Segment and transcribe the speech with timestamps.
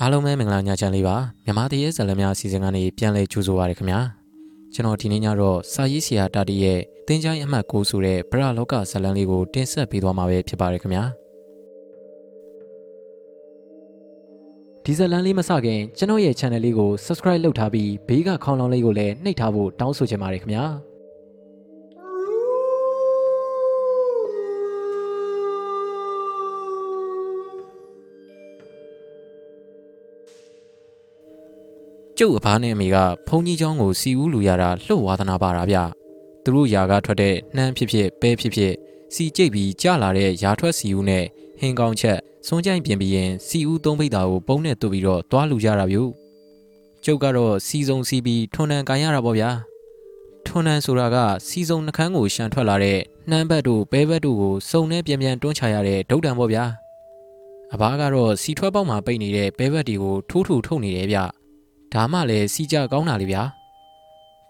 [0.00, 4.00] အားလုံးပဲမင်္ဂလာညချမ်းလေးပါမြန်မာတရေဇာတ်လမ်းများအစီအစဉ်ကနေပြန်လည်ကြိုဆိုပါရခင်ဗျာ
[4.74, 11.04] ကျွန်တော်ဒီနေ့ညတော့စာရေးဆရာတာတီရဲ့တင်းချိုင်းအမှတ်6ဆိုတဲ့ဗရလောကဇာတ်လမ်းလေးကိုတင်ဆက်ပေးသွားမှာပဲဖြစ်ပါရခင်ဗျာ
[14.84, 20.64] ဒီဇာတ်လမ်းလေးမစခင်ကျွန်တော်ရဲ့ channel လေးကို subscribe လုပ်ထားပြီးဘေးကခေါင်းလောင်းလေးကိုလည်းနှိပ်ထားဖို့တောင်းဆိုချင်ပါတယ်ခင်ဗျာ
[32.17, 35.77] ကျုပ်အဖားနဲ့အမေကဘုံကြီးเจ้าကိုစီဦးလူရတာလှုပ်ဝါသနာပါတာဗျ
[36.43, 38.73] သူတို့ຢာကထွက်တဲ့နှမ်းဖြစ်ဖြစ်ပဲဖြစ်ဖြစ်
[39.13, 41.25] စီကြိတ်ပြီးကြလာတဲ့ຢာထွက်စီဦးနဲ့
[41.59, 42.17] ဟင်းကောင်းချက်
[42.47, 45.97] စွန်းကြိုင်ပြင်ပြီးရင်စီဦးသုံးပိတ်တာကိုပုံနဲ့တူပြီးတော့တွားလူကြတာဗျ
[47.03, 49.49] ကျုပ်ကတော့စီစုံစီပြီးထွန်းနှံကန်ရတာပေါ့ဗျာ
[50.45, 51.17] ထွန်းနှံဆိုတာက
[51.47, 52.99] စီစုံနှကန်းကိုရှန်ထွက်လာတဲ့
[53.29, 56.63] နှမ်းဘက်တို့ပဲဘက်တို့ကိုစုံနဲ့ပြန်ပြန်တွန်းချရတဲ့ဒုတ်တံပေါ့ဗျာ
[57.73, 61.17] အဘားကတော့စီထွက်ပေါက်မှာပိတ်နေတဲ့ပဲဘက်တွေကိုထိုးထိုးထုတ်နေတယ်ဗျ
[61.93, 63.43] ဒါမှလည်းစီကြကောင်းတာလေဗျာ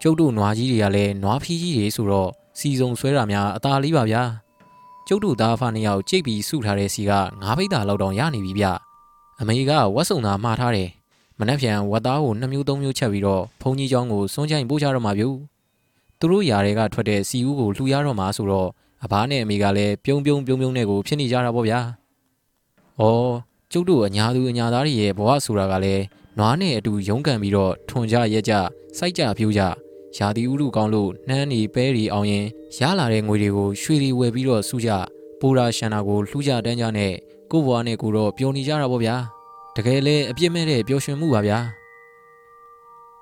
[0.02, 4.22] ကျုပ်တို့နွားကြီးတွေကလည်းနွားဖီးကြီးတွေဆိုတော့စီစုံဆွဲတာများအသာလေးပါဗျာ
[5.06, 7.10] ကျုပ်တို့သားဖာနှစ်ယောက်ကြိတ်ပြီးစုထားတဲ့စီက
[7.42, 8.66] ငါးပိတ်တာလောက်တောင်ရနေပြီဗျ
[9.40, 10.88] အမေကဝက်စုံသားမှားထားတယ်
[11.38, 15.24] မနှက်ဖြန်ဝက်သားကိုနှစ်မျိုးသုံးမျိုးချက်ပြီးတော့ဘုံကြီးเจ้าကိုစွန်းချိုင်ပို့ချတော့မှာဗျ
[16.18, 18.68] သူတို့ຢာတွေကထွက်တဲ့စီဦးကိုလှူရတော့မှာဆိုတော့
[19.04, 21.80] အဘားနဲ့အမေကလည်းပြုံးပြုံးပြုံးပြုံးနဲ့ကိုဖြစ်နေကြတာပေါ့ဗျာ။
[23.00, 23.02] ဩ
[23.72, 26.02] ကျုပ်တို့အညာသူအညာသားတွေရဲ့ဘဝဆိုတာကလည်း
[26.37, 28.53] နွားနဲ့အတူရုန်းကန်ပြီးတော့ထွန်ကြရက်ကြ
[28.97, 29.61] စိုက်ကြပြိုးကြ
[30.17, 32.45] ရာသီဥတုကောင်းလို့နှမ်းနေပဲတွေအောင်ရင်
[32.79, 34.89] ရလာတဲ့ငွေတွေကိုရွှေတွေဝယ်ပြီးတော့စုကြ
[35.39, 37.13] ပိုရာရှန်နာကိုလှူကြတန်းကြနဲ့
[37.51, 39.15] ကိုယ့်ဘဝနဲ့ကိုယ်တော့ပျော်နေကြတာပေါ့ဗျာ
[39.75, 41.59] တကယ်လဲအပြစ်မဲ့တဲ့ပျော်ရွှင်မှုပါဗျာ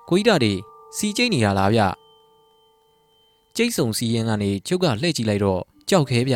[0.10, 0.54] ကိုကြီးတာတွေ
[0.98, 1.82] စီကျိတ်နေရလားဗျ
[3.56, 6.36] ကျိတ်ဆုံစီရင်ကနေကျုပ်ကလှည့်ကြည့်လိုက်တော့ကြောက်ခဲဗျ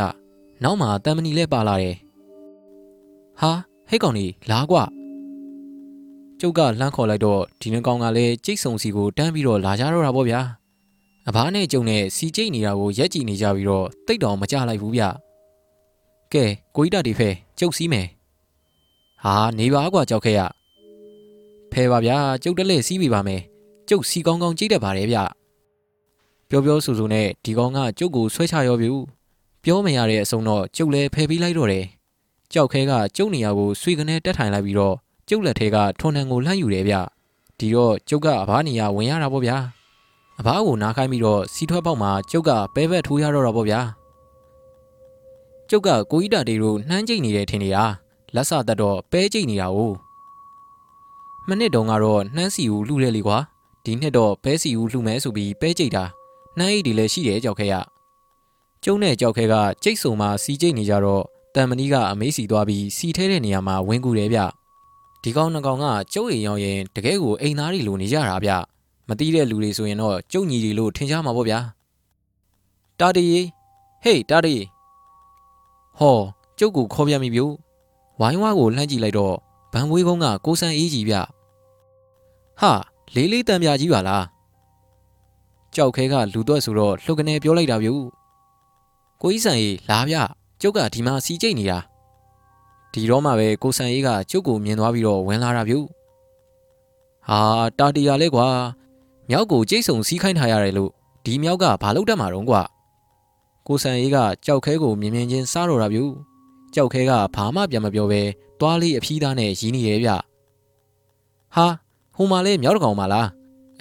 [0.63, 1.95] နောက်မှာတန်မဏီလဲပါလာတယ်
[3.39, 3.51] ဟာ
[3.89, 4.77] ဟဲ့ကောင်ကြီးလာကွ
[6.39, 10.41] ကျုပ်ကလှမ်းခေါ်လိုက်တော့ဒီနှကောင်ကလည်းကျိတ်ဆုံစီကိုတန်းပြီးတော့လာကြတော့တာပေါ့ဗျာ
[11.27, 15.03] အဘားနဲ့ကျုံနဲ့စီကျိတ်နေတာကိုရက်ကြည့်နေကြပြီးတော့တိတ်တော်မကြလိုက်ဘူးဗျ
[16.33, 16.45] ကဲ
[16.75, 17.29] ကိုကြီးတာဒီဖဲ
[17.59, 18.07] ကျုပ်စီးမယ်
[19.23, 20.41] ဟာနေပါကွာကြောက်ခဲရ
[21.71, 23.41] ဖဲပါဗျာကျုပ်တလဲစီးပြီပါမယ်
[23.89, 25.17] ကျုပ်စီကောင်းကောင်းကြိတ်တတ်ပါတယ်ဗျ
[26.49, 28.89] ပြောပြောဆိုဆိုနဲ့ဒီကောင်ကကျုပ်ကိုဆွဲချရောပြီ
[29.63, 31.85] ပြောမရတဲ့အစုံတော့ကျုပ်လည်းဖယ်ပြီးလိုက်တော့တယ်
[32.53, 34.97] ကြောက်ခဲကကျုပ်နေရာကိုဆွေကနေတက်ထိုင်လိုက်ပြီးတော့
[35.29, 36.95] ကျုပ်လက်ထဲကထွန်နှံကိုလှမ်းယူတယ်ဗျ
[37.59, 39.57] ဒီတော့ကျုပ်ကအဘားနေရာဝင်ရတာပေါ့ဗျာ
[40.39, 43.81] အဘားကိုနားခိုင်းပြီးတော့စီထွက်ပေါက်မှာကျုပ်ကပဲဘက်ထိုးရတော့တာပေါ့ဗျာ
[45.69, 47.83] ကျုပ်ကကိုကြီးတာတေတို့နှမ်းကျိတ်နေတယ်ထင်နေတာ
[48.35, 49.95] လက်စသက်တော့ပဲကျိတ်နေတာ ਉਹ
[51.47, 53.37] မနစ်တုန်းကတော့နှမ်းစီဦးလှူတယ်လေကွာ
[53.83, 56.03] ဒီနှစ်တော့ပဲစီဦးလှူမဲဆိုပြီးပဲကျိတ်တာ
[56.57, 57.75] နှမ်းအိတ်တွေလည်းရှိတယ်ကြောက်ခဲရ
[58.83, 61.23] ကျုံနဲ့ကြောက်ခဲကကျိတ်ဆုံမှာစီကျိတ်နေကြတော့
[61.55, 64.39] တန်မဏီကအမေးစီသွားပြီးစီထဲတဲ့နေရာမှာဝင်ကူတယ်ဗျ
[65.23, 68.51] ဒီကောင်နှကောင်ကကျုပ်အိမ်ရောက်ရင်တကယ်ကိုအိမ်သားတွေလိုနေကြတာဗျ
[69.07, 71.59] မတိတဲ့လူတွေဆိုရင်တော့ကျုပ်ညီတွေလို့ထင်ကြမှာပေါ့ဗျာ
[72.99, 73.25] တာတီ
[74.03, 74.55] ဟေးတာတီ
[75.97, 76.19] ဟော
[76.59, 77.53] ကျုပ်ကိုခေါ်ပြမိပြို့
[78.19, 79.35] ဝိုင်းဝါကိုလှမ်းကြည့်လိုက်တော့
[79.73, 81.15] ဗန်ဝေးကုန်းကကိုဆန်အေးကြီးဗျ
[82.59, 82.71] ဟာ
[83.15, 84.25] လေးလေးတန်ပြကြီးပါလား
[85.75, 87.89] ကြောက်ခဲကလူသွက်ဆိုတော့လှုပ်ကနေပြောလိုက်တာဗျ
[89.21, 90.15] ကိုကြီးဆန်အေးလာဗျ
[90.61, 91.79] ကျုပ်ကဒီမှာစီကျိတ်နေတာ
[92.97, 95.75] ဒီတော့မှပဲကိုဆန်အေးကကျုပ်ကိုမြင်သွားပြီးတော့ဝင်လာတာဗျ
[97.27, 97.39] ဟာ
[97.79, 98.47] တာတီယာလဲကွာ
[99.29, 100.91] မြောက်ကိုကျိတ်ဆုံစီးခိုင်းထားရတယ်လို့
[101.25, 102.61] ဒီမြောက်ကဘာလုပ်တတ်မှာတော့ကွာ
[103.67, 105.99] ကိုဆန်အေးကကြောက်ခဲကိုမြင်မြင်ချင်းစားတော့တာဗျ
[106.75, 108.21] ကြောက်ခဲကဘာမှပြန်မပြောပဲ
[108.59, 110.09] တွားလေးအဖီးသားနဲ့ရီးနေတယ်ဗျ
[111.55, 111.67] ဟာ
[112.15, 113.27] ဟိုမှာလဲမြောက်တကောင်ပါလား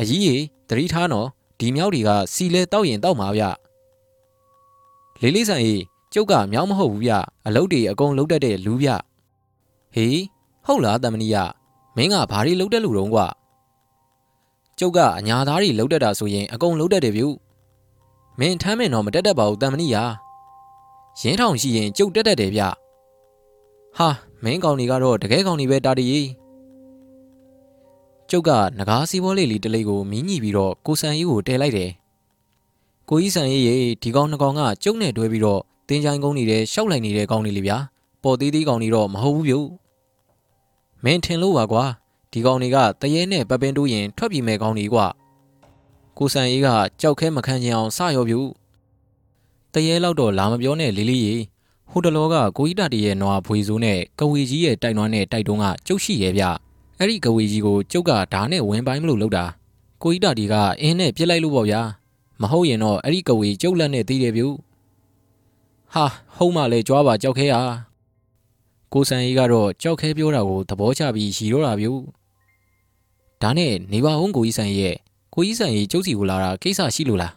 [0.00, 1.28] အကြီးကြီးတတိထားနော်
[1.60, 3.44] ဒီမြောက်တွေကစီလဲတောက်ရင်တောက်မှာဗျ
[5.21, 7.12] လေးလေးဆန်အေးကျုပ်ကမြောက်မဟုတ်ဘူးဗျ
[7.47, 8.91] အလုတ်တွေအကုန်လုတ်တတ်တဲ့လူဗျ
[9.96, 10.18] ဟေး
[10.66, 11.36] ဟုတ်လားတမနီယ
[11.96, 13.26] မင်းကဘာတွေလုတ်တဲ့လူတုံးကွာ
[14.78, 17.22] ကျုပ်ကအညာသားတွေလုတ်တတ်တာဆိုရင်အကုန်လုတ်တတ်တယ်ဗျ
[18.38, 19.96] မင်းထမ်းမင်တော့မတက်တတ်ပါဘူးတမနီယ
[21.20, 22.62] ရင်းထောင်ရှိရင်ကျုပ်တက်တတ်တယ်ဗျ
[23.96, 24.08] ဟာ
[24.44, 26.06] မင်းကောင်တွေကတော့တကယ်ကောင်တွေပဲတာတီ
[28.30, 31.91] ကျုပ်ကငကားစီဘောလေးလေးတလေးကိုမင်းညှိပြီးတော့ကိုဆန်ကြီးကိုတဲလိုက်တယ်
[33.10, 37.78] ကိုကြီးဆန်ရေးရေဒီကောင်နှစ်ကောင်ကကျုပ်နဲ့တွဲပြီးတော့တင်းချိုင်းကုန်းနေတဲ့ရှောက်လိုက်နေတဲ့ကောင်တွေလေဗျာ
[38.22, 39.54] ပေါ်သေးသေးကောင်တွေတော့မဟုတ်ဘူးဗျ
[41.04, 41.84] မင်းထင်လို့ပါကွာ
[42.33, 45.07] ဒီကောင်တွေကတရေနဲ့ပပင်းတိုးရင်ထွက်ပြေးမဲ့ကောင်တွေကွာ
[46.19, 46.69] ကိုဆန်ရေးက
[47.01, 48.37] ကြောက်ခဲမခံချင်အောင်စရောဗျ
[49.72, 51.34] တရေလောက်တော့လာမပြောနဲ့လေးလေးရေ
[51.91, 56.45] ဟိုတလောကကိုကြီးတတရဲ့နွားဖွေစိုးနဲ့ကဝေကြီးရဲ့တိုက်နွားနဲ့တိုက်တုံးကကျုပ်ရှိရဲ့ဗျ
[56.98, 59.45] အဲ့ဒီကဝေကြီးကိုကျုပ်ကဓာနဲ့ဝင်ပိုင်းမလို့လောက်တာ
[60.03, 61.81] ကိုကြီးတတီကအင်းနဲ့ပြစ်လိုက်လို့ပေါ့ဗျာ
[62.41, 64.43] မဟုတ်ရင်တော့အဲ့ဒီကဝေကျုပ်လက်နဲ့သေးတယ်ဗျ
[65.95, 66.04] ဟာ
[66.37, 67.54] ဟုတ်မှလဲကြွားပါကြောက်ခဲရ
[68.97, 71.87] ကိုကိုစံအေးကတော့ကြောက်ခဲပြောတာကိုသဘောကျပြီးရီတော့တာဗျ
[73.43, 74.95] ဒါနဲ့နေပါဦးကိုကြီးဆန်ရဲ့
[75.34, 77.33] ကိုကြီးဆန်ရဲ့ကျုပ်စီကိုလာတာကိစ္စရှိလို့လား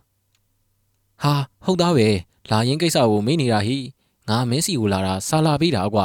[1.22, 1.34] ဟာ
[1.66, 2.08] ဟုတ်သားပဲ
[2.52, 3.78] လာရင်ကိစ္စကိုမေးနေတာဟိ
[4.30, 6.00] ငါမင်းစီကိုလာတာစာလာပေးတာကွ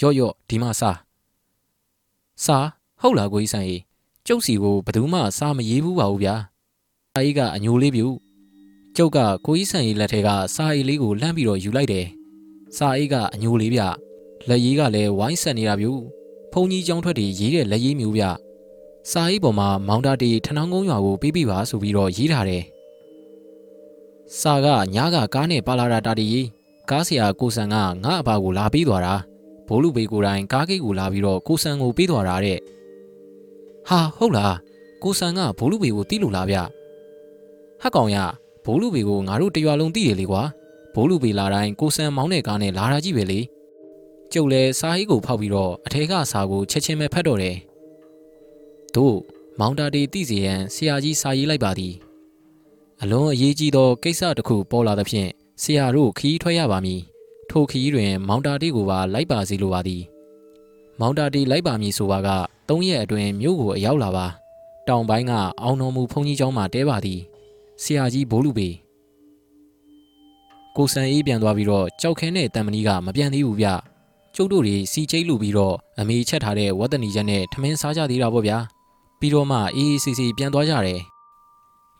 [0.00, 0.90] ရော့ရော့ဒီမှာစာ
[2.44, 2.58] စာ
[3.00, 3.80] ဟုတ်လားကိုကြီးဆန်ရဲ့
[4.26, 6.34] ကျုပ်စီကိုဘယ်သူမှစာမရေးဘူးပါဘူးဗျာ
[7.14, 8.06] အာကြီးကအညိုလေးပြူ
[8.96, 12.06] ကျုပ်ကကိုကြီးဆန်ရဲ့လက်ထဲကစာအိတ်လေးကိုလှမ်းပြီးတော့ယူလိုက်တယ်
[12.76, 13.82] စာအိတ်ကအညိုလေးဗျ
[14.48, 15.90] လက်ရေးကလည်းဝိုင်းဆက်နေတာပြူ
[16.52, 18.24] ဖုန်ကြီးကြောင်းထွက်တွေရေးတဲ့လက်ရေးမျိုးဗျ
[19.10, 22.62] စာအိတ်ပေါ်မှာမောင်တာတီထနောင်းကုန်းရွာကိုပေးပြပါဆိုပြီးတော့ရေးထားတယ်
[24.40, 26.26] စာကညားကကားနဲ့ပါလာတာတာတီ
[26.90, 29.14] ကားဆရာကိုဆန်ကငါ့အဘကိုလာပေးသွားတာ
[29.68, 32.58] ဘိုးလူပေကိုယ်တိုင်ကားကိတ်ကိုလာပြီးတော့ကိုဆန်ကိုပေးသွားတာတဲ့
[33.88, 34.56] ဟာဟုတ်လား
[35.02, 36.56] ကိုဆန်ကဘိုးလူပေကိုတီးလို့လားဗျ
[37.80, 38.16] ဟက်ကောင်ရ
[38.64, 40.42] ဘိုးလူပေကိုငါတို့တရွာလုံးတီးတယ်လေကွာ
[40.94, 43.40] ဘိုးလူပေလာတိုင်းကိုဆန်မောင်းတဲ့ကားနဲ့လာတာကြည့်ပဲလေ
[44.32, 47.56] ကျုပ်လဲစာဟိကိုဖောက်ပြီးတော့အထဲကစာကိုချက်ချင်းပဲဖတ်တော့တယ်
[48.94, 49.16] တို့
[49.60, 51.94] မောင်တာတီတိစီရန်ဆရာကြီးစာရေးလိုက်ပါသည်
[53.02, 55.28] အလွန်အရေးကြီးသောကိစ္စတစ်ခုပေါ်လာသဖြင့်
[55.62, 57.00] ဆရာတို့ခီးထွက်ရပါမည်
[57.50, 60.02] ထိုခီးတွင် မောင်တာတီကိုပါလိုက်ပါစီလိုပါသည်
[61.00, 62.28] မောင်တာတီလိုက်ပါမည်ဆိုပါက
[62.68, 64.26] ၃ရက်အတွင်းမြို့ကိုအရောက်လာပါ
[64.88, 65.32] တောင်ပိုင်းက
[65.62, 67.20] အောင်တော်မူဘုန်းကြီးကျောင်းမှာတဲပါသည်
[67.82, 68.68] ဆရာကြီးဘိုးလူပေ
[70.76, 73.68] ကိုစံအေးပြန်သွားပြီးတော့ကြောက်ခဲနဲ့တံမဏီကမပြန်သေးဘူးဗျ
[74.35, 78.57] ကျုပ်တို့တွေစီချိတ်လူပြီးတော့အမေချက်ထားတဲ့ဝတ်တနီချက်နဲ့ထမင်းစားကြသေးတာပေါ့ဗျာ
[79.19, 81.01] ပြီးတော့မှအေးအေးဆေးဆေးပြန်သွားကြတယ်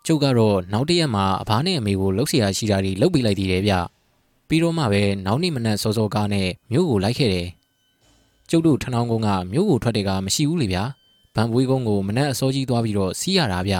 [0.05, 3.73] ကျုပ်ကတော့နောက်တရက်မှာအဘနဲ့အမေကိုလှုပ်เสียရှိတာတွေလှုပ်ပေးလိုက်သေးတယ်ဗျ
[4.47, 7.47] ပြီးတော့မှပဲနောက်နေ့မနက်စောစောကားနဲ့မြို့ကိုလိုက်ခဲ့တယ်
[8.49, 10.83] ကျုပ်တို့ထနောင်းကုန်းကမြို့ကိုထွက်တဲ့ကမရှိဘူးလေဗျာ
[11.35, 13.75] ဗန်ပွေးကုန်းကိုမနက်အစောကြီးသွားပြီးတော့စီးရတာဗျ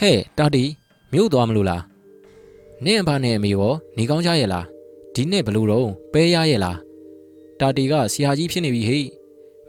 [0.00, 0.64] ဟဲ့တာတီ
[1.12, 1.82] မြို့သွားမလို့လား
[2.84, 4.66] နင့်အဘနဲ့အမေရောနေကောင်းကြရဲ့လား
[5.14, 6.76] ဒီနေ့ဘလို့တော့ပဲရရဲ့လား
[7.59, 9.05] တာတီကဆရာကြီးဖြစ်နေပြီဟေ့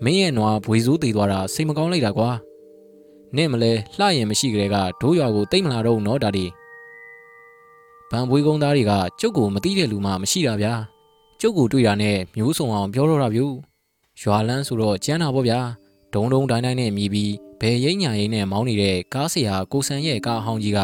[0.04, 2.30] မင်းရဲ့နွားဘွေစိုးသေးသွားတာစိတ်မကောင်းလိုက်တာကွာ
[3.36, 6.46] နင့်မလဲလှရင်မရှိကြတဲ့ကဒိုးရွာကိုတိတ်မလာတော့နော်တာတီ
[8.10, 10.74] ဗန်ဘွေးကုန်းသားတွေကကျုပ်ကိုမသိတဲ့လူမှမရှိတာဗျာ
[11.40, 13.40] ကျုပ်ကိုတွေ့တာနဲ့မျိုးစုံအောင်ပြောတော့တာဗျ
[14.22, 15.60] ရွာလန်းဆိုတော့ကျန်းတာပေါ့ဗျာ
[16.14, 20.80] ဒုံဒုံတိုင်းတိုင်းနဲ့မြည်ပြီးဘယ်ရိမ့်ညာရိမ့်နဲ့မောင်းနေတဲ့ကားဆရာကိုဆန်ရဲ့ကားအဟောင်းကြီးက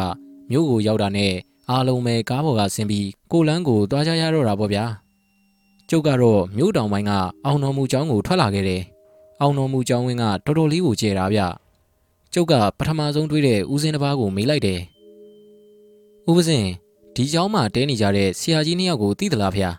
[0.49, 1.33] မြို့ကိုရောက်တာနဲ့
[1.69, 4.85] အားလုံးပဲကားပေါ်ကဆင်းပြီးကိုလန်းကိုတွားကြရတော့တာပေါ့ဗျာ
[5.89, 7.11] ကျုပ်ကတော့မြို့တောင်ပိုင်းက
[7.45, 8.81] အောင်တော်မူကျောင်းကိုထွက်လာခဲ့တယ်
[9.41, 11.41] အောင်တော်မူကျောင်းဝင်းကတော်တော်လေးကိုကျဲတာဗျ
[12.33, 14.79] ကျုပ်ကပထမဆုံးတွေ့တဲ့ဦးစင်းတစ်ပါးကိုမေးလိုက်တယ်
[16.29, 16.65] ဦးပစင်
[17.15, 19.63] ဒီကျောင်းမှာတဲနေကြတဲ့ဆရာကြီးနှစ်ယောက်ကိုသိသလားဖေ။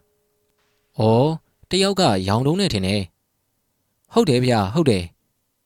[0.99, 1.03] ဩ
[1.71, 3.03] တယောက်ကရောင်တုံးနဲ့ထင်တယ်။
[4.13, 5.05] ဟုတ်တယ်ဖေဟုတ်တယ်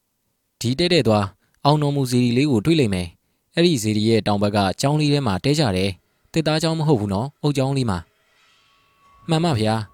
[0.61, 1.27] ။ဒီတဲတဲ့သွား
[1.65, 3.09] အောင်တော်မူစီရီလေးကိုတွေ့လိမ့်မယ်။
[3.55, 5.91] အဲ့ဒီစီရီရဲ့တောင်ဘက်ကကျောင်းလေးထဲမှာတဲကြတယ်။
[6.33, 7.99] တစ်သားကျောင်းမဟုတ်ဘူးနော်။အုတ်ကျောင်းလေးမှာ။
[9.31, 9.67] မှန်ပါဖေ။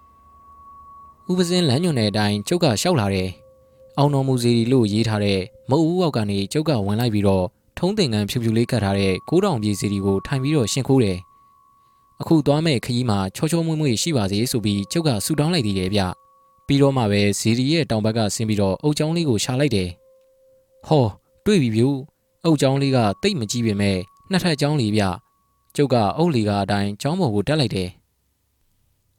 [1.30, 3.28] ဦးပစင်းလမ်းညွန်တဲ့အတိုင်းကျုပ်ကရှောက်လာတယ်။
[3.98, 5.40] အောင်တော်မူစီရီလို့ရေးထားတဲ့
[5.70, 7.44] မုတ်ဦးအောက်ကနေကျုပ်ကဝင်လိုက်ပြီးတော့
[7.78, 11.18] ထုံးတင်ကန်ဖြူဖြူလေးကတ်ထားတဲ့ကိုးတောင်ပြည်စီရီကိုထိုင်ပြီးတော့ရှင်းခိုးတယ်
[12.20, 16.00] အခုသွားမဲ့ခရီးမှာချောချောမွေ့မွေ့ရှိပါစေဆိုပြီးကျုပ်ကဆူတောင်းလိုက်သေးတယ်ဗျ
[16.66, 19.88] ပြီးတော့မှပဲဇီရီရဲ့တောင်ဘက်ကဆင်းပြီးတော့အုတ်ချောင်းလေးကိုရှာလိုက်တယ်
[20.88, 21.06] ဟော
[21.44, 21.88] တွေ့ပြီဗျူ
[22.44, 23.96] အုတ်ချောင်းလေးကတိတ်မကြီးပေမဲ့
[24.30, 25.02] နှစ်ထပ်ချောင်းလေးဗျ
[25.76, 27.88] ကျုပ်ကအုတ်လီကအတိုင်းချောင်းပေါ်ကိုတက်လိုက်တယ်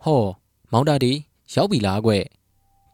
[0.04, 0.24] ဟော
[0.72, 1.14] မောင်တာတီ
[1.54, 2.12] ရောက်ပြီလားကွ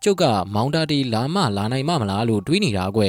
[0.03, 0.23] ကျုပ်က
[0.53, 3.01] မောင်တာတီလာမလာနိုင်မမလားလို့တွေးနေတာကွ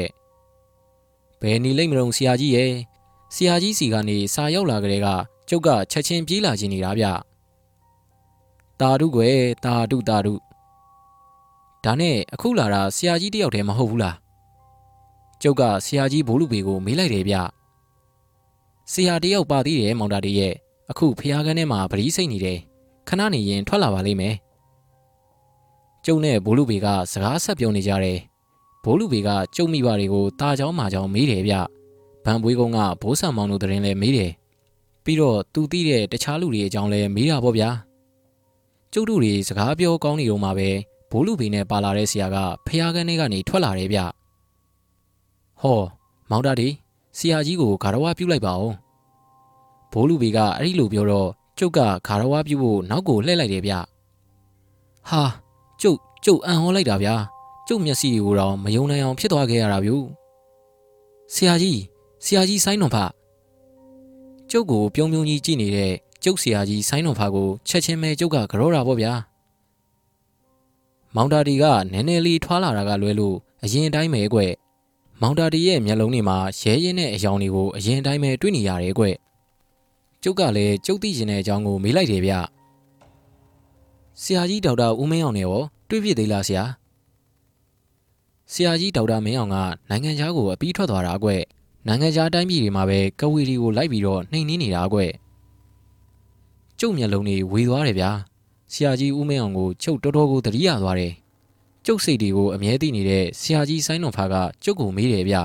[1.40, 2.72] ဘယ်နေလိမ့်မလို့ဆရာကြီးရဲ့
[3.34, 5.08] ဆရာကြီးစီကနေစာရောက်လာကြတဲ့က
[5.48, 7.04] ကျုပ်ကချက်ချင်းပြေးလာခြင်းနေတာဗျ
[8.80, 10.34] တာဓုကွယ်တာဓုတာဓု
[11.84, 14.16] ဒါနဲ့အခုလာတာဆရာကြီးတယောက်တည်းမဟုတ်ဘူးလား
[15.42, 17.36] ကျုပ်ကဆရာကြီးဘိုးလူပေကိုမေးလိုက်တယ်ဗျ
[18.92, 20.54] ဆရာတယောက်ပါသေးတယ်မောင်တာတည်းရဲ့
[20.90, 22.58] အခုဖျားကန်းထဲမှာဗလီစိတ်နေတယ်
[23.08, 24.34] ခဏနေရင်ထွက်လာပါလိမ့်မယ်
[26.06, 28.18] ကျုံနဲ့ဘိုးလူပေကစကားဆက်ပြောနေကြတယ်
[28.84, 31.54] ဘိုးလူပေကကျုံမိပါတွေကိုတာချောင်းမာချောင်းမေးတယ်ဗျ
[32.24, 34.32] ဗန်ပွေးကုန်းကဘိုးဆံမောင်တို့တရင်လည်းမေးတယ်
[35.04, 37.70] ပြီးတော့သူသိတဲ့တခြားလူတွေအကြောင်းလည်းမေးတာပေါ့ဗျာ
[38.92, 40.68] ကျုပ်တို့တွေစကားပြောကောင်းနေတော့မှပဲ
[41.10, 42.36] ဘိုးလူဘေနဲ့ပါလာတဲ့ဆရာက
[42.66, 44.00] ဖျားကန်းထဲကနေထွက်လာတယ်ဗျ
[45.60, 45.80] ဟော
[46.30, 46.68] မောင်တာဒီ
[47.18, 48.72] ဆရာကြီးကိုဂါရဝပြုတ်လိုက်ပါဦး
[49.92, 53.74] ဘိုးလူဘေကအဲ့ဒီလိုပြောတော့ကျုပ်ကဂါရဝပြုတ်ဖို့နောက်ကိုလှည့်လိုက်တယ်ဗျ
[55.10, 55.22] ဟာ
[55.82, 57.14] ကျုပ်ကျုပ်အံ့ဟောလိုက်တာဗျာ
[57.68, 59.96] ကျုပ်မျက်စိကိုတော့မယုံနိုင်အောင်ဖြစ်သွားခဲ့ရတာဗျူ
[61.34, 61.80] ဆရာကြီး
[62.24, 62.96] ဆရာကြီးဆိုင်းတော်ဖ
[64.50, 65.92] ကျုပ်ကိုပြုံးပြုံးကြီးကြည့်နေတဲ့
[66.24, 69.12] ကျုပ်ဆရာကြီးဆိုင်းတော်ဖာကိုချက်ချင်းပဲကျုပ်ကကြောတာပေါ့ဗျာ
[71.14, 74.40] မောင်တာတီကနည်းနည်းလေးထွားလာတာကလွဲလို့အရင်တိုင်းပဲကွ
[75.20, 79.04] မောင်တာတီရဲ့မျက်လုံးတွေမှာရဲရဲနဲ့အယောင်တွေကိုအရင်တိုင်းပဲတွေ့နေရတယ်ကွ
[80.22, 82.32] ကျုပ်ကလည်းကျုပ်သိကျင်တဲ့အကြောင်းကိုမေးလိုက်တယ်ဗျ
[84.22, 86.64] ဆရာကြီးဒေါက်တာဦးမင်းအောင်နဲ့ရောတွေးပြသေးလားဆရာ
[88.52, 89.56] ဆရာကြီးဒေါက်တာမင်းအောင်က
[89.90, 91.30] နိုင်ငံခြားကိုအပြီးထွက်သွားတာကွ
[91.86, 94.98] နိုင်ငံခြားတိုင်းပြည်တွေမှာပဲကဝီရီကိုလိုက်ပြီးတော့နှိမ်နှင်းနေတာကွ
[96.80, 98.10] ကျုပ်မျက်လုံးတွေဝေသွားတယ်ဗျာ
[98.72, 101.12] ဆရာကြီးဦးမင်းအောင်ကိုကျုပ်တော်တော်ကိုသတိရသွားတယ်
[101.86, 105.36] ကျုပ်စိတ်တွေကိုအမြဲတည်နေတဲ့ဆရာကြီးဆိုင်းတော်ဖာကကျုပ်ကိုမေးတယ်ဗျ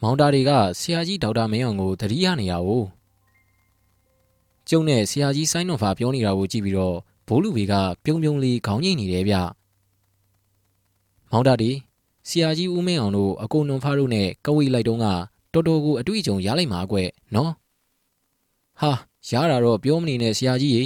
[0.00, 2.70] မောင်တာတွေကဆရာကြီးဒေါက်တာမင်းအောင်ကိုသတိရနေရ哦
[4.68, 6.96] ကျုံနဲ့ဆရာကြီးဆိုင်းတော်ဖာပြောနေတာကိုကြည့်ပြီးတော့
[7.28, 9.34] ဘိုးလူဘေကပြုံးပြုံးလေးခေါင်းငိတ်နေတယ်ဗျ
[11.30, 11.70] မောင်တာဒီ
[12.28, 15.06] ဆရာကြီးဦးမင်းအောင်တို့အကုန်နွန်ဖားတို့နဲ့ကဝေးလိုက်တုန်းက
[15.52, 16.96] တော်တော်ကိုအတွေ့အကြုံရလိုက်မှာကွ
[17.34, 17.52] နော်
[18.80, 18.92] ဟာ
[19.30, 20.84] ရတာတော့ပြောမနေနဲ့ဆရာကြီးရေ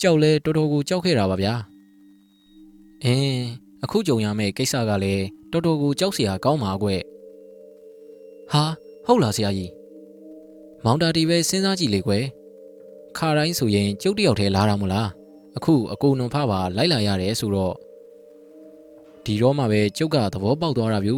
[0.00, 1.54] ကြောက်လဲတော်တော်ကိုကြောက်ခဲ့တာပါဗျာ
[3.04, 3.44] အင်း
[3.84, 6.88] အခုကြုံရမယ့်ကိစ္စကလည်းတော်တော်ကိုကြောက်စရာကောင်းပါကွ
[8.52, 8.64] ဟာ
[9.06, 9.70] ဟုတ်လားဆရာကြီး
[10.84, 12.24] မောင်တာတီပဲစဉ်းစားကြည့်လေကွယ်
[13.16, 15.08] ခါတိုင်းဆိုရင်ကျုပ်တယောက်တည်းလာတာမို့လား
[15.60, 17.74] အခုအကိုနုံဖပါလိုက်လာရတယ်ဆိုတော့
[19.24, 21.16] ဒီတော့မှပဲကျုပ်ကသဘောပေါက်သွားတာဗျူ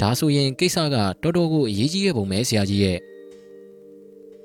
[0.00, 2.98] ဒါဆိုရင်ကိစ္စကတော်တော်ကိုအရေးကြီးတဲ့ပုံပဲဆရာကြီးရဲ့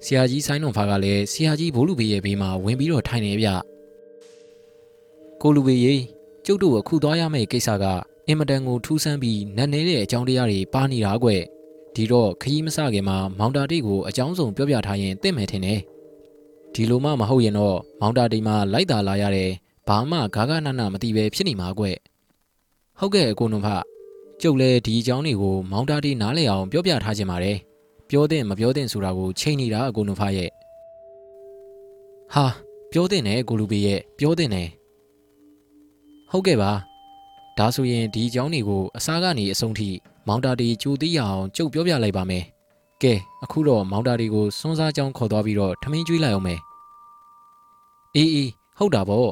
[0.06, 3.48] ဆရာကြီးဆိုင်းတော်ဖာကလည်းဆရာကြီးဘိုးလူဘေးရဲ့ဘေးမှာဝင်ပြီးတော့ထိုင်နေဗျ
[5.42, 5.96] ကိုလူဘေးရေ
[6.46, 7.86] ကျုပ်တို့အခုသွားရမယ့်ကိစ္စက
[8.28, 11.30] အင်မတန်ကိုထူးဆန်းပြီးနက်နေတဲ့အကြောင်းတရားတွေပါနေတာကွ
[11.96, 15.80] ဒီတော့ခရီးမစခင်မှာမောင်တာတိတ်ကိုအကြောင်းစုံပြောပြထားရင်သိမယ်ထင်တယ်
[16.78, 19.52] ဒီလိုမှမဟုတ်ရင်တော့မောင်တာတိတ်မှာလိုက်တာလာရတယ်
[19.88, 21.86] ဘာမှဂါဂနနမသိပဲဖြစ်နေမှာကွ
[23.00, 23.68] ဟုတ်ကဲ့အကိုနုံဖ
[24.42, 27.58] ကျုပ်လည်းဒီအကြောင်းတွေကိုမောင်တာတိတ်နားလည်အောင်ပြောပြထားခြင်းပါတယ်
[28.10, 30.50] ပြောတဲ့မပြောတဲ့ဆိုတာကိုချိန်နေတာအကိုနုံဖရဲ့
[32.34, 32.46] ဟာ
[32.92, 34.68] ပြောတဲ့နဲ့ကိုလူပေရဲ့ပြောတဲ့နဲ့
[36.32, 36.72] ဟုတ်ကဲ့ပါ
[37.58, 39.90] ဒါဆိုရင်ဒီအကြောင်းတွေကိုအစားကနေအဆုံးထိ
[40.28, 42.44] မောင်တာတီကြိုသိရအောင်ကြုတ်ပြောပြလိုက်ပါမယ်
[43.04, 46.60] ကဲအခုတော့မောင်တာတီကိုစွန်းစားကြောင်းခေါ်သွားပြီးတော့ထမင်းကျွေးလိုက်အောင်မယ်
[48.16, 49.32] အေးအေးဟုတ်တာပေါ့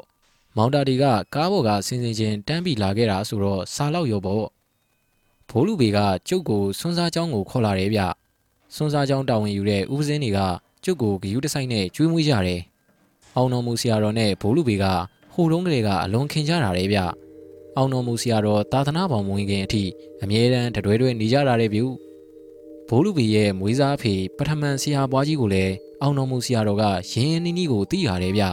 [0.56, 1.06] မောင်တာတီက
[1.36, 4.46] ကားပေါ်ကစင်စင်ချင်းတန်းပြီးလာခဲ့တာဆိုတော့စားလောက်ရောပေါ့
[5.50, 8.02] ဘိုးလူဘေကကျုပ်ကိုစွန်းစားကြောင်းကိုခေါ်လာတယ်ဗျ
[8.76, 10.40] စွန်းစားကြောင်းတာဝန်ယူတဲ့ဦးစင်းတွေက
[10.84, 12.62] ကျုပ်ကိုဂယူးတဆိုင်နဲ့ကျွေးမွေးကြတယ်
[13.36, 14.86] အောင်တော်မူဆရာတော်နဲ့ဘိုးလူဘေက
[15.34, 17.00] ဟိုတုန်းကလေးကအလွန်ခင်ကြတာလေဗျ
[17.76, 19.84] အောင်တော်မူဆရာတော်သာသနာပေါင်းမဝင်ခင်အထိ
[20.24, 21.82] အမြဲတမ်းတတွဲတွဲနေကြတာလေဗျ
[22.90, 28.44] ဘိုးလူဘီရဲ့မွေးစားအဖေပထမန်ဆရာပွားကြီးကိုလည်းအောင်တော်မူဆရာတော်ကရင်းရင်းနှီးနှီးကိုသိရတယ်ဗျ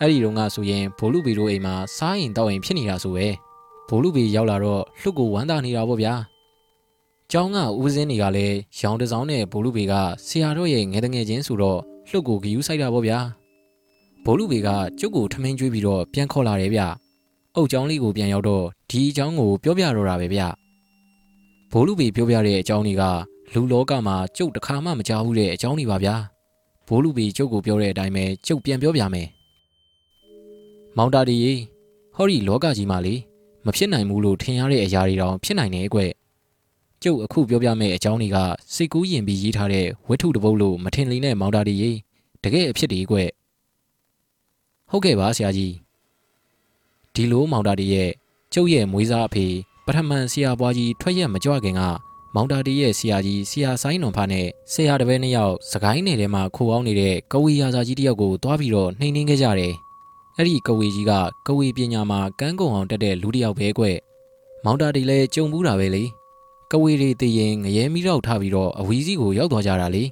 [0.00, 3.26] အဲ့ဒီတုန်းကဆိုရင်ဘိုးလူဘီတို့အိမ်မှာစားရင်တောက်ရင်ဖြစ်နေတာဆိုပဲ
[3.88, 6.14] ဘိုးလူဘီရောက်လာတော့လှုပ်ကိုဝမ်းသာနေတာပေါ့ဗျာ
[7.30, 9.94] ကျောင်းကဦးစင်းတွေကလည်းရောင်တစောင်းနဲ့ဘိုးလူဘီက
[10.26, 13.18] ဆရာတော်ရဲ့ငယ်တငယ်ချင်းဆိုတော့လှုပ်ကိုဂယူးဆိုင်တာပေါ့ဗျာ
[14.24, 14.68] ဘိုးလူဘေက
[15.00, 16.82] ကျုပ်ကိုထမင်းကျွေးပြီးတော့ပြန်ခေါ်လာတယ်ဗျ။
[17.56, 20.42] အုတ်ချောင်းလေးကိုပြန်ရောက်တော့ဒီအကြောင်းကိုပြောပြတော့တာပဲဗျ။
[21.72, 23.02] ဘိုးလူဘေပြောပြတဲ့အကြောင်းတွေက
[23.54, 26.14] လူလောကမှာကျုပ်တခါမှမကြားဘူးတဲ့အကြောင်းတွေပါဗျာ။
[26.86, 29.28] ဘိုးလူဘေကျုပ်ကိုပြောတဲ့အတိုင်းပဲကျုပ်ပြန်ပြောပြမယ်။
[30.96, 31.54] မောင်တာဒီရေ
[32.14, 33.14] ဟောဒီလောကကြီးမှာလေ
[33.66, 36.00] မဖြစ်နိုင်ဘူးလို့ထင်ရတဲ့အရာတွေတောင်ဖြစ်နိုင်တယ်ကွ။
[37.02, 38.38] ကျုပ်အခုပြောပြမယ့်အကြောင်းတွေက
[38.74, 41.90] စိတ်ကူးရင်ပြီးရေးထားတဲ့ဝတ္ထုတစ်ပုဒ်လို့မထင်လိမ့်နဲ့မောင်တာဒီရေ
[42.42, 43.16] တကယ်အဖြစ်တွေကွ။
[44.90, 45.74] ဟုတ်ကဲ့ပါဆရာကြီး
[47.14, 48.10] ဒီလိုမောင်တာတီရဲ့
[48.52, 49.46] ကျုပ်ရဲ့မွေးစားအဖေ
[49.86, 51.82] ပထမန်ဆရာပွားကြီးထွက်ရက်မကြွခင်က
[52.34, 59.74] မောင်တာတီရဲ့ဆရာကြီးဆရာဆိုင်တော်ဖာနဲ့ဆရာတပည့်နှစ်ယောက်စကိုင်းနယ်ထဲမှာခိုအောင်နေတဲ့ကဝေရာဇာကြီးတယောက်ကိုတွားပြီးတော့နှိမ်နှင်းခဲ့ကြတယ်
[60.36, 61.12] အဲ့ဒီကဝေကြီးက
[61.46, 63.84] ကဝေပညာမှာကန်းကုံအောင်တက်တဲ့လူတစ်ယောက်ပဲကွ
[64.64, 66.04] မောင်တာတီလည်းကြုံဘူးတာပဲလေ
[66.70, 70.04] ကဝေတွေတည်ရင်ငရဲမီးတော့ထားပြီးတော့အဝီးစီကိုရောက်သွားကြတာလေ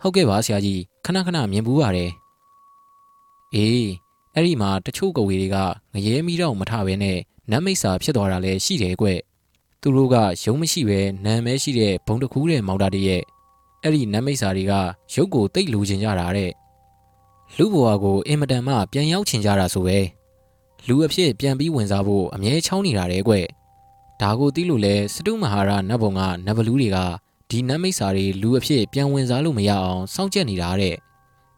[0.00, 2.10] ဟုတ်ကဲ့ပါဆရာကြီးခဏခဏမြင်ဘူးပါတယ်
[3.54, 3.88] အေး
[4.34, 5.56] အဲ့ဒီမှာတချို့ကဝေတွေက
[5.94, 7.18] ငရဲမီတော့မထဘဲနဲ့
[7.50, 9.06] နတ်မိတ်စာဖြစ်သွားတာလည်းရှိတယ်ကွ
[9.82, 13.22] သူတို့ကရုံးမရှိပဲနာမဲရှိတဲ့ဘုံတကူးတဲ့မောင်တာတည်းရဲ့
[13.82, 14.72] အဲ့ဒီနတ်မိတ်စာတွေက
[15.14, 16.50] ရုပ်ကိုတိတ်လူချင်ကြတာတဲ့
[17.56, 19.98] လူဘဝကိုအင်မတန်မှပြန်ရောက်ချင်ကြတာဆိုပဲ
[20.86, 23.34] လူအဖြစ်ပြန်ပြီးဝင်စားဖို့အမြဲချောင်းနေတာတဲ့ကွ
[24.20, 26.98] ဒါကိုသိလို့လဲစတုမဟာရနတ်ဘုံကနတ်ဘလူးတွေက
[27.50, 30.94] ဒီနတ်မိတ်စာတွေလူအဖြစ်ပြန်ဝင်စားလို့မရအောင်စောင့်ကြက်နေတာတဲ့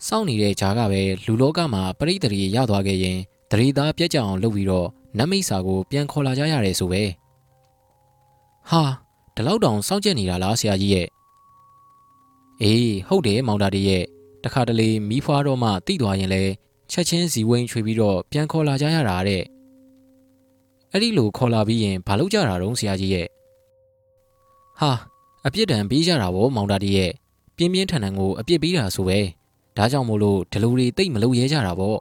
[0.07, 3.19] စောင့်နေတဲ့ကြားကပဲလူလောကမှာပရိသေတွေရသွားခဲ့ရင်
[3.51, 4.89] တရီသားပြက်ကြအောင်လုပ်ပြီးတော့
[5.19, 7.03] နတ်မိတ်စာကိုပြန်ခေါ်လာကြရတယ်ဆိုပဲ
[8.71, 8.83] ဟာ
[9.35, 11.09] ဒီလောက်တောင်စောင့်ကြက်နေတာလားဆရာကြီးရဲ့
[12.63, 14.05] အေးဟုတ်တယ်မောင်တာတည်းရဲ့
[14.45, 16.43] တခါတလေမီးဖွားတော့မှတိသွားရင်လဲ
[16.91, 19.43] ချက်ချင်းဇီဝိန်ချွေပြီးတော့ပြန်ခေါ်လာကြရတာတဲ့
[20.93, 23.27] အဲ့ဒီလိုခေါ်လာပြီးရင်ဘာလုပ်ကြတာတုံးဆရာကြီးရဲ့
[24.79, 24.93] ဟာ
[25.47, 27.13] အပြစ်ဒဏ်ပေးကြတာဗောမောင်တာတည်းရဲ့
[27.57, 29.19] ပြင်းပြင်းထန်ထန်ကိုအပြစ်ပေးတာဆိုပဲ
[29.77, 31.99] ဒါကြောင့်မို့လို့ဒလူတွေတိတ်မလုပ်ရဲကြတာပေါ့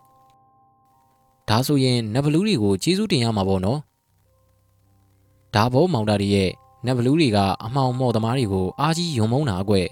[1.50, 3.80] ဒါဆိုရင်နတ်ဘလူးတွေကိုကျေးဇူးတင်ရမှာပေါ့နော်
[5.56, 6.50] ဒါဘောမောင်တာတွေရဲ့
[6.86, 9.88] နတ်ဘလူးတွေကအမှောင်မော့သမားတွေကိုအားကြီးယုံမုန်းတာအကွက်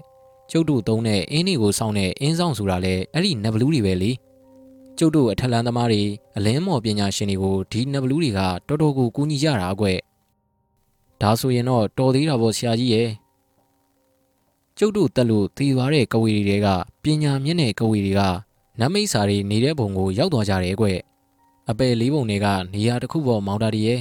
[0.50, 4.10] ကျုပ်တို့သုံးတဲ့အင်းတွေကိုစောင်းတဲ့အင်းဆောင်ဆိုတာလဲအဲ့ဒီနတ်ဘလူးတွေပဲလေ
[4.98, 6.02] ကျုပ်တို့အထက်လန်းသမားတွေ
[6.36, 9.86] အလင်းမော်ပညာရှင်တွေကိုဒီနဘလူးတွေကတော်တော်ကိုကူညီကြတာကွ
[11.20, 13.08] ဒါဆိုရင်တော့တော်သေးတာပေါ့ဆရာကြီးရဲ့
[14.78, 16.68] ကျုပ်တို့တက်လို့တည်သွားတဲ့ကဝေတွေက
[17.02, 18.20] ပညာမြင့်တဲ့ကဝေတွေက
[18.80, 20.86] နတ်မိတ်စာတွေနေတဲ့ဘုံကိုရောက်သွားကြတယ်ကွ
[21.70, 24.00] အပယ်လေးပုံတွေကနေရာတစ်ခုပေါ်မောင်းတာတည်းရဲ့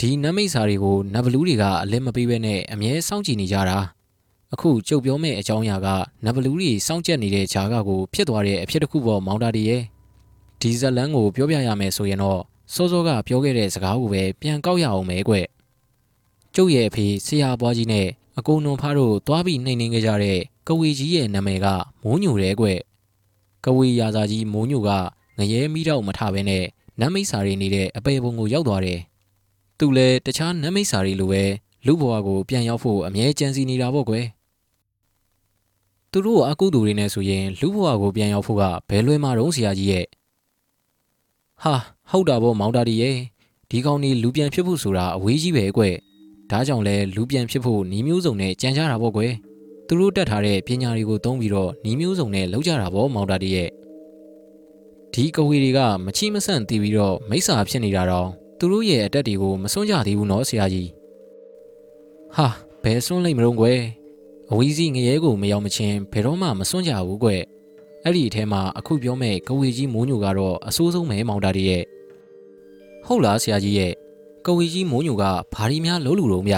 [0.00, 3.78] ဒီနတ်မိတ်စာတွေကိုနဘလူးတွေကအလင်းမပေးဘဲနဲ့အမြဲစောင့်ကြည့်နေကြတာ
[4.52, 5.88] အခုကြုတ်ပြောမဲ့အကြောင်းအရာက
[6.24, 9.82] နဘလူးတွေစောင့်ကြက်နေတဲ့ဂျာကကိုဖြစ်သွားတဲ့အဖြစ်တစ်ခုပေါ်မောင်းတာတည်းရဲ့
[10.60, 12.40] ဒီဇလန်းကိုပြောပြရမယ်ဆိုရင်တော့
[12.74, 15.34] စောစောကပြောခဲ့တဲ့စကားကိုပဲပြန်ကောက်ရအောင်ပဲကွ
[16.54, 18.06] ကျုပ်ရဲ့အဖေဆရာပွားကြီးနဲ့
[18.38, 20.38] အကုန်လုံးဖားတို့တွားပြီးနှိမ်နှင်းခဲ့ကြတဲ့
[20.68, 21.66] ကဝေကြီးရဲ့နာမည်က
[22.02, 22.66] မိုးညိုတဲ့ကွ
[23.64, 24.90] ကဝေရာဇာကြီးမိုးညိုက
[25.38, 26.64] ငရဲမိတော့မထဘဲနဲ့
[27.00, 29.00] နတ်မိတ်စာတွေနေတဲ့အပေပုံကိုရောက်သွားတယ်
[29.78, 31.42] သူလည်းတခြားနတ်မိတ်စာတွေလိုပဲ
[31.86, 34.26] လူဘဝကိုပြန်ရောက်ဖို့အမြဲကြံစီနေတာပေါ့ကွယ်
[36.12, 40.06] သူတို့အကုသူတွေနဲ့ဆိုရင်လူဘဝကိုပြန်ရောက်ဖို့ကဘယ်လွယ်မှာတော့ဆရာကြီးရဲ့
[41.62, 41.74] ဟာ
[42.10, 43.16] ဟုတ်တာပေါ့မောင်တာဒီရဲ့
[43.70, 45.82] ဒီကောင်นี่လူပြန်ဖြစ်ဖို့ဆိုတာအဝေးကြီးပဲကွ
[46.50, 49.32] ဒါကြောင့်လဲလူပြန်ဖြစ်ဖို့နီးမျိုးစုံနဲ့ကြံကြတာပေါ့ကွယ်
[49.86, 53.68] သူတို့တက်ထားတဲ့ပညာတွေကိုသုံးပြီးတော့နီးမျိုးစုံနဲ့လောက်ကြတာပေါ့မောင်တာဒီရဲ့
[55.14, 58.28] ဒီကဝေတွေကမချီမဆန့်တီးပြီးတော့မိစ္ဆာဖြစ်နေတာတော့
[58.58, 60.90] သူတို့ရဲ့အတက်တွေကိုမစွန့်ကြသေးဘူးနော်ဆရာကြီး
[62.36, 62.46] ဟာ
[62.82, 63.80] ဘယ်စွန့်လိုက်မလို့ကွယ်
[64.50, 67.30] အဝီးစီငရဲကိုမရောက်မချင်းဘယ်တော့မှမစွန့်ကြဘူးကွ
[68.04, 71.84] အဲ့ဒီအထဲမှာအခုပြောမဲ့ကဝေကြီးမိုးညိုကတော့အဆိုးဆုံးပဲမောင်တာတည်းရဲ့
[73.06, 73.92] ဟုတ်လားဆရာကြီးရဲ့
[74.46, 76.54] ကဝေကြီးမိုးညိုကဘာရီများလုံးလူတော့မြ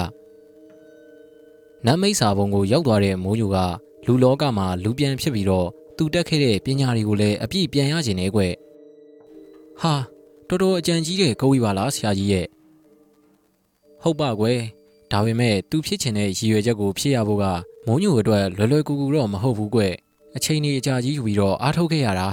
[1.87, 3.57] နတ်မိတ်စာဘုံကိုရောက်သွားတဲ့မိုးညိုက
[4.07, 8.41] လူလောကမှာလူပြန်ဖြစ်ပြီးတော့သူတက်ခဲ့တဲ့ပညာတွေကိုလည်းအပြည့်ပြန်ရခြင်းနဲ့ကွ
[9.81, 9.95] ဟာ
[10.49, 12.47] တော်တော်အကြံကြီးတဲ့ကဝေပါလားဆရာကြီးရဲ့
[14.03, 14.61] ဟုတ်ပါကွယ်
[15.13, 17.45] ဒါပေမဲ့သူဖြစ်ချင်တဲ့ရည်ရွယ်ချက်ကိုဖြစ်ရဖို့က
[17.87, 19.81] မိုးညိုအတွက်လွယ်လွယ်ကူကူတော့မဟုတ်ဘူးကွ
[20.37, 22.29] အချိန်ကြီးအကြာကြီးယူပြီးတော့အားထုတ်ခဲ့ရတာ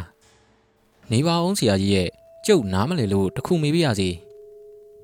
[1.12, 2.10] နေပါအောင်ဆရာကြီးရဲ့
[2.46, 4.10] ကျုပ်နားမလည်လို့တခုမေးပြရစီ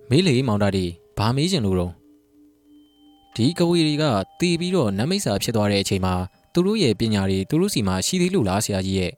[0.10, 0.86] မေးလေမောင်တာဒီ
[1.18, 1.94] ဘာမေးချင်လို့တော့
[3.36, 4.03] ဒီကဝေတွေက
[4.39, 6.13] တီးပြီးတော့နမိတ်စာဖြစ်သွားတဲ့အချိန်မှာ
[6.54, 9.12] သူတို့ရဲ့ပညာတွေသူတို့စီမှာရှိသေးလို့လားဆရာကြီးရဲ့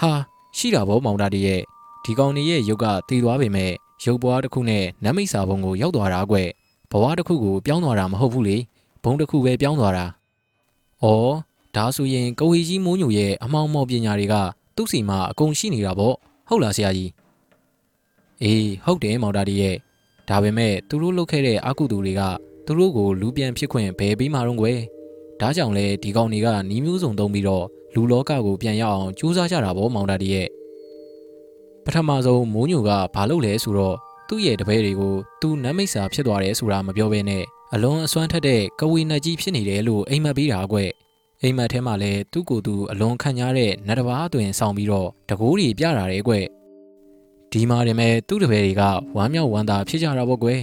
[0.00, 0.12] ဟာ
[0.56, 1.62] ရှိတာဗောမောင်တာဒီရဲ့
[2.06, 3.72] ဒီကောင်နေရဲ့ရုပ်ကတည်သွားပေမဲ့
[4.04, 6.36] ရုပ်ပွားတစ်ခုနဲ့နမိတ်စာဘုံကိုရောက်သွားတာကွ
[6.90, 8.56] ဘဝတစ်ခုကိုပြောင်းသွားတာမဟုတ်ဘူးလေ
[9.02, 10.06] ဘုံတစ်ခုပဲပြောင်းသွားတာ
[11.02, 11.06] ဩ
[11.76, 14.34] ဒါဆိုရင်ကဝေကြီးမိုးညိုရဲ့အမောင်မော်ပညာတွေက
[14.76, 16.14] သူ့စီမှာအကုန်ရှိနေတာပေါ့
[16.48, 17.10] ဟုတ်လားဆရာကြီး
[18.42, 19.76] အေးဟုတ်တယ်မောင်တာဒီရဲ့
[20.28, 22.22] ဒါပေမဲ့သူတို့လုပ်ခဲ့တဲ့အကုသူတွေက
[22.66, 24.78] သူတို့ကိုလူပြန်ဖြစ်ခွင့်ဘယ်ပြီးမှတော့ကွယ်
[25.40, 27.64] ဒါကြောင့်လဲဒီကောင်တွေကနီးမျိုးစုံသုံးပြီးတော့
[27.94, 30.48] လူလောကကိုပြန်ရောက်အောင်ကြိုးစားကြတာပေါ့မောင်တာဒီရဲ့
[31.86, 33.96] ပထမဆုံးမိုးညိုကဘာလုပ်လဲဆိုတော့
[34.28, 37.44] သူ့ရဲ့တပည့်တွေကိုသူနတ်မိတ်စာဖြစ်သွားတယ်ဆိုတာမပြောဘဲနဲ့
[37.74, 40.78] အလွန်အစွမ်းထက်တဲ့ကဝေနတ်ကြီးဖြစ်နေတယ်လို့အိမ်မက်ပေးတာကွ
[41.42, 46.34] အိမ်မက်ထဲမှာလည်းသူ့ကိုယ်သူအလွန်ခံရတဲ့နတ်တဘာအတွင်ဆောင်ပြီးတော့တကိုးတွေပြတာတယ်ကွ
[47.52, 48.82] ဒီမှာတင်မဲ့သူ့တပည့်တွေက
[49.16, 50.60] ဝမ်းမြောက်ဝမ်းသာဖြစ်ကြတာပေါ့ကွယ်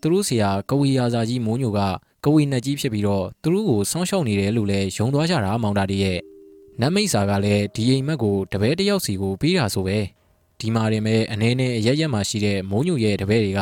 [0.00, 1.80] သူတို့ဆရာကဝေရာဇာကြီးမိုးညိုက
[2.24, 6.18] ကဝေနတ်ကြီးဖြစ်ပြီးတော့သူတို့ကိုဆောင်းရှောက်နေတယ်လို့လည်းယုံသွားကြတာမောင်တာတည်းရဲ့
[6.80, 9.98] နတ်မိတ်စာကလည်းဒီအိမ်မက်ကိုတပည့်တယောက်စီကိုပေးတာဆိုပဲ
[10.60, 13.60] ဒီမှာတင်မဲ့အနေနဲ့အရရက်မှာရှိတဲ့မိုးညိုရဲ့တပည့်တွေက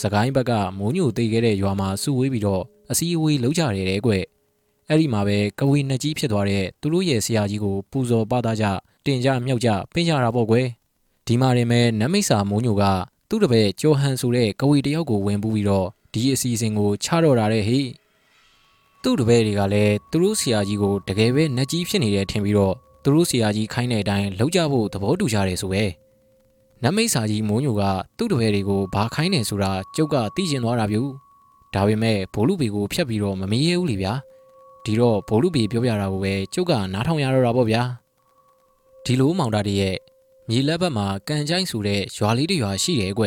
[0.00, 4.12] စကိုင်းဘက်ကမိုးညိုသိခဲ့တဲ့ရွာမှာစုဝေးပြီးတော့အစည်းအဝေးလုပ်ကြတယ်တဲ့ကွ
[4.88, 8.64] အဲ့ဒီမှာပဲကဝေနှစ်ကြီးဖြစ်သွားတဲ့သူတို့ရဲ့ဆရာကြီးကိုပူဇော်ပသကြ
[9.04, 10.66] တင်ကြမြောက်ကြပင်းကြတာပေါ့ကွယ်
[11.26, 12.84] ဒီမှာတင်မဲ့နမိတ်စာမိုးညိုက
[13.28, 17.80] သူ့တပည့်ကျော်ဟန်ဆိုတဲ့ကဝေတယောက်ကိုဝင်ပူးပြီးတော့ဒီအစီအစဉ်ကိုချတော့တာတဲ့ဟိ
[19.02, 25.84] သူ့တပည့်တွေကလည်းသူတို့ဆရာကြီးကိုတကယ်ပဲနှက်ကြီးဖြစ်နေတယ်ထင်ပြီးတော့သူတို့ဆရာကြီးခိုင်းတဲ့အတိုင်းလောက်ကြဖို့သဘောတူကြတယ်ဆိုပဲ
[26.84, 27.82] နမိတ်စာကြီးမိုးညိုက
[28.16, 30.98] သူ့တပည့်တွေကိုဘာခိုင်းနေဆိုတာကျုပ်ကသိကျင်သွားတာဗျ
[31.74, 34.12] ဒါပေမဲ့ဘိုလ်လူပေကိုဖျက်ပြီးတော့မမေးရဘူးလေဗျာ
[34.84, 37.82] ဒီတော့ဘိုလ်လူပေပြောပြတာကိုပဲကျုပ်ကနားထောင်ရတော့တာပေါ့ဗျာ
[39.04, 39.96] ဒီလိုမောင်တာတည်းရဲ့
[40.48, 43.24] မြေလက်ဘက်မှာကန်ချိုင်းဆိုတဲ့ရွာလေးတစ်ရွာရှိတယ်ကွ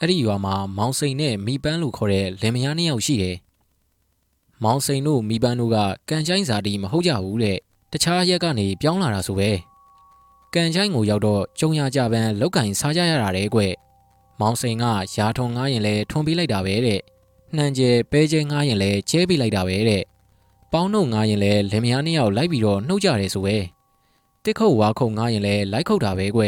[0.00, 3.36] အဲ့ဒီရွာမှာမောင်စိန်နဲ့မိပန်းလို့ခေါ်တဲ့လင်မယားနှစ်ယောက်ရှိတယ်
[4.64, 5.76] မောင်စိန်တို့မိပန်းတို့က
[6.08, 7.58] ကန်ချိုင်းဇာတိမဟုတ်ကြဘူးတဲ့
[7.92, 9.50] တခြားရက်ကနေပြောင်းလာတာဆိုပဲ
[10.54, 13.60] ကန်ချိုင်းကိုရောက်တော့ကျုံရကြပန်းလောက်ကင်စားကြရတာတဲ့ကွ
[14.40, 14.84] မောင်စိန်က
[15.16, 17.00] ရာထုံငားရင်လဲထွန်ပေးလိုက်တာပဲတဲ့
[17.56, 20.02] နှံကျဲပဲကျဲငားရင်လဲကျဲပေးလိုက်တာပဲတဲ့
[20.72, 23.56] ပေါင်းနှုတ်ငားရင်လဲလင်မယားနှစ်ယောက်လိုက်ပြီးတော့နှုတ်ကြတယ်ဆိုပဲ
[24.44, 26.42] တစ်ခုတ်ဝါခုံငားရင်လဲလိုက်ခုတ်တာပဲကွ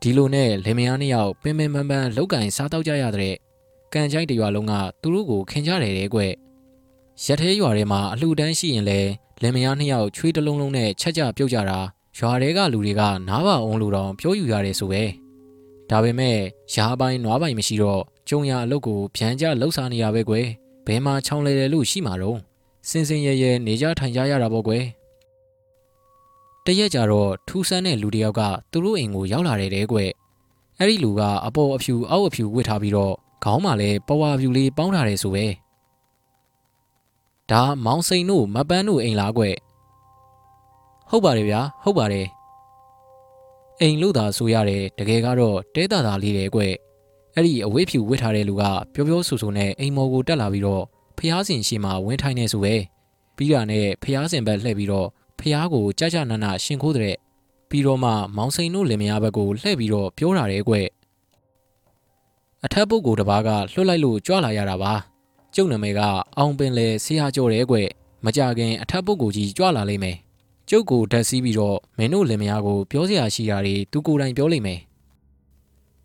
[0.00, 3.34] ဒီလိုနဲ့လင်မယားနှစ်ယောက်ပင်ပင်ပန်းပန်းလောက်ကင်စားတော့ကြရတဲ့
[3.92, 6.26] ကန်ချိုင်းတရွာလုံးကသူတို့ကိုခင်ကြတယ်တဲ့ကွရ
[7.32, 9.00] က်သေးရွာထဲမှာအလှူဒန်းရှိရင်လဲ
[9.42, 11.80] လင်မယားနှစ်ယောက်ချွေးတလုံးလုံးနဲ့ချက်ကြပြုတ်ကြတာ
[12.18, 15.02] ရွာတွေကလူတွေကနားပါအောင်လို့တော့ပြောယူရတယ်ဆိုပဲ
[15.90, 16.38] ဒါပေမဲ့
[16.74, 20.46] ရာပိုင်းနွားပိုင်းမရှိတော့ကျုံရအလုတ်ကိုဗျံကြလှုပ်ရှားနေရပဲကွယ်
[20.86, 22.38] ဘဲမှာချောင်းလဲတယ်လို့ရှိမှာတော့
[22.88, 24.84] စင်စင်ရဲရဲနေကြထိုင်ကြရတာပေါ့ကွယ်
[26.64, 29.98] တရက်ကြတော့ထူးဆန်းတဲ့လူတစ်ယောက်ကသူတို့အိမ်ကိုရောက်လာတယ်တဲ့ကွ
[30.78, 35.46] အဲ့ဒီလူကအပေါ်အဖြူအောက်အဖြူဝတ်ထားပြီးတော့ခေါင်းမှာလည်းပဝါဖြူလေးပေါင်းထားတယ်ဆိုပဲ
[37.50, 39.44] ဒါမောင်စိန်တို့မပန်းတို့အိမ်လားကွ
[41.10, 42.26] ဟုတ်ပါတယ်ဗျာဟုတ်ပါတယ်
[43.80, 46.60] အိမ်လို့သာဆိုရတယ်တကယ်ကတော့တဲတာတာလေးတယ်ကွ
[47.34, 48.64] အဲ့ဒီအဝိဖြူဝတ်ထားတဲ့လူက
[48.94, 50.84] ပျော်ပျော်ဆူဆူနဲ့အိမ်မော်ကိုတက်လာပြီးတော့
[51.18, 52.74] ဖျားစင်ရှိမှဝင်းထိုင်နေဆိုပဲ
[53.36, 55.08] ပြီးတာနဲ့ဖျားစင်ဘက်လှည့်ပြီးတော့
[55.40, 57.16] ဖျားကိုကြကြနနရှင်ခိုးတဲ့
[57.70, 60.74] ပြီးတော့မှမောင်စိန်တို့လင်မယားဘက်ကိုလှည့်ပြီးတော့ပြောတာတဲ့ကွ
[62.64, 64.92] အထက်ပုဂ္ဂိုလ်တစ်ပါးကလွှတ်လိုက်လို့ကြွလာရတာပါ
[65.54, 66.00] ကျုပ်နာမည်က
[66.38, 67.76] အောင်ပင်လေဆရာကျော်တဲ့ကွ
[68.24, 70.16] မကြခင်အထက်ပုဂ္ဂိုလ်ကြီးကြွလာလိမ့်မယ်
[70.68, 74.80] ကျုပ်ကိုဓာတ်စီးပြီးတော့မင်းတို့လင်မယားကိုပြောစရာရှိတာတွေသူကိုယ်တိုင်ပြောလိမ့်မယ်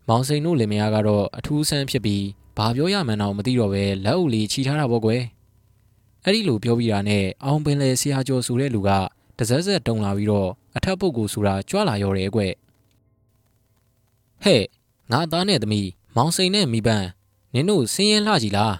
[0.08, 2.24] မောင်စိန်တို့လင်မယားကတော့အထူးဆန်းဖြစ်ပြီး
[2.56, 5.22] ဘာပြောရမှန်းတော့မသိတော့ပဲလက်အုပ်လေးခြိထားတာပေါ့ကွယ်
[6.24, 8.90] အဲ့ဒီလိုပြောပြီးတာနဲ့အောင်ပင်လေဆရာကျော်ဆိုတဲ့လူက
[9.38, 12.40] တစက်စက်တုံလာပြီးတော့အထက်ပုဂ္ဂိုလ်ဆိုတာကြွလာရော်တယ်ကွ
[14.44, 14.62] ဟဲ့
[15.12, 17.06] ငါသားနဲ့သမီးမောင်စိန်နဲ့မိပန်း
[17.54, 18.74] နင်တို့ဆင်းရဲလှကြည်လား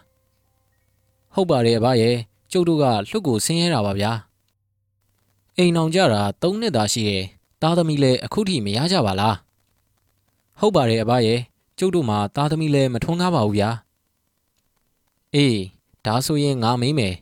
[1.34, 2.16] ဟုတ်ပါတယ်အဘရဲ့
[2.52, 4.12] ကျုပ်တို့ကလှုပ်ကိုဆင်းရဲတာပါဗျာ
[5.58, 7.24] အိမ်အောင်ကြတာ၃နှစ်သာရှိတယ်
[7.62, 9.36] သားသမီးလည်းအခုထိမရကြပါလား
[10.58, 11.40] ဟုတ်ပါတယ်အဘရဲ့
[11.78, 13.70] ကျုပ်တို့မှာသားသမီးလည်းမထွန်းကားပါဘူးဗျာ
[15.34, 15.58] အေး
[16.06, 17.14] ဒါဆိုရင်ငါမိမ့်မယ်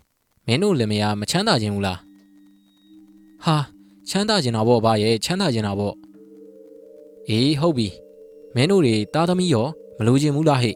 [0.46, 1.98] မင်းတို့လည်းမရမချမ်းသာခြင်းဘူးလား
[3.44, 3.56] ဟာ
[4.08, 5.94] ချမ်းသာကျင်တာပေါ့ဗျာရဲ့ချမ်းသာကျင်တာပေါ့
[7.28, 7.88] အေးဟုတ်ပြီ
[8.54, 9.66] မင်းတို့တွေသားသမီးရော
[9.98, 10.74] မလိုချင်ဘူးလားဟဲ့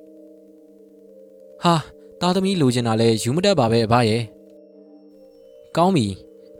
[1.62, 1.74] ဟာ
[2.20, 4.22] သားသမီးလိုချင်တာလဲယူမတတ်ပါပဲအဘရဲ့
[5.76, 6.06] ကောင်းပြီ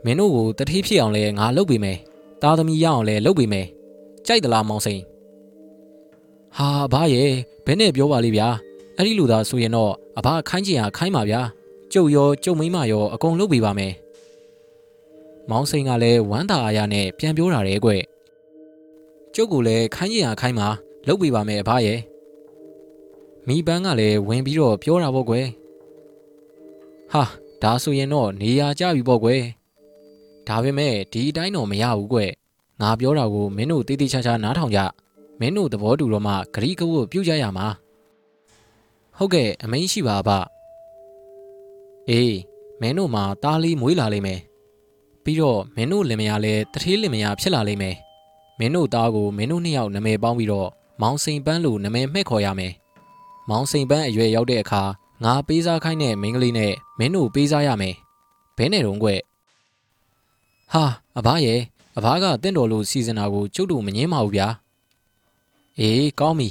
[0.05, 1.97] မင်းတို့ကိုတတိဖြစ်အောင်လဲငါလုပ်ပေးမယ်
[2.41, 3.65] သားသမီးရအောင်လဲလုပ်ပေးမယ်
[4.27, 5.01] ကြိုက်သလားမောင်စိန်
[6.57, 7.31] ဟာအဘရဲ့
[7.65, 8.47] ဘယ်နဲ့ပြောပါလိဗျာ
[8.97, 11.41] အဲ့ဒီလူသားဆိုရင်တော့အဘခိုင်းချင်ရခိုင်းပါဗျာ
[11.93, 13.93] ကျုပ်ရောကျုပ်မိမရောအကုန်လုပ်ပေးပါမယ်
[15.49, 17.91] မောင်စိန်ကလည်းဝမ်းသာအားရနဲ့ပြန်ပြောတာတဲ့ကွ
[19.35, 20.67] ကျုပ်ကလည်းခိုင်းချင်ရခိုင်းပါ
[21.07, 21.99] လုပ်ပေးပါမယ်အဘရဲ့
[23.47, 25.47] မိပန်းကလည်းဝင်ပြီးတော့ပြောတာပေါ့ကွယ်
[27.13, 27.23] ဟာ
[27.63, 29.41] ဒါဆိုရင်တော့နေရာကြပြီပေါ့ကွယ်
[30.47, 32.31] ဒါပေမဲ့ဒီအတိုင်းတော့မရဘူးကွယ်
[32.81, 34.79] ငါပြောတာကိုမင်းတို့တေးသေးချာချာနားထောင်ကြ
[35.39, 37.67] မင်းတို့သဘောတူတော့မှဂရီကဝတ်ပြုတ်ကြရမှာ
[39.17, 40.31] ဟုတ်ကဲ့အမင်းရှိပါဗျ
[42.09, 42.35] အေး
[42.81, 44.39] မင်းတို့မှာတားလေးမွေးလာလိမ့်မယ်
[45.23, 47.95] ပြီးတော့မင်းတို့လင်မယားလည်းတထေးလင်မယားဖြစ်လာလိမ့်မယ်
[48.59, 50.69] မင်းတို့သားကိုမင်းတို့နှစ်ယောက်နာမည်ပေါင်းပြီးတော့
[51.01, 52.73] မောင်စိန်ပန်းလို့နာမည်မှဲ့ခေါ်ရမယ်
[53.49, 54.83] မောင်စိန်ပန်းအရွယ်ရောက်တဲ့အခါ
[55.23, 57.95] ငါပေးစားခိုင်းတဲ့မိန်းကလေးနဲ့မင်းတို့ပေးစားရမယ်
[58.57, 59.09] ဘဲနဲ့တော့ကွ
[60.73, 60.85] ဟာ
[61.17, 61.61] အဘရဲ့
[61.97, 64.47] အဘကတင့်တော်လို့စီစဉ်တာကိုကျုပ်တို့မငင်းပါဘူးဗျာ
[65.79, 66.49] အေးကောင်းပြီ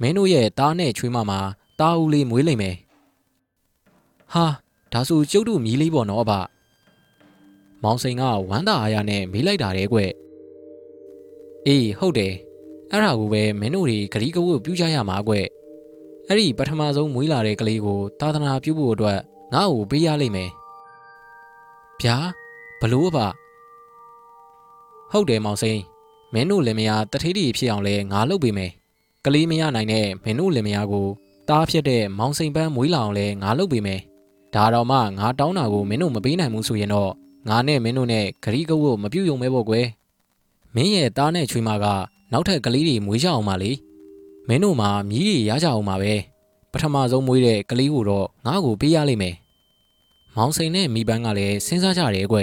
[0.00, 1.38] မင်းတို့ရဲ့တားနဲ့ချွေးမမှာ
[1.80, 2.76] တားဦးလေးမွေးလိမ့်မယ်
[4.32, 4.46] ဟာ
[4.92, 6.32] ဒါဆိုကျုပ်တို့မြည်လေးပေါ့နော်အဘ
[7.82, 9.98] မောင်စိန်ကဝမ်းသာအားရနဲ့မေးလိုက်တာတဲ့ကွ
[11.66, 12.34] အေးဟုတ်တယ်
[12.90, 15.32] အဲ့ဒါကိုပဲမင်းတို့တွေဂရီးကဝတ်ပြူးကြရမှာကွ
[16.28, 19.18] အဲ့ဒီပထမဆုံးမွေးလာတဲ့ကလေးကိုသာသနာပြုဖို့အတွက်
[19.54, 20.50] ငါ့ကိုပေးရလိမ့်မယ်
[22.02, 22.16] ဗျာ
[22.80, 23.26] ဘလို့ပါ
[25.10, 25.80] ဟုတ်တယ်မောင်စိန်
[26.32, 28.70] မင်းတို့လင်မယားတထေးတီဖြစ်အောင်လဲငါလုပ်ပေးမယ်
[29.24, 31.06] ကလေးမရနိုင်တဲ့မင်းတို့လင်မယားကို
[31.48, 34.00] တားဖြစ်တဲ့မောင်စိန်ပန်းမွေးလာအောင်လဲငါလုပ်ပေးမယ်
[34.54, 37.12] ဒါတော့မှငါတောင်းတာကိုမင်းတို့မပေးနိုင်ဘူးဆိုရင်တော့
[37.48, 39.86] ငါနဲ့မင်းတို့နဲ့ဂရီးကဝတ်မပြုတ်ယုံမဲပေါ့ကွယ်
[40.74, 41.86] မင်းရဲ့တားနဲ့ချွေးမက
[42.32, 43.70] နောက်ထပ်ကလေးတွေမွေးကြအောင်ပါလေ
[44.48, 46.14] မင်းတို့မှာမြည်တွေရကြအောင်ပါပဲ
[46.72, 49.34] ပထမဆုံးမွေးတဲ့ကလေးကိုတော့ငါ့ကိုပေးရလိမ့်မယ်
[50.36, 52.38] မောင်စိန်နဲ့မိပန်းကလည်းစဉ်းစားကြတယ်ကွ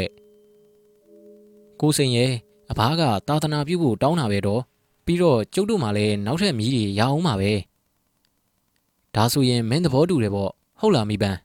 [1.86, 2.32] ကိုစိန်ရဲ့
[2.72, 4.62] အဘကသာသနာပြုဖို့တောင်းတာပဲတော့
[5.06, 7.52] ပြီးတော့ကျုပ်တို့မှလည်းနောက်ထပ်မြည်တွေရအောင်ပါပဲ
[9.16, 11.38] ဒါဆိုရင်မင်းသဘောတူတယ်ပေါ့ဟုတ်လားမိပန်း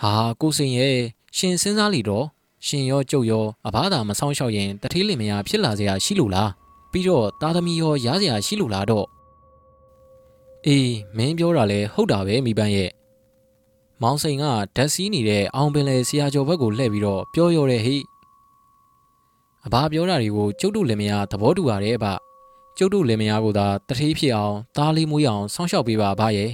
[0.00, 0.96] ဟာကိုစိန်ရဲ့
[1.36, 2.26] ရှင်စဉ်းစားလိတော့
[2.66, 6.50] ရှင်ရောကျုပ်ရောအဘသာမဆောင်ရှောက်ရင်တထေးလင်မယားဖြစ်လာစရာရှိလို့လား
[6.92, 9.06] ပြီးတော့သားသမီးရောရစရာရှိလို့လားတော့
[10.66, 12.90] အေးမင်းပြောတာလဲဟုတ်တာပဲမိပန်းရဲ့
[14.02, 14.44] မောင်စိန်က
[14.76, 17.96] ဓာတ်စီးနေတဲ့အောင်ပင်လေဆရာကျော်ဘက်ကိုလှည့်ပြီးတော့ပြောရောတဲ့ဟိ
[19.66, 22.08] အဘာပြောတာတွေကိုကျုပ်တို့လည်းမရသဘောတူရတယ်ဗျ
[22.78, 26.50] ကျုပ်တို့လည်းမရကိုသာတထေးဖြစ်အောင်သားလေးမွေးအောင်စောင့်ရှောက်ပေးပါဗျရဲ့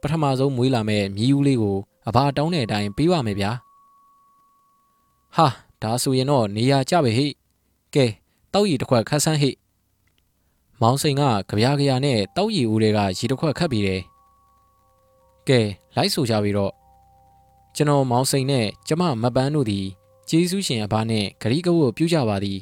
[0.00, 1.76] ပထမဆုံးမွေးလာမဲ့မြည်ဦးလေးကို
[2.08, 3.50] အဘာတောင်းတဲ့အတိုင်းပေးပါမယ်ဗျာ
[5.36, 5.46] ဟာ
[5.82, 7.26] ဒါဆိုရင်တော့နေရာကြပဲဟိ
[7.94, 8.06] ကဲ
[8.52, 9.50] တောက်ရီတစ်ခွက်ခတ်ဆန်းဟိ
[10.80, 14.02] မောင်စိန်ကကြပြားကြရာနဲ့တောက်ရီဦးတွေကရေတစ်ခွက်ခတ်ပြီးတယ်
[15.48, 15.60] ကဲ
[15.96, 16.72] လိုက်ဆိုကြပြီးတော့
[17.76, 19.86] ကျွန်တော်မောင်စိန်နဲ့ကျမမပန်းတို့သည်
[20.28, 22.58] ကျေးဇူးရှင်အဘနှင့်ဂရီးကဝတ်ပြုကြပါသည်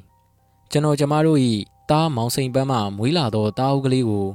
[0.70, 1.38] ကျွန်တော်ကျမတို့၏
[1.90, 4.26] တားမောင်စိန်ပန်းမှမွေးလာသောတားအုပ်ကလေးကို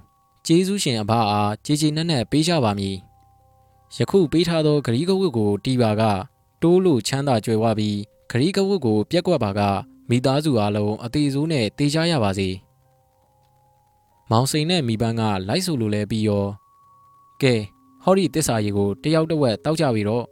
[0.47, 2.95] ကျေးဇူးရှင်အဘအားကြေကြေနက်နက်ပေးကြပါမည်
[3.95, 6.03] ယခုပေးထားသောဂရီးကဝတ်ကိုတီးပါက
[6.61, 7.97] တိုးလို့ချမ်းသာကြွယ်ဝပြီး
[8.31, 9.61] ဂရီးကဝတ်ကို ပြက်ကွက်ပါက
[10.09, 12.49] မိသားစုအားလုံးအသေးစိုးနဲ့တေးကြရပါစေ
[14.31, 16.45] မောင်စိန်နဲ့မိပန်းကလိုက်ဆိုလိုလဲပြီးရော
[17.41, 17.55] ကဲ
[18.03, 20.25] ဟောဒီတစ္ဆာရီကိုတယောက်တစ်ဝက်တောက်ကြပြီတော့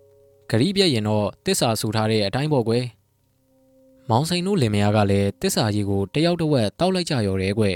[0.49, 2.85] ဂရီးပြက်ရင်တော့တစ္ဆာဆူထားတဲ့အတိုင်းပေါ့ကွယ်
[4.09, 7.75] မောင်စိန်တို့လင်မယားကလည်းတစ္ဆာရီကိုတယောက်တစ်ဝက်တောက်လိုက်ကြရော်တယ်ကွယ်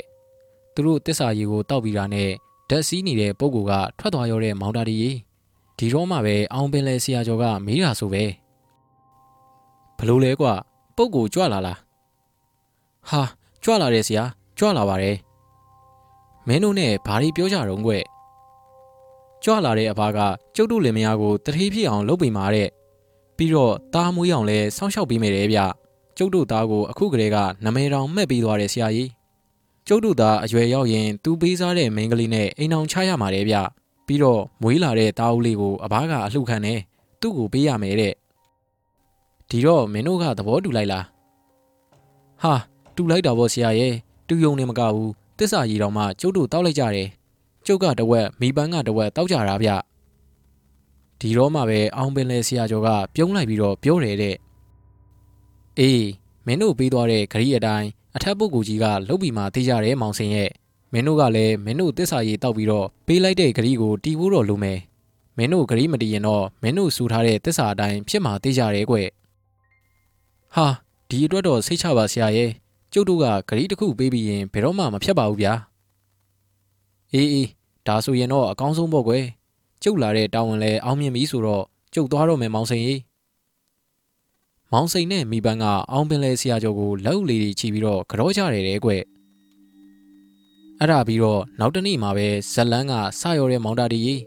[0.73, 2.29] သူတို့တစ္ဆာရီကိုတောက်ပြီးတာနဲ့
[2.69, 4.97] ဓာတ်စီးနေတဲ့ပုံကူကထွက်သွားရောတဲ့မောင်တာဒီ
[5.77, 8.23] ဒီတော့မှပဲအောင်ပင်လဲဆရာကျော်ကမေးတာဆိုပဲ
[9.97, 10.53] ဘလို့လဲကွာ
[10.95, 11.77] ပုံကူကြွလာလား
[13.09, 13.21] ဟာ
[13.63, 14.23] ကြွလာတယ်ဆရာ
[14.57, 15.17] ကြွလာပါတယ်
[16.47, 17.93] မင်းတို့နဲ့ဘာတွေပြောကြတော့ကွ
[19.43, 20.19] ကြွလာတဲ့အဘက
[20.55, 22.69] ကျုပ်တို့လင်မယားကိုတတိဖြစ်အောင်လုပ်ပေးมาတဲ့
[23.37, 25.59] ပြီးတော့တားမွေးအောင်လဲစောင့်ရှောက်ပေးမယ်တဲ့ဗျ
[26.17, 29.09] ကျုပ်တို့သားကိုအခုကလေးကနမဲတောင်မှက်ပြီးသွားတယ်ဆရာကြီး
[29.87, 33.55] ကျုပ်တို့သားအရွယ်ရောက်ရင်သူပေးစားတဲ့မိန်းကလေးနဲ့အိမ်အောင်ချရမှာတဲ့ဗျ
[34.07, 36.73] ပြီးတော့မွေးလာတဲ့သားဦးလေးကိုအဘကအလှခံနေ
[37.21, 38.13] သူ့ကိုပေးရမယ်တဲ့
[39.49, 41.05] ဒီတော့မင်းတို့ကသဘောတူလိုက်လား
[42.41, 42.53] ဟာ
[42.95, 43.93] တူလိုက်တာပေါ့ဆရာရဲ့
[44.27, 47.07] တူယုံနေမကဘူးတစ္ဆာကြီးတော်မှကျုပ်တို့တောက်လိုက်ကြတယ်
[47.65, 49.69] ကျုပ်ကတဝက်မိပန်းကတဝက်တောက်ကြတာဗျ
[51.19, 54.35] ဒီတော့မှပဲအောင်ပင်လဲဆရာကျော်ကပြုံးလိုက်ပြီးတော့ပြောတယ်တဲ့
[55.79, 56.05] အေး
[56.45, 60.49] မင်းတို့ပေးသွားတဲ့ဂရီအတိုင်းအထက်ပုဂ္ဂိုလ်ကြီးကလုတ်ပြီးမှသိကြတယ်မောင်စင်ရဲ့
[60.93, 64.79] မင်းတို့ကလည်းမင်းတို့တစ္ဆာကြီးတောက်ပြီးတော့ပေးလိုက်တဲ့ဂရီကိုတီးဖို့တော့လိုမယ်
[65.37, 68.97] မင်းတို့ဂရီမတီးရင်တော့မင်းတို့စူထားတဲ့တစ္ဆာအတိုင်းဖြစ်မှသိကြတယ်ကွ
[70.55, 70.67] ဟာ
[71.09, 72.49] ဒီအတွက်တော့စိတ်ချပါဆရာရဲ့
[72.93, 75.53] ကျုပ်တို့ကဂရီတစ်ခုပေးပြီးရင်ဘယ်တော့မှမဖြတ်ပါဘူးဗျာ
[77.13, 77.49] အေးအေး
[77.87, 79.25] ဒါဆိုရင်တော့အကောင်းဆုံးပေါ့ကွယ်
[79.83, 83.01] ကျုပ်လာတဲ့တာဝန်လဲအောင်မြင်ပြီဆိုတော့ကျုပ်သွားတော့မယ်မောင်စိန်ကြီး
[84.71, 88.91] မောင်စိန်နဲ့မိပန်းကအောင်ပင်လဲဆရာကျော်ကိုလက်ဦးလေးကြီးချီပြီးတော့ကြောကြတယ်တဲ့ကွ
[90.79, 94.21] အဲ့ဒါပြီးတော့နောက်တနေ့မှာပဲဇက်လန်းကစရောတဲ့မောင်တာတီကြီး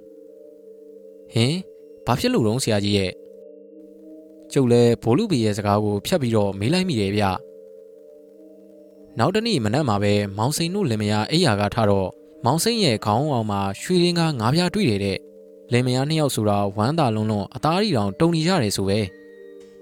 [1.33, 1.55] ဟင်
[2.07, 3.13] ဘာဖြစ်လို့တော့ဆရာကြီးရဲ့
[4.53, 7.25] ကျုပ်လဲဘိုးလူဘီရဲ့စကားကိုဖြတ်ပြီးတော့မေးလိုက်မိတယ်ဗျ
[9.19, 12.09] နောက်တနေ့မနက်မှာပဲမောင်စိန်တို့လင်မယားအိယာကထတော့
[12.45, 15.19] မောင်စိန်ရဲ့ခေါင်းအောင်မှာရွှေရင်းကားငါးပြားတွေ့တယ်တဲ့
[15.73, 18.99] လင်မယားနှစ်ယောက်ဆိုတာဝမ်းသာလုံးလုံးအသားရီတောင်တုံနေကြတယ်ဆိုပဲ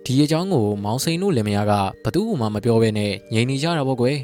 [0.04, 1.72] ဒီအကြောင်းကိုမောင်စိန်တို့လင်မယားက
[2.04, 4.18] ဘသူ့မှမပြောဘဲနဲ့ငြိမ်နေကြတာပေါ့ကွယ်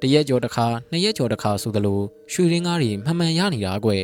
[0.00, 2.00] တရက်ကျော်တစ်ခါနှစ်ရက်ကျော်တစ်ခါဆိုသလို
[2.32, 4.02] ရွှေရင်းကားတွေမှန်မှန်ရနေတာကွယ်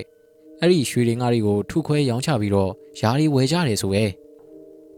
[0.60, 4.04] အဲ့ဒီရွှေရင်းကားတွေကိုထုခွဲရောင်းချပြီးတော့ယားတွေဝယ်ကြတယ်ဆိုပဲ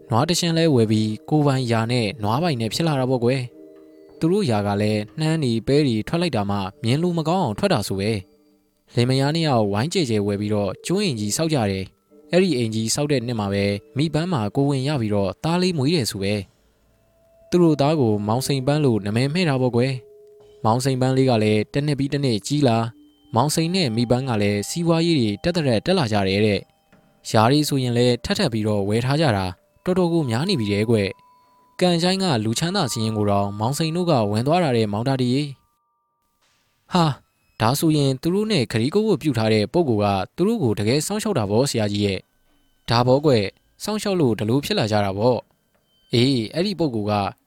[0.09, 3.41] နွားတရှင်လဲဝယ်ပြီးကိုပိုင်ယာနဲ့နွားပိုင်နဲ့ဖြစ်လာတာပေါ့ကွယ်
[4.19, 8.11] သူတို့ယာကလည်းနှမ်းနေပဲတွေထွက်လိုက်တာမှမြင်လို့မကောင်းအောင်ထွက်တာဆိုပဲ
[8.95, 11.85] လင်မယားနှစ်ယောက်ဝိုင်းကြဲကြဲဝယ်ပြီးတော့ကျွန်းအိမ်ကြီးစောက်ကြတယ်
[12.31, 13.65] အဲ့ဒီအိမ်ကြီးစောက်တဲ့နှစ်မှာပဲ
[13.97, 16.33] မိပန်းမှာကိုဝင်ရပြီးတော့သားလေးမွေးတယ်ဆိုပဲ
[17.49, 19.93] သူတို့သားကိုမောင်စိန်ပန်းလို့နာမည်မှဲ့တာပေါ့ကွယ်
[20.65, 22.77] မောင်စိန်ပန်းလေးကလည်းတစ်နှစ်ပြီးတစ်နှစ်ကြီးလာ
[23.35, 26.59] မောင်စိန်နဲ့မိပန်းကလည်းစီးပွားရေးတွေတက်တက်တက်လာကြတယ်တဲ့
[27.29, 29.45] ယားရီဆိုရင်လည်းထက်ထက်ပြီးတော့ဝယ်ထားကြတာ
[29.83, 31.09] တော်တော်ကိုများနေပြီတဲ့ကွယ်
[31.79, 35.29] ကန်ချိုင်းကလူချမ်းသာစီရင်ကိုတော့မောင်စိန်တို့ကဝင်သွားတာတဲ့မောင်တာတီ
[36.93, 37.05] ဟာ
[37.61, 39.91] ဒါဆိုရင်သူတို့နဲ့ခရီးကိုကိုပြုတ်ထားတဲ့ပုံက
[40.35, 42.19] သူတို့ကိုတကယ်စောင့်ရှောက်တာဗောဆရာကြီးရဲ့
[42.89, 43.43] ဒါဘောကွယ်
[43.83, 45.37] စောင့်ရှောက်လို့ဒလို့ဖြစ်လာကြတာဗော
[46.13, 46.97] အေးအဲ့ဒီပုံက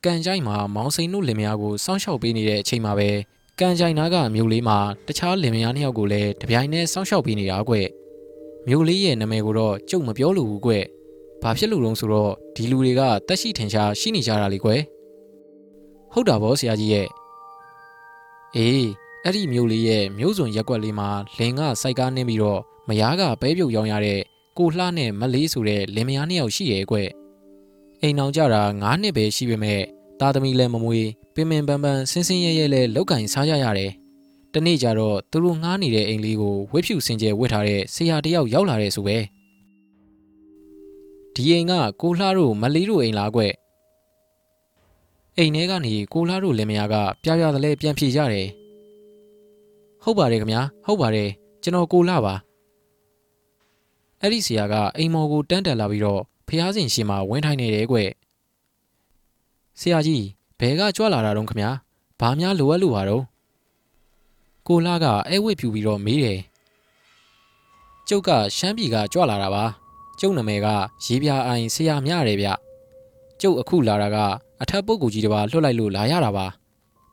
[0.05, 3.11] ကန်ကြိုင်မှာမောင်စိန်တို့လင်မယားကိုစောင့်ရှောက်ပေးနေတဲ့အချိန်မှာပဲ
[3.61, 7.87] ကန်ကြိုင်နာကမြို့လေးမှာတခြားလင်မယားနှစ်ယောက်ကိုလည်းတပြိုင်တည်းစောင့်ရှောက်ပေးနေတာကွယ်
[8.69, 10.85] မြို့လေးရဲ့နာမည်ကိုတော့ကြုံမပြောလို့ဘူးကွယ်
[11.43, 14.81] ဘာဖြစ်လို့လဲဆိုတော့ဒီလူတွေကတက်ရှိထင်ရှားရှိနေကြတာလေကွယ်
[16.13, 17.09] ဟုတ်တာဗောဆရာကြီးရဲ့
[18.57, 18.89] အေး
[19.25, 24.21] အဲ့ဒီမျိုးလေးရဲ့မျိုးစုံရက်ွက်လေးမှာလင်ကစိုက်ကားနှင်းပြီးတော့မယားကပဲပြုတ်ရောင်းရတဲ့
[24.59, 26.97] ကိုလှနဲ့မလေးဆိုတဲ့လင်မယားနှစ်ယောက်ရှိရဲ့ကွ
[28.03, 29.81] အိမ်အောင်ကြတာ9နှစ်ပဲရှိပေမဲ့
[30.21, 33.91] သားသမီးလည်းမမွေးပင်ပင်ပန်းပန်းဆင်းဆင်းရဲရဲလဲလောက်ကင်စားကြရတယ်
[34.53, 39.19] တနေ့ကျတော့သူတို့ငားနေတဲ့အိမ်လေးကိုဝစ်ဖြူစင်ကျဲဝစ်ထားတဲ့ဆရာတယောက်ရောက်လာတဲ့ဆိုပဲ
[41.35, 43.41] ဒီအိမ်ကကိုလှတို့မလေးတို့အိမ်လားကွ
[45.37, 48.49] အိမ်ထဲကနေကိုလှတို့လင်မယားကပြပြသလဲပြန်ဖြေကြတယ်
[50.05, 51.29] ဟုတ်ပါတယ်ခင်ဗျာဟုတ်ပါတယ်
[51.63, 52.35] ကျွန်တော်ကိုလာပါ
[54.21, 57.99] အဲ့ဒီဆရာကအိမ်မော်ကိုတန်းတက်လာပြီးတော့ဖះစဉ်ရှင်မှာဝင်းထိုင်နေတယ်ကွ
[59.81, 60.25] ဆရာကြီး
[60.59, 61.71] ဘဲကကြွလာတာတော့ခင်ဗျာ
[62.21, 63.25] ဘာများလိုအပ်လို့ပါတော့
[64.69, 66.41] ကိုလာကအဲဝစ်ဖြူပြီးတော့မေးတယ်
[68.09, 69.65] ကျုပ်ကရှမ်းပြည်ကကြွလာတာပါ
[70.21, 70.69] ကျုပ်နာမည်က
[71.05, 72.49] ရေပြအိုင်ဆရာမြရတယ်ဗျ
[73.41, 74.17] ကျုပ်အခုလာတာက
[74.63, 76.47] အထက်ပုဂ္ဂိုလ်ကြီးတစ်ပါးလွှတ်လိုက်လို့လာရတာပါ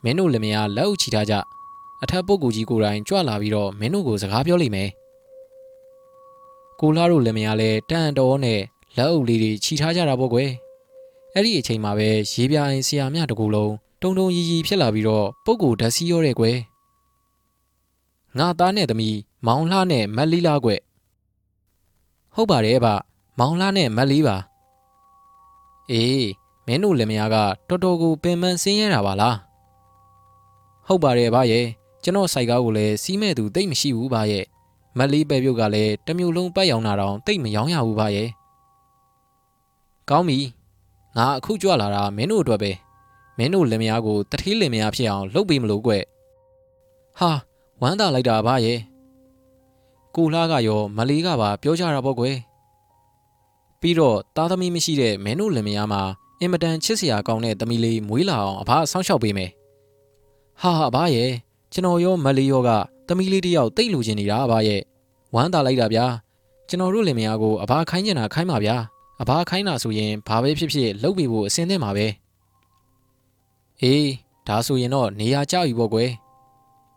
[0.04, 1.36] မင်းတို့လည်းမယားလက်အုပ်ချီထားကြ
[2.04, 4.90] အထက်ပုဂ္ဂိုလ်ကြီးကိုယ်တိုင်ကြွလာပြီးတော့မင်းတို့ကိုစကားပြောလိမ့်မယ်
[6.80, 8.62] ကိုလာတို့လည်းမရလဲတန်တော်နဲ့
[8.98, 10.50] လက်အုပ်လေးတွေခြိထားကြတာပေါ့ကွယ်
[11.34, 16.58] အဲ့ဒီအချိန်မှာပဲရေပြအိုင်ဆရာမြတကူလုံးတုံတုံရီရီဖြစ်လာပြီးတော့ပုဂ္ဂိုလ်ဓာတ်စီရောတဲ့ကွယ်
[18.38, 20.80] ငါသားနဲ့သမီးမောင်လှနဲ့မက်လီလာကွယ်
[22.36, 22.90] ဟုတ်ပါတယ်ဗျ
[23.40, 24.38] မောင်လှနဲ့မက်လီပါ
[25.92, 26.28] အေး
[26.66, 27.36] မမင်းတို့လင်မယားက
[27.70, 29.38] တော်တော်ကိုပင်ပန်းဆင်းရဲတာပါလား
[30.88, 31.66] ဟုတ်ပါတယ်ဗျာရဲ့
[32.08, 34.46] ကျွန်တော်စိုက်ကားကိုလည်းစီးမဲ့သူတိတ်မရှိဘူးဗျာရဲ့
[34.98, 38.30] မက်လေးပဲပြုတ်ကလည်းတစ်မျိုးလုံးပတ်ရောင်တာတောင်တိတ်မရောင်းရဘူးဗျာရဲ့
[40.10, 40.40] ကောင်းပြီ
[41.18, 42.72] ငါအခုကြွလာတာမင်းတို့အတွက်ပဲ
[43.38, 45.94] မင်းတို့လင်မယားကိုတတိလင်မယားဖြစ်အောင်လုပ်ပေးမလို့ကွ
[47.20, 47.32] ဟာ
[47.82, 48.80] ဝမ်းသာလိုက်တာဗျာရဲ့
[50.16, 52.36] ကိုလှကရောမလေးကပါပြောကြတာပေါ့ကွယ်
[53.82, 56.02] ပြီးတော့သားသမီးမရှိတဲ့မင်းတို့လင်မယားမှာ
[56.40, 59.52] အင်မတန်ချစ်စရာကောင်းတဲ့သမီးလေးမွေးလာအောင်အဘဆောင်းလျှောက်ပေးမယ်
[60.62, 61.32] ဟာအဘရဲ့
[61.78, 62.70] ကျွန်တော်ရောမလေးရောက
[63.08, 64.82] သမီးလေးတယောက်တိတ်လူချင်နေတာအဘရဲ့
[65.36, 66.06] ဝမ်းသာလိုက်တာဗျာ
[66.70, 68.76] ကျွန်တော်တို့လင်မယားကိုအဘခိုင်းချင်တာခိုင်းပါဗျာ
[69.22, 72.08] အဘခိုင်းတာဆိုရင်ဘာပဲဖြစ်ဖြစ်လုပ်ပေးဖို့အစင်းသင့်ပါပဲ
[73.82, 74.08] အေး
[74.48, 76.10] ဒါဆိုရင်တော့နေရာကျပြီပေါ့ကွယ်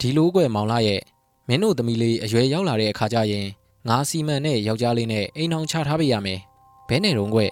[0.01, 1.01] ဒီလိုကွယ်မောင်လာရဲ့
[1.49, 3.47] မင်းတို့သမီးလေးအရွယ်ရောက်လာတဲ့အခါကျရင်
[3.89, 6.41] ငါစီမံနဲ့ယောက်ျားလေးနဲ့အိမ်အောင်ချထားပေးရမယ်
[6.89, 7.51] ဘဲနဲ့တော့ကွယ်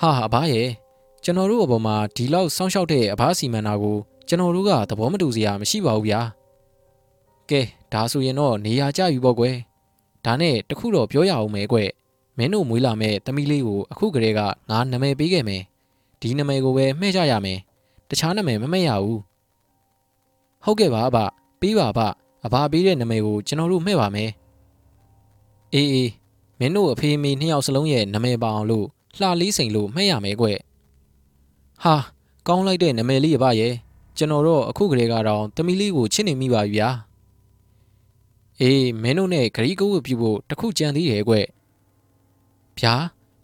[0.00, 0.68] ဟာအဘရဲ့
[1.24, 3.98] ကျွန်တော်တို့အပေါ်မှာဒီလောက်စောင့်ရှောက်တဲ့အဘစီမံတာကို
[4.30, 6.20] ကျွန်တော်တို့ကသဘောမတူစရာမရှိပါဘူးဗျာ
[7.50, 7.60] ကဲ
[7.92, 9.56] ဒါဆိုရင်တော့နေရာကျပြီပေါ့ကွယ်
[10.24, 11.88] ဒါနဲ့တခုတော့ပြောရအောင်မယ်ကွယ်
[12.38, 14.40] မင်းတို့မွေးလာမဲ့သမီးလေးကိုအခုကတည်းက
[14.70, 15.62] ငါနာမည်ပေးခဲ့မယ်
[16.20, 17.58] ဒီနာမည်ကိုပဲမှဲ့ကြရမယ်
[18.08, 19.20] တခြားနာမည်မမှဲ့ရဘူး
[20.64, 21.18] ဟုတ်ကဲ့ပါအဘ
[21.60, 22.00] ပေးပါအဘ
[22.44, 24.30] အဘပေးတဲ့နာမည်ကိုကျွန်တော်တို့မှဲ့ပါမယ်
[25.74, 26.10] အေးအေး
[26.58, 28.86] မင်းတို့အဖေမေနှစ်ယောက်စလုံးရဲ့နာမည်ပါအောင်လို့
[29.18, 30.46] လှလေးစိန်လို့မှဲ့ရမယ်ကွ
[31.82, 31.96] ဟာ
[32.46, 33.74] ကောင်းလိုက်တဲ့နာမည်လေးအဘရဲ့
[34.16, 36.88] ကျွန်တော်တော့အခုကလေးကတော့တမီလေးကိုချစ်နေမိပါပြီဗျာ
[38.60, 41.34] အေးမင်းတို့နဲ့ဂရီကိုကိုပြုဖို့တခုကြံသေးတယ်ကွ
[42.78, 42.94] ဗျာ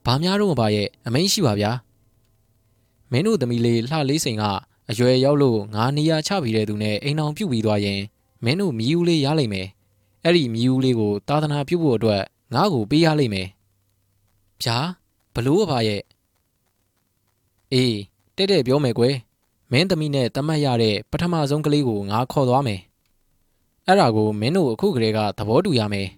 [0.04, 1.70] ဘာများတော့မပါရဲ့အမိန်ရှိပါဗျာ
[3.10, 4.44] မင်းတို့သမီးလေးလှလေးစိန်က
[4.90, 8.00] အရွယ်ရောက်လို့ငါနေရာချပြီးတဲ့သူနဲ့အိမ်အောင်ပြုတ်ပြီးသွားရင်
[8.44, 9.68] မင်းတို့မြည်ဦးလေးရလိမ့်မယ်
[10.24, 12.22] အဲ့ဒီမြည်ဦးလေးကိုသာသနာပြုဖို့အတွက်
[12.54, 13.48] ငါ့ကိုပေးရလိမ့်မယ်
[14.62, 14.78] ဗျာ
[15.34, 16.02] ဘလို့အပါရဲ့
[17.72, 17.96] အေး
[18.36, 19.14] တဲ့တဲ့ပြောမယ်ကွယ်
[19.72, 22.80] မင်းသမီးနဲ့တမတ်ရတဲ့ပထမဆုံးကလေးကိုငါခေါ်သွားမယ်
[23.86, 26.08] အဲ့ဒါကိုမင်းတို့အခုကလေးကသဘောတူရမယ်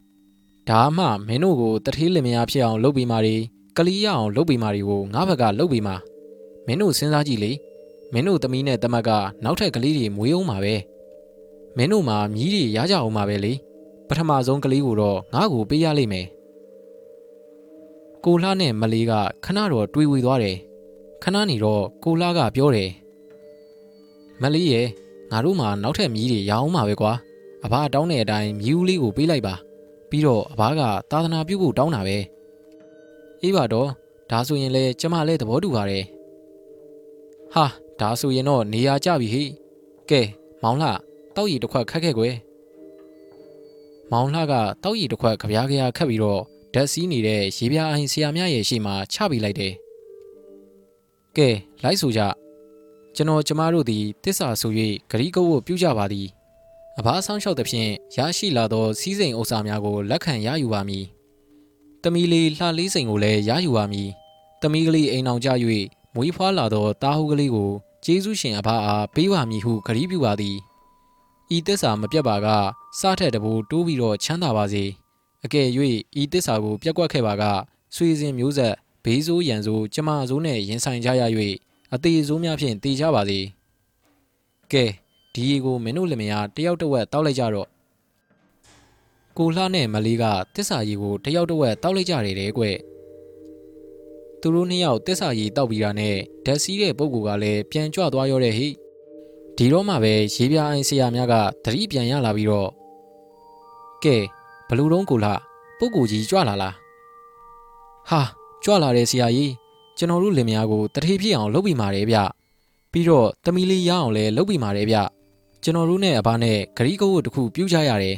[0.68, 3.36] ဒါမှမင်းတို့ကိုတထေးလင်မယားဖြစ်အောင်လုပ်ပြီးမာဒီ
[3.76, 5.94] ကလေးရအောင်လုပ်ပြီးမာဒီကိုငါဘက်ကလုပ်ပြီးမာ
[6.66, 7.52] မင်းတို့စဉ်းစားကြည့်လေ
[8.12, 9.10] မင်းတို့သမီးနဲ့တမတ်က
[9.44, 10.74] နောက်ထပ်ကလေးတွေမွေးအောင်မှာပဲ
[11.76, 13.52] မင်းတို့မှာမြည်တွေရကြအောင်မှာပဲလေ
[14.08, 16.26] ပထမဆုံးကလေးကိုတော့ငါ့ကိုပေးရလိမ့်မယ်
[18.24, 19.12] ကိုလှနဲ့မလေးက
[19.44, 20.56] ခဏတော့တွေးဝေသွားတယ်
[21.22, 22.90] ခဏနေတော့ကိုလှကပြောတယ်
[24.42, 24.86] မလေးရဲ့
[25.30, 27.12] ငါတို့မှာနောက်ထပ်မြည်တွေရအောင်မှာပဲကွာ
[27.64, 29.54] အဘတောင်းတဲ့အတိုင်းမြည်ဦးလေးကိုပေးလိုက်ပါ
[30.10, 32.16] ပြီးတော့အဘကသာသနာပြုဖို့တောင်းတာပဲ
[33.42, 33.88] အေးပါတော့
[34.30, 36.04] ဒါဆိုရင်လေကျမလည်းသဘောတူပါတယ်
[37.54, 37.64] ဟာ
[38.00, 39.42] ဒါဆိုရင်တော့နေရာကြပြီဟိ
[40.10, 40.20] ကဲ
[40.62, 40.88] မောင်လှ
[41.36, 42.34] တောက်ရီတစ်ခွက်ခက်ခဲ့ကွယ်
[44.12, 46.40] မောင်လှကတောက်ရီတစ်ခွက်ကြပြားကြရာခတ်ပြီးတော့
[46.74, 49.72] ဓာတ်စီးနေတဲ့ရေပြားအိုင်ဆရာမရဲ့ရှေ့မှာချပေးလိုက်တယ်
[51.36, 51.48] ကဲ
[51.82, 52.20] လိုက်ဆိုကြ
[53.18, 54.72] ကျွန်တော်ကျမတို့သည်တစ္ဆာဆို၍
[55.10, 56.26] ဂရီကုတ်ကိုပြုကြပါသည်
[56.98, 61.04] အဘာဆောင်လျှောက်သဖြင့်ရရှိလာသောစီးစိမ်ဥစ္စာများကိုလက်ခံရယူပါမည်။
[62.02, 64.08] တမီလေးလှလေးစိမ်ကိုလည်းရယူပါမည်။
[64.62, 65.48] တမီကလေးအိမ်အောင်ကြ၍
[66.14, 67.70] မွေးဖွားလာသောတာဟုကလေးကို
[68.04, 70.56] ကျေးဇူးရှင်အဘအားပေးပါမည်ဟုဂရီးပြုပါသည်။
[71.56, 72.46] ဤတစ္ဆာမပြတ်ပါက
[72.98, 74.84] စားထက်တဘူတိုးပြီးတော့ချမ်းသာပါစေ။
[75.44, 75.66] အကယ်၍
[76.20, 77.44] ဤတစ္ဆာကိုပြက်ကွက်ခဲ့ပါက
[77.94, 81.22] ဆွေစဉ်မျိုးဆက်ဘေးဆိုးရန်ဆိုးကျမဆိုးနဲ့ရင်ဆိုင်ကြရ၍
[81.94, 83.40] အသေးဆိုးများဖြင့်တည်ကြပါစေ။
[84.72, 84.84] ကဲ
[85.34, 87.68] ဒီရီကိုမင်းတို့လင်မယားတယောက်တစ်ဝက်တောက်လိုက်ကြတော့
[89.36, 90.24] ကိုလှနဲ့မလေးက
[90.54, 92.64] တစ္ဆာရီကိုတယောက်တစ်ဝက်တောက်လိုက်ကြတယ်တဲ့ကွ
[94.40, 98.68] သူတို့နှစ်ယောက်တစ္ဆာရီတောက်ပြီးတာနဲ့ဓာတ်စီးတဲ့ပုံကူကလည်းပြန်ကြွသွားရောတဲ့ဟိ
[99.56, 102.70] ဒီတော့မှပဲရေပြားအိုင်ဆရာများကသတိပြန်ရလာပြီးတော့
[104.04, 104.16] ကဲ
[104.68, 105.32] ဘလူတုံးကိုလှ
[105.78, 106.74] ပုံကူကြီးကြွလာလား
[108.10, 108.20] ဟာ
[108.64, 109.52] ကြွလာတယ်ဆရာကြီး
[109.98, 112.18] ကျွန်တော်တို့လင်မယားကိုတထေးဖြစ်အောင်လုပ်ပြီးမာတယ်ဗျ
[112.92, 114.96] ပြီးတော့တမီလေးရအောင်လည်းလုပ်ပြီးမာတယ်ဗျ
[115.62, 118.16] ကျွန်တော်တို့နဲ့အဘနဲ့ဂရီကိုတခုပြုတ်ကြရတယ်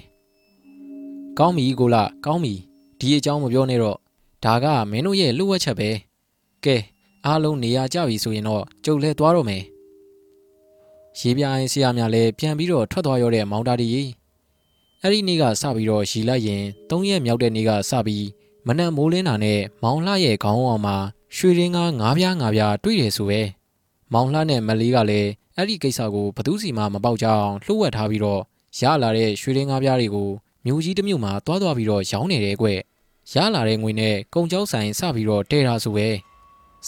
[1.39, 2.55] ။ကောင်းပြီကိုလာကောင်းပြီ
[2.99, 3.99] ဒီအကြောင်းမပြောနဲ့တော့
[4.45, 5.91] ဒါကမင်းတို့ရဲ့လှုပ်ဝက်ချက်ပဲ။
[6.65, 6.77] ကဲ
[7.27, 9.63] အားလုံးနေရာကြပြီဆိုရင်တော့ကြုတ်လဲသွားတော့မယ်။
[11.21, 13.89] ရေပြိုင်ဆရာများလည်းပြန်ပြီးတော့ထွက်သွားရတဲ့မောင်တာဒီ
[15.03, 18.27] အဲ့ဒီနေ့ကစပြီးတော့ရီလိုက်ရင်၃ရက်မြောက်တဲ့နေ့ကစပြီး
[18.67, 20.97] မနက်မိုးလင်းတာနဲ့မောင်လှရဲ့ခေါင်းအောင်မှာ
[21.37, 23.41] ရွှေရင်းကားငါးပြားငါးပြားတွေ့တယ်ဆိုပဲ
[24.13, 28.41] မောင်လှနဲ့မလေးကလည်းအဲ့ဒီကိစ္စကိုဘသူစီမှမပေါက်ကြအောင်လှုပ်ဝက်ထားပြီးတော့
[28.79, 30.31] ရလာတဲ့ရွှေရင်းကားပြားတွေကို
[30.65, 32.67] မြို့ကြီးတစ်မြို့မှာတွားသွားပြီးတော့ရောင်းနေတယ်ကွ
[33.35, 36.09] ရလာတဲ့ငွေနဲ့ကုံကြောက်ဆိုင်စပြီးတော့တဲတာဆိုပဲ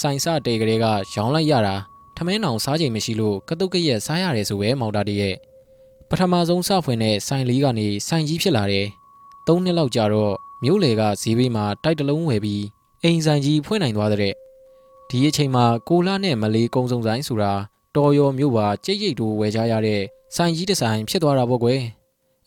[0.01, 1.77] ဆိုင်စတဲကလေးကရောင်းလိုက်ရတာ
[2.17, 5.37] ထမင်းအောင်စားချိန်မရှိလို့ကတုတ်ကရက်စားရတယ်ဆိုပဲမောင်တာတည်းရဲ့
[6.09, 8.87] ပထမဆုံးစဖွင့်တဲ့ဆိုင်လေးကနေဆိုင်ကြီးဖြစ်လာတယ်
[9.47, 10.35] ၃နှစ်လောက်ကြာတော့
[10.65, 12.63] မြို့လေကဈေးဘေးမှာတိုက်တလုံးဝယ်ပြီး
[13.05, 14.35] အိမ်ဆိုင်ကြီးဖွင့်နိုင်သွားတဲ့
[15.09, 17.53] ဒီအချိန်မှာကိုလာနဲ့မလေးကုံစုံဆိုင်ဆိုတာ
[17.97, 20.03] တော်ရောမြို့ပါကြိတ်ကြိတ်တို့ဝယ်ကြရတဲ့
[20.37, 21.81] ဆိုင်ကြီးတစ်ဆိုင်ဖြစ်သွားတာပေါ့ကွယ်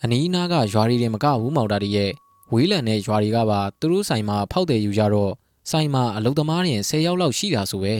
[0.04, 2.12] အနီးနားကရွာတွေတွေမကဘူးမောင်တာတွေရဲ့
[2.52, 5.32] ဝေးလံတဲ့ရွာတွေကပါသူတို့ဆိုင်မှာဖောက်တယ်ယူကြတော့
[5.72, 7.96] ဆိုင်မှာအလုသမားတွေ10ယောက်လောက်ရှိတာဆိုပဲ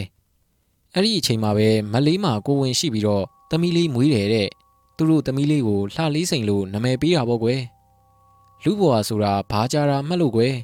[0.94, 4.48] အဲ့ဒီအချိန်မှာပဲမလေးမှာကိုဝင်ရှိပြီးတော့သမီးလေးမွေးတယ်တဲ့
[4.96, 7.60] သူတို့သမီးလေးကိုလှလေးစိန်လို့နာမည်ပေးတာပေါ့ကွယ်
[8.64, 10.54] လူဘွာဆိုတာဘာကြတာမှတ်လို့ကွယ်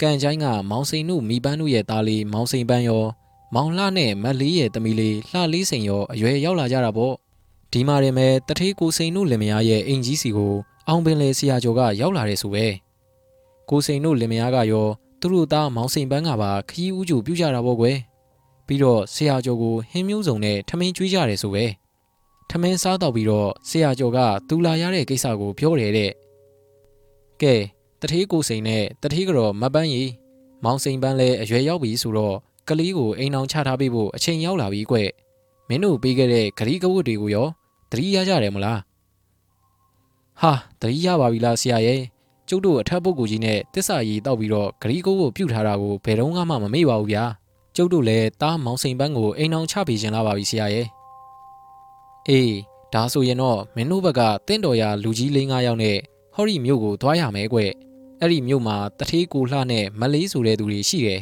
[0.00, 3.04] ကန်ချိုင်းကမောင်စိန်တို့မိပန်းတို့ရဲ့သားလေးမောင်စိန်ပန်းရော
[3.54, 7.14] မောင်လှနဲ့မလေးရဲ့သမီးလေးလှလေးစိန်ရောအရွယ်ရောက်လာကြတာပေါ့
[7.72, 10.54] ဒီမှာရင်မဲ့တထေးကိုစိန်တို့လင်မယားရဲ့အိမ်ကြီးစီကို
[10.88, 12.66] အောင်ပင်လေဆရာကျော်ကရောက်လာတယ်ဆိုပဲ
[13.70, 14.88] ကိုစိန်တို့လင်မယားကရော
[15.20, 17.96] သူတို့သားမောင်စိန်ပန်းကပါခီးဦးကျူပြုတ်ကြတာပေါ့ကွယ်
[18.66, 21.64] ပြီးတော့ဆရာကျော်ကိုဟင်းမျိုးစုံနဲ့ထမင်းကျွေးကြတယ်ဆိုပဲ
[22.50, 24.18] ထမင်းစားတော့ပြီးတော့ဆရာကျော်က
[24.48, 26.10] သူလာရတဲ့ကိစ္စကိုပြောတယ်တဲ့
[27.42, 27.54] ကဲ
[28.06, 30.04] တထေးကိုစိန်နဲ့တထေးကတော့မပန်းရီ
[30.64, 32.36] မောင်စိန်ပန်းလည်းအရွယ်ရောက်ပြီဆိုတော့
[32.68, 34.96] ကလေးကိုအိမ်အောင်ချထားပေးဖို့အချိန်ရောက်လာပြီကွ
[35.68, 37.48] မင်းတို့ပေးခဲ့တဲ့ဂရီကဝတ်တွေကိုရော
[37.90, 38.80] သတိရကြတယ်မလား
[40.40, 42.00] ဟာသတိရပါပြီလားဆရာရဲ့
[42.48, 47.24] ကျုပ်တို့အထက်ပုဂ္ဂိုလ်ကြီးနဲ့တစ္ဆာရီတောက်ပြီးတော့ဂရီကိုကိုပြုတ်ထားတာကိုဘယ်တော့မှမမေ့ပါဘူးဗျာ
[47.76, 50.86] ကျုပ်တို့လည်းတားမောင်စိန်ပန်းကိုအိမ်အောင်ချပေးခြင်းလာပါပြီဆရာရဲ့
[52.28, 52.54] အေး
[52.94, 55.96] ဒါဆိုရင်တော့မင်းတို့ဘက်ကတင့်တော်ရာလူကြီးလေး၅ယောက်နဲ့
[56.34, 57.58] ဟော်ရီမြို့ကိုသွားရမယ်ကွ
[58.20, 61.20] အဲ့ဒီမြို့မှာတထေးကိုလှနဲ့မလေးဆိုတဲ့သူတွေရှိတယ်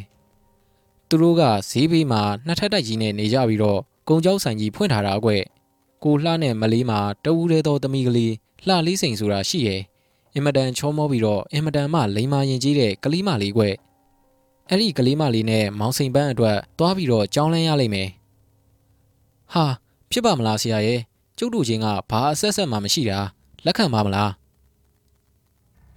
[1.09, 3.79] သူတို့ကဈေးဘေးမှာနှစ်ထပ်တိုက်ကြီးနဲ့နေကြပြီးတော့
[4.09, 5.31] ကုံကြောက်ဆိုင်ကြီးဖွင့်ထားတာကွ
[6.03, 8.33] ကိုလှနဲ့မလေးမှာတဝူးတဲ့သောသမီးကလေး
[8.67, 9.81] လှလေးစိန်ဆိုတာရှိရဲ့
[10.35, 13.63] အင်မတန်ချောမောပြီးတော့အင်မတန်မှလိမ္မာရင်ကြီးတဲ့ကလေးမလေးကွ
[14.69, 18.09] အဲ့ဒီကလေးမလေးနဲ့မောင်စိန်ပန်းအတွက်သွားပြီးတော့ကြောင်းလန်းရလိမ့်မယ်
[19.53, 19.65] ဟာ
[20.11, 20.99] ဖြစ်ပါမလားဆရာရဲ့
[21.37, 23.19] ကျုပ်တို့ချင်းကဘာအဆက်ဆက်မှမရှိတာ
[23.65, 24.31] လက်ခံပါမလား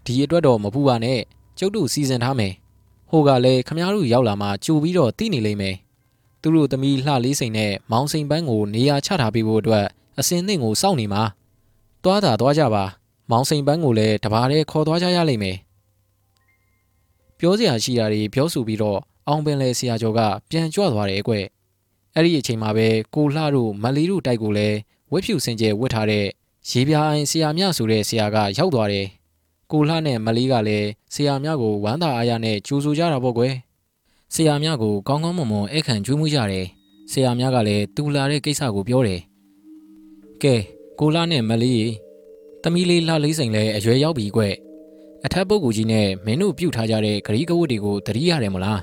[0.06, 1.20] ဒီအတွက်တော့မပူပါနဲ့
[1.58, 2.52] ကျုပ်တို့စီစဉ်ထားမယ်
[3.10, 5.76] ဟိုကလည်းခမားတို့ရောက်လာမှကြိုပြီးတော့တည်နေလိမ့်မယ်
[6.40, 9.86] သူတို့သမီးလှလေးစိန်နဲ့မောင်စိန်ပန်းကိုနေရာချထားပေးဖို့အတွက်
[10.18, 11.22] အစင်သင့်ကိုစောင့်နေမှာ
[12.04, 12.84] တွားတာတွားကြပါ
[13.30, 15.56] မောင်စိန်ပန်းကိုလည်းတဘာတည်းခေါ်သွားကြရလိမ့်မယ်
[17.38, 18.98] ပြောစရာရှိတာတွေပြောဆိုပြီးတော့
[19.28, 21.34] အောင်ပင်လေဆရာကျော်ကပြန်ကြွသွားတယ်ကွ
[22.14, 24.76] အဲ့ဒီအချိန်မှာပဲကိုလှတို့မလီတို့တိုက်ကိုလည်း
[25.12, 26.26] ဝက်ဖြူစင်ကျဲဝတ်ထားတဲ့
[26.70, 29.06] ရေပြားအိုင်ဆရာမြဆိုတဲ့ဆရာကရောက်သွားတယ်
[29.72, 33.54] ကိုလှနဲ့မလီကလည်းဆရာမြကိုဝမ်းသာအားရနဲ့ကြိုးဆိုကြတာပေါ့ကွယ်
[34.34, 36.66] ဆရာမြကိုကောင်းကောင်းမွန်မွန်ဧကန်ကျွေးမွေးကြတယ်
[37.12, 39.20] ဆရာမြကလည်းတူလာတဲ့ကိစ္စကိုပြောတယ်
[40.42, 40.54] ကဲ
[41.00, 41.74] ကိုလှနဲ့မလီ
[42.62, 44.42] သမီးလေးလှလေးစိန်လည်းအရွယ်ရောက်ပြီကွ
[45.24, 48.80] အထက်ပုဂ္ဂိုလ်ကြီးနဲ့မင်းတို့ပြုတ်ထားကြတဲ့ဂရီးကဝတ်တွေကိုတတိရတယ်မလား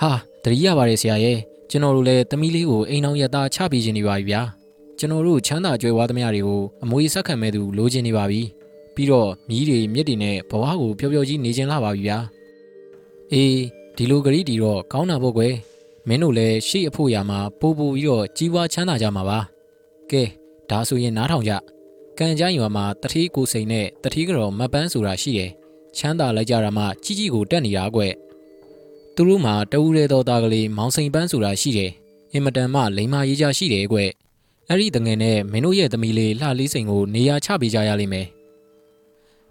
[0.00, 0.12] ဟာ
[0.44, 1.38] တတိရပါတယ်ဆရာရဲ့
[1.70, 4.42] ကျွန်တော်တို့လည်းသမီးလေးကိုအိမ်အောင်ရသားချပေးခြင်းနေပါပြီဗျာ
[4.98, 8.40] ကျွန်တော်တို့ချမ်းသာကြွယ်ဝသမျှတွေကိုအမွေဆက်ခံမဲ့သူလိုချင်နေပါပြီ
[8.94, 12.18] ပြီးတော့မြီးတွေမြစ်တွေနဲ့ဘဝကိုပျော်ပျော်ကြီးနေခြင်းလာပါပြီဗျာ
[13.32, 13.54] အေး
[13.96, 15.54] ဒီလိုဂရီတီတော့ကောင်းတာပေါ့ကွယ်
[16.08, 19.38] မင်းတို့လည်းရှေ့အဖို့ရာမှာပို့ပို့ပြီးတော့ကြီးပွားချမ်းသာကြမှာပါ
[20.10, 20.22] ကဲ
[20.70, 21.52] ဒါဆိုရင်နားထောင်ကြ
[22.18, 25.50] ကံကြိုင်းရွာမှာတတိကိုစိန်နဲ့တတိကတော့မပန်းဆိုတာရှိတယ်
[25.96, 28.02] ချမ်းသာလိုက်ကြတာမှကြီးကြီးကိုတက်နေတာကွ
[29.14, 31.90] သူတို့မှာတဦးရဲတော်သားကလေးမောင်စိန်ပန်းဆိုတာရှိတယ်
[32.32, 33.98] အင်မတန်မှလိမ္မာရေးကြရှိတယ်ကွ
[34.68, 38.26] အဲ့ဒီတငယ်နဲ့မင်းတို့ရဲ့သမီးလေးလှလေးစိန်ကိုနေရာချပေးကြရလိမ့်မယ်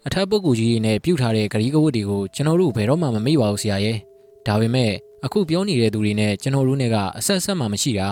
[0.08, 3.97] အထက်ပုဂ္ဂိုလ်ကြီးနဲ့ပြုတ်ထားတဲ့ဂရီးကဝတ်တွေကိုကျွန်တော်တို့ဘယ်တော့မှမမေ့ပါဘူးဆရာရဲ့
[4.45, 4.91] ဒါပေမဲ့
[5.26, 8.08] အခုပြောနေတဲ့သူတွေနဲ့ကျွန်တော်တို့နဲ့ကအဆက်ဆက်မှမရှိတာ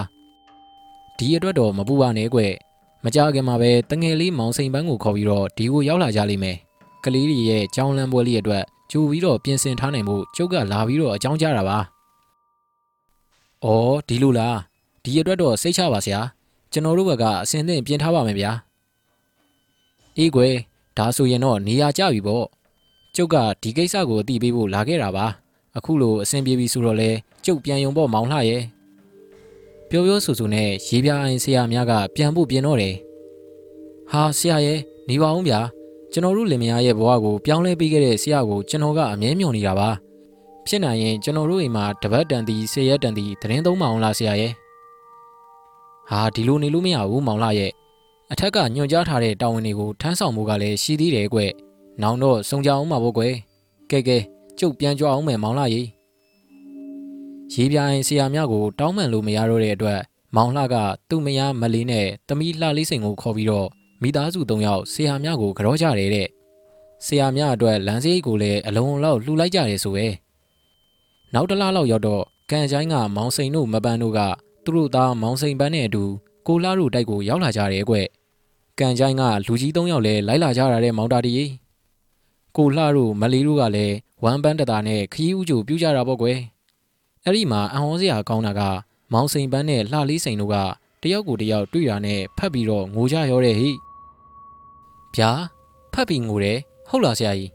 [1.18, 2.40] ဒီအတွက်တော့မပူပါနဲ့ကွ
[3.04, 6.58] မကြခင်မှာပဲတငယ်လေးမောင်စိန်ပန်းကိုခေါ်ပြီးတော့ဒီကိုရောက်လာကြလိမ့်မယ်
[7.04, 11.78] ကလေးတွေရဲ့ကြောင်းလန်းပွဲလေးအတွက်ကြိုပြီးတော့ပြင်ဆင်ထားနိုင်မှုကျုပ်ကလာပြီးတော့အကြောင်းကြားတာပါ။
[13.66, 14.58] အော်ဒီလိုလား
[15.04, 16.22] ဒီအတွက်တော့စိတ်ချပါဆရာ
[16.72, 18.52] ကျွန်တော်တို့ဘက်ကအစင်သင့်ပြင်ထားပါမယ်ဗျာ။
[20.18, 20.56] အေးကွယ်
[20.98, 22.46] ဒါဆိုရင်တော့နေရာကျပြီပေါ့။
[23.16, 25.26] ကျုပ်ကဒီကိစ္စကိုအသိပေးဖို့လာခဲ့တာပါ။
[25.78, 27.10] အခုလိုအဆင်ပြေပြီဆိုတော့လေ
[27.46, 28.64] ကျုပ်ပြန်ယုံပေါ့မောင်လှရဲ့။
[29.90, 32.96] ပြောပြောဆိုဆိုနဲ့ရေးပြအိုင်ဆရာများကပြန်ဖို့ပြင်တော့တယ်။
[34.12, 34.80] ဟာဆရာရဲ့
[35.10, 35.60] နေပါအောင်ဗျာ
[36.12, 39.90] ကျွန်တော်တို့လင်မယားရဲ့ဘဝကိုပြောင်းလဲပေးခဲ့တဲ့ဆရာကိုကျွန်တော်ကအမြဲမျှော်နေတာပါ
[40.68, 44.52] ဖြစ်နိုင်ရင်ကျွန်တော်တို့အိမ်မှာတပတ်တန်တီဆယ်ရက်တန်တီသတင်းသုံးမအောင်လားဆရာရဲ့
[46.10, 47.72] ဟာဒီလိုနေလို့မရဘူးမောင်လာရဲ့
[48.32, 51.40] အထက်ကညွှန်ကြားထားတဲ့တာဝန်တွေကိုထမ်းဆောင်မှုကလည်းရှိသေးတယ်ကွ။
[52.02, 53.34] နောင်တော့စုံကြအောင်ပါဘောကွယ်။
[53.92, 54.18] ကဲကဲ
[54.60, 55.82] ကျုပ်ပြန်ကြွအောင်မယ်မောင်လာရေ။
[57.54, 60.00] ရေးပြိုင်ဆရာများကိုတောင်းပန်လို့မရတော့တဲ့အတွက်
[60.36, 60.76] မောင်လှက
[61.10, 63.68] သူ့မယားမလေးနဲ့တမီလှလေးစိန်ကိုခေါ်ပြီးတော့
[64.02, 66.28] မိသားစု၃ယောက်ဆရာများကိုကြောကြတယ်တဲ့
[67.06, 70.08] ဆရာများအတွက်လမ်းစရိတ်ကိုလည်းအလုံးလောက်လှူလိုက်ကြတယ်ဆိုပဲ
[71.34, 74.20] နောက်တစ်လလောက်ရောက်တော့ကန်ချိုင်းကမောင်စိန်တို့မပန်းတို့က
[74.64, 76.04] သူတို့သားမောင်စိန်ပန်းနဲ့အတူ
[76.48, 77.96] ကိုလာတို့တိုက်ကိုရောက်လာကြတယ်ကွ
[78.80, 81.34] ကန်ချိုင်းကလူကြီး၃ယောက်လည်းလိုက်လာကြတာတဲ့မောင်တာတီ
[82.58, 86.40] ကိုလှတို့မလီတို့ကလည်းဝမ်ပန်းတတာနဲ့ခီးဥကြိုပြူကြတာပေါ့ကွယ်
[87.24, 88.62] အဲ့ဒီမှာအံ့ဩစရာကောင်းတာက
[89.14, 90.56] မောင်စိန်ပန်းနဲ့လှလေးစိန်တို့က
[91.02, 93.70] တယောက်ကိုတယောက်တွေ့တာနဲ့ဖတ်ပြီးတော့ငိုကြရောတဲ့ဟိ
[95.16, 95.32] ဗျာ
[95.94, 96.58] ဖတ်ပြီးငိုတယ်
[96.90, 97.52] ဟုတ်လားဆရာကြီး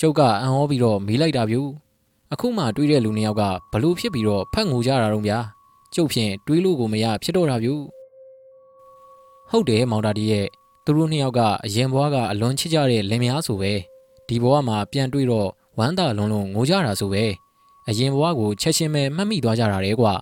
[0.00, 1.62] ကျုပ်ကအံ့ဩပြီးတော့မေးလိုက်တာဗျူ
[2.32, 5.38] အခုမှတွေးတဲ့လူနှစ်ယောက်ကဘလို့ဖြစ်ပြီးတော့ဖတ်ငိုကြတာတော့ဗျာ
[5.94, 7.74] ကျုပ်ဖြင့်တွေးလို့ကိုမရဖြစ်တော့တာဗျူ
[9.50, 10.46] ဟုတ်တယ်မောင်တာတီရဲ့
[10.84, 13.72] သူတို့နှစ်ယောက်ကအရင်ဘွားကအလွန်ချစ်ကြတဲ့လင်မယားဆိုပဲ
[14.28, 17.24] ဒီဘဝမှာပြန်တွေ့တော့ဝမ်းသာလုံးလုံးငိုကြတာဆိုပဲ
[17.88, 20.14] အရင်ဘဝကိုချက်ချင်းပဲမှတ်မိသွားကြတာလေကွာ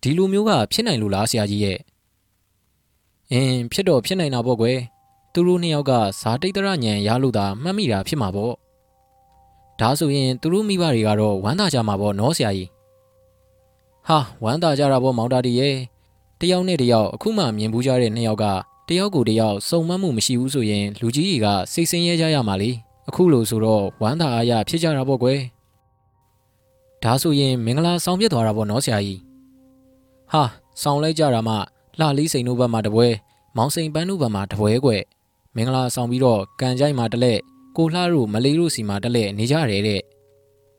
[0.00, 1.78] ဒီလိုမျိုးကဖြစ်နိုင်လို့လားဆရာကြီးရဲ့
[3.32, 4.78] အင်းဖြစ်တော့ဖြစ်နိုင်တာပေါ့ကွယ်
[5.32, 8.54] သူတို့နှစ်ယောက်ကဇာတိတ်တရညံရလို့သာမှတ်မိတာဖြစ်မှာပေါ့
[9.80, 12.68] ဒါဆိုရင်သူတို့မိဘတွေကတော့ဝမ်းသာကြမှာပေါ့နော်ဆရာကြီး
[14.08, 15.76] ဟာဝမ်းသာကြတာပေါ့မောင်တာတီရဲ့
[16.44, 18.44] တယောက်နဲ့တယောက်အခုမှမြင်ဘူးကြတဲ့နှစ်ယောက်က
[18.88, 22.70] တယောက်ကိုတယောက်စုံမမှုမရှိဘူးဆိုရင်လူကြီးတွေကစိတ်ဆင်းရဲကြရမှာလေ
[23.08, 25.40] အခုလို့ဆိုတော့ဝမ်းသာအားရဖြစ်ကြတာပေါ့ကွယ်
[27.02, 29.20] ဒါဆိုရင်မင်္ဂလာဆောင်ပြစ်သွားတာပေါ့နော်ဆရာကြီး
[30.32, 30.42] ဟာ
[30.82, 31.54] ဆောင်လိုက်ကြတာမှ
[31.98, 33.06] လှလေးစိန်တို့ဘက်မှာတပွဲ
[33.56, 35.02] မောင်စိန်ပန်းတို့ဘက်မှာတပွဲကွယ်
[35.56, 37.32] မင်္ဂလာဆောင်ပြီးတော့ကန်ကြိုက်မှာတလဲ
[37.76, 40.00] ကိုလှတို့မလေးတို့စီမှာတလဲနေကြရတယ်တဲ့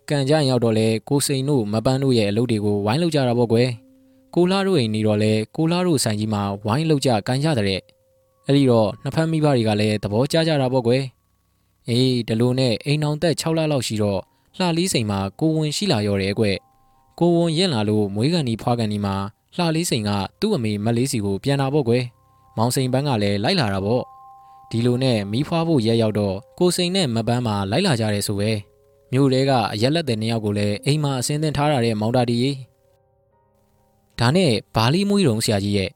[0.09, 3.69] ကန်ကြိုက်ရောက်တော့လဲကိုစိန်တို့မပန်းတို့ရဲ့အလုပ်တွေကိုဝိုင်းလုပ်ကြတာပေါ့ကွယ်
[4.35, 7.81] ကိုလာတို့အိမ်နေတော့လဲကိုလာတို့ဆိုင်ကြီးမှာဝိုင်းလောက်ကြကန်ကြတဲ့
[8.45, 11.03] အဲ့ဒီတော့နှစ်ဖက်မိဘတွေကလည်းသဘောကျကြတာပေါ့ကွယ်
[11.89, 14.21] အေးဒီလိုနဲ့အိမ်အောင်သက်6လလောက်ရှိတော့
[14.57, 16.45] လှလေးစိန်မှာကိုဝင်ရှိလာရော်တယ်ကွ
[17.19, 19.15] ကိုဝင်ရင်လာလို့မွေးကန်ဒီဖွားကန်ဒီမှာ
[19.57, 22.03] လှလေးစိန်ကသူ့အမေမက်လေးစီကိုပြန်လာပေါ့ကွယ်
[22.57, 24.03] မောင်စိန်ပန်းကလည်းလိုက်လာတာပေါ့
[24.69, 28.51] ဒီလိုနဲ့မီးဖွားဖို့ရဲရောက်တော့ကိုစိန်နဲ့မပန်းမှာလိုက်လာကြတယ်ဆိုပဲ
[29.11, 32.55] မြို့တဲကအရက်လက်တဲ့နှစ်ယောက်ကိုလည်းအိမ်မှာအစင်းသင်ထားရတဲ့မောင်တာတီကြီး
[34.19, 35.91] ဒါနဲ့ဘာလီမွေးတုံဆရာကြီးရဲ့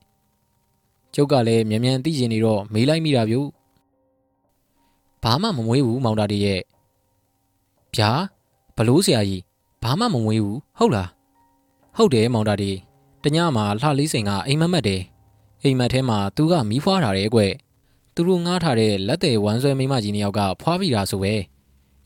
[1.13, 3.35] ကျုပ်ကလည်းမြန်မြန်သိကျင်နေတော့မေးလိုက်မိတာဗျ
[5.23, 6.61] ဘာမှမမွေးဘူးမောင်တာတီရဲ့
[7.95, 8.11] ဗျာ
[8.77, 9.41] ဘလို့ဆရာကြီး
[9.83, 11.09] ဘာမှမမွေးဘူးဟုတ်လား
[11.97, 12.71] ဟုတ်တယ်မောင်တာတီ
[13.23, 15.01] တညမှာလှလေးစိန်ကအိမ်မက်မက်တယ်
[15.63, 17.41] အိမ်မက်ထဲမှာသူကမီးဖွားထားတယ်ကွ
[18.15, 21.33] သူတို့ငားထားတဲ့လက်သေးဝမ်းဆွဲမိမကြီးနှစ်ယောက်ကဖွားပြီးတာဆိုပဲ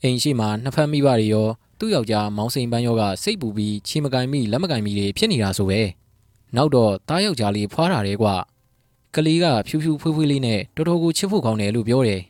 [0.02, 1.48] အိမ်ရှိမှာနှစ်ဖက်မိဘတွေရော
[1.78, 5.80] သူ့ယောက်ျားမောင်စိန်ပန်းရောကစိတ်ပူပြီးချီမကင်မိလက်မကင်မိတွေဖြစ်နေတာဆိုပဲ
[6.56, 8.28] နောက်တော့တားယောက်ျားလေးဖွားတာတယ်ကွ
[9.14, 12.22] ကလေးကဖြူဖြူဖွေးဖွေးလေးနဲ့တော်တော်ကိုချစ်ဖို့ကောင်းတယ်လို့ပြောတယ်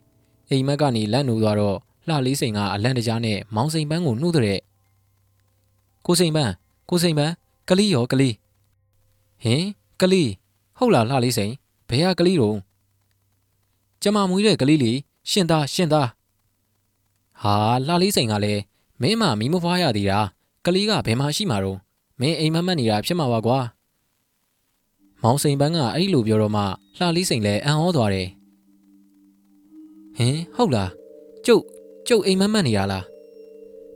[0.51, 1.77] အိမ်မက်ကနေလန့်နိုးသွားတော့
[2.09, 4.61] လှလေးစိန်ကအလန့်တကြားနဲ့မောင်စိန်ပန်းကိုနှုတ်တဲ့
[6.07, 6.53] ကိုစိန်ပန်း
[6.91, 7.33] ကိုစိန်ပန်း
[7.69, 8.35] ကလေးရောကလေး
[9.43, 9.65] ဟင်
[10.01, 10.31] ကလေး
[10.79, 11.53] ဟုတ်လားလှလေးစိန်
[11.89, 12.57] ဘယ်ဟာကလေးတော့
[14.03, 14.99] ကျမမွေးတဲ့ကလေးလေး
[15.31, 16.09] ရှင်သားရှင်သား
[17.43, 17.57] ဟာ
[17.87, 18.63] လှလေးစိန်ကလည်း
[19.03, 20.19] မင်းမမီးမဖွားရသေးတာ
[20.67, 21.79] ကလေးကဘယ်မှာရှိမှာတော့
[22.21, 23.59] မင်းအိမ်မက်မက်နေတာဖြစ်မှာပါကွာ
[25.25, 26.63] မောင်စိန်ပန်းကအဲ့လိုပြောတော့မှ
[26.99, 28.29] လှလေးစိန်လည်းအံ့ဩသွားတယ်
[30.17, 30.91] ဟင်ဟုတ်လား
[31.47, 31.65] ကျုပ်
[32.09, 33.05] ကျုပ်အိမ်မက်မက်နေရလား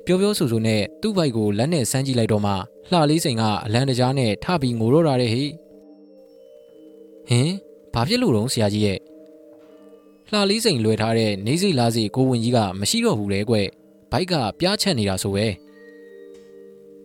[0.04, 2.52] ပြောပြောဆိုဆိုနဲ့သူ့ဘိုက်ကိုလက်နဲ့ဆန်းကြည့်လိုက်တော့မှ
[2.90, 5.44] လှလေးစိန်ကအလံတကြားနဲ့ထပြီးငိုတော့တာတဲ့ဟိ
[7.28, 7.50] ဟင်
[7.94, 8.98] ဘာဖြစ်လို့တော့ဆရာကြီးရဲ့
[10.30, 13.54] လှလေးစိန်လွယ်ထားတဲ့နေစိလားစီကိုဝင်ကြီးကမရှိတော့ဘူးလေကွ
[14.12, 15.46] ဘိုက်ကပြားချက်နေတာဆိုပဲ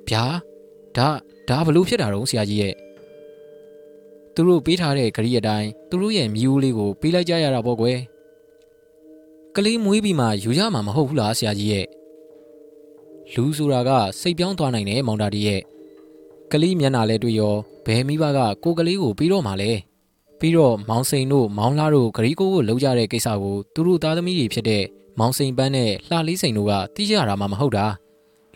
[0.07, 0.23] ဗျာ
[0.97, 1.07] ဒါ
[1.49, 2.73] ဒါဘလို့ဖြစ်တာတော့ဆရာကြီးရဲ့
[4.35, 7.99] သူတို့ပေးထားတဲ့ဂရီအတိုင်းသူတို့ရဲ့မြူးလေးကိုပေးလိုက်ကြရတာပေါ့ကွယ်
[9.55, 11.87] ကလေးမွေးပြီးမှယူရမှာမဟုတ်ဘူးလားဆရာကြီးရဲ့
[13.33, 15.61] လူဆိုတာကစိတ်ပြောင်းသွားနိုင်တယ်မောင်တာတီရဲ့
[16.51, 17.55] ကလေးမျက်နှာလဲတွေ့ရော
[17.85, 19.71] ဘယ်မိဘကကိုကလေးကိုပြီးတော့မှလဲ
[20.39, 24.83] ပြီးတော့မောင်စိန်တို့မောင်လာတို့ဂရီကိုကိုလှုပ်ကြတဲ့ကိစ္စကိုသူတို့သားသမီးတွေဖြစ်တဲ့
[25.19, 27.85] မောင်စိန်ပန်းနဲ့လှလေးစိန်တို့ကသိကြတာမှမဟုတ်တာ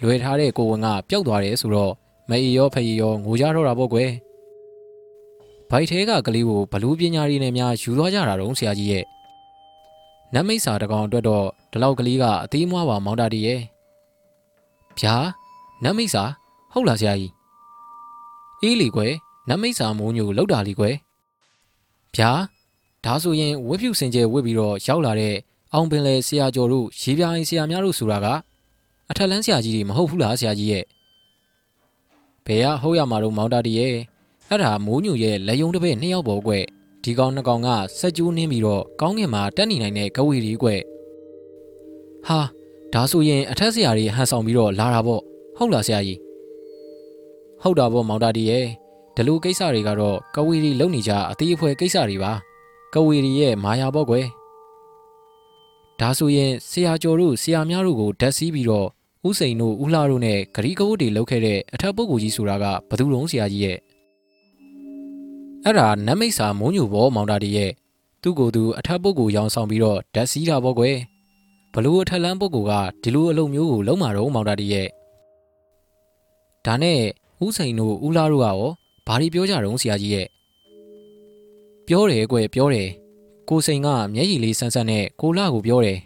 [0.02, 1.94] လွယ်ထားတဲ့ကိုဝင်ကပျောက်သွားတယ်ဆိုတော့
[2.30, 4.10] မအေရောဖအေရောငိုကြတော့တာပေါ့ကွယ်
[5.70, 9.06] ဘိုက်ထဲကကလေးကိုဘလူးပညာရီနဲ့များယူသွားကြတာတော့ဆရာကြီးရဲ့
[10.34, 13.60] နတ်မိတ်စာတကောင်အတွက်တော့ဒီလောက်ကလေးကအသေးမွားပါမောင်တာတီရဲ့
[15.00, 15.16] ဗျာ
[15.84, 16.24] နတ်မိတ်စာ
[16.74, 17.32] ဟုတ်လားဆရာကြီး
[18.62, 19.14] အေးလီကွယ်
[19.50, 20.96] နတ်မိတ်စာမိုးညိုလောက်တာလီကွယ်
[22.16, 22.32] ဗျာ
[23.06, 25.36] ဒါဆိုရင်ဝက်ဖြူစင်ကျဲဝစ်ပြီးတော့ရောက်လာတဲ့
[25.74, 28.28] အောင်ပင်လေဆရာကျော်တို့ရေပြိုင်ဆရာများတို့ဆိုတာက
[29.10, 30.84] အထက်လန်းဆရာကြီးတွေမဟုတ်ဘူးလားဆရာကြီးရဲ့
[32.46, 33.96] ဘယ်ကဟုတ်ရမှာတော့မောင်တာတီရဲ့
[34.50, 36.54] အဲ့ဒါမိုးညိုရဲ့လက်ယုံတစ်ပည့်နှစ်ယောက်ပေါ်ကွ
[37.04, 37.70] ဒီကောင်နှစ်ကောင်က
[38.00, 40.70] စက်ကျိုးနှင်းပြီးတော့ကောင်းကင်မှာတက်နေနိုင်တဲ့ကဝေရီကွ
[42.28, 42.40] ဟာ
[42.94, 45.22] ဒါဆိုရင်အထက်ဆရာကြီးဟန်ဆောင်ပြီးတော့လာတာပေါ့
[45.58, 46.20] ဟုတ်လားဆရာကြီး
[47.62, 48.66] ဟုတ်တာပေါ့မောင်တာတီရဲ့
[49.16, 52.34] ဒီလိုကိစ္စတွေကတော့ကဝေရီလုံနေကြအသေးအဖွဲကိစ္စတွေပါ
[52.94, 54.26] ကဝေရီရဲ့မာယာပေါ့ကွယ်
[56.00, 58.88] ဒါဆိုရင်ဆရာကျော်တို့ဆရာများတို့ကိုဓာတ်စီးပြီးတော့
[59.28, 63.78] ဥစိန်တို့ဥလှတို့နဲ့ဂရီကဝတ်တွေလုပ်ခဲ့တဲ့အထက်ပုဂ္ဂိုလ်ကြီးဆိုတာကဘသူတုံးဆရာကြီးရဲ့
[65.68, 67.72] အဲ့ဒါနတ်မိတ်စာမုံညူဘောမောင်တာတီရဲ့
[68.22, 70.98] သူ့ကိုယ်သူအထက်ပုဂ္ဂိုလ်ရောင်းဆောင်ပြီးတော့ဓာတ်စီးတာပေါ့ကွယ်
[71.74, 74.88] ဘလို့အထက်လန်းပုဂ္ဂိုလ်ကဒီလိုအလုပ်မျိုးကိုလုံးမာတော့မောင်တာတီရဲ့
[76.66, 77.00] ဒါနဲ့
[77.46, 78.60] ဦးစိန်တို့ဦးလာတို့ကရော
[79.08, 80.28] ဘာတွေပြောကြတုံးဆရာကြီးရဲ့
[81.88, 82.90] ပြောတယ်ကွယ်ပြောတယ်
[83.50, 86.00] ကိုစိန်ကမျက်ရည်လေးဆန်းဆန်းနဲ့ကိုလာကိုပြောတယ်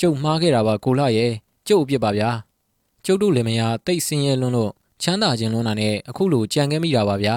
[0.00, 1.30] ကျုပ်မှားခဲ့တာပါကိုလာရဲ့
[1.68, 2.30] ကျုပ်အပြစ်ပါဗျာ
[3.04, 4.72] ကျုပ်တို့လည်းမယားတိတ်ဆင်းရဲလွန်းလို့
[5.02, 7.36] ချမ်းသာခြင်းလွန်းတာနဲ့အခုလိုကြံခဲ့မိတာပါဗျာ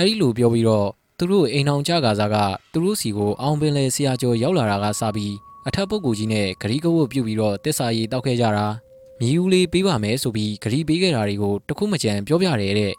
[0.00, 0.88] အဲ့ဒီလိုပြောပြီးတော့
[1.18, 2.36] သူတို့အိမ်အောင်ကြကားစားက
[2.72, 5.34] သူတို့စီကိုအောင်ပင်လေဆရာကျော်ရောက်လာတာကစပြီး
[5.68, 8.66] အထက်ပုဂ္ဂိုလ်ကြီးနဲ့ဂရီးကဝတ်ပြုတ်ပြီးတော့တစ္ဆာရီတောက်ခဲ့ကြတာ
[9.20, 12.92] မြည်ဦးလေးပေးပါမယ်ဆိုပြီးဂရီးပေးခဲ့တာတွေကိုတခုမကြံပြောပြတယ်တဲ့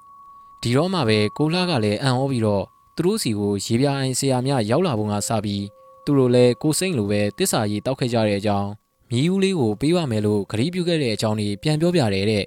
[0.62, 2.64] ဒီတော့မှပဲကိုလှကလည်းအံ့ဩပြီးတော့
[2.96, 5.64] သူတို့စီကိုရေပြာအိုင်ဆရာများရောက်လာပုံကစပြီး
[6.06, 8.70] သူတို့လည်းကိုစိမ့်လိုပဲတစ္ဆာရီတောက်ခဲ့ကြတဲ့အကြောင်း
[9.12, 12.44] မြည်ဦးလေးကိုပေးပါမယ်လို့ဂရီးပြုခဲ့တဲ့အကြောင်းတွေပြန်ပြောပြတယ်တဲ့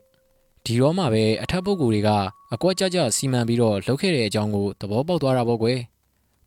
[0.65, 2.11] ဒီတော့မှပဲအထက်ပုဂ္ဂိုလ်တွေက
[2.55, 5.79] အကွက်ကြကြစီမံပြီးတော့လှုပ်ခဲ့တဲ့အကြောင်းကိုသဘောပေါက်သွားတာပေါ့ကွယ်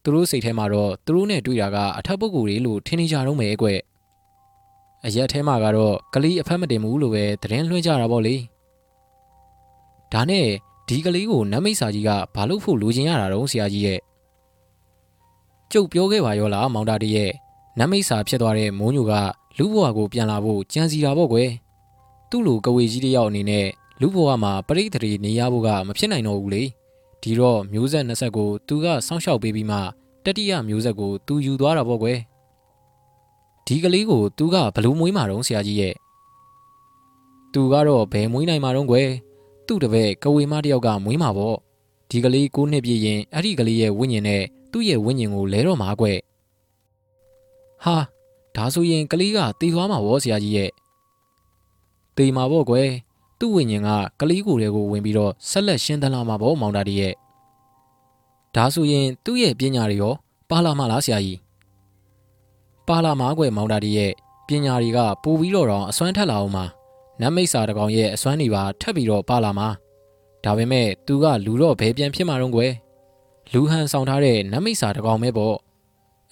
[0.03, 3.80] သူတို့စိတ်ထဲမှာတော့သူတို့နဲ့တွေ့တာကအထက်ပုဂ္ဂိုလ်တွေလို့ထင်နေကြတော့မယ်ကွယ်
[5.06, 8.36] အရက်ထဲမှာကတော့ကလေးအဖက်မတင်ဘူးလို့ပဲသတင်းလွှင့်ကြတာပေါ့လေ
[10.14, 10.47] ဒါနဲ့
[10.88, 13.99] ဒီကလေးကိုနတ်မိတ်စာကြီးကဘာလို့ဖို့လိုချင်ရတာတော့ဆရာကြီးရဲ့
[15.72, 17.32] ကျုပ်ပြောခဲ့ပါရောလားမောင်တာတရဲ့
[17.80, 19.14] နတ်မိတ်စာဖြစ်သွားတဲ့မိုးညိုက
[19.58, 21.49] လူဘဝကိုပြန်လာဖို့ကြံစီတာပေါ့ကွယ်
[22.30, 23.68] သူ့လိုကဝေကြီးတယောက်အနေနဲ့
[24.02, 26.64] လူဘဝမှာပရိသေတွေနေရဖို့ကမဖြစ်နိုင်တော့ဘူးလေ
[27.22, 29.78] ဒီတော့မျိုးဆက်နှစ်ဆက်ကိုသူကစောင့်ရှောက်ပေးပြီးမှ
[30.26, 32.20] တတိယမျိုးဆက်ကိုသူယူသွားတာပေါ့ကွယ်
[33.68, 35.93] ဒီကလေးကိုသူကဘလို့မွေးမှာတော့ဆရာကြီးရဲ့
[37.54, 39.10] သူကတော့ဘယ်မွေးနိုင်မှာတော့ကွယ်
[39.68, 41.58] သူ့တပည့်ကဝေမတယောက်ကမွေးမှာပေါ့
[42.10, 46.18] ဒီကလေးကိုနှစ်ပြည့်ရင်အဲ့ဒီကလေးရဲ့ဝိညာဉ်နဲ့သူ့ရဲ့ဝိညာဉ်ကိုလဲတော့မှာကွယ်
[47.84, 47.96] ဟာ
[48.56, 50.72] ဒါဆိုရင်ကလေးကတည်သွားမှာပေါ့ဆရာကြီးရဲ့
[52.18, 52.89] တည်မှာပေါ့ကွယ်
[53.39, 57.13] သူ့ဝိညာဉ်ကကလေးကိုယ်တွေကိုဝင်ပြီးတော့ဆက်လက်ရှင်းသလာမှာပေါ့မောင်တာဒီရဲ့
[58.55, 60.13] ဒါဆိုရင်သူ့ရဲ့ပညာတွေရော
[60.49, 61.39] ပါလာမလားဆရာကြီး
[62.88, 64.11] ပါလာမှာကွယ်မောင်တာဒီရဲ့
[64.47, 66.65] ပညာတွေကပိုပြီးတော့တော့အစွမ်းထက်လာအောင်မှာ
[67.21, 69.67] နတ်မိတ်စာတကောင်ရဲ့အစွမ်းတွေပါထပ်ပြီးတော့ပါလာမှာ
[70.43, 72.71] ဒါပေမဲ့သူကလူတော့ဘယ်ပြန်ဖြစ်မှာတော့ကွယ်
[73.51, 75.55] လူဟန်ဆောင်ထားတဲ့နတ်မိတ်စာတကောင်ပဲပေါ့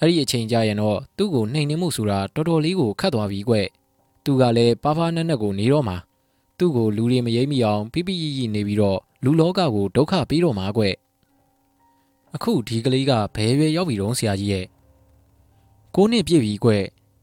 [0.00, 3.54] အဲ့ဒီအချိန်ကြရင်တော့သူ့ကိုနှိမ်နှင်းမှုဆိုတာတော်တော်လေးကိုခတ်သွားပြီကွ
[4.24, 5.96] သူကလည်းပါဖားနက်နက်ကိုနေတော့မှာ
[6.58, 10.82] သူ့ကိုလူတွေမရိပ်မိအောင်ပြပြရရနေပြီးတော့လူလောကကိုဒုက္ခပေးတော့မှာကွ
[12.34, 14.66] အခုဒီကလေးကဘယ်ရွယ်ရောက်ပြီတော့ဆရာကြီးရဲ့
[15.94, 16.70] ကိုနှစ်ပြည့်ပြီကွ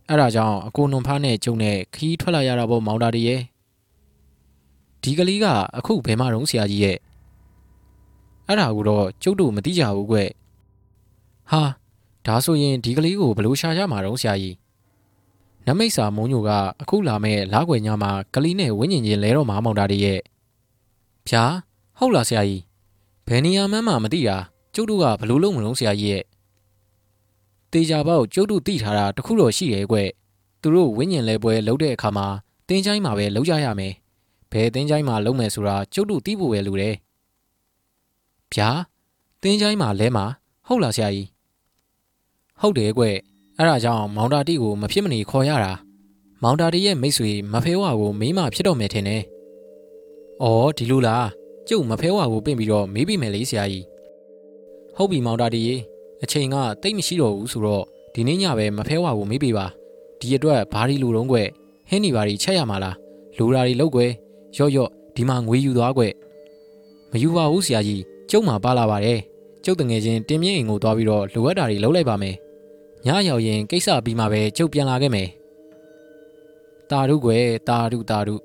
[0.10, 3.42] အဲ့ဒါကြောင့်အကိုနုံဖားနဲ့ကျုံနဲ့ခီးထွက်လာရတာပေါ့မောင်တာတည်းရဲ့
[5.04, 5.46] ဒီကလေးက
[5.78, 6.98] အခုဘယ်မှာတော့ဆရာကြီးရဲ့
[8.48, 10.18] အဲ့ဒါကိုတော့ကျုပ်တို့မသိကြဘူးကွ
[11.52, 11.62] ဟာ
[12.28, 14.56] ဒါဆိုရင်ဒီကလေးကိုဘယ်လိုရှာကြမှာတော့ဆရာကြီး
[15.68, 16.50] နမိတ်စာမုံညိုက
[16.82, 20.20] အခုလာမဲ့လားခွေညမှာကလေးနဲ့ဝင်းညင်ချင်းလဲတော့မမောင်တာတည်းရဲ့
[21.28, 21.44] ဖြာ
[21.98, 22.62] ဟုတ်လားဆရာကြီး
[23.28, 24.38] ဘယ်နေရာမှမမသိတာ
[24.76, 26.24] ကျုပ်တို့ကဘလို့လုံးမလုံးဆရာကြီးရဲ့
[27.72, 29.98] တေချာပေါက်ကျုပ်တို့သိထားတာတခုတော့ရှိတယ်ကွ
[30.62, 32.28] သူတို့ဝင်းညင်လဲပွဲလုံးတဲ့အခါမှာ
[32.68, 33.94] တင်းချိုင်းမှာပဲလုံးကြရမယ်
[34.52, 36.96] ဘယ်တင်းချိုင်းမှာလုံးမယ်ဆိုတာကျုပ်တို့သိဖို့ပဲလိုတယ်
[38.54, 38.70] ဗျာ
[39.42, 40.26] တင်းချိုင်းမှာလဲမှာ
[40.68, 41.28] ဟုတ်လားဆရာကြီး
[42.62, 43.04] ဟုတ်တယ်ကွ
[43.58, 45.74] အဲ့ဒါကြောင့်မောင်တာတီကိုမဖြစ်မနေခေါ်ရတာ
[46.44, 49.22] မောင်တာတီရဲ့မိတ်ဆွေမဖဲဝါကိုမိမဖြစ်တော့မယ်ထင်တယ်။
[50.44, 51.28] အော်ဒီလိုလား
[51.68, 53.86] ကျုပ်မဖဲဝါကိုပင့်ပြီးတော့မေးပြီးမယ်လေဆရာကြီး။
[54.96, 55.76] ဟုတ်ပြီမောင်တာတီရေ
[56.24, 57.84] အချိန်ကတိတ်မရှိတော့ဘူးဆိုတော့
[58.14, 59.66] ဒီနေ့ညပဲမဖဲဝါကိုမေးပေးပါ
[60.20, 61.38] ဒီအတွက်ဘာဒီလူတော့ကွ
[61.90, 62.96] ဟင်းနေပါရီချက်ရမှာလား
[63.38, 64.12] လူရာတွေလောက်ကွယ်
[64.58, 66.04] ရော့ရော့ဒီမှာငွေယူသွားကွ
[67.12, 69.20] မယူပါဘူးဆရာကြီးကျုပ်မှပါလာပါတယ်
[69.66, 72.36] ကျုပ်တငယ်ချင်းတင်းမြင့်အိမ်ကိုသွားပြီးတော့လိုအပ်တာတွေလုပ်လိုက်ပါမယ်
[73.06, 75.30] ညရောက်ရင်ကိစ္စပြီးမှပဲကျုပ်ပြန်လာခဲ့မယ်
[76.90, 78.36] တာရုကွယ်တာရုတာရု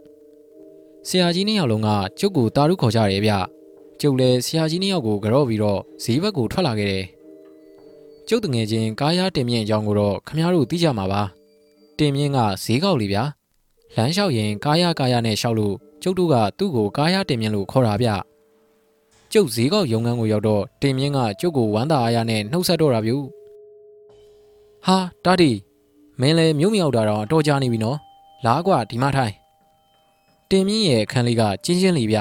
[1.09, 1.89] ဆရာကြီးနှစ်ယောက်လုံးက
[2.19, 3.33] ကျုပ်ကိုတာရုခေါ်ကြတယ်ဗျ
[4.01, 7.05] ကျုပ်လည်းဆရာကြီးနှစ်ယောက်ကိုကြော့ပြီးတော့ဈေးဘက်ကိုထွက်လာခဲ့တယ်
[8.29, 11.23] ကျုပ်တငယ်ချင်းကားရတင်မြင့်အကြောင်းကိုတော့ခမရတို့သိကြမှာပါ
[11.99, 13.23] တင်မြင့်ကဈေးကောက်လေဗျာ
[13.97, 18.09] လမ်းလျှောက်ရင်ကားရကားရနဲ့ရှောက်လို့ကျုပ်တို့ကသူ့ကိုကားရတင်မြင့်လို့ခေါ်တာဗျ
[19.33, 23.17] ကျုပ်ဈေးကောက်ရုံငန်းကိုရောက်တော့တင်မြင့်ကကျုပ်ကိုဝမ်းသာအားရနဲ့နှုတ်ဆက်တော့တာဗျူ
[24.86, 25.52] ဟာတာတီ
[26.20, 27.98] မင်းလည်းမြို့မြောက်တာတော့တော်ကြနေပြီနော်
[28.46, 29.34] လာကွာဒီမထိုင်
[30.50, 32.18] တင်မြင့်ရဲ့အခန်းလေးကကျင်းချင်းလေးဗျ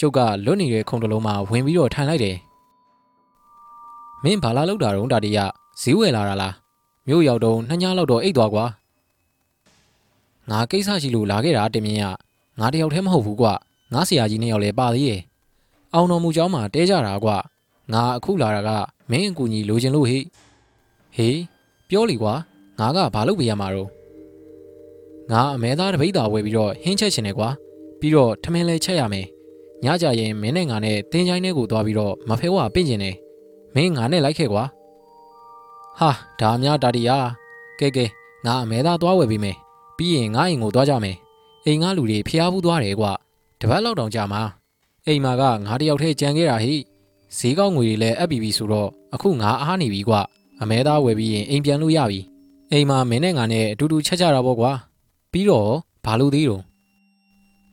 [0.00, 2.36] ကျုပ်ကလွတ်နေတဲ့ခုံတလုံးမှာဝင်ပြီးတော့ထိုင်လိုက်တယ်
[4.22, 5.38] မင်းဘာလာလောက်တာတော့တာတီရ
[5.80, 6.54] ဈေးဝယ်လာတာလား
[7.06, 8.64] မြို့ရောက်တော့နှစ်ညလောက်တော့အိတ်သွားကွာ
[10.50, 12.04] ငါကိစ္စရှိလို့လာခဲ့တာတင်မြင့်ရ
[12.60, 13.52] ငါတယောက်တည်းမဟုတ်ဘူးကွာ
[13.92, 15.20] ငါဆရာကြီးနှစ်ယောက်လည်းပါသေးရဲ့
[15.94, 17.36] အောင်တော်မူเจ้าမှာတဲကြတာကွာ
[17.92, 18.70] ငါအခုလာတာက
[19.10, 20.18] မင်းအကူကြီးလိုချင်လို့ဟိ
[21.16, 21.38] ဟေး
[21.89, 22.33] ပြောလီကွာ
[22.79, 23.89] ငါကဘာလုပ်ပေးရမှာတော့
[25.31, 27.49] ငါအမဲသားတပိတ်တာဝယ်ပြီးတော့ဟင်းချက်ချင်တယ်ကွာ
[27.99, 29.25] ပြီးတော့ထမင်းလဲချက်ရမယ်
[29.83, 33.15] ညကြရင်မင်းနဲ့ငါနဲ့တင်းချိုင်းထဲကိုသွားပြီးတော့မဖဲဝါပင့်ကျင်တယ်
[33.75, 34.63] မင်းငါနဲ့လိုက်ခဲ့ကွာ
[35.99, 37.17] ဟာဒါအများတာတီယာ
[37.79, 38.05] ကဲကဲ
[38.45, 39.57] ငါအမဲသားသွားဝယ်ပြီးမယ်
[39.97, 41.17] ပြီးရင်ငါအိမ်ကိုသွားကြမယ်
[41.65, 43.11] အိမ်ကလူတွေဖျားဘူးသွားတယ်ကွာ
[43.61, 44.41] တပတ်လောက်တောင်ကြာမှာ
[45.07, 46.75] အိမ်မှာကငါတယောက်တည်းကြံခဲ့တာဟိ
[47.37, 50.21] ဈေးကောင်းငွေတွေလည်းအပ်ပြီးပြီဆိုတော့အခုငါအားနေပြီကွာ
[50.61, 52.19] အမဲသားဝယ်ပြီးရင်အိမ်ပြန်လို့ရပြီ
[52.71, 54.71] အိမ်မှာမင်းနဲ့ငါနဲ့အတူတူချက်ကြတာပေါ့ကွာ
[55.31, 55.69] ပြီးတော့
[56.05, 56.63] ဘာလို့သေးတော့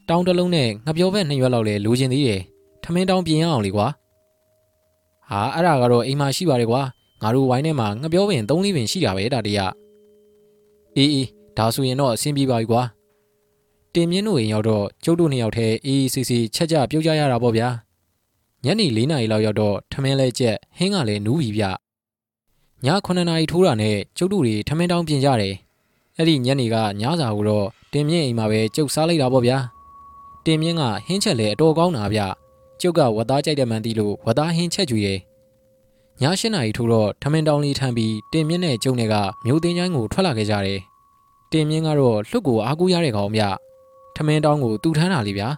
[0.09, 2.41] တောင်းတစ်လုံးနဲ့ငါပြောဘက်နှစ်ရွက်လောက်လဲလိုချင်သေးတယ်
[2.83, 3.87] ထမင်းတောင်းပြင်ရအောင်လေကွာ
[5.31, 6.83] ဟာအဲ့ဒါကတော့အိမ်မှာရှိပါတယ်ကွာ
[7.23, 9.59] ငါတို့ဝိုင်းထဲမှာငါပြောပင်၃လေးပင်ရှိတာပဲဒါတရ
[10.97, 12.83] အေးအေးဒါဆိုရင်တော့အဆင်ပြေပါပြီကွာ
[13.95, 17.69] တင်မြင့်တို့အိမ်ရောက်တော့ကျုပ်တို့နှစ်ယောက်တည်းအေးအေးဆေးဆေးချက်ကြပြုတ်ကြရတာပေါ့ဗျာ
[18.65, 21.65] ညနေ၄နာရီလောက်ရောက်တော့ထမင်းလဲကျက်ဟင်းကလည်းနူးပြီဗျ
[22.85, 25.55] ည9နာရီထိုးတာနဲ့ကျုပ်တို့တွေထမင်းတောင်းပြင်ကြတယ်
[26.17, 29.59] အဲ့ဒီညနေကညစာကိုတော့တင်မြင့်အိမ်မှာပဲကျုပ်စားလိုက်တာပေါ့ဗျာ
[30.45, 32.21] တင်မြင့်ကဟင်းချက်လဲအတော်ကောင်းတာဗျ
[32.81, 35.19] ကျုပ်ကဝတ်သားကြိုက်တဲ့မှန်တီလို့ဝတ်သားဟင်းချက်ကြွေတယ်
[36.21, 39.15] ည၈နာရီထိုးတော့ထမင်းတောင်းလေးထမ်းပြီးတင်မြင့်နဲ့ကျုံနဲ့က
[39.45, 40.81] မြို့သိန်းချိုင်းကိုထွက်လာခဲ့ကြတယ်
[41.53, 43.43] တင်မြင့်ကတော့လှုပ်ကိုအားကိုးရတဲ့ကောင်ဗျ
[44.17, 45.49] ထမင်းတောင်းကိုတူထမ်းတာလေဗျာ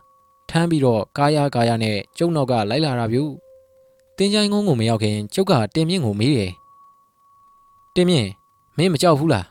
[0.50, 3.18] ထမ်းပြီးတော့ကာယကာယနဲ့ကျုံနောက်ကလိုက်လာတာဗျ
[4.16, 6.50] တင်းချိုင်းကုန်းကိုမရောက်ခင်ကျုပ်ကတင်မြင့်ကိုမေးတယ်
[7.97, 8.29] တင်မြင့်
[8.77, 9.45] မင်းမကြောက်ဘူးလား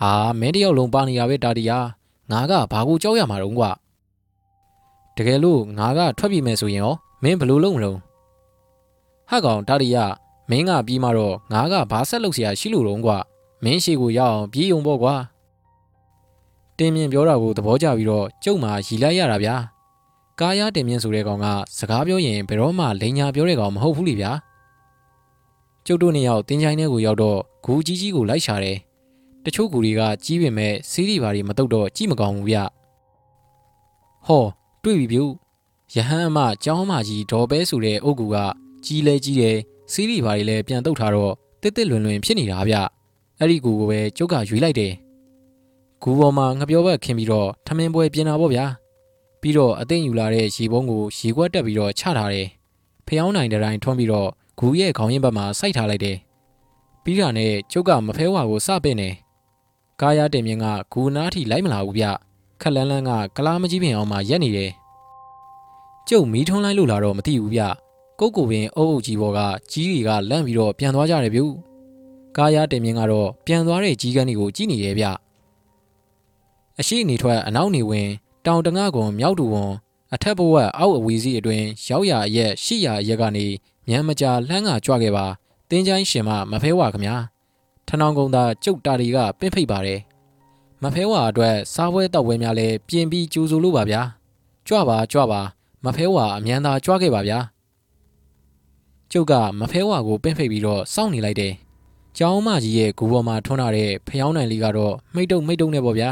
[0.00, 1.78] ဟာမင်းတယောက်လုံးပါနေရပဲတာတီယာ
[2.30, 3.70] ငါကဘာကိုကြောက်ရမှာတုံးကွာ
[5.16, 7.98] တကယ်လို့ငါကထွက်ပြေးမယ်ဆိုရင်ရောမင်းဘလို့လုံးမလုံး
[9.28, 10.04] ဟတ်ကောင်တာတီယာ
[10.50, 13.16] မင်းကပြီးမှတော့ငါကဘာဆက်လုပ်เสียရှိလို့တုံးကွာ
[13.64, 15.14] မင်းရှိကိုရအောင်ပြေးုံပေါ့ကွာ
[16.78, 19.56] တင်မြင့်ပြောတာကိုသဘောကျပြီးတော့ကျုပ်မှရီလိုက်ရတာဗျာ
[20.40, 21.46] ကားရတင်မြင့်ဆိုတဲ့ကောင်က
[21.78, 24.30] စကားပြောရင်ဘယ်တော့မှလိန်ညာပြောတဲ့ကောင်မဟုတ်ဘူးလေဗျာ
[25.85, 28.77] ကျုပ်တို့နှစ်ယောက်တင်းချိုင်းထဲကိုရောက်တော့ဂူကြီးကြီးကိုလိုက်ရှာတယ်
[29.45, 32.57] တချို့ဂူတွေကကြီးပင်မဲ့စီးရီပါတွေမတုတ်တော့ကြည့်မကောင်းဘူးဗျ
[34.27, 34.45] ဟော
[34.83, 35.23] တွေ့ပြီပြု
[35.93, 38.35] ရဟန်းအမကျောင်းမကြီးဒေါ်ပဲဆိုတဲ့အုတ်ကူက
[38.85, 39.57] ကြီးလဲကြီးတယ်
[39.91, 42.75] စီးရီပါတွေလည်းပြန်တုတ်ထားတော့တစ်တစ်လွင်လွင်ဖြစ်နေတာဗျ
[43.39, 44.93] အဲ့ဒီကူကိုပဲကျုပ်ကရွေးလိုက်တယ်။
[46.01, 48.65] ဂူပေါ်မှာငပြောဘက်ခင်းပြီးတော့ထမင်းပွဲပြင်တာပေါ့ဗျာ။
[49.41, 52.47] ပြီးတော့အသိဉယူလာတဲ့ရေပုံးကိုရေခွက်တက်ပြီးတော့ချထားတယ်။
[53.07, 56.17] ဖျောင်းနိုင်တဲ့တိုင်းထွန်းပြီးတော့ ဂူရဲ့ခေါင်းရင်းဘက်မှာစိုက်ထားလိုက်တယ်။
[57.03, 59.13] ပြီးတာနဲ့ကျုပ်ကမဖဲဝါကိုစပင့်တယ်။
[60.01, 62.05] ကားရတင်မြင့်ကဂူနားထိလိုက်မလာဘူးဗျ။
[62.61, 64.71] ခက်လန်းလန်းကကလားမကြီးပင်အောင်မှာရက်နေတယ်။
[66.09, 67.61] ကျုပ်မီးထွန်းလိုက်လို့လာတော့မသိဘူးဗျ။
[68.19, 69.39] ကုတ်ကိုပင်အုပ်အုပ်ကြီးပေါ်က
[69.71, 71.41] ကြီးတွေကလန့်ပြီးတော့ပြန်သွားကြတယ်ဗျ။
[72.37, 75.05] ကားရတင်မြင့်ကတော့ပြန်သွားတဲ့ကြီးကန်းတွေကိုကြည့်နေရဲ့ဗျ
[76.79, 78.07] အရှိနေထွက်အနောက်နေဝင်
[78.45, 79.71] တောင်တငါကွန်မြောက်တူဝန်
[80.13, 83.45] အထက်ဘဝအောက်အဝီစီအတွင်ရောက်ရအရက်ရှိရအရက်ကနေ
[83.89, 85.25] မြန်မကြာလှမ်းကကြွခဲ့ပါ
[85.69, 87.15] တင်းချိုင်းရှင်မမဖဲဝါခမညာ
[87.87, 89.99] ထနောင်ကုန်းသားကျုပ်တာတွေကပင့်ဖိတ်ပါတယ်
[90.83, 94.01] မဖဲဝါအတွက်စားပွဲတောက်ပွဲများလဲပြင်ပြီးကြိုးဆိုလို့ပါဗျာ
[94.67, 95.41] ကြွပါကြွပါ
[95.85, 97.39] မဖဲဝါအမြန်သာကြွခဲ့ပါဗျာ
[99.11, 101.53] ကျုပ်ကမဖဲဝါကိုပင့်ဖိတ်ပြီးတော့စောင့်နေလိုက်တယ်
[102.17, 106.09] ကျောင်းမကြီးရဲ့ဂူပေါ်မှာထွန်းလာတဲ့ဖျောင်းနိုင်လေးကတော့မိတ်တုံမိတ်တုံနဲ့ပေါ့ဗျာ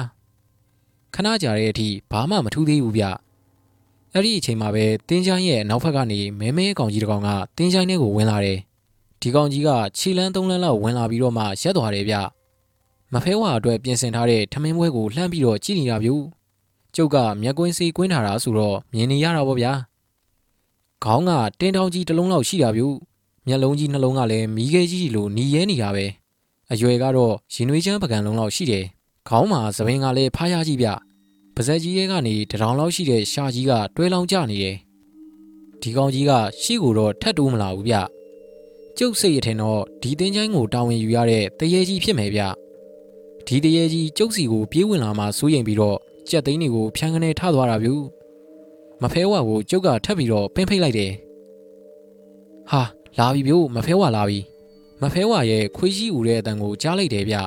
[1.15, 3.05] ခဏကြာတဲ့အထိဘာမှမထူးသေးဘူးဗျ
[4.17, 8.59] အဲ့ဒီအချိန်မှာပဲတင်းချိုင်းရဲ့နောက်ဖက်ကနေမဲမဲကောင်ကြီးတစ်ကောင်ကတင်းချိုင်းထဲကိုဝင်လာတယ်
[9.21, 12.15] ဒီကောင်ကြီးကခြေလန်းသုံးလန်းလောက်ဝင်လာပြီးတော့မှရက်သွားတယ်ဗျ
[13.13, 16.11] မဖဲဝါအတွက်ပြင်ဆင်ထားတဲ့ထမင်းပွဲကိုလှမ်းပြီးတော့ကြည့်နေတာဗျ
[16.95, 19.73] ကျုပ်ကမျက်ကွင်းစီးကွင်းထားတာဆိုတော့မြင်နေရတာပေါ့ဗျာ
[21.03, 22.83] ခေါင်းကတင်းတောင်ကြီးတစ်လုံးလောက်ရှိတာဗျ
[23.47, 26.05] မျက်လုံးကြီးနှလုံးကလည်းမီးခဲကြီးလိုหนีရဲနေတာပဲ
[26.71, 28.85] အရွယ်ကတော့ရင်နွေးချမ်းပကံလုံးလောက်ရှိတယ်
[29.27, 30.87] ခေါင်းမှာသပင်ကလည်းဖားရကြီးဗျ
[31.59, 34.75] ပါဇက်ကြီးရဲ့ကနေတထောင်လောက်ရှိတဲ့ရှာကြီးကတွဲလောင်းကျနေတယ်
[35.81, 36.31] ဒီကောင်ကြီးက
[36.61, 37.95] ရှေ့ကိုတော့ထတ်တိုးမလာဘူးဗျ
[38.97, 42.41] ကျုပ်စိတ်ရထင်တော့ဒီတင်းချိုင်းကိုတာဝန်ယူရတဲ့တရေကြီးဖြစ်မယ်ဗျ
[43.47, 45.97] ဒီတရေကြီးကျုပ်စီကိုပြေးဝင်လာမှစိုးရင်ပြီးတော့
[46.29, 47.89] ကြက်သိန်းတွေကိုဖြန်းကနေထသွားတာဗျ
[49.01, 51.11] မဖဲဝါကိုကျုပ်ကထပ်ပြီးတော့ပင်းဖိတ်လိုက်တယ်
[52.71, 52.81] ဟာ
[53.19, 54.39] လာပြီဗျို့မဖဲဝါလာပြီ
[55.01, 57.37] မဖဲဝါရဲ့ခွေးကြီးဦးတဲ့အတန်ကိုကြားလိုက်တယ်ဗျ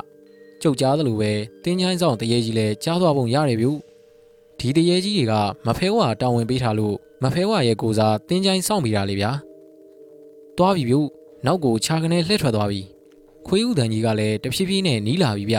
[0.62, 1.32] ကျုပ်ကြားသလိုပဲ
[1.64, 3.80] တင်းချိုင်းဆောင်တရေကြီးလည်းကြားသွားပုံရတယ်ဗျို့
[4.60, 5.34] ဒီတရေကြီးတွေက
[5.66, 9.30] မဖဲဝါတာဝန်ပေးထားလို့မဖဲဝါရဲ့ကိုစားတင်းချိုင်းဆောင်ပေးတာလေဗျာ
[10.56, 11.08] သွားပြီဗျို့
[11.46, 12.80] နောက်ကိုခြာကနေလှည့်ထွက်သွားပြီ
[13.46, 15.58] ခွေးဦးတန်ကြီးကလည်းတဖြည်းဖြည်းနဲ့နီးလာပြီဗျ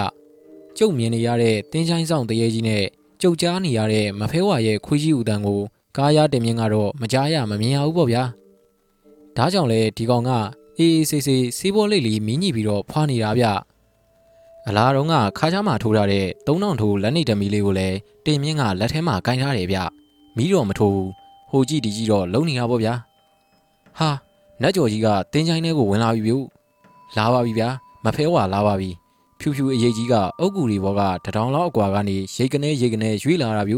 [0.78, 2.84] ကျုပ်မြင်နေရတဲ့တင်းချိုင်းဆောင်တရေကြီးနဲ့
[3.22, 5.60] ကျုပ်ကြားနေရတဲ့မဖဲဝါရဲ့ခွေးကြီးဦးတန်ကို
[5.98, 8.24] ကားရတင်မြင့်ကတော့မကြားရမမြင်ရဘူးပေါ့ဗျာ
[9.38, 10.32] ဒါကြောင့်လေဒီကောင်က
[10.78, 13.46] အေးအေးဆေးဆေးစီးပေါ်လိတ်လီမင်းညိပြီးတော့ဖွာနေတာဗျ
[14.68, 19.78] အလားတော့ကခါးချားမှာထိုးထားတဲ့သုံးတောင်ထိုးလက်နေတမီလေးကိုလည်းတင်မြင့်ကလက်ထဲမှာကင်ထားတယ်ဗျ
[20.38, 21.12] မီးတော့မထိုးဘူး
[21.50, 22.94] ဟိုကြည့်ဒီကြည့်တော့လုံနေတာပေါ့ဗျာ
[24.00, 24.10] ဟာ
[24.62, 26.36] နတ်ကျော်ကြီးကတင်းချိုင်းထဲကိုဝင်လာပြီဗျ
[27.18, 27.70] လာပါပြီဗျာ
[28.04, 28.90] မဖဲဝါလာပါပြီ
[29.40, 33.76] ဖြူဖြူအရေးကြီးကအုတ်ကူတွေဘောကတထောင်လောက်အကွာကနေရိတ်ကနေရိတ်ကနေရွေ့လာတာဗျ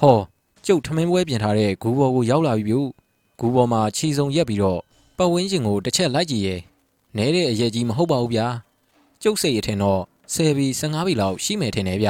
[0.00, 0.18] ဟော
[0.66, 2.76] ကျုပ်ထမင်းပွဲပြင်ထားတဲ့ဂူဘော်ကိုရောက်လာပြီဗျ
[3.38, 4.80] ဂူပေါ်မှာခြေစုံရက်ပြီးတော့
[5.18, 6.56] ပတ်ဝန်းကျင်ကိုတစ်ချက်လိုက်ကြည့်ရဲ
[7.16, 8.46] နဲတဲ့အရက်ကြီးမဟုတ်ပါဘူးဗျာ
[9.22, 10.00] ကျုပ်စိတ်အထင်တော့
[10.34, 12.08] 10ဘီ15ဘီလောက်ရှိမယ်ထင်တယ်ဗျ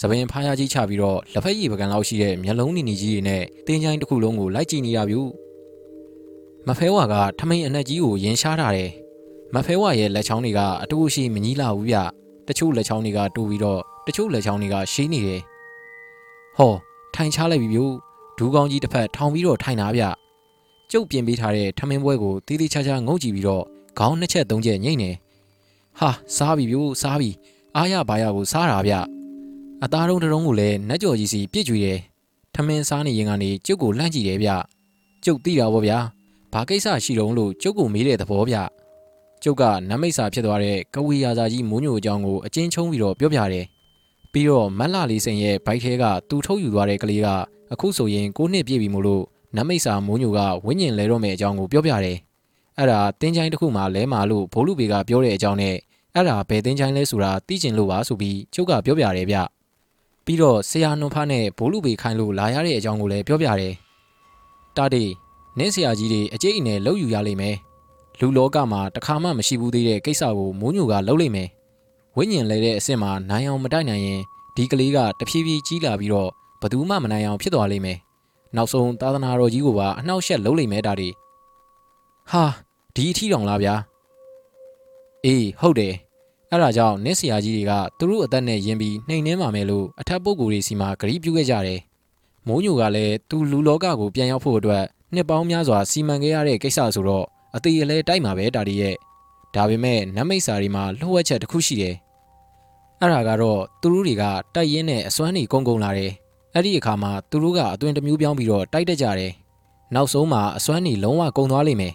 [0.00, 5.20] စပင်ဖားရကြီးချပြီးတော့လက်ဖက်ရည်ပကံလောက်ရှိတဲ့မျက်လုံးနီနီကြီးတွေနဲ့တင်းချိုင်းတစ်ခုလုံးကိုလိုက်ကြည့်နေရပြီ
[6.68, 8.90] မဖဲဝါကထမိန်အနက်ကြီးကိုရင်ရှားထားတယ်
[9.54, 11.96] မဖဲဝါရဲ့လက်ချောင်းတွေကအတူရှိမကြီးလာဘူးဗျ
[12.48, 15.40] တချို့လက်ချောင်းတွေကတူပြီးတော့တချို့လက်ချောင်းတွေကရှင်းနေတယ်
[16.56, 16.74] ဟော
[17.14, 17.80] ထိုင်ချလိုက်ပြီဗျ
[18.38, 20.02] ဒူးကောင်းကြီးတစ်ဖက်ထောင်ပြီးတော့ထိုင်တာဗျ
[20.90, 23.64] ကျုပ်ပြင်ပေးထားတဲ့ထမင်းပွဲကိုတီးတီးချာချာငုံကြည့်ပြီးတော့
[23.98, 25.10] ခေါင်းနှစ်ချက်သုံးချက်ညှိနေ
[25.98, 27.30] ဟာစားပြီဗျစားပြီ
[27.76, 28.94] အားရပါရကိုစားတာဗျ
[29.84, 31.98] အသားတုံးတုံးကိုလည်းနတ်ကြော်ကြီးစီပြစ်ကြွေတယ်
[32.54, 34.50] ထမင်းစားနေရင်ကနေကျုပ်ကိုလှမ်းကြည့်တယ်ဗျ
[35.24, 35.98] ကျုပ်သိတာဗောဗျာ
[36.52, 38.56] ဘာကိစ္စရှိတုံးလို့ကျုပ်ကိုမေးတဲ့သဘောဗျ
[39.42, 43.66] ကျုပ်ကနမိတ်စာဖြစ်သွားတဲ့ကဝီယာစာကြီးမိုးညိုအကြောင်းကိုအချင်းချုံပြီးတော့ပြောပြတယ်
[44.32, 47.26] ပြီးတော့မက်လာလေးစိန်ရဲ့ဘိုက်ထဲကသူထုတ်ယူသွားတဲ့ကလေးက
[47.72, 49.24] အခုဆိုရင်9နှစ်ပြည့်ပြီမို့လို့
[49.56, 52.18] နမိတ်စာမိုးညိုကဝင်းညင်လဲတော့မယ့်အကြောင်းကိုပြောပြတယ်
[52.78, 55.76] အဲ့ဒါတင်းချိုင်းတစ်ခုမှလဲမာလို့ဘိုးလူပေကပြောတဲ့အကြောင်းနဲ့
[56.14, 59.36] အဲ့ဒါဘယ်တင်းချိုင်းလဲဆိုတာသိကျင်လို့ပါဆိုပြီးကျုပ်ကပြောပြတယ်ဗျ
[60.24, 63.74] ပြီးတော့ဆရာနှွန်ဖားနဲ့ဘိုးလူပေခိုင်းလို့လာရတဲ့အကြောင်းကိုလည်းပြောပြတယ်
[64.76, 65.04] တာတေ
[65.58, 67.56] နင်းဆရာကြီးတွေအကျိတ်အနယ်လှုပ်ယူရလိမ့်မယ်
[68.20, 71.48] လူလောကမှာတခါမှမရှိဘူးသေးတဲ့ကိစ္စကိုမိုးညိုကလှုပ်လိုက်မယ်
[72.16, 74.20] ဝိညာဉ်လဲတဲ့အစ်စ်မှာနိုင်အောင်မတိုက်နိုင်ရင်
[74.56, 76.30] ဒီကလေးကတဖြည်းဖြည်းကြီးလာပြီးတော့
[76.62, 77.98] ဘသူမှမနိုင်အောင်ဖြစ်သွားလိမ့်မယ်
[78.56, 81.08] နောက်ဆုံးသာသနာတော်ကြီးကိုပါအနှောက်အယှက်လုပ်လိမ့်မယ်ဒါဒီ
[82.30, 82.44] ဟာ
[82.94, 83.74] ဒီအထီတောင်လားဗျာ
[85.24, 85.94] အေးဟုတ်တယ်
[86.50, 91.80] အဲ့ဒါကြောင့်နစ်ဆရာကြီးတွေကသူတို့အသက်နဲ့ယင်ပြီးနှိမ်နှင်းပါမယ်လို့အထက်ပုဂ္ဂိုလ်တွေစီမှာဂရီးပြုခဲ့ကြတယ်
[92.46, 98.94] မိုးညိုကလည်းသူလူလောကကိုပြန်ရောက်ဖို့အတွက်နှစ်ပေါင်းများစွာစီမံခဲ့ရတဲ့ကိစ္စဆိုတော့အသေးအလဲတိုက်မှာပဲဒါဒီရဲ့
[99.54, 101.94] ဒါပေမဲ့နတ်မိတ်စာတွေမှာလှုပ်ဝက်ချက်တစ်ခုရှိတယ်
[103.00, 106.12] အဲ့ဒါကတော့သူတို့တွေကတိုက်ရင်းနဲ့အစွမ်းနေကုန်းကုန်းလာတယ်
[106.54, 109.32] အဲ့ဒီအခါမှာသူတို့ကအသွင်တစ်မျိုးပြောင်းပြီးတော့တိုက်တက်ကြတယ်
[109.94, 111.94] နောက်ဆုံးမှာအစွမ်းနေလုံးဝကုန်းသွားလိမ့်မယ်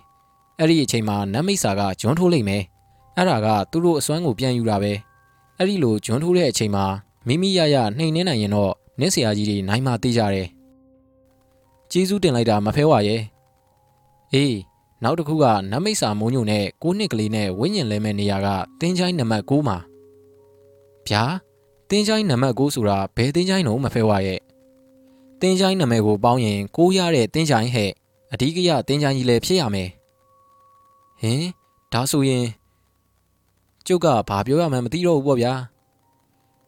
[0.60, 2.64] အဲ့ဒီအချိန်မှာနတ်မိတ်စာကဂျွန်းထိုးလိမ့်မယ်
[3.16, 4.94] အဲ့ဒါကသူတို့အစွမ်းကိုပြန်ယူတာပဲ
[5.58, 6.86] အဲ့ဒီလိုဂျွန်းထိုးတဲ့အချိန်မှာ
[7.28, 10.48] မိမိရရနှိမ်နှင်းနိုင်ရင်တော့နင်းဆရာကြီးတွေနိုင်မှသိကြတယ်
[11.92, 13.22] ကျေးဇူးတင်လိုက်တာမဖဲဝါရဲ့
[14.34, 14.58] အေး
[15.04, 18.48] နောက်တစ်ခုကနတ်မိတ်စာမိုးညိုနဲ့ကိုနှစ်ကလေးနဲ့ဝင်းညင်လဲမဲ့နေရာက
[18.82, 19.78] တင်းချိုင်းနံပါတ်6မှာ
[21.08, 21.24] ဗျာ
[21.90, 24.40] တင်းချိုင်းနံပါတ်6ဆိုတာဘယ်တင်းချိုင်းတော့မဖဲဝါရဲ့
[25.42, 27.92] တင်းချိုင်းနာမည်ကိုပေါင်းရင်ကိုရတဲ့တင်းချိုင်းဟဲ့
[28.34, 29.90] အဓိကရတင်းချိုင်းကြီးလည်းဖြစ်ရမယ်
[31.22, 31.44] ဟင်
[31.94, 32.46] ဒါဆိုရင်
[33.88, 35.54] ကျုပ်ကဘာပြောရမှန်းမသိတော့ဘူးပေါ့ဗျာ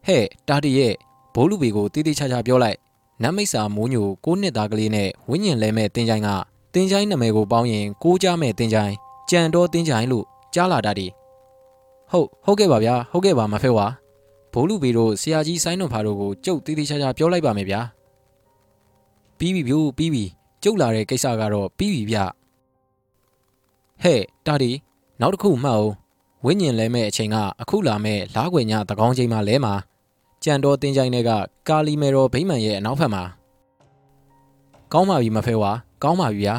[0.06, 0.94] ဟဲ့တာတီရဲ့
[1.34, 2.78] ဘိုးလူပေကိုတိတိကျကျပြောလိုက်
[3.22, 6.30] နတ်မိတ်စာမိုးညိုကိုနှစ်သားကလေးနဲ့ဝင်းညင်လဲမဲ့တင်းချိုင်းက
[6.74, 8.94] တင်းချိုင်းနာမည်ကိုပေါင်းရင်ကိုကြမဲ့တင်းချိုင်း
[9.30, 11.08] ကြံတော်တင်းချိုင်းလို့ကြားလာတာဒီ
[12.12, 13.86] ဟုတ်ဟုတ်ကဲ့ပါဗျာဟုတ်ကဲ့ပါမဖဲဝါ
[14.54, 17.82] ဘိုးလူပေတို့ဆရာကြီးဆိုင်းတော်ဖာတို့ကိုကျုပ်တိတိကျကျပြောလိုက်ပါမယ်ဗျာ
[19.38, 20.24] ပြီးပြီဗျို့ပြီးပြီ
[20.64, 22.18] ကျုပ်လာတဲ့ကိစ္စကတော့ပြီးပြီဗျ
[24.04, 24.72] ဟဲ့တာဒီ
[25.22, 25.92] နောက်တစ်ခုမှတ်အောင်
[26.46, 29.74] ဝိညာဉ်လဲမဲ့အချိန်ကအခုလာမဲ့လားခွေညသကောင်းချိန်မှလဲမှာ
[30.44, 31.32] ကြံတော်တင်းချိုင်းတွေက
[31.68, 33.24] ကာလီမေရောဗိမ္မာန်ရဲ့အနောက်ဘက်မှာ
[34.94, 35.72] ကောင်းပါပြီမဖဲဝါ
[36.04, 36.56] ကောင်းပါပြီဗျာ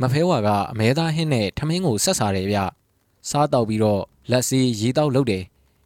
[0.00, 2.58] မဖဲဝါကအမဲသားဟင်းနဲ့ထမင်းကိုဆက်စားတယ်ဗျ
[3.30, 5.44] စားတော့ပြီးတော့လက်စီရေတောက်လုပ်တယ်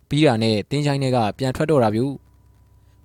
[0.09, 2.03] ပြီးတာနဲ့တင်းချိုင်းတွေကပြန်ထွက်တော့တာဗျ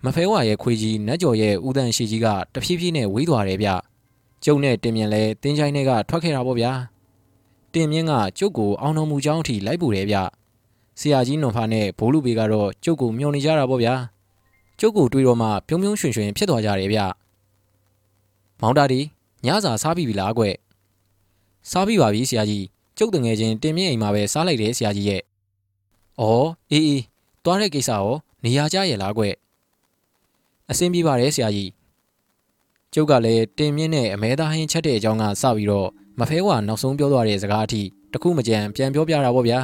[0.06, 3.70] မဖဲဝါရဲ့ခွေကြီးနတ်ကျော်ရဲ့ဦးတန်ရှိကြီးကတဖြည်းဖြည်းနဲ့ဝေးသွားတယ်ဗျ
[4.44, 6.72] ကျုံနဲ့တင်မြင်လဲတင်းချိုင်းတွေကထွက်ခဲ့တာပေါ့ဗျာ
[7.74, 10.18] တင်မြင့်ကကျုပ်ကိုအောင်တော်မူကြောင်းအထိလိုက်ပူတယ်ဗျ
[11.00, 13.96] ဆရာကြီးနွန်ဖာနဲ့ဘိုးလူပေကတော့ကျုပ်ကိုမျှော်နေကြတာပေါ့ဗျာ
[14.80, 17.00] ကျုပ်ကိုတွေးတော့မှပြုံးပြုံးရွှင်ရွှင်ဖြစ်သွားကြတယ်ဗျ
[18.62, 19.00] မောင်တာဒီ
[19.46, 20.44] ညစာစားပြီလားကွ
[21.72, 22.66] စားပြီပါပြီဆရာကြီး
[22.98, 26.24] ကျုပ်တငယ်ချင်းတင်မြင့်အိမ်မှာပဲစားလိုက်တယ်ဆရာကြီးရဲ့ဩ
[26.72, 27.04] အေးအေး
[27.44, 28.08] သွားတဲ့ကိစ္စရော
[28.44, 29.24] နေရာကြရဲ့လားကွ
[30.70, 31.70] အဆင်ပြေပါတယ်ဆရာကြီး
[32.94, 35.90] ကျုပ်ကလည်းတင်မြင့်နဲ့အမဲသားဟင်းချက်တဲ့အကြောင်းကစပြီးတော့
[36.20, 37.82] မဖဲဝါနောက်ဆုံးပြောသွားတဲ့စကားအထိ
[38.14, 39.60] တခုမကြံပြန်ပြောပြတာပေါ့ဗျာ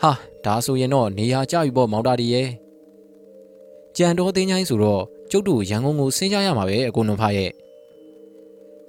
[0.00, 0.12] ဟာ
[0.44, 2.48] ဒါဆိုရင်တော့နေရာကြပြီပေါ့မောင်တာဒီရဲ့
[3.96, 7.50] ကြံတော်သိန်းချိုင်းဆိုတော့ကျုပ်တို့ရန်ကုန်ကိုဆင်းကြရမှာပဲအကိုနုံဖရဲ့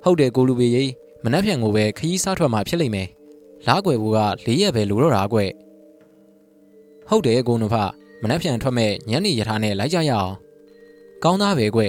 [0.04, 0.92] ဟုတ်တယ်ကိုလူပေကြီး
[1.24, 3.08] မနှက်ဖြန်ကိုပဲခရီးစားထွက်မှာဖြစ်လိမ့်မယ်
[3.68, 5.50] လားကွယ်ဘူက၄ရက်ပဲလိုတော့တာကွယ်
[7.10, 7.76] ဟုတ်တယ်ကိုနုံဖ
[8.22, 10.34] မနှက်ဖြန်ထွက်မဲ့ညနေရထားနဲ့လိုက်ကြရအောင်
[11.24, 11.82] ကောင်းသားပဲကွ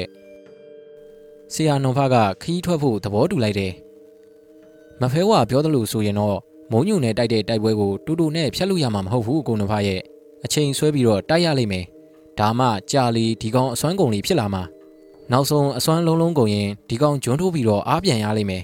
[1.54, 3.72] ဆရာနုံဖကခီးထွက်ဖို့သဘောတူလိုက်တယ်
[5.00, 6.38] မဖဲဝါပြောသလိုဆိုရင်တော့
[6.72, 10.00] မုံညုံနဲ့တိုက်တဲ့တိုက်ပွဲကိုတူတူနဲ့ဖျက်လို့ရမှာမဟုတ်ဘူးကိုနုံဖရဲ့
[10.44, 11.84] အချိန်ဆွဲပြီးတော့တိုက်ရလိမ့်မယ်
[12.38, 14.62] ဒါမှကြာလီဒီကောင်အစွမ်းကုန်လီဖြစ်လာမှာ
[15.32, 18.62] နောက်ဆုံးအစွမ်းလုံးလုံးကုန်ရင်ဒီကောင်ဂျွန်းထိုးပြီးတော့အားပြန်ရလိမ့်မယ်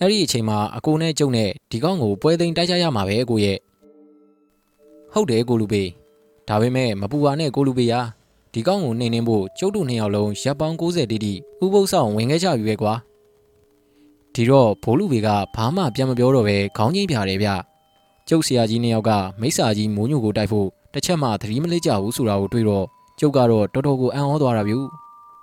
[0.00, 3.58] အဲ့ဒီအချိန်မှာအကိုနဲ့ကျုံနဲ့ဒီကောင်ကိုပွဲသိမ်းတိုက်ကြရမှာပဲကိုရဲ့
[5.12, 5.82] ဟုတ်တယ်ကိုလူပေ
[6.48, 8.00] ဒါပေမဲ့မပူပါနဲ့ကိုလူပေရာ
[8.52, 11.32] ဒီကောင်းကိုနှိမ်နှင်းဖို့ကျုပ်တို့နှစ်ယောက်လုံးရပ်ပေါင်း90တိတိ
[11.62, 12.94] ဥပုသ်ဆောင်ဝင်ခဲ့ကြပြီပဲကွာ
[14.34, 17.48] ဒီတော့ဘိုးလူဘေကဘာမှပြန်မပြောတော့ပဲခေါင်းချင်းပြတယ်ဗျ
[18.28, 22.86] ကျုပ်ဆရာကြီးနှစ်ယောက်ကမိစ္ဆာကြီးမိုးညိုကိုတိုက်ဖို့တစ်ချက်မှသတိမလစ်ကြဘူးဆိုတာကိုတွေ့တော့
[23.20, 24.74] ကျုပ်ကတော့တော်တော်ကိုအံ့ဩသွားတာဗျ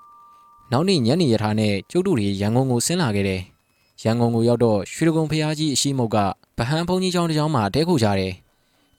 [0.71, 3.41] ။နောက်နေ့ညနေရထားနဲ့ကျုပ်တို့တွေရန်ကုန်ကိုဆင်းလာခဲ့တယ်။
[4.03, 6.17] ရန်ကုန်ကိုရောက်တော့ရွှေဒဂုံဖျားကြီးအရှိမုတ်က
[6.57, 8.33] ဗဟန်းဘုံကြီးကျောင်းတစ်ကျောင်းမှာတဲခိုကြတယ်။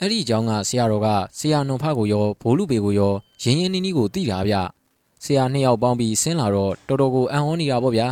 [0.01, 4.55] အဲ့ဒီကျောင်းကဆရာတော်ကဆရာနုံဖကိုရောဘိုးလူပေကိုရောရင်းရင်းနှီးနှီးကိုတိတာဗျ။
[5.24, 8.09] ဆရာနှစ်ယောက်ပေါင်းပြီးဆင်းလာတော့တော်တော်ကိုအံ့ဩနေတာပေါ့ဗျာ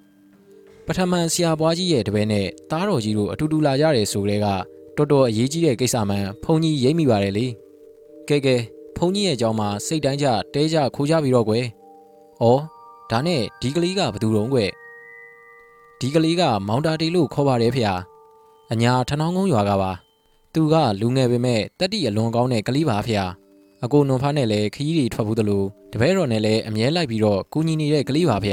[0.86, 4.46] ။ပထမဆရာပွားကြီးရဲ့တပည့်နဲ့တားတော်ကြီးတို့အတူတူလာကြတယ်ဆိုတဲ့က
[4.96, 7.46] တော်တော်အရေးကြီးတဲ့ကိစ္စမှန်ဘုံကြီးရိပ်မိပါတယ်လေ။
[8.28, 8.56] ကဲကဲ
[8.96, 11.64] ဘုံကြီးရဲ့ကြောင်းမှာစိတ်တိုင်းကြတဲကြခိုးကြပြီးတော့ကွယ်။
[12.42, 12.44] ဩ
[13.10, 14.70] ဒါနဲ့ဒီကလေးကဘသူတုံးကွယ်။
[16.00, 17.82] ဒီကလေးကမောင်တာတီလို့ခေါ်ပါတယ်ဖေ။
[18.72, 19.92] အညာထနောင်းကုန်းရွာကပါ။
[20.54, 23.14] သူကလူငယ်ပေမဲ့တက်တိအလွန်ကောင်းတဲ့ကလေးပါဖေ။
[23.84, 28.52] အကိုနွန်ဖားနဲ့လည်းခကြီးတွေထွက်ဘူးသလိုတပည့်တော်နဲ့လည်းအမြဲလိုက်ပြီးတော့ကူညီနေတဲ့ကလေးပါဖေ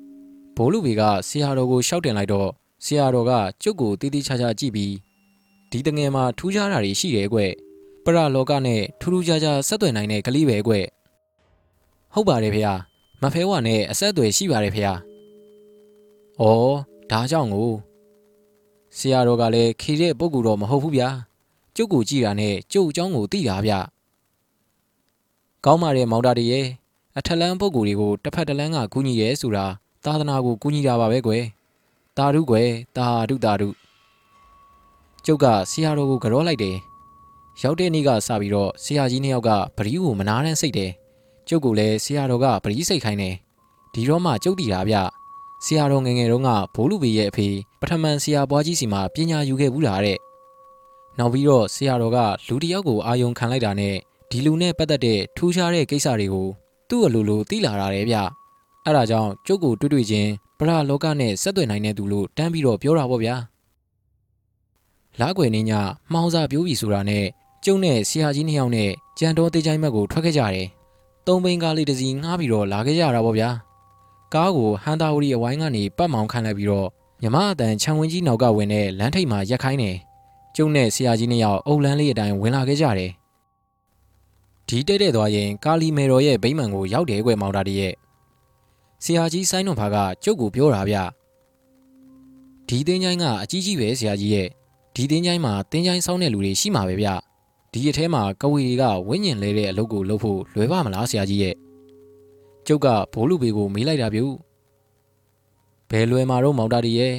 [0.56, 2.50] ။ဘိုးလူဘေကဆရာတော်ကိုရှောက်တင်လိုက်တော့
[2.84, 3.32] ဆရာတော်က
[3.62, 4.94] ကျုပ်ကိုတီးတီးခြားခြားကြည့်ပြီး
[5.70, 7.38] ဒီတငယ်မှာထူးခြားတာတွေရှိတယ်ကွ
[8.04, 10.72] ပရလောကနဲ့ထူးထူးခြားခြားဆက်သွယ်နိုင်တဲ့ကလေးပဲကွ
[12.14, 12.62] ဟုတ်ပါတယ်ဖေ။
[13.22, 14.92] မဖဲဝါနဲ့အဆက်အသွယ်ရှိပါတယ်ဖေ။ဩ
[17.10, 17.72] ဒါကြောင့်ကို
[18.98, 21.08] ဆရာတော်ကလည်းခေတဲ့ပုံကူတော့မဟုတ်ဘူးဗျာ။
[21.76, 23.72] ကျုပ်ကိုကြည့်တာနဲ့ကျုပ်အကြောင်းကိုသိတာဗျ။
[25.64, 26.66] ကောင်းပါတယ်မောင်တာတည်းရဲ့
[27.18, 29.66] အထက်လန်းပုံကူတွေကိုတစ်ဖက်တစ်လန်းကကူညီရဲဆိုတာ
[30.04, 31.44] သာသနာကိုကူညီတာပါပဲကွယ်။
[32.16, 33.68] တာဓုကွယ်တာဓုတာဓု
[35.24, 36.76] ကျုပ်ကဆရာတော်ကိုကြောလိုက်တယ်။
[37.62, 40.90] ရောက်တဲ့နေ့ကစပြီးတော့ဆရာကြီးနှစ်ယောက်ကပရိကိုမနာတမ်းစိတ်တယ်။
[41.48, 43.34] ကျုပ်ကလည်းဆရာတော်ကပရိစိတ်ခိုင်းတယ်။
[43.94, 44.96] ဒီတော့မှကျုပ်တည်တာဗျ။
[45.64, 47.48] ဆရာတော်ငယ်ငယ်တုန်းကဘိုးလူပေရဲ့အဖေ
[47.80, 50.18] ပထမန်ဆရာပွားကြီးစီမှာပညာယူခဲ့ဘူးလားတဲ့။
[51.18, 53.96] နောက်ပြီးတော့ဆရာတော်ကလူတစ်ယောက်ကိုအာယုံခံလိုက်တာနဲ့
[54.30, 56.48] ဒီလူနဲ့ပတ်သက်တဲ့ထူးခြားတဲ့ကိစ္စတွေကို
[56.88, 58.16] သူ့အလိုလိုသိလာတာတဲ့ဗျ။
[58.84, 63.36] အဲ့ဒါကြောင့်ကျုပ်ကိုတွေ့တွေ့ချင်းပရလောကနဲ့ဆက်သွယ်နိုင်တဲ့သူလို့တန်းပြီးတော့ပြောတာပေါ့ဗျာ။
[65.20, 65.72] လားကွယ်နေည
[66.12, 67.24] မှောင်စာပြိုးပြီဆိုတာနဲ့
[67.64, 70.68] ကျုံနဲ့ဆရာကြီးနှစ်ယောက်နဲ့ကြံတော်တေးချိုင်းမက်ကိုထွက်ခဲ့ကြတယ်။
[71.26, 73.50] သုံးဘိန်းကားလေးတစ်စီးငှားပြီးတော့လာခဲ့ကြတာပေါ့ဗျာ။
[74.34, 76.88] ကားကိုဟန်တာဝရီအဝိုင်းကနေပတ်မောင်ခန့်လိုက်ပြီးတော့
[77.22, 79.96] မြမအတန်ခြံဝင်းကြီးနောက်ကဝင်တဲ့လမ်းထိပ်မှာရက်ခိုင်းတယ်။
[80.56, 83.10] ကျုံနဲ့ဆရာကြီးနှစ်ယောက်အုပ်လန်းလေးအတိုင်းဝင်လာခဲ့ကြတယ်။
[84.68, 87.94] ဒီတဲ့တဲ့သွားရင်ကာလီမေတော်ရဲ့ဗိမှန်ကိုရောက်တယ်ကွယ်မောင်တာတည်းရဲ့
[89.04, 90.96] ဆရာကြီးဆိုင်းတော်ဖာကကျုပ်ကိုပြောတာဗျ။
[92.68, 94.48] ဒီတင်းချိုင်းကအကြီးကြီးပဲဆရာကြီးရဲ့
[94.94, 97.08] ဒီတင်းချိုင်းမှာတင်းချိုင်းဆောင်းတဲ့လူတွေရှိမှာပဲဗျ
[97.72, 101.54] ဒီအထဲမှာကဝေတွေကဝင်းညင်လဲတဲ့အလုပ်ကိုလုပ်ဖို့လွယ်ပါမလားဆရာကြီးရဲ့
[102.66, 104.24] ကျုပ်ကဘိုးလူပေကိုမေးလိုက်တာပြု
[105.90, 107.14] ဘယ်လွယ်မှာတော့မောင်တာတီရဲ့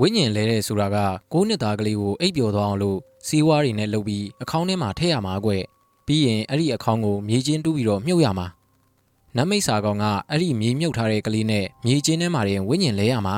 [0.00, 0.96] ဝင်းညင်လဲတဲ့ဆိုတာက
[1.32, 5.50] ကိုးနှစ်သားကလေးကိုအိပ်ပျော်သွားအောင်လို့စီးဝါးတွေနဲ့လုပ်ပြီးအခေါင်းထဲမှာထည့်ရမှာကွ
[6.06, 8.46] ပြီးရင်အဲ့ဒီအခေါင်းကိုမြေချင်းတူးပြီးတော့မြုပ်ရမှာ
[9.36, 13.36] နမိတ်စာကောင်ကအဲ့ဒီမြေမြုပ်ထားတဲ့ကလေးနဲ့မြေချင်းထဲမှာတင်ဝင်းညင်လဲရမှာ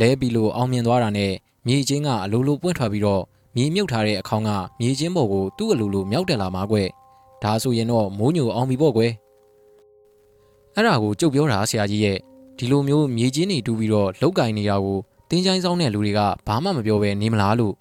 [0.00, 1.32] လဲပြီးလို့အောင်မြင်သွားတာနဲ့
[1.66, 3.22] မြေချင်းကအလိုလိုပွင့်ထွက်ပြီးတော့
[3.56, 6.76] မြေမြုပ်ထားတဲ့အခေါင်းကမြေချင်းပေါ်ကိုသူ့အလိုလိုမြောက်တက်လာမှာကွ
[7.42, 9.12] ဒါဆိုရင်တော့မိုးညိုအောင်ပြီပေါ့ကွယ်
[10.74, 12.18] အဲ့ဒါကိုကြုတ်ပြောတာဆရာကြီးရဲ့
[12.58, 14.98] ဒီလိုမျိုးမြေချင်းတွေတူးပြီးတော့လောက်ကင်နေတာကို
[15.30, 17.74] တင်းချိုင်းဆောင်တဲ့လူတွေကဘာမှမပြောဘဲနေမလားလို့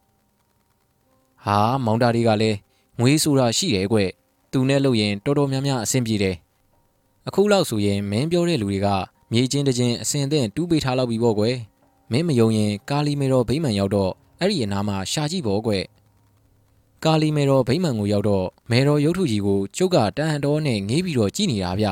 [1.45, 2.57] ဟာမောင်တာတွေကလည်း
[2.99, 3.97] ငွေဆိုတာရှိတယ်ကွ
[4.51, 6.35] သူနဲ့လို့ရင်တော်တော်များများအဆင်ပြေတယ်
[7.27, 8.87] အခုလောက်ဆိုရင်မင်းပြောတဲ့လူတွေက
[9.31, 11.55] မြေချင်းတချင်းအစင်သင့်တူးပေးထားလောက်ပြီပေါ့ကွယ်
[12.11, 15.73] မင်းမယုံရင်ကာလီမေတော်ဗိမှန်ရောက်တော့အဲ့ဒီအနားမှာရှာကြည့်ဖို့ကွ
[17.05, 21.87] ကာလီမေတော်ဗိမှန်ကိုရောက်တော့မေတော်ရုပ်ထုကြီးကိုကျုပ်ကတန်ဟန်တော်နဲ့ငေးပြီးတော့ကြည့်နေတာဗျ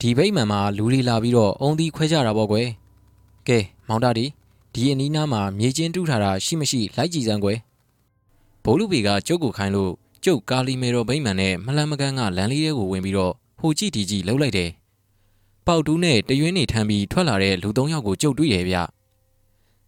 [0.00, 2.68] ဒီဗိမှန်မှာလူတွေလာပြီးတော့အုံသီးခွဲကြတာပေါ့ကွယ်
[3.48, 4.26] ကဲမောင်တာဒီ
[4.74, 7.58] ဒီအနီးနားမှာမြေချင်းတူးထားတာရှိမရှိလိုက်ကြည့်စမ်းကွယ်
[8.64, 9.92] ဘိုးလူပေကကျုပ်ကိုခိုင်းလို့
[10.24, 14.70] ကျုပ်ကာလီမေတော်ဗိမှန်နဲ့မလန်မကန်းကလမ်းလေးတွေကိုဝင်ပြီးတော့ဟိုကြည့်ဒီကြည့်လှုပ်လိုက်တယ်
[15.66, 18.76] ပေါက်တူးနဲ့တရွင်းနေထမ်းပြီးထွက်လာတဲ့လူသုံးယောက်ကိုကြုတ်တွေ့ရဲ့ဗျ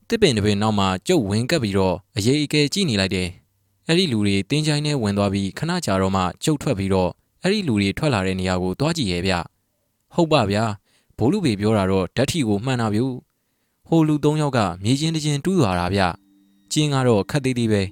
[0.08, 3.28] တစ်ပင်တစ်ပင်နောက်မှာကြုတ်ဝင်ကပ်ပြီးတော့အရေးအကဲကြည့်နေလိုက်တယ်
[3.86, 7.11] အဲ့ဒီလူတွေတင်းချိုင်းနဲ့ဝင်သွားပြီးခဏကြာတော့မှကြုတ်ထွက်ပြီးတော့
[7.42, 9.34] အဲ့ဒီလူတွေထွက်လာတဲ့နေရာကိုသွားကြည့်ရဲ့ဗျ
[10.14, 10.64] ဟုတ်ပါဗျာ
[11.18, 13.00] ဘိုးလူပေပြောတာတော့ဓာတ်ထီကိုမှန်တာဗျ
[13.93, 16.03] ဟိုလူသုံးယောက်ကမြေချင်းတချင်းတူးသွားတာဗျ
[16.72, 17.82] ကျင်းကတော့ခက်သေးသေးပဲ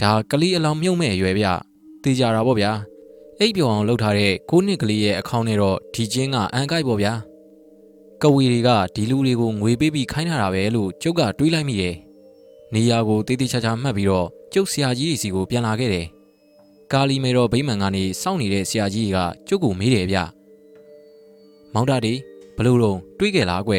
[0.00, 1.46] ဒါကလေးအလောင်းမြုံမဲ့အရွယ်ဗျ
[2.02, 2.72] တေးကြတာပေါ့ဗျာ
[3.40, 7.12] အိပ်ပျော်အောင်လုပ်ထားတဲ့ကိုနှစ်ကလေးရဲ့အကောင့်နဲ့တော့ဒီချင်းကအန်ကိုက်ပေါ့ဗျာ
[8.22, 11.94] ကဝီတွေကဒီလူတွေကိုငွေပေးပြီးခိုင်းထားတာပဲလို့ကျုပ်ကတွေးလိုက်မိတယ်
[12.74, 16.06] နေရာကိုတေးသေးချာချာမှတ်ပြီးတော့ကျုပ်ဆရာကြီးစီကိုပြန်လာခဲ့တယ်
[16.92, 19.16] ကာလီမေတော်ဗိမှန်ကနေစောင့်နေတဲ့ဆရာကြီးက
[19.48, 20.18] ကျုပ်ကိုမေးတယ်ဗျ
[21.74, 22.12] မောင်တာဒီ
[22.56, 23.74] ဘလို့တော့တွေးခဲ့လားကွ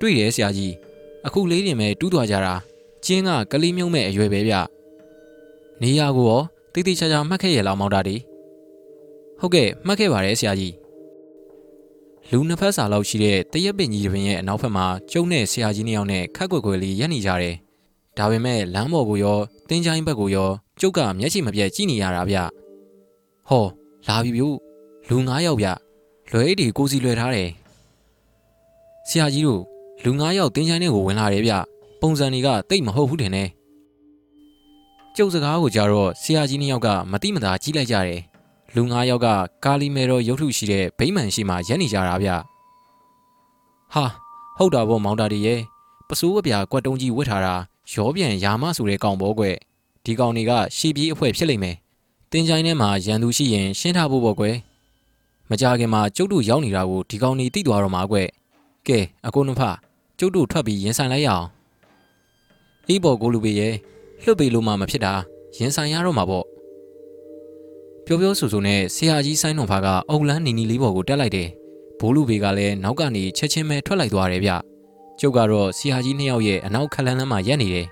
[0.00, 0.74] တွေးတယ်ဆရာကြီး
[1.26, 2.54] အခုလေးတင်မဲ့တူးသွားကြတာ
[3.04, 4.54] ကျင်းကကလေးမြုံမဲ့အရွယ်ပဲဗျ
[5.82, 6.42] နေရာကိုရော
[6.72, 8.16] တိတိကျကျမှတ်ခဲ့ရလားမောင်တာဒီ
[9.40, 10.74] ဟုတ်ကဲ့မှတ်ခဲ့ပါတယ်ဆရာကြီး
[12.30, 17.54] လူနှစ်ဖက်စာလောက်ရှိတဲ့တရက်ပင်ကြီးတစ်ပင်ရဲ့အနောက်ဘက်မှာကျုံနဲ့ဆရာကြီးနှစ်ယောက်နဲ့ခက်ကွယ်ကွယ်လေးရပ်နေကြတယ်
[18.18, 19.38] ဒါပေမဲ့လမ်းပေါ်ကိုရော
[19.68, 22.36] တင်းချိုင်းဘက်ကိုရောကျုပ်ကမျက်ခြေမပြတ်ကြည့်နေရတာဗျ
[23.48, 23.66] ဟော
[24.08, 24.56] လာပြီဗျို့
[25.08, 25.68] လူ9ယောက်ဗျ
[26.32, 27.50] လွယ်အိတ်တွေကိုစီလွယ်ထားတယ်
[29.08, 29.62] ဆရာကြီးတို့
[30.08, 31.52] လူ9ယောက်တင်းချိုင်းထဲကိုဝင်လာတယ်ဗျ
[32.00, 33.44] ပုံစံတွေကတိတ်မဟုတ်ဘူးတင်နေ
[35.16, 38.20] ကျုပ်စကားကိုကြတော့ဆရာကြီးနှစ်ယောက်ကမတိမတာကြီးလိုက်ကြတယ်
[38.74, 39.26] လူ9ယောက်က
[39.64, 42.30] ကာလီမဲတော်ရုပ်ထုရှိတဲ့ဗိမှန်ရှိမှရက်နေကြတာဗျ
[43.94, 44.04] ဟာ
[44.56, 45.60] ဟုတ်တာပေါ့မောင်တာဒီရဲ့
[46.08, 47.54] ပစိုးအပြာကွက်တုံးကြီးဝတ်ထားတာ
[47.92, 49.56] ရောပြန်ယာမဆိုတဲ့ကောင်ဘောကွယ်
[50.04, 51.76] ဒီကောင်တွေကရှီပြေးအဖွဲဖြစ်လိမ့်မယ်
[52.30, 54.56] တင်းချိုင်းထဲမှာရန်သူရှိရင်ရှင်းထားဖို့ပေါ့ကွယ်
[55.50, 58.28] မကြခင်မှာကျုပ်တို့ရောက်နေတာကိုဒီကောင်နေတိသွားတော့မှာကွယ်
[58.88, 59.62] ကဲအကိုနှဖ
[60.18, 61.46] ကျုပ်တို့ထွက်ပြီးရင်ဆိုင်လိုက်ရအောင်
[62.88, 63.74] အေးပေါ်ကိုလူပေရဲ့
[64.24, 65.12] လွတ်ပေလို့မှမဖြစ်တာ
[65.58, 66.44] ရင်ဆိုင်ရတော့မှာပေါ့
[68.04, 71.48] ပြောပြောဆိုဆိုနဲ့ဆရာကြီးဆိုင်းတော်ဖာကအုံလန်းနီနီလေးပေါ်ကိုတက်လိုက်တယ်
[72.00, 74.50] ဘိုးလူပေကလည်းနောက်ကနေချက်ချင်းပဲထွက်လိုက်သွားတယ်ဗျ
[75.20, 77.86] ကျုပ်ကတော့ဆရာကြီးနှစ်ယောက်ရဲ့အနောက်ခလန်းလန်းမှာရက်နေတယ်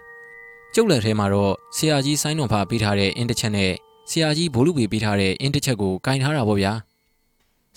[0.75, 3.73] ကျုပ်လက်ထဲမှာတော့ဆရာကြီးဆိုင်းတော်ဖာပေးထားတဲ့အင်းတစ်ချက်နဲ့
[4.11, 6.73] ဆရာကြီးဘိုးလူပေပေးထားတဲ့အင်းတစ်ချက်ကိုကင်ထားတာပေါ့ဗျာ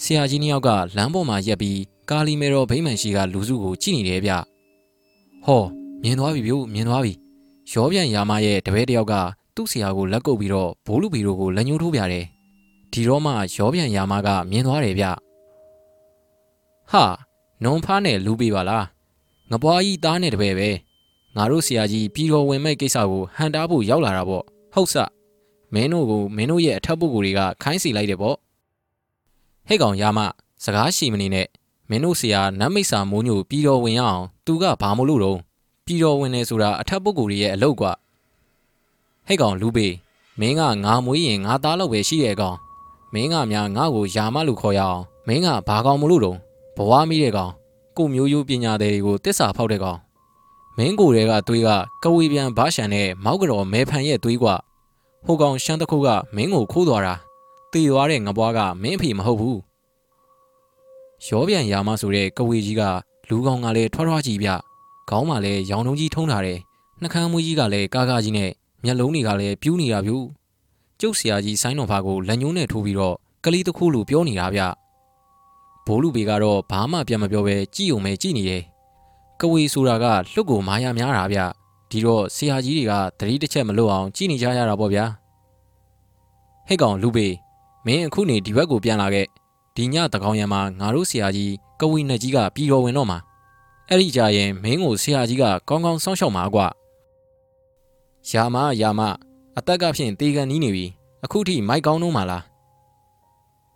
[0.03, 1.79] ဆရာကြီးနှစ်ယောက်ကလမ်းပေါ်မှာရက်ပြီး
[2.09, 4.31] ကာလီမဲတော်ဗိမှန်ရှိကလူစုကိုကြည့်နေတယ်ဗျ
[5.45, 5.63] ဟော
[6.03, 7.13] မြင်သွားပြီဗျို့မြင်သွားပြီ
[7.71, 9.13] ရောပြန်ရာမရဲ့တပည့်တယောက်က
[9.55, 12.25] သူ့ဆရာကိုလက်ကုပ်ပြီးတော့ဘိုးလူပီတို့ကိုလက်ညှိုးထိုးပြတယ်
[12.91, 15.05] ဒီတော့မှရောပြန်ရာမကမြင်သွားတယ်ဗျ
[16.91, 17.03] ဟာ
[17.63, 18.85] နုံဖားနဲ့လူပီပါလား
[19.51, 20.69] ငပွားကြီးသားနဲ့တပည့်ပဲ
[21.35, 24.43] ငါတို့ဆရာကြီးပြည်တော်ဝင်မဲ့ကိစ္စကိုဟန်တားဖို့ရောက်လာတာပေါ့
[24.73, 24.95] ဟုတ်စ
[25.73, 28.35] မင်းတို့ကိုမင်းတို့ရဲ့အထက်ပုဂ္ဂိုလ်တွေကခိုင်းစီလိုက်တယ်ပေါ့
[29.67, 30.19] ဟဲ့ကောင်ရာမ
[30.63, 31.47] စကားရှိမနေနဲ့
[31.89, 35.37] မင်းတို့ဆရာနတ်မိတ်စာမိုးညိုပြည်တော်ဝင်ရအောင်သူကဘာမလို့တော့
[35.85, 37.83] ပြည်တော်ဝင်နေဆိုတာအထက်ပုဂ္ဂိုလ်တွေရဲ့အလုပ်က
[39.27, 39.87] ဟဲ့ကောင်လူပေ
[40.39, 42.57] မင်းကငါမွေးရင်ငါသားလောက်ပဲရှိရဲ့ကောင်
[43.13, 46.37] မင်းကများငါ့ကိုယာမလို့ခေါ်ရအောင်မင်းကဘာကောင်မလို့တော့
[46.77, 47.51] ဘဝမိတဲ့ကောင်
[47.97, 49.99] ကိုမျိုးရိုးပညာသည်တွေကိုတစ္ဆာဖောက်တဲ့ကောင်
[50.77, 51.69] မင်းကိုယ်တွေကသွေးက
[52.03, 54.45] ကဝေပြန်ဘာရှန်နဲ့မောက်ကတော်မဲဖန်ရဲ့သွေးက
[55.25, 57.13] ဟိုကောင်ရှမ်းတစ်ခုကမင်းကိုခိုးသွားတာ
[57.71, 59.59] တည်သွားတဲ့ငပွားကမင်းအဖေမဟုတ်ဘူး
[61.25, 62.81] ရောပြန်ရာမဆိုတဲ့ကဝေကြီးက
[63.29, 64.49] လူကောင်ကလည်းထွားထွားကြီးပြ
[65.09, 66.59] ခေါင်းမှာလည်းရောင်တုံးကြီးထုံးထားတယ်
[67.01, 68.51] နှကမ်းမွေးကြီးကလည်းကားကားကြီးနဲ့
[68.83, 70.17] မျက်လုံးတွေကလည်းပြူးနေတာဗျူ
[70.99, 73.15] ကျုပ်ဆရာကြီးဆိုင်းတော်ဖာကိုလက်ညှိုးနဲ့ထိုးပြီးတော့
[73.45, 74.61] ကလေးတစ်ခုလိုပြောနေတာဗျ
[75.85, 78.63] ဘိုးလူပေကတော့ဘာမှပြန်မပြောဘဲကြည့်ုံပဲကြည့်နေတယ်
[79.39, 81.39] ကဝေဆိုတာကလှုပ်ကိုမာယာများတာဗျ
[81.89, 85.05] ဒီတော့ဆရာကြီးတွေကသတိတစ်ချက်မလွတ်အောင်ကြည့်နေကြရတာပေါ့ဗျာ
[86.67, 87.27] ဟဲ့ကောင်လူပေ
[87.85, 89.27] မင်းအခုနေဒီဘက်ကိုပြန်လာခဲ့
[89.77, 93.17] ဒီညတကောင်ရံမှာငါတို့ဆရာကြီးကဝီနဲ့ကြီးကပြီးတော်ဝင်တော့မှာ
[93.89, 96.67] အဲ့ဒီကြရင်မင်းကိုဆရာကြီးကကောင်းကောင်းစောင့်ရှောက်မှာကွာ
[98.29, 99.01] ယာမယာမ
[99.57, 100.85] အသက်ကဖြင့်တေကန်နီးနေပြီ
[101.23, 102.43] အခုထိမိုက်ကောင်းတော့မှာလား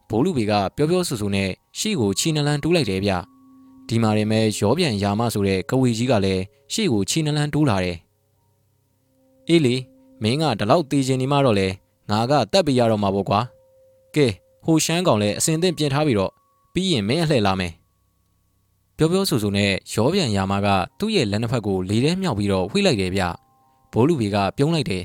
[0.09, 1.49] ဘိုးလူဘေကပြောပြောဆူဆူနဲ့
[1.79, 3.11] ရှေ့ကိုခြေနှလန်းတိုးလိုက်တယ်ဗျ
[3.87, 6.43] ဒီမှာရင်မဲ့ရောပြန်ယာမဆိုတဲ့ကဝီကြီးကလည်း
[6.73, 7.97] ရှေ့ကိုခြေနှလန်းတိုးလာတယ်
[9.47, 9.75] အေးလေ
[10.21, 11.67] မင်းကဒီလောက်တေးချင်နေမှတော့လေ
[12.09, 13.39] ငါကတက်ပြရတော့မှာပေါ့ကွာ
[14.15, 14.27] ကဲ
[14.65, 16.31] ဟိုရှမ်းကောင်လည်းအစင်သင့်ပြင်ထားပြီးတော့
[16.73, 17.73] ပြီးရင်မင်းအလှည့်လာမယ်
[18.97, 20.67] ပြောပြောဆိုဆိုနဲ့ရောပြန်ယာမက
[20.99, 23.23] သူ့ရဲ့လက်နှစ်ဖက်ကိုလေထဲမြောက်ပြီးတော့ဝှိလိုက်တယ်ဗျ
[23.93, 25.03] ဘိုးလူဘေကပြုံးလိုက်တယ်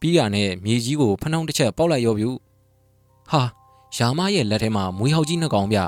[0.00, 2.26] ပြီးတာနဲ့မြေကြီးကိုဖနှောင်းတစ်ချက်ပေါက်လိုက်ရောဗျ
[3.30, 3.42] ဟာ
[3.96, 5.78] ယာမရဲ့လက်ထဲမှာမွေးဟောက်ကြီးနှစ်ကောင်ဗျ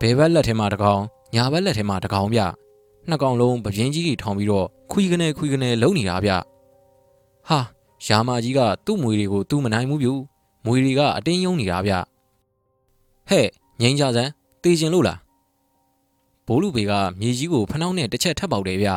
[0.00, 1.02] ဘယ်ဘက်လက်ထဲမှာတစ်ကောင်
[1.34, 2.40] ညာဘက်လက်ထဲမှာတစ်ကောင်ဗျ
[3.08, 6.30] နှစ်ကောင်လုံးပပြင်းကြီးတွေထောင်ပြီးတော့ခွီကနေခွီကနေလုံနေတာဗျ
[7.48, 7.58] ဟာ
[8.06, 10.08] ယာမကြီးကသူ့မွေတွေကိုသူ့မနိုင်ဘူးဗျ
[10.64, 11.92] မွေတွေကအတင်းယုံနေတာဗျ
[13.28, 13.46] ဟဲ့
[13.80, 14.30] ငိမ့်ကြစမ်း
[14.62, 15.18] တေးကျင်လို့လား
[16.46, 18.88] ဘိုးလူပေကမြေကြီးကိုဖနှောင်းနဲ့တစ်ချက်ထပ်ပေါက်တယ်ဗျ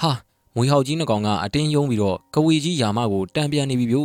[0.00, 0.10] ဟာ
[0.54, 3.98] မွေဟောက်ကြီးနှကောင်ကအတင်းယုံပြီးတော့ကဝေကြီးယာမကိုတံပြန်နေပြီဗျ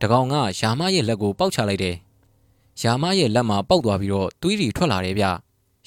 [0.00, 1.96] တကောင်ကယာမရဲ့လက်ကိုပေါက်ချလိုက်တယ်
[2.82, 5.24] ယာမရဲ့လက်မှာပေါက်သွားပြီးတော့သွေးတွေထွက်လာတယ်ဗျ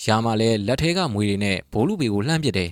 [0.05, 2.69] ယာမလည်းလက်ထဲကမွေတွေနဲ့ဘိုးလူပေကိုလှမ်းပစ်တယ်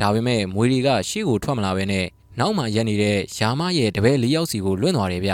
[0.00, 2.06] ဒါပေမဲ့မွေတွေကရှေ့ကိုထွက်မလာဘဲနဲ့
[2.38, 5.32] နောက်မှရက်နေတဲ့ယာမရဲ့တပည့်လေးယောက်စီကိုလွင့်သွားတယ်ဗျ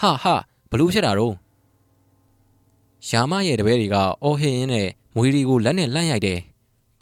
[0.00, 0.34] ဟာဟာ
[0.70, 1.34] ဘလို့ဖြစ်တာတော့
[3.08, 6.38] ယာမရဲ့တပည့်တွေကအော်ဟင်းရင်းနဲ့မွေတွေကိုလက်နဲ့လှမ်းရိုက်တယ်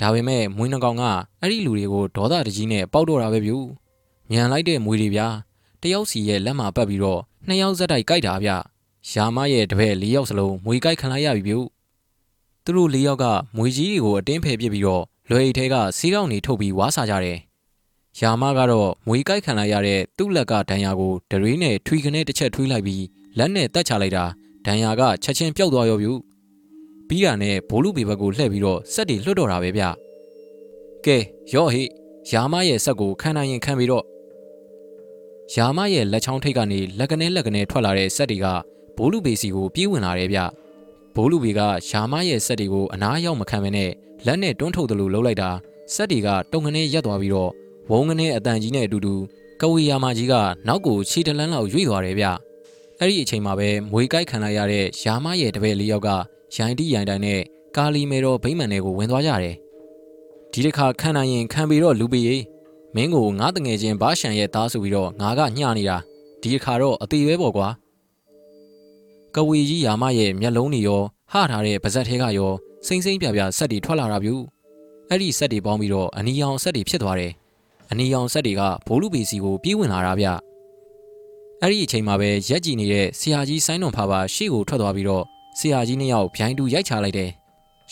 [0.01, 1.03] ဒါပေမဲ့မွေးနှကောင်က
[1.41, 3.53] အဲ့ဒီလူတွေကိုဒေါသတကြီးနဲ့ပေါက်တော့တာပဲဗျ
[4.33, 5.27] ညံလိုက်တဲ့မွေတွေဗျာ
[5.83, 8.51] တယောက်စီရဲ့လက်မှာပတ်ပြီးတော့နှစ်ယောက်ဇက်တိုက်ကြိုက်တာဗျ
[9.12, 11.57] ယာမရဲ့တပည့်၄ယောက်စလုံးမွေကြိုက်ခံလိုက်ရပြီဗျ
[12.65, 13.24] သူတို့၄ယောက်က
[13.57, 17.39] မွေကြီးတွေကိုအတင်းဖယ်ပစ်ပြီးတော့လွယ်အိတ်ထဲကစီးကောင်းနေထုတ်ပြီးဝါးစားကြတယ်
[18.20, 23.05] ယာမကတော့မွေကြိုက်ခံလိုက်ရတဲ့သူ့လက်ကဒဏ်ရာကိုဒရေးနဲ့ထွီခနဲ့တစ်ချက်ထွေးလိုက်ပြီး
[23.39, 24.24] လက်နဲ့တက်ချလိုက်တာ
[24.67, 26.09] ဒဏ်ရာကချက်ချင်းပျောက်သွားရောဗျ
[27.09, 29.83] ပြီးတာနဲ့ဘိုးလူပေဘက်ကိုလှည့်ပြီးတော့စက်တွေလွတ်တော့တာပဲဗျ
[31.05, 31.17] ကဲ
[31.55, 31.83] ရော့ဟိ
[32.31, 34.05] ယာမရဲ့စက်ကိုခံနိုင်ရင်ခံပြီးတော့
[35.55, 38.47] ယာမရဲ့လက်ချောင်းထိပ်ကနေလက်ကနေလက်ကနေထွက်လာတဲ့စက်တွေက
[38.97, 40.41] ဘိုးလူပေစီကိုပြေးဝင်လာတယ်ဗျ
[41.15, 41.61] ဘိုးလူပေက
[41.91, 43.91] ယာမရဲ့စက်တွေကိုအနားရောက်မခံဘဲနဲ့
[44.27, 45.51] လက်နဲ့တွန်းထုတ်တယ်လို့လှုပ်လိုက်တာ
[45.95, 47.51] စက်တွေကတုံငနေရက်သွားပြီးတော့
[47.91, 49.15] ဝုံငနေအတန်ကြီးနဲ့အတူတူ
[49.61, 50.35] ကဝေယာမကြီးက
[50.67, 52.27] နောက်ကိုခြေတလန်းလောက်ရွေ့သွားတယ်ဗျ
[53.05, 56.09] အဲ့ဒီအချိန်မှာပဲမွေကြိုက်ခံလိုက်ရတဲ့ယာမရဲ့တပည့်လေးယောက်က
[56.57, 57.41] ရိုင်းတီးရိုင်းတိုင်းနဲ့
[57.77, 59.57] ကာလီမေတော်ဗိမ္မာန်တွေကိုဝင်သွားကြတယ်
[60.53, 62.37] ဒီတစ်ခါခံနိုင်ရင်ခံပြီးတော့လူပေရေ
[62.95, 65.97] မင်းကိုငါတငယ်ချင်းဘာရှန်ရဲ့သားဆိုပြီးတော့ငါကညှနေတာ
[66.41, 67.69] ဒီတစ်ခါတော့အသေးပဲပေါ့ကွာ
[69.35, 71.03] ကဝေကြီးယာမရဲ့မျက်လုံးတွေရော
[71.33, 72.53] ဟထားတဲ့ပါဇက်ထဲကရော
[72.87, 74.31] စိမ့်စိမ့်ပြပြဆက်တွေထွက်လာတာဗျ
[75.09, 77.33] အဲ့ဒီဆက်တွေပေါင်းပြီးတော့အနီရောင်ဆက်တွေဖြစ်သွားတယ်
[77.91, 80.29] အနီရောင်ဆက်တွေကဘိုးလူပေစီကိုပြေးဝင်လာတာဗျ
[81.65, 85.25] အဲ့ဒီအချိန်မှာပဲရက်ကြည့်နေတဲ့ဆရာကြီးဆိုင်းတွန်ဖာပါရှေ့ကိုထွက်သွားပြီးတော့
[85.59, 87.31] ဆရာကြီးနှစ်ယောက်ဗျိုင်းတူရိုက်ချလိုက်တယ်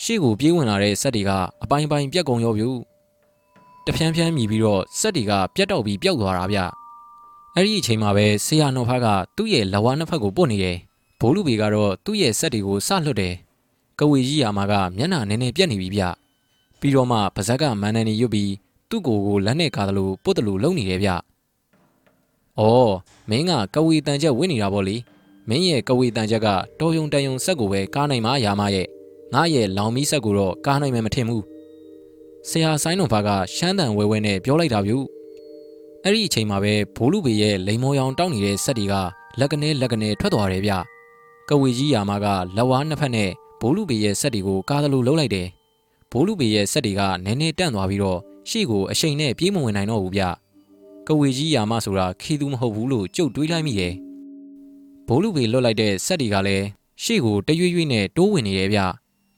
[0.03, 1.31] ရှေ့ကိုပြေးဝင်လာတဲ့ဆက်တွေက
[1.63, 2.65] အပိုင်းပိုင်းပြက်ကုန်ရောဗျ
[3.85, 6.59] တဖြန်းဖြန်းမြည်ပြီးတော့ဆက်တွေကပြက်တော့ပြီးပျောက်သွားတာဗျ
[7.55, 9.07] အဲ့ဒီအချိန်မှာပဲဆရာနော်ဖားက
[9.37, 10.77] သူ့ရဲ့လဝါနှစ်ဖက်ကိုပုတ်နေတယ်
[11.19, 13.33] ဘိုးလူပေကတော့သူ့ရဲ့ဆက်တွေကိုစလွတ်တယ်
[13.99, 16.03] ကဝေကြီးယာမာကမျက်နှာနည်းနည်းပြက်နေပြီဗျ
[16.79, 18.51] ပြီးတော့မှပါဇက်ကမန်နန်နေရွတ်ပြီး
[18.89, 21.11] သူ့ကိုယ်ကိုလက်နဲ့ကားတယ်လို့ပုတ်တယ်လို့လုံနေတယ်ဗျ။
[22.59, 22.93] အော်
[23.29, 24.95] မင်းကကဝေတန်ချက်ဝင်နေတာပေါ့လေ။
[25.49, 26.47] မင်းရဲ့ကဝေတန်ချက်က
[26.79, 28.87] တော်ယုံတန်ယုံဆက်ကိုပဲကားနိုင်မှာယာမရဲ့
[29.33, 31.43] ငါရဲ့လောင်မီးဆက်ကိုတော့ကားနိုင်မယ်မထင်ဘူး။
[32.49, 34.93] ဆရာဆိုင်တော်ဘာကရှမ်းတန်ဝဲဝဲနဲ့ပြောလိုက်တာဗျ။
[36.03, 38.93] အဲ့ဒီအချိန်မှာပဲဘိုးလူပေရဲ့လိန်မော်ရောင်တောက်နေတဲ့ဆက်တွေက
[39.39, 40.73] လက်ကနေလက်ကနေထွက်သွားတယ်ဗျ။
[41.49, 42.25] ကဝေကြီးယာမက
[42.57, 43.29] လက်ဝါးနှစ်ဖက်နဲ့
[43.61, 45.47] ဘိုးလူပေရဲ့ဆက်တွေကိုကားတယ်လို့လှုပ်လိုက်တယ်။
[46.11, 48.19] ဘိုးလူပေရဲ့ဆက်တွေကနည်းနည်းတန့်သွားပြီးတော့
[48.49, 50.40] ရှေ့ကိုအရှိန်နဲ့ပြေးမဝင်နိုင်တော့ဘူးဗျက
[51.19, 53.93] ဝေကြီးယာမဆိုတာခီသူမဟုတ်ဘူးလို့ကြုတ်တွေးလိုက်မိတယ်
[55.07, 56.65] ဘိုးလူပေလွတ်လိုက်တဲ့ဆက်တွေကလည်း
[57.03, 58.79] ရှေ့ကိုတရွေ့ရွေ့နဲ့တိုးဝင်နေတယ်ဗျ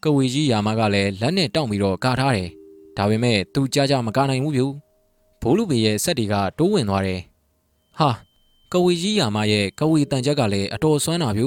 [0.04, 2.50] ကဝေကြီးယာမကလည်းလက်နဲ့တောင့်ပြီးတော့ကာထားတယ်
[2.98, 4.64] ဒါပေမဲ့သူကြကြမကာနိုင်ဘူးဗျ
[5.41, 7.22] ဘိုးလူပေရဲ့ဆက်တွေကတိုးဝင်သွားတယ်
[8.00, 8.10] ဟာ
[8.72, 11.44] ကဝေကြီးယာမရဲ့ကဝေတန်ချက်ကလည်းအတော်ဆွမ်းတာဗျ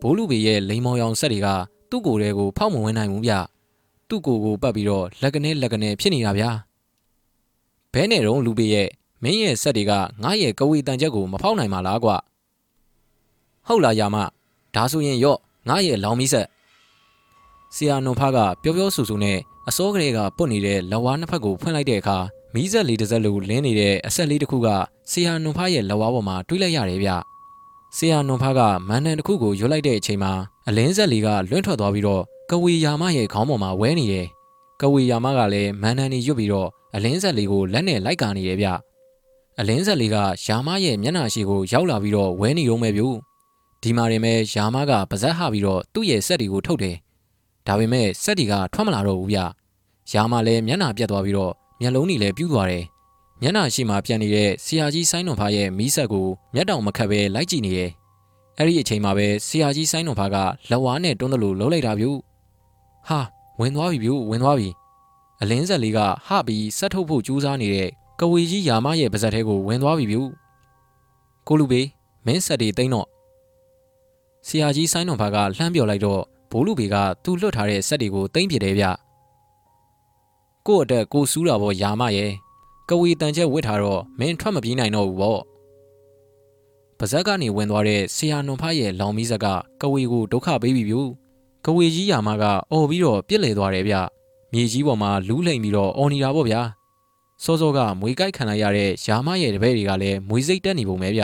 [0.00, 1.48] ဘိုးလူပေရဲ့လိန်မောင်ရောင်ဆက်တွေက
[1.90, 3.32] သူ့ကိုယ်တည်းကိုဖောက်မဝင်နိုင်ဘူးဗျ
[4.08, 6.50] သူ့ကိုယ်ကိုပတ်ပြီးတော့လက်ကနေလက်ကနေဖြစ်နေတာဗျာ
[7.92, 8.88] ဘဲနဲ့တော့လူပေရဲ့
[9.22, 9.92] မင်းရဲ့ဆက်တွေက
[10.22, 12.10] ငါရဲ့ကဝေတန်ချက်ကိုမဖောက်နိုင်ပါလားကွ
[13.66, 14.16] ဟုတ်လားယာမ
[14.74, 15.38] ဒါဆိုရင်ရော့
[15.68, 16.46] ငါရဲ့လောင်မီးဆက်
[17.74, 19.38] ဆရာနွန်ဖားကပျော်ပျော်ဆူဆူနဲ့
[19.68, 22.16] အစောကလေးကပုတ်နေတဲ့လဝါနှစ်ဖက်ကိုဖွင့်လိုက်တဲ့အခါ
[22.54, 24.68] မီးဆက်လေးတစ်စက်လိုလင်းနေတဲ့အဆက်လေးတစ်ခုက
[25.10, 27.10] ဆရာနွန်ဖားရဲ့လဝါပေါ်မှာတွေးလိုက်ရတယ်ဗျ
[27.96, 30.32] ဆရာနွန်ဖားကမန်နန်တစ်ခုကိုရွတ်လိုက်တဲ့အချိန်မှာ
[30.68, 34.26] အလင်းဆက်လေးကလွင့်ထွက်သွားပြီးတော့ကဝေယာမရဲ့ခေါင်းပေါ်မှာဝဲနေတယ်
[34.80, 38.66] ကဝေယာမကလည်းမန်နန်နေရွတ်ပြီးတော့အလင်းဆက်လေးကိုလက်နဲ့လိုက်ကာနေရဗျ
[39.60, 40.16] အလင်းဆက်လေးက
[40.46, 43.02] ယာမရဲ့မျက်နှာရှိကိုရောက်လာပြီးတော့ဝဲနေရုံပဲဗျ
[43.82, 46.96] ဒီမှာရင်ပဲယာမကပါဇက်ဟပြီးတော့သူ့ရဲ့ဆက်တွေကိုထုတ်တယ်
[47.66, 49.38] ဒါပေမဲ့ဆက်တွေကထွက်မလာတော့ဘူးဗျ
[50.12, 52.84] ယာမလည်းမျက်နှာပြတ်သွားပြီးတော့မျက်လုံးတွေလည်းပြူးသွားတယ်
[53.42, 57.90] မျက်နှာရှိမှပြန်နေတဲ့ဆရာကြီးဆိုင်းတော်ဖားရဲ့မီးဆက်ကိုမျက်တောင်မခတ်ပဲလိုက်ကြည့်နေရဲ့
[58.58, 60.36] အဲ့ဒီအချိန်မှာပဲဆရာကြီးဆိုင်းတော်ဖားက
[60.70, 62.06] လက်ဝါးနဲ့တွန်းတယ်လို့လှုပ်လိုက်တာဗျ
[63.08, 63.20] ဟာ
[63.60, 64.68] ဝင်သွားပြီဗျဝင်သွားပြီ
[65.40, 67.90] အလင်းဆက်လေးကဟပြီးဆက်ထုတ်ဖို့ကြိုးစားနေတဲ့
[68.24, 70.18] ကဝေကြီးယာမရဲ့ပါဇက်ထဲကိုဝင်သွားပြီဗျ
[71.48, 71.80] ကိုလူပေ
[72.26, 73.08] မင်းဆက်တွေတိမ့်တော့
[74.46, 78.84] ဆရာကြီးဆိုင်းတော်ဘာကလှမ်းပြော်လိုက်တော့ဘိုးလူပေကသူ့လွတ်ထားတဲ့ဆက်တွေကိုတိမ့်ပြတယ်ဗျ
[80.66, 82.32] ကို့အတွက်ကိုစူးတာပေါ့ယာမရဲ့
[82.88, 85.40] ကဝေတန်ချက်ဝစ်ထားတော့မင်းထွက်မပြေးနိုင်တော့ဘူးပေါ့
[86.98, 89.46] ပါဇက်ကနေဝင်သွားတဲ့ဆရာနွန်ဖရဲ့လောင်မီးဇက်က
[89.80, 90.96] ကဝေကိုဒုက္ခပေးပြီဗျ
[91.64, 93.94] ကဝေကြီးယာမကအော်ပြီးတော့ပြစ်လေသွားတယ်ဗျ
[94.52, 96.62] မြေကြီးပေါ်မှာလူးလိမ်ပြီးတော့အော်နေတာပေါ့ဗျာ
[97.44, 101.22] စောစောကမွေကြိုက်ခံလိုက်ရတဲ့ယာမရဲ့တပည့်တွေကလည်းမွေစိတ်တက်နေပုံပဲဗျ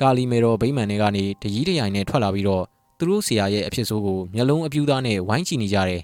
[0.00, 2.64] ကာလီမေတော်ဗိမာန်တွေကနေတကြီးတရိုင်နဲ့ထွက်လာပြီးတော့
[2.98, 6.02] သူတို့ဆရာရဲ့အဖြစ်ဆိုးကိုမျက်လုံးအပြူသားနဲ့ဝိုင်းချီနေကြတယ်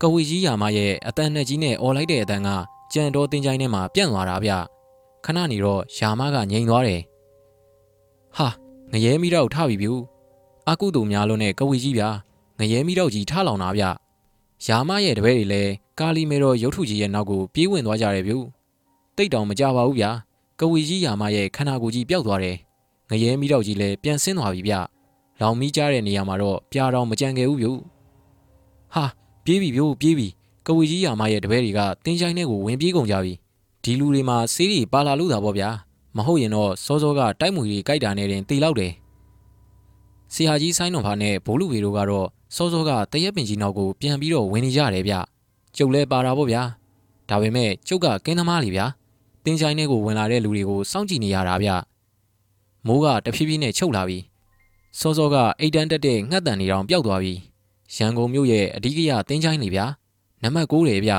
[0.00, 2.48] ကဝေကြီးယာမရဲ့အတန်နဲ့ကြီးနဲ့អော်လိုက်တဲ့အတန်က
[2.92, 4.52] ကြံတော်တင်ချိုင်းထဲမှာပြန့်သွားတာဗျ
[5.24, 7.00] ခဏနေတော့ယာမကငြိမ်သွားတယ်
[8.36, 8.48] ဟာ
[8.92, 9.88] ငရဲမိတော့ထပြီဗျ
[10.68, 12.08] အကုတူများလို့နဲ့ကဝေကြီးဗျာ
[12.58, 13.84] ငရဲမိတော့ကြီးထလောင်တာဗျ
[14.66, 18.34] ယာမရဲ့တပည့်တွေလည်းကာလီမေတော်ရုပ်ထုကြီးရဲ့နောက်ကိုပြေးဝင်သွားကြတယ်ဗျ
[19.18, 20.10] တိတ်တောင်မကြပါဘူးဗျာ
[20.60, 22.56] ကဝီကြီးယာမရဲ့ခန္ဓာကိုယ်ကြီးပျောက်သွားတယ်
[23.10, 24.74] ငရဲမိတော့ကြီးလည်းပြန်ဆင်းသွားပြီဗျ
[25.40, 27.68] လောင်မိကြတဲ့နေရာမှာတော့ပြာတော်မကြံခဲ့ဘူးဗျ
[28.94, 29.04] ဟာ
[29.44, 30.28] ပြေးပြီဗျပြေးပြီ
[30.66, 33.32] ကဝီကြီးယာမရဲ့တပည့်တွေကတင်းချိုင်းထဲကိုဝင်ပြေးကုန်ကြပြီ
[33.82, 35.68] ဒီလူတွေမှာဆေးတွေပါလာလို့သာပေါ့ဗျာ
[36.16, 38.92] မဟုတ်ရင်တော့စောစောကတိုက်မှုကြီးကြိုက်တာနဲ့တင်တေလောက်တယ်
[40.34, 42.26] ဆရာကြီးဆိုင်းတော်ဖာနဲ့ဘိုးလူဝေတို့ကတော့
[42.56, 45.14] စောစောကတရက်ပင်ကြီးနောက်ကိုပြန်ပြီးတော့ဝင်နေကြတယ်ဗျ
[45.76, 46.62] ကျုပ်လဲပါတာပေါ့ဗျာ
[47.28, 48.86] ဒါပေမဲ့ကျုပ်ကကင်းသမားလीဗျာ
[49.48, 51.70] တင်းချိုင်းထဲကိုဝင်လာတဲ့လူတွေကိုစောင့်ကြည့်နေရတာဗျ
[52.86, 54.18] မိုးကတဖြည်းဖြည်းနဲ့ချုပ်လာပြီ
[54.98, 57.34] စောစောကအိတ်တန်းတက်တဲ့ငှက်တန်နေတောင်ပျောက်သွားပြီ
[57.96, 59.86] ရန်ကုန်မြို့ရဲ့အဓိကရတင်းချိုင်းနေဗျာ
[60.42, 61.12] နံပါတ်9တယ်ဗျ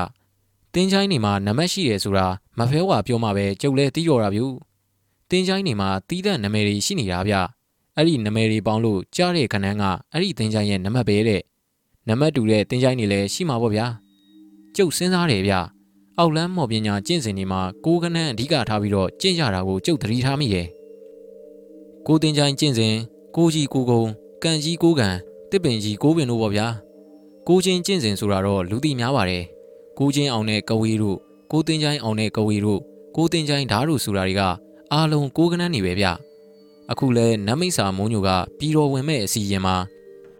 [0.74, 2.26] တင်းချိုင်းနေမှာနံပါတ်ရှိတယ်ဆိုတာ
[2.58, 4.42] မဖဲဝါပြောမှပဲကျုပ်လဲတီးတော်တာဗျ
[5.30, 7.34] တင်းချိုင်းနေမှာတီးတဲ့နာမည်တွေရှိနေတာဗျ
[7.96, 11.42] အဲ့ဒီနာမည်တွေပေါင်းလို့ကြားတဲ့ခဏန်းကအဲ့ဒီတင်းချိုင်းရဲ့နံပါတ်ပဲတဲ့
[12.08, 13.86] နံပါတ်တူတဲ့တင်းချိုင်းတွေလည်းရှိမှာပေါ့ဗျာ
[14.76, 15.54] ကျုပ်စဉ်းစားတယ်ဗျ
[16.20, 20.66] အောက်လန်းမော်ပညာကျင့်စဉ်တွေမှာကိုကနန်းအဓိကထားပြီးတော့ကျင့်ကြတာကိုကြုတ်သတိထားမိတယ်
[22.06, 22.94] ကိုတင်ချိုင်းကျင့်စဉ်
[23.36, 24.02] ကိုကြီးကိုကုံ
[24.42, 25.14] ကန်ကြီးကိုကန်
[25.50, 26.66] တစ်ပင်ကြီးကိုပင်တို့ပေါ့ဗျာ
[27.48, 29.44] ကိုချင်းကျင့်စဉ်ဆိုတာတော့လူသိများပါတယ်
[29.98, 31.18] ကိုချင်းအောင်တဲ့ကဝေးတို့
[31.52, 32.80] ကိုတင်ချိုင်းအောင်တဲ့ကဝေးတို့
[33.16, 34.42] ကိုတင်ချိုင်းဓာတ်တို့ဆိုတာတွေက
[34.92, 36.06] အားလုံးကိုကနန်းနေပဲဗျ
[36.90, 38.28] အခုလဲနမိတ်စာမုံညိုက
[38.58, 39.76] ပြည်တော်ဝင်မဲ့အစီရင်မှာ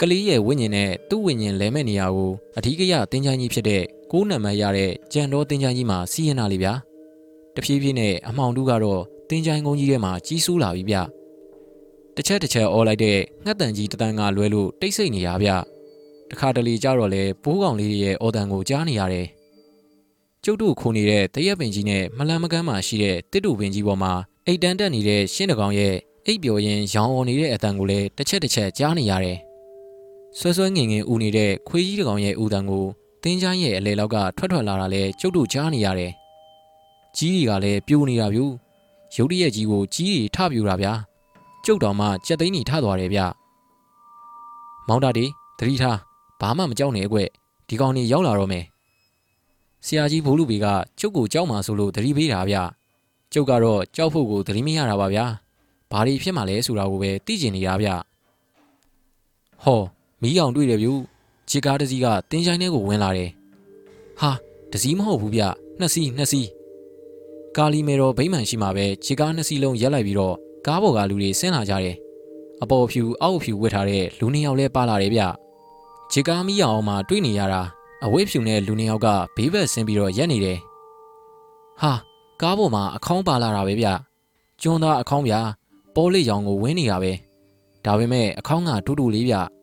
[0.01, 6.73] ကလေးရဲ့ဝိညာဉ်နဲ့သူ့ဝိညာဉ်လဲမဲ့နေရာကိုအဓိကရတင်ချိုင်းကြီးဖြစ်တဲ့ ကိုးနံပါတ်ရတဲ့ကြံတော်တင်ချိုင်းကြီးမှာစီးရင်လာလေဗျာ
[7.55, 10.97] တဖြည်းဖြည်းနဲ့အမောင်တူကတော့တင်ချိုင်းကုန်းကြီးထဲမှာကြီးစိုးလာပြီဗျ
[12.17, 15.51] တစ်ချက်တစ်ချက်អော်လိုက်တဲ့ငှက်တန်ကြီးတတန်းကလွဲလို့တိတ်ဆိတ်နေရဗျ
[16.31, 19.27] တခါတလေကြတော့လေပိုးကောင်လေးရဲ့အော်တန်ကိုကြားနေရတယ်
[20.45, 24.13] ကျုပ်တို့ခိုနေတဲ့တရက်ပင်ကြီးနဲ့မလန်မကန်းမှာရှိတဲ့တစ်တူပင်ကြီးပေါ်မှာ
[24.47, 25.95] အိတ်တန်းတက်နေတဲ့ရှင်းတကောင်ရဲ့
[26.27, 29.39] အိပ်ပျော်ရင်ရောင်အော်နေတဲ့အတန်ကိုလည်းတစ်ချက်တစ်ချက်ကြားနေရတယ်
[30.39, 32.87] ဆွဲဆွဲငင်ငင်ဦးနေတဲ့ခွေးကြီးတကောင်ရဲ့ဦးတန်ကို
[33.23, 36.13] တင်းချမ်းရဲ့အလေလောက်ကထွက်ထွက်လာတာလဲကျုပ်တို့ကြားနေရတယ်။
[37.17, 38.41] ကြီးတွေကလည်းပြိုနေတာဗျ။
[39.15, 40.93] ရုတ်တရက်ကြီးကိုကြီးတွေထပြူတာဗျာ။
[41.65, 43.21] ကျုပ်တော်မှကြက်သိန်းကြီးထသွားတယ်ဗျ။
[44.89, 45.25] မောင်တာဒီ
[45.59, 45.99] သတိထား
[46.41, 47.19] ဘာမှမကြောက်နဲ့အကွ
[47.69, 48.65] ဒီကောင်ကြီးရောက်လာတော့မယ်။
[49.87, 50.67] ဆရာကြီးဘိုးလူပေက
[51.01, 52.57] ကျုပ်ကိုကြောက်မှဆိုလို့သတိပေးတာဗျ။
[53.33, 55.25] ကျုပ်ကတော့ကြောက်ဖို့ကိုသတိမရတာပါဗျာ။
[55.91, 57.89] ဘာတွေဖြစ်မှလဲဆိုတာကိုပဲသိကျင်နေတာဗျ။
[59.63, 59.81] ဟော
[60.23, 60.93] မီးအောင်တွေ့တယ်ဗျူ
[61.51, 63.31] ခြေကားတစ်စီးကတင်းချိုင်းထဲကိုဝင်လာတယ်။
[64.21, 64.31] ဟာ
[64.71, 65.43] တစ်စီးမဟုတ်ဘူးဗျ
[65.81, 66.49] နှစ်စီးနှစ်စီး
[67.57, 70.35] ကာလီမေတော်ဗိမှန်ရှိမှာပဲခြေကားနှစ်စီးလုံးရက်လိုက်ပြီးတော့
[70.67, 71.97] ကားပေါ်ကလူတွေဆင်းလာကြတယ်။
[72.63, 75.23] အပေါ်ဖြူအောက်ဖြူဝတ်ထားတဲ့လူနှစ်ယောက်လည်းပါလာတယ်ဗျ။
[76.13, 77.63] ခြေကားမီးအောင်မှတွေ့နေရတာ
[78.05, 80.59] အဝိဖြူနဲ့လူနှစ်ယောက်ကဘေးဘက်ဆင်းပြီးတော့ရက်နေတယ်။
[81.81, 81.93] ဟာ
[82.43, 83.89] ကားပေါ်မှာအခေါင်းပါလာတာပဲဗျ။
[84.63, 85.41] ကျွန်းသားအခေါင်းဗျာ
[85.95, 87.13] ပေါ်လေးရောင်ကိုဝင်းနေတာပဲ။
[87.85, 89.37] ဒါပေမဲ့အခေါင်းကတူတူလေးဗျ။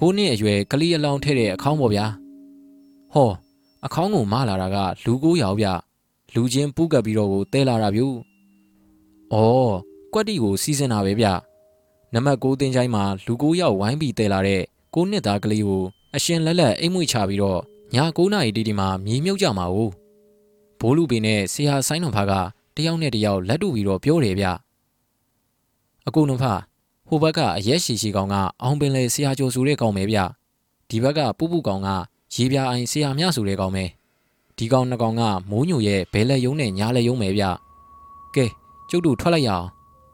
[0.00, 2.06] ကိုနှစ်အရွယ်ကလေးအလောင်းထဲတဲ့အခေါင်းပေါ့ဗျာ
[3.12, 3.30] ဟော
[3.86, 5.68] အခေါင်းကိုမလာတာကလူကိုရောက်ဗျ
[6.34, 8.08] လူချင်းပူးကပ်ပြီးတော့ကိုတဲလာတာဗျဩ
[10.12, 11.26] ကွက်တီကိုစီးစင်တာပဲဗျ
[12.12, 14.62] နံပါတ်6တင်းချိုင်းမှာလူကိုရောက်ဝိုင်းပြီးတဲလာတဲ့
[14.94, 15.82] ကိုနှစ်သားကလေးကို
[16.16, 17.60] အရှင်လက်လက်အိမ်မွေချပြီးတော့
[17.94, 19.76] ည9နာရီတီတီမှာမြေမြုပ်ကြမှာ哦
[20.80, 22.32] ဘိုးလူပင်နဲ့ဆရာဆိုင်းတော်ဖားက
[22.76, 24.46] တယောက်နဲ့တယောက်လက်တူပြီးတော့ပြောတယ်ဗျ
[26.06, 26.60] အကူတော်ဖား
[27.10, 30.18] ဟိုဘက်ကအရက်ရှိရှိကောင်ကအောင်ပင်လေဆရာကျော်ဆိုတဲ့ကောင်ပဲဗျ
[30.88, 31.88] ဒီဘက်ကပူပူကောင်က
[32.34, 33.84] ရေပြာအိုင်ဆရာမြဆိုတဲ့ကောင်ပဲ
[34.56, 37.44] ဒီကောင်နှစ်ကောင်ကမိုးညိုရဲ့ဘဲလက်ယုံနဲ့ညာလက်ယုံပဲဗျ
[38.34, 38.44] ကဲ
[38.90, 39.66] ကျုပ်တို့ထွက်လိုက်ရအောင်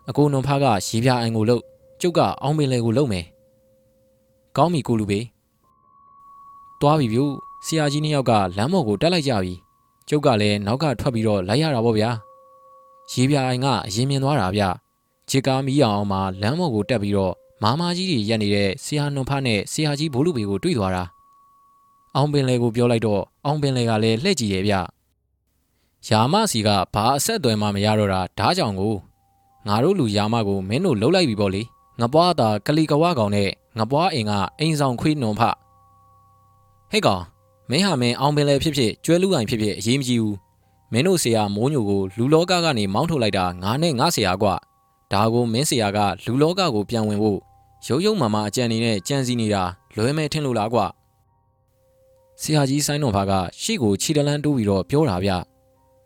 [0.09, 1.62] အကိုနွန်ဖားကရေပြာအိုင်ကိုလှုပ်
[2.01, 3.24] ကျုပ်ကအောင်ပင်လေကိုလှုပ်မယ်
[4.56, 5.20] ကောင်းပြီကိုလူပေ
[6.81, 7.20] တွားပြီဗျ
[7.66, 9.55] ဆရာကြီးနှစ်ယောက်ကလမ်းမော်ကိုတက်လိုက်ကြပြီ
[10.09, 12.10] ကျုပ်ကလည်းနောက်ကထွက်ပြီးတော့လိုက်ရတာပေါ့ဗျာ
[13.12, 14.62] ရေပြာအိုင်ကအရင်မြင်သွားတာဗျ
[15.31, 21.05] ခြေကားမီးအောင်မှာလမ်းမော်ကိုတက်ပြီးတော့မာမာကြီးတွေရက်နေတဲ့ဆရာနှွန်ဖားနဲ့ဆရာကြီးဘိုးလူပေကိုတွေ့သွားတာ
[22.16, 24.74] အောင်ပင်လေကိုပြောလိုက်တော့အောင်ပင်လေကလည်းလှည့်ကြည့်ရဲ့ဗျ
[26.09, 28.94] ယာမစီကဘာအဆက်အသွယ်မှမရတော့တာဓာကြောင့်ကို
[29.66, 31.62] ငါတို့လူယာမကိုမင်းတို့လှုပ်လိုက်ပြီပေါ့လေ
[32.01, 33.48] ငပွားတာကလီကဝါကောင်နဲ့
[33.78, 35.43] ငပွားအိမ်ကအိမ်ဆောင်ခွေးနှွန်ဖ
[36.90, 37.23] ဟဲ့ကောင်
[37.70, 40.36] မင်းဟာမင်းအောင်ပင်လေဖြစ်ဖြစ်ကျွဲလူအိုင်ဖြစ်ဖြစ်အရေးမကြီးဘူး
[40.93, 44.55] မင်းတို့ဆရာမိုးညိုကိုလူလောကကနေမောင်းထုတ်လိုက်တာငါနဲ့ငါဆရာကွာ
[45.12, 47.39] ဒါကိုမင်းဆရာကလူလောကကိုပြန်ဝင်ဖို့
[47.87, 49.62] ရုပ်ရုပ်မာမာအကြံနေနဲ့ကြံစည်နေတာ
[49.97, 50.87] လွဲမဲထင်လို့လားကွာ
[52.41, 55.31] ဆရာကြီးဆိုင်းတော်ဖားကရှေ့ကိုခြေတလန်းတိုးပြီးတော့ပြောတာဗျ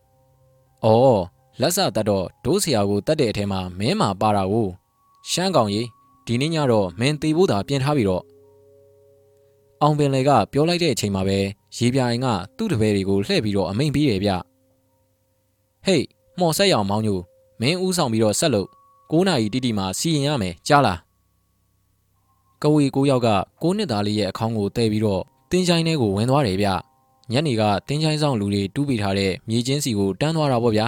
[0.84, 1.20] ။အော်
[1.60, 4.68] လက်စတတ်တော့ဒိုးဆရာကိုတတ်တဲ့အထဲမှာမင်းမာပါတာကို
[5.30, 5.86] ရှမ်းကောင်ကြီး
[6.26, 8.22] ဒီနေ့ညတော့မင်းသေးဖို့သာပြင်ထားပြီးတော့
[9.82, 11.38] အောင်ပင်လေကပြောလိုက်တဲ့အချိန်မှာပဲ
[11.76, 14.30] ရေပြိုင်ကသူ့တပည့်တွေကိုလှည့်ပြီးတော့အမိန်ပေးတယ်ဗျ။
[15.84, 16.04] ဟေး
[16.38, 17.20] မော်ဆက်ရအောင်မောင်းညို
[17.60, 18.68] မင်းဦးဆောင်ပြီးတော့ဆက်လို့
[19.10, 20.98] 9နာရီတိတိမှာစီရင်ရမယ်ကြားလား
[22.62, 23.28] ကဝေကိုယောက်က
[23.62, 26.68] ကိုနှစ်သားလေးရဲ့အခေါင်းကိုတဲပြီးတော့တင်းချိုင်းထဲကိုဝင်သွားတယ်ဗျ
[27.32, 30.86] ညနေကတင်းချိုင်းဆောင်လူတွေတူးပေးထားတဲ့မြေချင်းစီကိုတန်းသွားတာပေါ့ဗျာ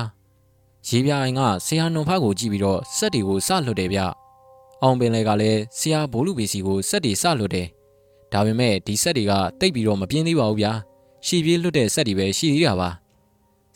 [0.88, 4.00] ရေပြအိုင်ကဆရာနှုံဖားကိုကြည့်ပြီးတော့စက်တွေကိုစလွတ်တယ်ဗျ
[4.82, 7.66] အောင်ပင်လေကလည်းဆရာဘိုးလူပေစီကိုစက်တွေစလွတ်တယ်
[8.32, 10.72] ဒါပေမဲ့ဒီစက်တွေကတိတ်ပြီးတော့မပြင်းသေးပါဘူးဗျာ
[11.26, 12.90] ရှီပြေးလွတ်တဲ့စက်တွေပဲရှိသေးတာပါ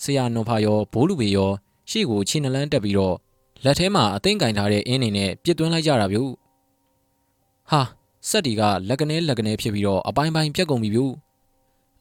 [0.02, 1.50] ဆရာနှုံဖားရောဘိုးလူပေရော
[1.90, 3.16] ရှေ့ကိုခြေနှလန်းတက်ပြီးတော့
[3.64, 6.18] လက်ထဲမှာအသိမ့်ကင်ထားတဲ့အင်းနေနဲ့ပြစ်သွင်းလိုက်ကြတာဗျ
[7.70, 7.80] ဟာ
[8.28, 11.02] စက်တီကလက်ကနေလက်ကနေဖြစ်ပြီးတော့အပိုင်းပိုင်းပြက်ကုန်ပြီဗျ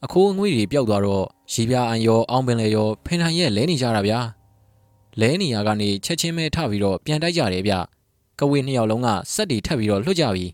[0.06, 4.20] အခိုးအငွေ့တွေပျောက်သွားတော့ရေပြာအန်ရောအောင်ပင်လေရောဖင်ထိုင်ရဲ့လဲနေကြတာဗျာ
[5.20, 7.74] လဲနေရကနေချက်ချင်းပဲထပြီးတော့ပြန်တိုက်ကြတယ်ဗျ
[8.40, 10.46] ကဝေနှစ်ယောက်လုံးကစက်တီထပ်ပြီးတော့လွတ်ကြပြီ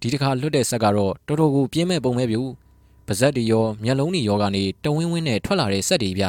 [0.00, 2.38] ဒီတစ်ခါလွတ်တဲ့ဆက်ကတော့တော်တော်ကိုပြင်းမဲ့ပုံပဲဗျ
[3.06, 6.24] ပါဇက်တွေရောမျက်လုံးတွေရောကနေတဝင်းဝင်းနဲ့ထွက်လာတဲ့စက်တွေဗျ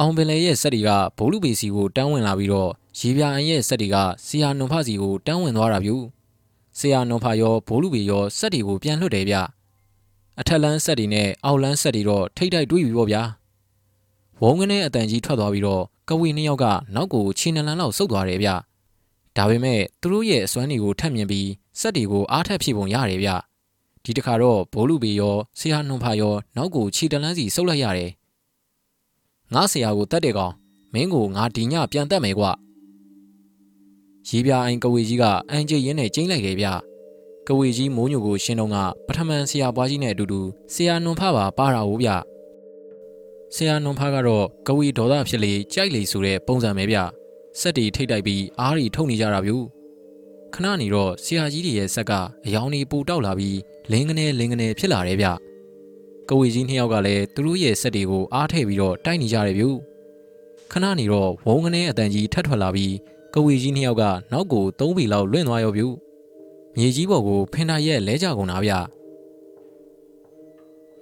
[0.00, 3.96] အောင်ပင်လေရဲ့စက်တွေကဘိုးလူပေစီကိုတန်းဝင်လာပြီးတော့ရေပြာအန်ရဲ့စက်တွေက
[4.26, 5.92] ဆရာနုံဖစီကိုတန်းဝင်သွားတာဗျ
[6.78, 9.36] ဆရာနုံဖရောဘိုးလူပေရောစက်တွေကိုပြန်လွှတ်တယ်ဗျ
[10.40, 13.22] အထက်လန်းစက်တွေနဲ့အောက်လန်းစက်တွေတော့ထိတ်တိုက်တွေးပြီပေါ့ဗျာ
[14.42, 18.48] ဝုံကနေအတန်ကြီးထွက်သွားပြီးတော့ကဝေနှစ်ယောက်ကနောက်ကိုခြေနှလန်းလောက်ဆုတ်သွားတယ်ဗျ
[19.36, 21.48] ဒါပေမဲ့သူတို့ရဲ့အစွမ်းတွေကိုထပ်မြင်ပြီး
[21.80, 23.30] စက်တွေကိုအားထပ်ဖြည့်ပုံရတယ်ဗျ
[24.04, 28.10] ဒီတခါတော့ဘိုးလူပေရောဆရာနှွန်ဖာရောနောက်ကိုခြေတလန်းစီဆုတ်လိုက်ရတယ်
[29.54, 30.52] ငါဆရာကိုတတ်တဲ့ကောင်
[30.94, 32.44] မင်းကိုငါဒီညပြန်တက်မယ်ကွ
[34.28, 36.66] ရေးပြအိုင်ကဝေကြီးကအန်ကျရင်းနဲ့ကျင်းလိုက်တယ်ဗျ
[37.46, 40.40] ကဝေကြီးမိုးညိုကိုရှင်းတော့ကပထမန်ဆရာပွားကြီးနဲ့အတူတူ
[40.74, 42.10] ဆရာနှွန်ဖပါပါတာဟုတ်ဗျ
[43.54, 46.96] ဆရာနှွန်ဖကတော့ကဝေဒေါသဖြစ်လေကြိုက်လေဆိုတဲ့ပုံစံပဲဗျ
[47.60, 49.52] စက်တီထိတ်တိုက်ပြီးအားရီထုတ်နေကြတာဗျ
[50.54, 52.12] ခဏနေတော့ဆရာကြီးတွေရဲ့ဆက်က
[52.46, 53.58] အယောင်တွေပူတောက်လာပြီး
[53.90, 55.26] လင်းကနေလင်းကနေဖြစ်လာတယ်ဗျ
[56.28, 59.64] ကဝေကြီးနှစ်ယောက်ကလည်းသူတို့ရဲ့ဆက်တွေကိုအားထည့်ပြီးတော့တိုက်နေကြတယ်ဗျ
[60.70, 62.94] ခဏနေတော့ဝုံကနေအတန်ကြီးထပ်ထွက်လာပြီး
[63.34, 65.82] ကဝေကြီးနှစ်ယောက်ကနောက်ကိုသုံးပေလောက်လွင့်သွားရောဗျ
[66.76, 68.72] မြေကြီးပေါ်ကိုဖင်တာရဲ့လဲကြကုန်တာဗျ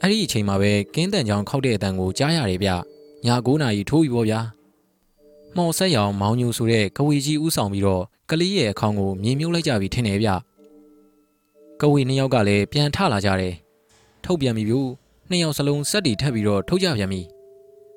[0.01, 2.75] အဲ့ဒီအချိန်မှာပဲကင်းတန်ချောင်းခောက်တဲ့အတန်ကိုကြားရတယ်ဗျည
[3.47, 4.41] 9နာရီထိုးပြီပေါ့ဗျာ
[5.57, 10.29] မော်ဆက်ရောင်မောင်ညူဆိုတဲ့ကဝေကြီးဥဆောင်ပြီးတော့ကလေးရဲ့အခေါင်ကိုမြေမြုပ်လိုက်ကြပြီထင်တယ်ဗျ
[11.81, 13.55] ကဝေနှစ်ယောက်ကလည်းပြန်ထလာကြတယ်
[14.25, 14.75] ထုတ်ပြန်ပြီဗျ
[15.35, 17.21] နှစ်ယောက်စလုံးစက်တီထပ်ပြီးတော့ထုတ်ကြပြန်ပြီ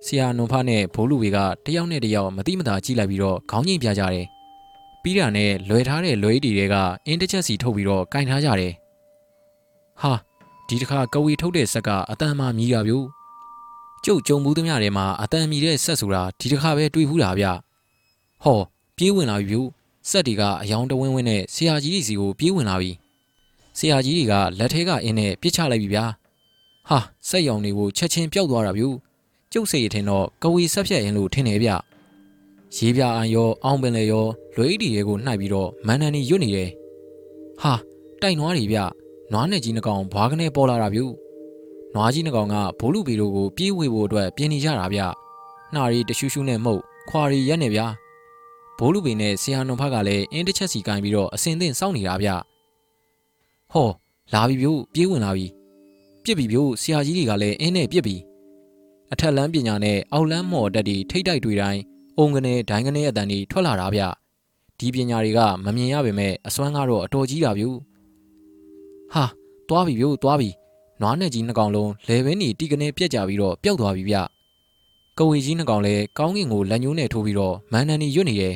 [0.06, 4.26] ဆရာနွန်ဖားနဲ့ဘိုးလူဝေကတယောက်နဲ့တယောက်မတိမတာကြည့်လိုက်ပြီးတော့ခေါင်းငိမ့်ပြကြတယ်
[5.04, 8.74] ပြီးတာနဲ့လွယ်ထားတဲ့လွယ်တီတွေကအင်းတစ်ချက်စီထုတ်ပြီးတော့ကင်ထားကြတယ်
[10.02, 10.14] ဟာ
[10.68, 12.94] ဒီတစ်ခါကဝေထုတ်တဲ့ဆက်ကအတန်မှမြည်တာဗျ
[14.06, 17.46] ကျုပ်ကြုံဘူးသမျှထဲမှာအတန်မြည်တဲ့ဆက်ဆိုတာဒီတစ်ခါပဲတွေးဘူးတာဗျ
[18.44, 18.60] ဟော
[18.98, 19.58] ပြေးဝင်လာပြီဗျ
[20.10, 22.92] စက်တွေကအယောင်တဝင်းဝင်းနဲ့ဆရာကြီးစီကိုပြေးဝင်လာပြီ
[23.78, 26.06] ဆရာကြီးတွေကလက်ထဲကအင်းနဲ့ပြစ်ချလိုက်ပြီဗျာ
[26.90, 28.84] ဟာစက်ရောင်တွေကိုချက်ချင်းပျောက်သွားတာဗျ
[29.52, 31.70] ကျုပ်စိတ်ရထင်တော့ကဝေဆက်ဖြတ်ရင်လို့ထင်နေဗျ
[32.76, 36.70] ရေးပြအန်ရောအောင်ပင်လေရောလွေးတီတွေကိုနှိုက်ပြီးတော့မန်နန်နီရွတ်နေတယ်
[37.62, 37.74] ဟာ
[38.22, 38.78] တိုက်နွားတွေဗျ
[39.32, 41.02] နွားနဲ့ကြီးနှကောင်ဘွားကနေပေါ်လာတာဗျ
[41.96, 45.02] နွားကြီးနှကောင်ကဘိုးလူပီတို့ကိုပြေးဝေဖို့အတွက်ပြင်နေကြတာဗျ
[45.74, 47.86] နှာရီတရှူးရှူးနဲ့မှုတ်ခွာရီရက်နေဗျာ
[48.78, 52.30] ဘိုးလူပင်နဲ့ဆရာနုံဖကလည်းအင်းတစ်ချက်စီကင်ပြီးတော့အစင်သင့်စောင့်နေတာဗျ
[53.72, 53.90] ဟော
[54.34, 55.48] လာပြီဗျို့ပြေးဝင်လာပြီ
[56.28, 58.16] ပြစ်ပြီဗျို့ဆရာကြီးတွေကလည်းအင်းနဲ့ပြစ်ပြီ
[59.14, 61.82] အထက်လမ်းပညာနဲ့အောက်လမ်းမော်တက်တီထိတ်တိုက်တွေတိုင်း
[62.18, 64.02] အုံကနေဒိုင်းကနေအတန်တွေထွက်လာတာဗျ
[64.80, 67.78] ဒီပညာတွေကမမြင်ရပေမဲ့အစွမ်းကတော့အတော်ကြီးတာဗျို့
[69.14, 69.26] ဟာ
[69.68, 70.50] သွားပြီဗျို့သွားပြီ
[71.02, 74.16] နွားနဲ့ကြီးနှစ်ကောင်လုံးလေဘင်းနီတီကနေပြက်ကြပြီးတော့ပျောက်သွားပြီဗျ
[75.18, 78.56] ကဝေကြီးနှစ်ကောင်လည်းကောင်းကင်ကိုလက်ညှိုးနဲ့ထိုးပြီးတော့မန်နန်နီရွတ်နေတယ်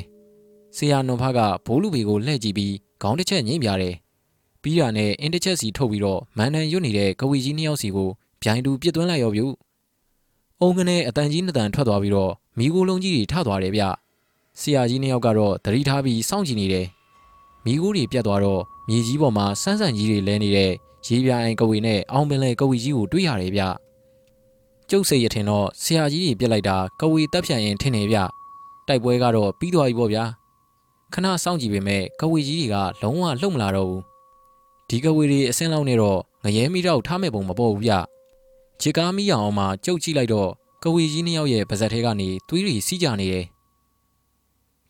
[0.76, 3.94] ဆရာနွန်ဖကဘိုးလူပေကိုလှည့်ကြည့်ပြီးခေါင်းတစ်ချက်ငိမ့်ပြတယ်
[4.62, 8.10] ပြီးတာနဲ့အင်းတစ်ချက်စီထုတ်ပြီးတော့မန်နန်ရွတ်နေတဲ့ကဝေကြီးနှစ်ယောက်စီကို
[8.42, 9.42] ဗျိုင်းတူပြစ်သွင်းလိုက်ရောဗျ
[10.60, 13.82] အုံကနေအတန်ကြီးနှစ်တန်ထွက်သွားပြီးတော့မိကိုလုံးကြီးတွေထသွားတယ်ဗျ
[14.60, 16.86] ဆရာကြီးနှစ်ယောက်ကတော့သတိထားပြီးစောင့်ကြည့်နေတယ်
[17.64, 20.72] မိကိုတွေပြတ်သွားတော့မြေကြီးပေါ်မှာစန်းစန်းကြီးတွေလဲနေတဲ့
[21.06, 23.62] ရေပြိုင်ကဝေနဲ့အောင်ပင်လေကဝေကြီးကိုတွေ့ရတယ်ဗျ
[24.90, 28.18] ကျုပ်စိတ်ရထင်တော့ဆရာကြီးကြီးပြက်လိုက်တာကဝေတက်ဖြန်ရင်ထင်နေဗျ
[28.88, 30.24] တိုက်ပွဲကတော့ပြီးသွားပြီပေါ့ဗျာ
[31.12, 34.11] ခဏစောင့်ကြည့်ပေမဲ့ကဝေကြီးတွေကလုံးဝလှုပ်မလာတော့ဘူး
[34.88, 37.92] ဒီကဝေတွေအစင်းလောက်နေတော့ငရဲမိတော့ထားမဲ့ပုံမပေါ်ဘူးဗျ
[38.80, 40.50] ခြေကားမိအောင်မှကြုတ်ကြည့်လိုက်တော့
[40.82, 43.46] ကဝေကြီးနှစ်ယောက်ရဲ့ပါဇက်ထဲကနေသွေးတွေစီးကြနေတယ်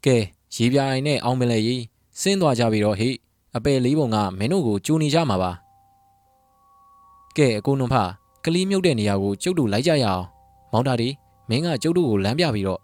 [0.05, 0.17] ကဲ
[0.55, 1.83] ရေပြိုင်နဲ့အောင်မလဲကြီး
[2.21, 3.15] ဆင်းသွားကြပြီတော့ဟေ့
[3.57, 5.51] အပယ်လေးပုံကမင်းတို့ကိုကြိုနေကြမှာပါ
[7.37, 7.97] ကဲအကိုနုံဖ
[8.45, 10.25] ကလေးမြုပ်တဲ့နေရာကိုကျုပ်တို့လိုက်ကြရအောင်
[10.73, 11.09] မောင်တာဒီ
[11.49, 12.81] မင်းကကျုပ်တို့ကိုလမ်းပြပြီးတော့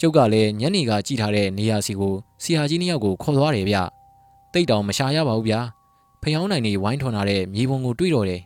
[0.00, 3.76] ကျုပ်ကလည်းညနေကကြည့်ထားတဲ့နေရာစီကိုဆရာကြီးနှစ်ယောက်ကိုခေါ်သွားတယ်ဗျ
[4.54, 5.60] တိတ်တောင်မရှာရပါဘူးဗျာ
[6.22, 8.42] ဖျောင်းနိုင်နေဝိုင်းထွန်လာတဲ့မြေပုံကိုတွေးတော့တယ်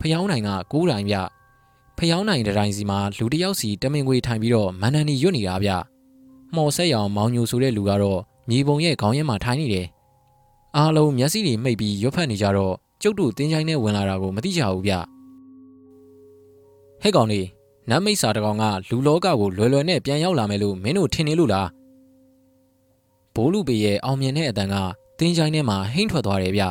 [0.00, 1.16] ဖျောင်းနိုင်ကကိုးတိုင်ဗျ
[1.98, 5.70] ဖျောင်းနိုင်တိုင်းစီမှာလူတယောက်စီတမင်ခွေထိုင်ပြီးတော့မန်နန်နီရွတ်နေတာဗျ
[6.56, 9.86] မော်ဆက်ရောင်မောင်ညိုဆိုတဲ့လူကတော့မြေပုံရဲ့ခေါင်းရဲမှာထိုင်နေတယ်
[10.76, 14.92] အားလုံးမျက်စိတွေမှိတ်ပြီးရွတ်ဖတ်နေကြတော့ကျုပ်တို့တင်းချိုင်းနဲ့ဝင်လာတာကိုမသိကြဘူးဗျ
[17.02, 17.46] ဟဲ့ကောင်လေး
[17.90, 21.68] နတ်မိတ်စာတကောင်ကလူလောကကိုလွယ်လွယ်နဲ့ပြန်ရောက်လာမယ်လို့မင်းတို့ထင်နေလို့လား
[23.34, 24.76] ဘိုးလူပေရဲ့အောင်မြင်တဲ့အတန်က
[25.22, 26.62] တင်းချိုင်းထဲမှာဟိမ့်ထွက်သွားတယ်ဗျ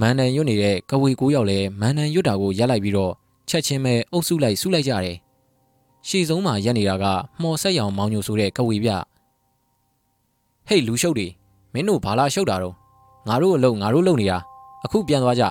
[0.00, 3.12] မန်နန်ရွတ်နေတဲ့ကဝေကိုရောက်လဲမန်နန်ရွတ်တာကိုရက်လိုက်ပြီးတော့
[3.48, 5.16] ချက်ချင်းပဲအုပ်စုလိုက်စုလိုက်ကြတယ်
[6.08, 7.04] ရှေ့ဆုံးမှာရက်နေတာက
[7.40, 8.90] မှော်ဆက်ရောင်မောင်ညိုဆိုတဲ့ကဝေဗျ
[10.68, 11.26] ဟေးလူရှုပ်တွေ
[11.72, 12.74] မင်းတို့ဘာလာရှုပ်တာတော့
[13.28, 14.38] ငါတို့အလုပ်ငါတို့လုပ်နေတာ
[14.84, 15.44] အခုပြန်သွားကြ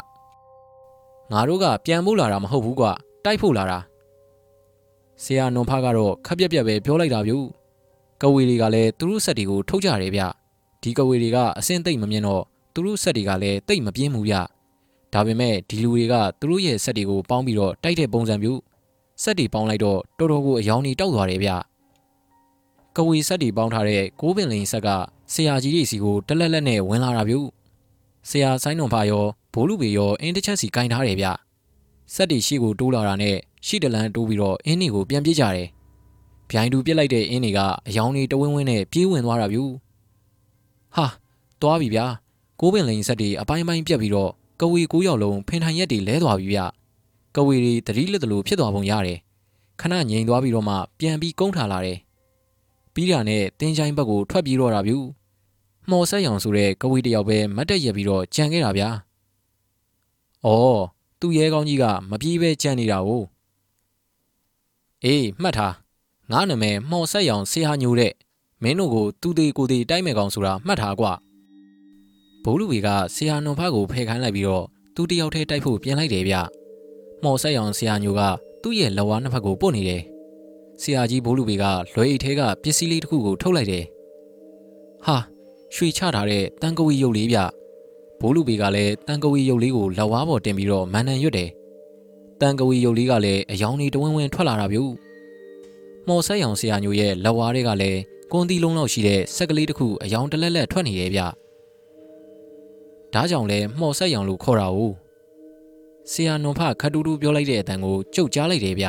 [1.31, 2.91] ငါတို့ကပြန်ဖို့လာတာမဟုတ်ဘူးကွာ
[3.25, 3.79] တိုက်ဖို့လာတာ
[5.23, 7.37] ဆရာနွန်ဖားကတော့ခက်ပြက်ပြက်ပဲပြောလိုက်တာဗျူ
[8.21, 10.23] ကဝေတွေကလည်းသူတို့ဆက်တွေကိုထုတ်ကြတယ်ဗျ
[10.85, 12.43] ဒီကဝေတွေကအစင်သိမ့်မမြင်တော့
[12.73, 14.35] သူတို့ဆက်တွေကလည်းတိတ်မပြင်းဘူးဗျ
[15.13, 18.59] ဒါပေမဲ့ဒီလူတွေကသူတို့ရဲ့ဆက်တွေကိုပေါင်းပြီးတော့တိုက်တဲ့ပုံစံမျိုး
[19.23, 21.49] ဆက်တွေပေါင်းလိုက်တော့တော်တော်ကိုအယောင်ကြီးတောက်သွားတယ်ဗျ
[22.95, 24.89] ကဝေဆက်တွေပေါင်းထားတဲ့ကိုးပင်လင်ဆက်က
[25.33, 27.35] ဆရာကြီးတွေစီကိုတလက်လက်နဲ့ဝင်လာတာဗျ
[28.29, 31.27] ဆရာဆိုင်တော်ဖာရောဘိုးလူပေရောအင်းတစ်ချက်စီကင်ထားတယ်ဗျ
[32.13, 33.35] ဆက်တီရှိကိုတိုးလာတာနဲ့
[33.65, 35.67] ရှီတလန်တိုးပြီးတော့အင်းနေကိုပြန်ပြေးကြတယ်။
[36.49, 39.59] ဗျိုင်းတူပြစ်လိုက်တဲ့အင်းနေကအယောင်တွေတဝင်းဝင်းနဲ့ပြေးဝင်သွားတာဗျ။
[40.95, 41.05] ဟာ
[41.61, 42.05] သွားပြီဗျာ။
[42.59, 46.59] ကိုးပင်လိန်ဆက်တွေအပိုင်းပိုင်းပြက်ပြီးတော့ကဝေကိုးယောက်လုံးဖင်ထိုင်ရက်တွေလဲသွားပြီဗျ။
[47.35, 49.19] ကဝေတွေတတိလက်တလို့ဖြစ်သွားပုံရတယ်။
[49.81, 51.97] ခဏငြိမ်သွားပြီးတော့မှပြန်ပြီးကုန်းထားလာတယ်။
[52.93, 54.93] ပြီးတာနဲ့တင်းချိုင်းဘက်ကိုထွက်ပြေးတော့တာဗျ။
[55.89, 58.89] မော်ဆက်ရောင်ဆိုတဲ့ကဝေတယောက်ပဲမတ်တက်ရက်ပြီးတော့ကြံခဲ့တာဗျာ။
[60.45, 60.81] အော်
[61.19, 63.09] သူ့ရဲကောင်းကြီးကမပြေးပဲကြံနေတာ哦
[65.03, 65.73] အေးမှတ်ထား
[66.31, 68.13] ငါနာမည်မှော်ဆက်ရောင်ဆေးဟာညိုတဲ့
[68.65, 71.11] မင်းတို့ကိုသူသေးကိုသေးတိုက်မဲ့ကောင်ဆိုတာမှတ်ထားကွာ
[72.43, 74.65] ဘိုးလူဝေကဆေးဟာနွန်ဖကိုဖယ်ခိုင်းလိုက်ပြီးတော့
[74.95, 76.35] သူတယောက်တည်းတိုက်ဖို့ပြင်လိုက်တယ်ဗျ
[77.23, 78.21] မှော်ဆက်ရောင်ဆေးဟာညိုက
[78.61, 80.01] သူ့ရဲ့လက်ဝါးနှစ်ဖက်ကိုပုတ်နေတယ်
[80.81, 81.65] ဆေးဟာကြီးဘိုးလူဝေက
[81.95, 83.83] လွယ်အိတ်ထဲကပစ္စည်းလေးတစ်ခုကိုထုတ်လိုက်တယ်
[85.05, 85.17] ဟာ
[85.75, 87.39] ရွှေချထားတဲ့တန်ကဝီရုပ်လေးဗျ
[88.19, 91.49] ဘိုးလူပေကလည်းတန်ကဝီရုပ်လေးကိုလက်ဝါးပေါ်တင်ပြီးတော့မန်နန်ရွတ်တယ်။
[92.41, 94.79] တန်ကဝီရုပ်လေးကလည်းအယောင်တွေတဝင်းဝင်းထွက်လာတာဗျ။
[96.07, 97.99] မော်ဆက်ရောင်ဆရာညိုရဲ့လက်ဝါးတွေကလည်း
[98.31, 101.21] ကွန်တီလုံးလောက်ရှိတဲ့ဆက်ကလေးတစ်ခုအယောင်တလက်လက်ထွက်နေရဲ့ဗျ။
[103.13, 104.79] ဒါကြောင့်လဲမော်ဆက်ရောင်လို့ခေါ်တာ哦။
[106.11, 108.87] ဆရာနွန်ဖခတူတူပြောလိုက်တဲ့အတန်ကိုကြုတ်ကြားလိုက်တယ်ဗျ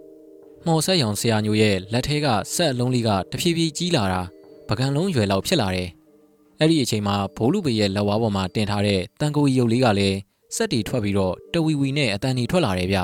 [0.66, 4.22] ။မော်ဆက်ရောင်ဆရာညိုရဲ့လက်ထဲကဆက်အလုံးလေးကတဖြည်းဖြည်းကြီးလာတာ
[4.68, 5.88] ပကံလုံးရွယ်လောက်ဖြစ်လာတယ်။
[6.60, 10.18] အဲ့ဒီအချိန်မှာဘိုးလူပေရဲ့လက်ဝါးပေါ်မှာတင်ထားတဲ့တန်ကိုရီရုပ်လေးကလည်း
[10.56, 12.98] စက်တီထွက်ပြီးတော့တဝီဝီနဲ့အတန်တီထွက်လာတယ်ဗျ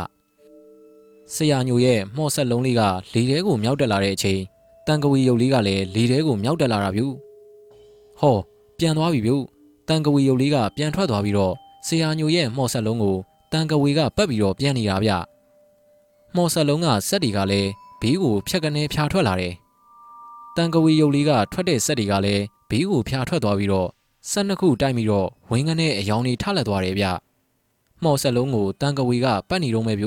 [1.35, 2.83] ဆရာညိုရဲ့မှော့ဆက်လုံးလေးက
[3.15, 4.41] လေထဲကိုမြောက်တက်လာတဲ့အချိန်
[4.87, 7.03] တန်ကဝီရုပ်လေးကလည်းလေထဲကိုမြောက်တက်လာတာဗျ
[8.21, 8.37] ဟော
[8.79, 9.33] ပြန်သွားပြီဗျ
[9.89, 11.55] တန်ကဝီရုပ်လေးကပြန်ထွက်သွားပြီးတော့
[11.87, 13.17] ဆရာညိုရဲ့မှော့ဆက်လုံးကို
[13.53, 15.11] တန်ကဝီကပတ်ပြီးတော့ပြန်နေတာဗျ
[16.35, 19.55] မှော့ဆက်လုံးကစက်တီကလည်းဘေးကိုဖြတ်ကနေဖြာထွက်လာတယ်
[20.57, 23.89] တန်ကဝီရုပ်လေးကထွက်တဲ့စက်တီကလည်းဘေးကိုဖျာထွက်သွားပြီးတော့
[24.31, 27.07] ဆက်နှစ်ခုတိုက်ပြီးတော့ဝင်းကနေအယောင်တွေထလက်သွားတယ်ဗျ
[28.03, 30.07] မှော်ဆက်လုံးကိုတန်ကဝေကပတ်နေတော့မဲ့ဗျ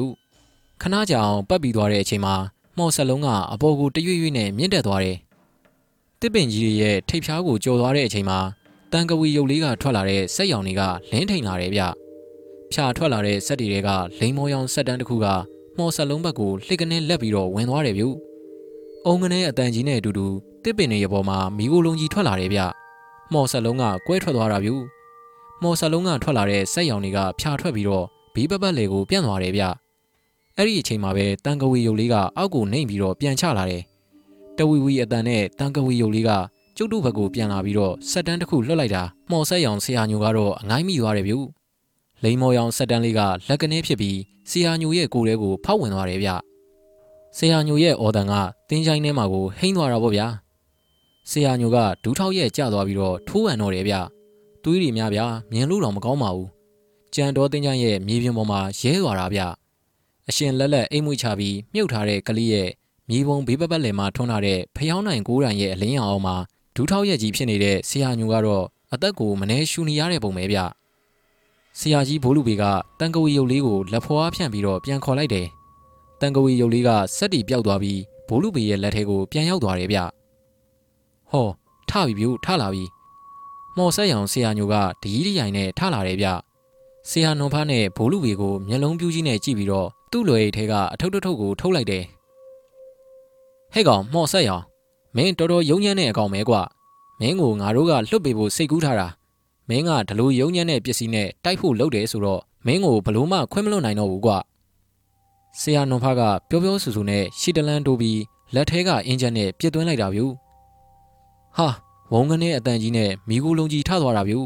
[0.82, 2.36] ခဏကြာအောင်ပတ်ပြီးသွားတဲ့အချိန်မှာ
[2.80, 5.18] မှော်ဆက်လုံးကအပေါ်ကိုတရွေ့ရွေ့နဲ့မြင့်တက်သွားတယ်
[6.22, 8.40] တစ်ပင်ကြီးရဲ့ထိပ်ဖြားကိုကြော်သွားတဲ့အချိန်မှာ
[8.92, 10.82] တန်ကဝီရုပ်လေးကထွက်လာတဲ့စက်ရောင်တွေက
[11.12, 11.82] လင်းထိန်လာတယ်ဗျ
[12.72, 13.90] ဖြာထွက်လာတဲ့စက်တွေက
[14.20, 15.26] လိန်မောရောင်စက်တန်းတစ်ခုက
[15.78, 18.06] မှော်ဆက်လုံးဘက်ကိုလှစ်ကနေလက်ပြီးတော့ဝင်သွားတယ်ဗျ
[19.06, 20.28] အုံကနေအတန်ကြီးနဲ့အတူတူ
[20.64, 22.62] တစ်ပင်တွေရဲ့ပေါ်မှာမီးကိုလုံးကြီးထွက်လာတယ်ဗျ။
[23.34, 24.72] မော်ဆက်လုံးကကွဲထွက်သွားတာဗျ။
[25.64, 29.64] မော်ဆက်လုံးကထွက်လာတဲ့စက်ရောင်တွေကဖြာထွက်ပြီးတော့ဘီးပတ်ပတ်လေကိုပြန့်သွားတယ်ဗျ။
[30.62, 33.84] အဲ့ဒီအချိန်မှာပဲတန်ကဝီယုတ်လေးကအောက်ကိုနှိမ့်ပြီးတော့ပြန်ချလာတယ်။
[34.58, 36.32] တဝီဝီအတန်နဲ့တန်ကဝီယုတ်လေးက
[36.78, 41.36] ကျုပ်တို့ဘက်ကိုပြန်လာပြီးတော့ဆက်တန်းတစ်ခုလွှတ်လိုက်တာမော်ဆက်ရောင်ဆရာညိုကတော့အငိုင်းမိသွားတယ်ဗျ။
[42.24, 44.18] လိန်မော်ရောင်ဆက်တန်းလေးကလက်ကနေဖြစ်ပြီး
[44.50, 46.30] ဆရာညိုရဲ့ကိုယ်ထဲကိုဖောက်ဝင်သွားတယ်ဗျ။
[47.38, 48.34] ဆရာညိုရဲ့အော်တန်က
[48.70, 50.28] တင်းချိုင်းထဲမှာကိုဟိန်းသွားတာပေါ့ဗျာ။
[51.32, 53.96] ဆရာညိုကဒူးထောက်ရဲ့ကျသွားပြီးတော့ထိုးဟန်တော့တယ်ဗျ
[54.64, 56.50] သွေးတွေများဗျာမြင်လို့တော့မကောင်းပါဘူး
[57.16, 59.42] ကြံတော်တင်းကျန်းရဲ့မြေပြင်ပေါ်မှာရဲသွားတာဗျ
[60.30, 62.70] အရှင်လက်လက်အိမ်မွေးချပြီးမြုပ်ထားတဲ့ကလေးရဲ့
[63.10, 66.36] မြေပုံဘေးပတ်ပတ်လည်မှာထွန်းထားတဲ့ဖျောင်းနိုင်ကိုးရံရဲ့အလင်းရောင်အောင်မှာ
[66.76, 70.60] ဒူးထောက်ရဲ့ကြီးဖြစ်နေတဲ့ဆရာညိုကတော့အသက်ကိုမနှဲရှူနေရတဲ့ပုံပဲဗျ
[71.80, 72.64] ဆရာကြီးဘိုးလူပေက
[73.00, 75.48] တန်ကဝီရုပ်လေးကိုလက်ဖွားဖြန့်ပြီးတော့ပြန်ခေါ်လိုက်တယ်
[76.22, 80.00] တန်ကဝီရုပ်လေးကစက်တီပြောက်သွားပြီးဘိုးလူပေရဲ့လက်ထဲကိုပြန်ရောက်သွားတယ်ဗျ
[81.32, 81.48] ဟော
[81.90, 82.84] ထပြီဗျထလာပြီ
[83.78, 86.28] မော်ဆက်ရောင်ဆရာညိုကတကြီးတရိုင်နဲ့ထလာတယ်ဗျ
[87.12, 92.04] ဆရာနွန်ဖားနဲ့ဘိုးလူဝေကိုမျက်လုံးပြူးကြီးနဲ့ကြည့်ပြီးတော့သူ့လွယ်အိတ်ထဲကအထုပ်ထုပ်ကိုထုတ်လိုက်တယ်
[93.74, 94.64] ဟဲ့ကောင်မော်ဆက်ရောင်
[95.16, 96.62] မင်းတော်တော်ယုံညံ့တဲ့အကောင်ပဲကွာ
[97.20, 99.08] မင်းကိုငါတို့ကလွတ်ပေးဖို့စိတ်ကူးထားတာ
[99.70, 104.38] မင်းကဒလိုယုံညံ့တဲ့ပစ္စည်းနဲ့တိုက်ဖို့လုပ်တယ်ဆိုတော့မင်းကိုဘလို့မှခွင့်မလွတ်နိုင်တော့ဘူးကွာ
[105.60, 108.20] ဆရာနွန်ဖားကပျော်ပျော်ဆူဆူနဲ့ရှီတလန်တိုးပြီး
[108.56, 110.22] လက်ထဲကအင်ဂျင်နဲ့ပြစ်သွင်းလိုက်တာဗျ
[111.58, 111.68] ဟာ
[112.12, 114.40] ဝုံကနေအတန်ကြီးနဲ့မိကိုလုံးကြီးထသွားတာဗျူ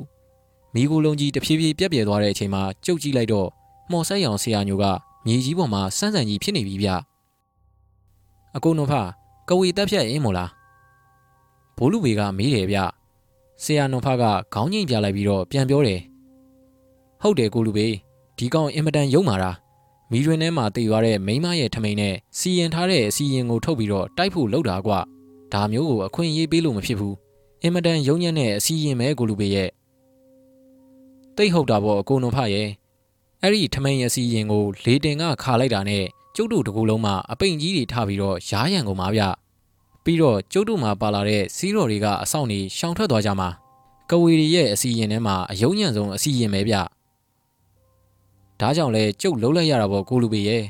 [0.75, 3.49] မိကိုလုံးကြီးတဖြည်းဖြည်းပြက်ပြဲသွားတဲ့အချိန်မှာကြုတ်ကြည့်လိုက်တော့
[3.91, 4.85] မော်ဆက်ရောင်ဆရာညိုက
[5.25, 6.89] မြေကြီးပေါ်မှာစန်းစန်ကြီးဖြစ်နေပြီဗျ
[8.55, 8.93] အကုန်နုံဖ
[9.49, 10.49] ကဝေတက်ဖြတ်အင်းမို့လား
[11.77, 12.77] ဘိုးလူဝေကမေးတယ်ဗျ
[13.63, 14.23] ဆရာနုံဖက
[14.53, 15.99] ခေါင်းငိမ့်ပြလိုက်ပြီးတော့ပြန်ပြောတယ်
[17.21, 17.87] ဟုတ်တယ်ကိုလူပေ
[18.37, 19.51] ဒီကောင်အင်မတန်ယုံမာတာ
[20.11, 24.99] မီးရွင်ထဲမှာတည်သွားတဲ့မိန်းမရဲ့ထမိန်နဲ့စီရင်ထားတဲ့အစီရင်ကိုထုတ်ပြီးတော့တိုက်ဖို့လုပ်တာကွာ
[25.53, 27.15] ဒါမျိုးကိုအခွင့်အရေးပေးလို့မဖြစ်ဘူး
[27.63, 29.69] အင်မတန်ယုံညံ့တဲ့အစီရင်မဲကိုလူပေရဲ့
[31.37, 32.69] တိတ်ဟုတ်တာပေါ့အကုန်လုံးဖရဲ့
[33.41, 36.03] အဲ့ဒီထမိန်ရစီရင်ကိုလေတင်ကခါလိုက်တာနဲ့
[36.35, 39.21] ကျုပ်တို့တကူလုံးမှာအပိန်ကြီးတွေထပြီးတော့ရားရံကုန်ပါဗျ
[40.03, 43.49] ပြီးတော့ကျုပ်တို့မှာပါလာတဲ့စီးတော်တွေကအဆောင်နေရှောင်ထွက်သွားကြမှာ
[44.09, 46.75] ကဝေရီရဲ့အစီရင်ထဲမှာအယုံညံ့ဆုံးအစီရင်ပဲဗျ
[48.59, 50.63] ဒါကြောင့်လဲကျုပ်လုံးလိုက်ရတာပေါ့ကိုလူပေရဲ့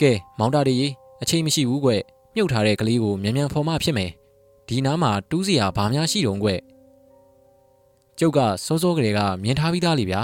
[0.00, 0.76] ကဲမောင်တာတွေ
[1.22, 1.90] အချိန်မရှိဘူးကွ
[2.34, 4.10] မြုပ်ထားတဲ့ကလေးကိုမြန်မြန်ဖော်မှဖြစ်မယ်
[4.68, 6.50] ဒီနားမှာတူးစရာဘာများရှိတုံးကွ
[8.18, 10.20] ကျုပ်ကစောစောကလေးကမြင်ထားပြီးသားလေဗျာ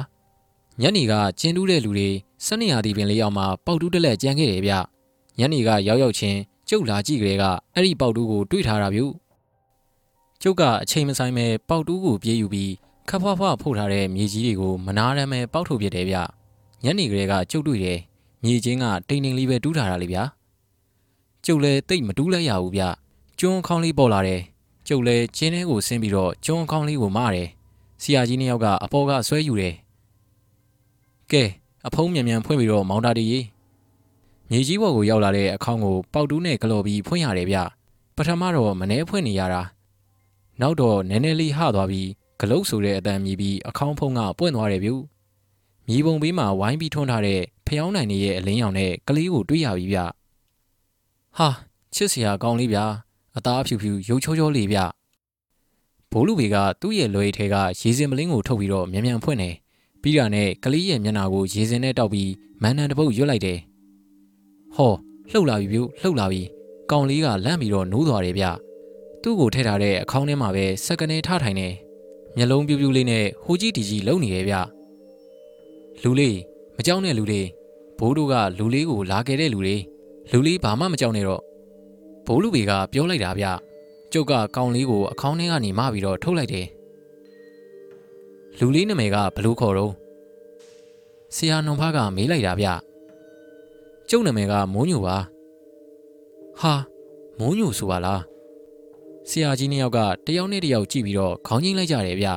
[0.81, 2.09] ညနေကကျင်းတူးတဲ့လူတွေ
[2.47, 4.73] စနေရာဒီပင်လေးယောက်မှာပေါက်တူးတစ်လက်ကြံခဲ့တယ်ဗျ
[5.39, 6.39] ညနေကရောက်ရောက်ချင်း
[6.69, 7.45] ကျုပ်လာကြည့်ကြတဲ့က
[7.75, 9.03] အဲ့ဒီပေါက်တူးကိုတွေးထားတာဗျ
[10.43, 12.73] ကျုပ်ကအချိန်မဆိုင်မဲ့ပေါက်တူးကိုပြေးယူပြီး
[13.09, 16.17] ခပ်ဖွားဖွားဖုတ်ထားတဲ့မြေကြီးတွေကိုမနာရမ်းမဲ့ပေါက်ထုတ်ပြတယ်ဗျ
[16.85, 17.99] ညနေကလေးကကျုပ်တွေ့တယ်
[18.45, 20.19] မြေချင်းကတိမ်တိမ်လေးပဲတူးထားတာလေဗျ
[21.45, 22.83] ကျုပ်လည်းတိတ်မတူးလိုက်ရဘူးဗျ
[23.39, 24.41] ကျွန်းခေါင်းလေးပေါ်လာတယ်
[24.89, 27.49] ကျုပ်လည်းကျင်းထဲကိုဆင်းပြီးတော့ကျွန်းခေါင်းလေးကိုမရတယ်
[28.03, 29.75] ဆရာကြီးနှစ်ယောက်ကအပေါ်ကဆွဲယူတယ်
[31.33, 31.45] ကဲ
[31.87, 33.47] အဖုံးမြန်မြန်ဖွင့်ပြီးတော့မောင်တာတီကြီး
[34.51, 37.59] မြေကြီးဘော်ကိုရောက်လာတဲ့အခေါင်းကိုပေါက်တူးနဲ့ဂလော်ပြီးဖွင့်ရတယ်ဗျ
[38.17, 39.63] ပထမတော့မနှဲဖွင့်နေရတာ
[40.61, 42.09] နောက်တော့နည်းနည်းလေးဟသွားပြီး
[42.41, 44.91] ဂလုတ်ဆိုတဲ့အတန်မြည်ပြီးအခေါင်းဖုံးကပွင့်သွားတယ်ဗျ
[45.89, 49.99] မြေပုံဘေးမှာဝိုင်းပြီးထွန်းထားတဲ့ဖျောင်းနိုင်နေရဲ့အလင်းရောင်နဲ့ကလေးကိုတွေးရပြီဗျ
[51.39, 51.49] ဟာ
[51.95, 52.79] ချစ်စရာကောင်းလေးဗျ
[53.37, 54.79] အသားဖြူဖြူရုပ်ချောချောလေးဗျ
[56.13, 59.55] ဘိုးလူဘေကသူ့ရဲ့လွယ်ထဲကရေစင်မလင်းကိုထုတ်ပြီးတော့မြန်မြန်ဖွင့်တယ်
[60.03, 62.31] ပြီးတာနဲ့ကလေးရဲ့မျက်နှာကိုရေစင်နဲ့တောက်ပြီး
[62.63, 63.59] မန်နန်တပုတ်ရွတ်လိုက်တယ်
[64.77, 64.93] ဟော
[65.31, 66.43] လှုပ်လာပြီဗျလှုပ်လာပြီ
[66.91, 68.45] ကောင်လေးကလန့်ပြီးတော့နိုးသွားတယ်ဗျ
[69.23, 71.69] သူ့ကိုထည့်ထားတဲ့အခေါင်းထဲမှာပဲစက်ကနေထားထိုင်နေ
[72.37, 74.57] မျက်လုံးပြူးပြူးလေးနဲ့ဟိုကြီးတီကြီးလုံနေတယ်ဗျ
[76.03, 76.37] လူလေး
[76.77, 77.47] မကြောက်နဲ့လူလေး
[77.99, 79.77] ဘိုးတို့ကလူလေးကိုလာခဲ့တဲ့လူတွေ
[80.33, 81.43] လူလေးဘာမှမကြောက်နဲ့တော့
[82.27, 83.47] ဘိုးလူဘေကပြောလိုက်တာဗျ
[84.13, 86.67] ကျုပ်ကကောင်လေးကိုအခေါင်းထဲကနေမပြီးတော့ထုတ်လိုက်တယ်
[88.59, 89.93] လူလေးနာမည်ကဘလူးခေါ်တော့
[91.37, 92.69] ဆရာနှုံဖားကမေးလိုက်တာဗျ
[94.09, 95.17] ကျုပ်နာမည်ကမိုးညိုပါ
[96.61, 96.75] ဟာ
[97.39, 98.23] မိုးညိုဆိုပါလား
[99.29, 102.29] ဆရာကြီးနှစ်ယောက်ကတယောက်နဲ့တယောက်ကြည့်ပြီးတော့ခေါင်းငိမ့်လိုက်ကြတယ်ဗျ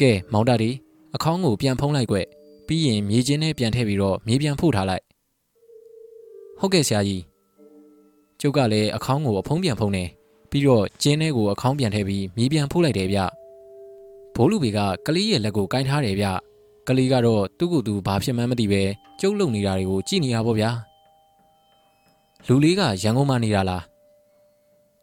[0.00, 0.70] ကဲမောင်တာဒီ
[1.14, 2.26] အခေါင်းကိုပြန်ဖုံးလိုက်ွက်
[2.66, 5.04] ပြီးရင်မြေချင်းနဲ့ပြန်ထည့်ပြီးတော့မြေပြန်ဖို့ထားလိုက်
[6.60, 7.22] ဟုတ်ကဲ့ဆရာကြီး
[8.46, 10.08] ကျုပ်ကလည်းအခေါင်းကိုအဖုံးပြန်ဖုံးတယ်
[10.50, 13.18] ပြီးတော့ကျင်းထဲကိုအခေါင်းပြန်ထည့်ပြီးမြေပြန်ဖို့လိုက်တယ်ဗျ
[14.34, 16.26] ဘိုးလူဘေကကလေးရဲ့လက်ကိုကင်ထားတယ်ဗျ
[16.88, 18.82] ကလေးကတော့သူ့ကိုယ်သူဘာဖြစ်မှန်းမသိပဲ
[19.20, 20.70] ကျုပ်လုံနေတာတွေကိုကြည့်နေရပါဗျာ
[22.46, 23.82] လူလေးကရန်ကုန်မှာနေတာလား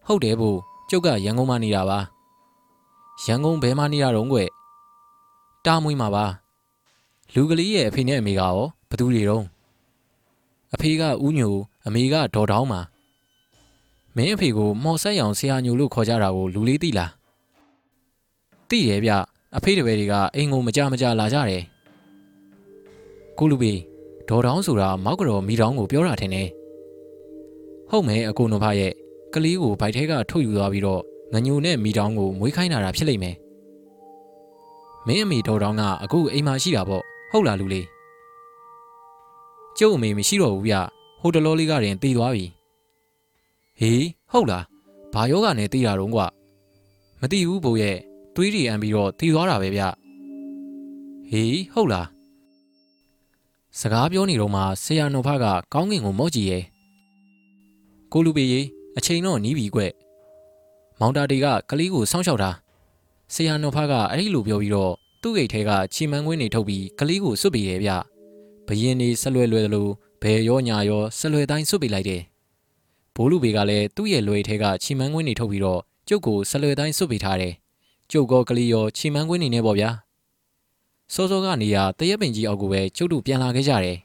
[0.07, 0.57] ဟုတ်တယ်ဘို့
[0.89, 1.99] ကျုပ်ကရန်ကုန်မှာနေတာပါ
[3.25, 4.39] ရန်ကုန်ဘယ်မှာနေတာတော့ကွ
[5.65, 6.25] တာမွေးမှာပါ
[7.33, 8.57] လူကလေးရဲ့အဖေနဲ့အမေကရော
[8.89, 9.43] ဘသူတွေတော့
[10.73, 11.55] အဖေကဦးညို
[11.85, 12.81] အမေကဒေါ်တောင်းမှာ
[14.15, 17.11] မင်းအဖေကိုမော်ဆက်ရောင်ဆရာညိုလို့ခေါ်ကြတာကိုလူလေးသိလား
[18.69, 19.11] သိတယ်ဗျ
[19.57, 21.63] အဖေတပည့်တွေကအိမ်ကိုမကြမကြလာကြတယ်
[23.37, 23.73] ကိုလူဘေ
[24.29, 26.47] ဒေါ်တောင်းဆိုတာမောက်ကတော်မိတောင်းကိုပြောတာထင်တယ်
[27.89, 28.91] ဟုတ်မယ်အကိုနဖရဲ့
[29.33, 31.01] ကလေးကိုဗိုက်ထဲကထုတ်ယူသွားပြီးတော့
[31.33, 33.35] ငညိုနဲ့မိတောင်းကိုမွေးခိုင်းတာတာဖြစ်လိမ့်မယ်
[35.07, 37.85] မင်းအမေဒေါ်တောင်းကအခုအိမ်မှာရှိတာပေါ့ဟုတ်လားလူလေး
[39.77, 40.75] ကျုပ်အမေမရှိတော့ဘူးဗျ
[41.21, 42.45] ဟိုတလောလေးကရင်တည်သွားပြီ
[43.81, 44.65] ဟေးဟုတ်လား
[45.13, 46.27] ဘာယောဂနဲ့တည်တာတော့ကွာ
[47.21, 47.97] မသိဘူးဘိုးရဲ့
[48.35, 49.81] သွေးတွေအန်ပြီးတော့တည်သွားတာပဲဗျ
[51.29, 52.07] ဟေးဟုတ်လား
[53.79, 56.63] စကားပြောနေတော့မှဆရာနှုတ်ဖကကောင်းကင်ကိုမော့ကြည့်ရဲ့
[58.11, 58.67] ကိုလူပေကြီး
[58.97, 59.81] အချိန်တော့နီးပြီကွ
[60.99, 62.51] မောင်တာတီကကလေးကိုစောင့်ရှောက်တာ
[63.33, 67.91] ဆရာနှုတ်ဖကအဲ့ဒီလိုပြောပြီးတော့သူ့ဂိတ်ထဲကချီမန်းကွင်းတွေထုတ်ပြီးကလေးကိုစွတ်ပေးတယ်ဗျ
[68.67, 69.91] ဘရင်နေဆက်လွယ်လွယ်လို့
[70.21, 72.21] ဘယ်ရောညာရောဆက်လွယ်တိုင်းစွတ်ပေးလိုက်တယ်
[73.21, 77.53] ဘိုးလူပေကလည်းသူ့ရဲ့လွယ်ထဲကချီမန်းကွင်းတွေထုတ်ပြီးတော့ကျုပ်ကိုဆက်လွယ်တိုင်းစွတ်ပေးထားတယ်
[78.11, 79.89] ကျုပ်ကောကလေးရောချီမန်းကွင်းနေနေပေါ့ဗျာ
[81.13, 83.97] စောစောကနေရတရက်ပင်ကြီးအောက်ကိုပဲကျုပ်တို့ပြန်လာခဲ့ကြတယ်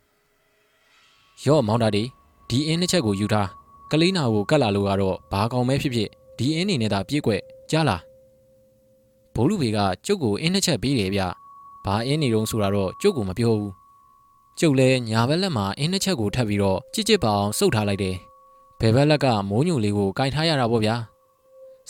[1.46, 2.02] ရော့မောင်တာဒီ
[2.48, 3.48] ဒီအင်းတစ်ချက်ကိုယူထား
[3.90, 8.02] ကလေးနာကိုကတ်လာလို့ကတော့ဘာကောင်ပဲဖြစ်ဖြစ်ဒီအင်းနေနဲ့သာပြေးကွက်ကြားလား
[9.34, 11.22] ဘိုးလူဘေကကျုပ်ကိုအင်းနှစ်ချက်ပေးတယ်ဗျ
[11.84, 13.72] ဘာအင်းနေတုံးဆိုတာတော့ကျုပ်ကိုမပြောဘူး
[14.58, 18.16] ကျုပ်လည်းညာဘက်လက်မှာအင်းနှစ်ချက်ကိုထပ်ပြီးတော့ကြစ်ကြစ်ပါအောင်စုပ်ထားလိုက်တယ်
[18.80, 20.96] ဘယ်ဘက်လက်ကမိုးညိုလေးကိုကင်ထားရတာပေါ့ဗျာ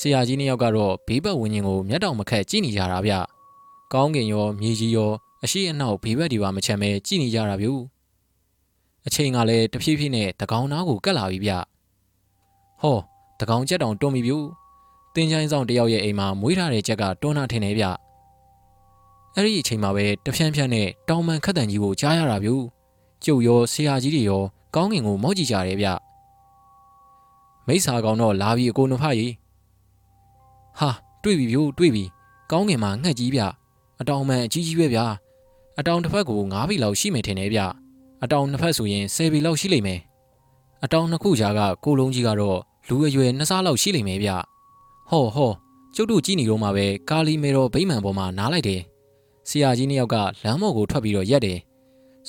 [0.01, 3.13] ဆရာကြီးနှစ်ယောက်ကတော့ဘေးဘက်ဝင်းချင်းကိုမျက်တောင်မခက်ကြည့်နေကြတာဗျ
[3.93, 5.11] ကောင်းကင်ရောမြေကြီးရော
[5.45, 7.69] အရှိအနောက်ဘေးဘက်ဒီပါမချမ်းပဲကြည့်နေကြတာဗျ
[9.07, 11.53] အချိန်ကလည်းတဖြည်းဖြည်းနဲ့တကောင်သားကိုကတ်လာပြီဗျ
[12.81, 12.99] ဟော
[13.41, 14.35] တကောင်ကြက်တောင်တွန်းပြီဗျ
[15.15, 17.85] တင်းချိုင်းဆောင်တယောက်ရဲ့အိမ်မှာမွေးထားတဲ့ကြက်ကတွန်းနာထင်နေဗျ
[19.35, 22.51] အဲ့ဒီအချိန်မှာပဲတဖြန်းဖြန်းနဲ့တောင်ပန်ခတ်တန်ကြီးကိုကြားရတာဗျ
[23.25, 24.43] ကျုပ်ရောဆရာကြီးတွေရော
[24.75, 25.89] ကောင်းကင်ကိုမော့ကြည့်ကြတယ်ဗျ
[27.69, 29.33] မိษာကောင်တော့လာပြီအကိုနှဖကြီး
[30.79, 30.91] ဟာ
[31.23, 32.05] တွေ့ပြီဗျတွေ့ပြီ
[32.51, 33.43] ကောင်းကင်မှာငှက်ကြီးဗျ
[34.01, 35.01] အတောင်မှန်အကြီးကြီးပဲဗျ
[35.79, 37.61] အတောင်တစ်ဖက်ကို9ပြီလောက်ရှိမယ်ထင်တယ်ဗျ
[38.23, 40.01] အတောင်နှစ်ဖက်ဆိုရင်10ပြီလောက်ရှိလိမ့်မယ်
[40.85, 44.31] အတောင်နှစ်ခုကြားကကိုလုံးကြီးကတော့လူအရွယ်နှစ်စားလောက်ရှိလိမ့်မယ်ဗျ
[45.11, 45.53] ဟောဟော
[45.95, 48.81] ကျုပ်တို့ကြည့်နေတော့မှပဲကာလီမေတော်ဗိမာန်ပေါ်မှာနားလိုက်တယ်
[49.49, 51.59] ဆရာကြီးနှစ်ယောက်ကလမ်းမော်ကိုထွက်ပြီးတော့ရက်တယ်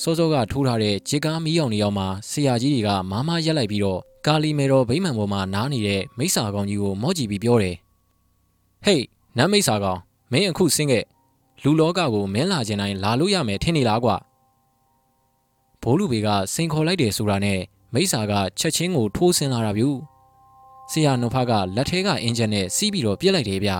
[0.02, 7.76] စောစောကထိုးထားတဲ့ဂျစ်ကားမီးအောင်နေရောက်မှာဆရာကြီးတွေကမာမရက်လိုက်ပြီးတော့ ကာလီမေတော်ဗိမာန်ပေါ်မှာနားနေတဲ့မိစ္ဆာကောင်ကြီးကိုမော့ကြည့်ပြီးပြောတယ်
[8.86, 9.04] ဟေး
[9.38, 10.00] နမ်းမိစ္ဆာကောင်
[10.32, 11.04] မင်းအခုဆင်းခဲ့
[11.64, 14.16] လူလောကကိုမင်းလာခြင်းတိုင်းလာလို့ရမယ်ထင်နေလားကွာ
[15.82, 17.60] ဘိုးလူပေကစိန်ခေါ်လိုက်တယ်ဆိုတာနဲ့
[17.94, 19.84] မိစ္ဆာကချက်ချင်းကိုထိုးဆင်းလာတာဗျ
[20.92, 23.72] ဆရာနှုတ်ဖကလက်ထဲကအင်ဂျင်နဲ့စီးပြီးတော့ပြစ်လိုက်တယ်ဗျ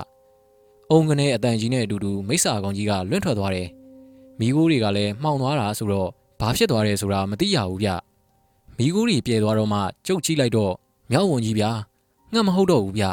[0.92, 3.70] အုံကနေအတန်ကြီးနဲ့အတူတူမိစ္ဆာကောင်ကြီးကလွင့်ထွက်သွားတယ်
[4.40, 6.10] မိခိုးတွေကလည်းမှောင်သွားတာဆိုတော့
[6.40, 7.90] ဘာဖြစ်သွားတယ်ဆိုတာမသိရဘူးဗျ
[8.78, 10.74] မိခိုးတွေပြဲသွားတော့မှကြုတ်ကြည့်လိုက်တော့
[11.12, 11.72] မြောက်ဝန်ကြီးဗျာ
[12.34, 13.06] ငှက်မဟုတ်တော့ဘူးဗျ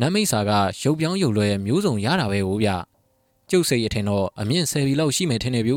[0.00, 0.50] နတ်မိစ္ဆာက
[0.82, 2.70] ရုပ်ပြောင်းရုပ်လွဲမျိုးစုံရတာပဲဟိုဗျ
[3.50, 5.74] ကျုပ်စိတ်အထင်တော့အမြင့်10ဘီလောက်ရှိမယ်ထင်တယ်ဗျ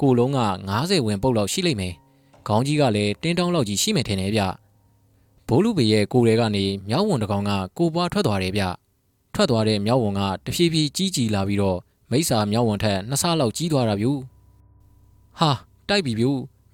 [0.00, 0.40] ကိုလုံးက
[0.74, 1.94] 90ဝင်ပုတ်လောက်ရှိလိမ့်မယ်
[2.46, 4.42] ခေါင်းကြီးကလည်းတင်းတောင်းလောက်ကြီးရှိမယ်ထင်တယ်ဗျ
[5.48, 8.64] ဘိုးလူပေရဲ့ကိုယ်တွေကနေမြောက်ဝန်တကောင်ကကိုပွားထွက်သွားတယ်ဗျ
[9.34, 11.78] ထွက်သွားတဲ့မြောက်ဝန်ကတဖြည်းဖြည်းကြီးကြီးလာပြီးတော့
[12.10, 14.06] မိစ္ဆာမြောက်ဝန်ထက်နှစ်ဆလောက်ကြီးသွားတာဗျ
[15.38, 15.50] ဟာ
[15.88, 16.26] တိုက်ပြီဗျ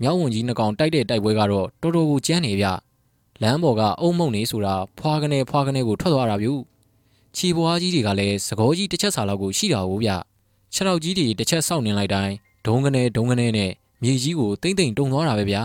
[0.02, 2.66] မြောက်ဝန်ကြီးနှစ်ကောင်တိုက်တဲ့တိုက်ပွဲကတော့တော်တော်ကိုကြမ်းနေဗျ
[3.42, 6.48] လမ်းပေါ်ကအုံမုံနေဆိုတာဖွာကနေဖွာကနေကိုထွက်သွားတာဗျ
[7.36, 10.10] ခြေပွားကြီးတွေကလည်းသကောကြီးတစ်ချက်စာလောက်ကိုရှိတာကိုဗျ
[10.74, 12.34] ခြေထောက်ကြီးတွေတစ်ချက်စောင့်နေလိုက်တိုင်း
[12.66, 13.70] ဒုံကနေဒုံကနေနဲ့
[14.02, 15.62] မြေကြီးကိုတိမ့်တိမ့်တုံသွားတာပဲဗျာ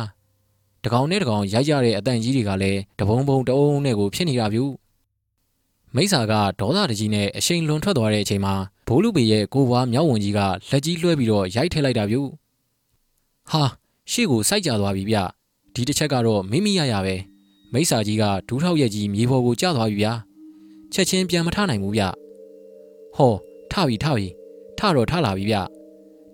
[0.84, 4.60] တကောင်နဲ့တကောင်ရိုက်ကြတဲ့အတန်ကြီးတွေကလည်းတဘုံဘုံတအုံနဲ့ကိုဖြစ်နေတာဗျ
[5.95, 8.56] မိစ္ဆာကဒေါသတကြီးနဲ့အရှိန်လွန်ထွက်သွားတဲ့အချိန်မှာ
[8.88, 10.39] ဘိုးလူပေရဲ့ကိုဘွားမြောက်ဝန်ကြီးက
[10.69, 12.18] လက်ကြီးလွှဲပြီးတော့ရိုက်ထည့်လိုက်တာဗျ
[13.51, 13.64] ဟာ
[14.11, 15.18] ရှေ့ကိုစိုက်ကြသွားပြီဗျ
[15.73, 17.15] ဒီတစ်ချက်ကတော့မိမိရရပဲ
[17.73, 20.14] မိစ္ဆာကြီးကဒူးထောက်ရက်ကြီးမြေပေါ်ကိုကျသွားပြီဗျာ
[20.94, 22.03] ချက်ချင်းပြန်မထနိုင်ဘူးဗျ
[23.15, 23.34] ဟော
[23.72, 24.27] ထပြီထပြီ
[24.77, 25.56] ထတော့ထလာပြီဗျ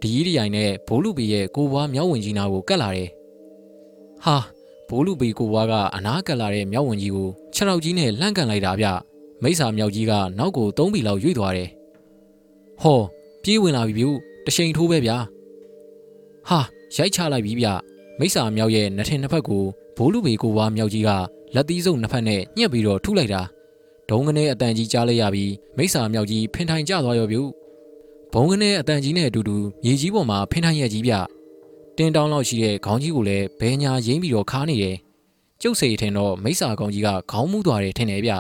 [0.02, 3.10] ဒီကြီးတရိုင်နဲ့ဘိုးလူပေရဲ့ကိုဘွားမြောက်ဝင်ကြီးနာကိုကတ်လာတယ်
[4.26, 4.38] ဟာ
[4.90, 8.88] ဘိုးလူပေကိုဘွားကအနားကတ်လာတဲ့မြောက်ဝင်ကြီးကိုခြေထောက်ကြီးနဲ့လှန့်ကန်လိုက်တာဗျ
[9.44, 11.70] မိစ္ဆာမြောက်ကြီးကနောက်ကိုသုံးပြီလောက်ရွေ့သွားတယ်
[12.82, 13.00] ဟော
[13.44, 14.06] ပြေးဝင်လာပြီဗျ
[14.46, 15.18] တရှိန်ထိုးပဲဗျာ
[16.50, 16.60] ဟာ
[16.96, 17.68] ရိုက်ချလိုက်ပြီဗျ
[18.20, 19.64] မိစ္ဆာမြောက်ရဲ့နှထင်နှစ်ဖက်ကို
[19.98, 21.10] ဘိုးလူပေကိုဘွားမြောက်ကြီးက
[21.56, 23.42] လက်သီးစုပ်နှစ်ဖက်နဲ့ညှက်ပြီးတော့ထုလိုက်တာ
[24.10, 27.38] ဒုံကနေအတန်ကြီးကြားလိုက်ရပြီးမိစ္ဆာမြောက်ကြီးဖင်ထိုင်ကျသွားရောဗျ
[28.34, 31.14] ဘုံကနေအတန်ကြီးနဲ့အတူတူမြေကြီးပေါ်မှာဖင်ထိုင်ရက်ကြီးဗျ
[31.98, 34.96] တင်းတောင်းလောက်ရှိတဲ့ခေါင်းကြီးကိုလည်းဘဲညာရင်းပြီးတော့ခါနေတယ်
[35.62, 38.32] ကျုပ်စိတ်ထင်တော့မိစ္ဆာကောင်ကြီးကခေါင်းမူးသွားတယ်ထင်တယ်ဗျ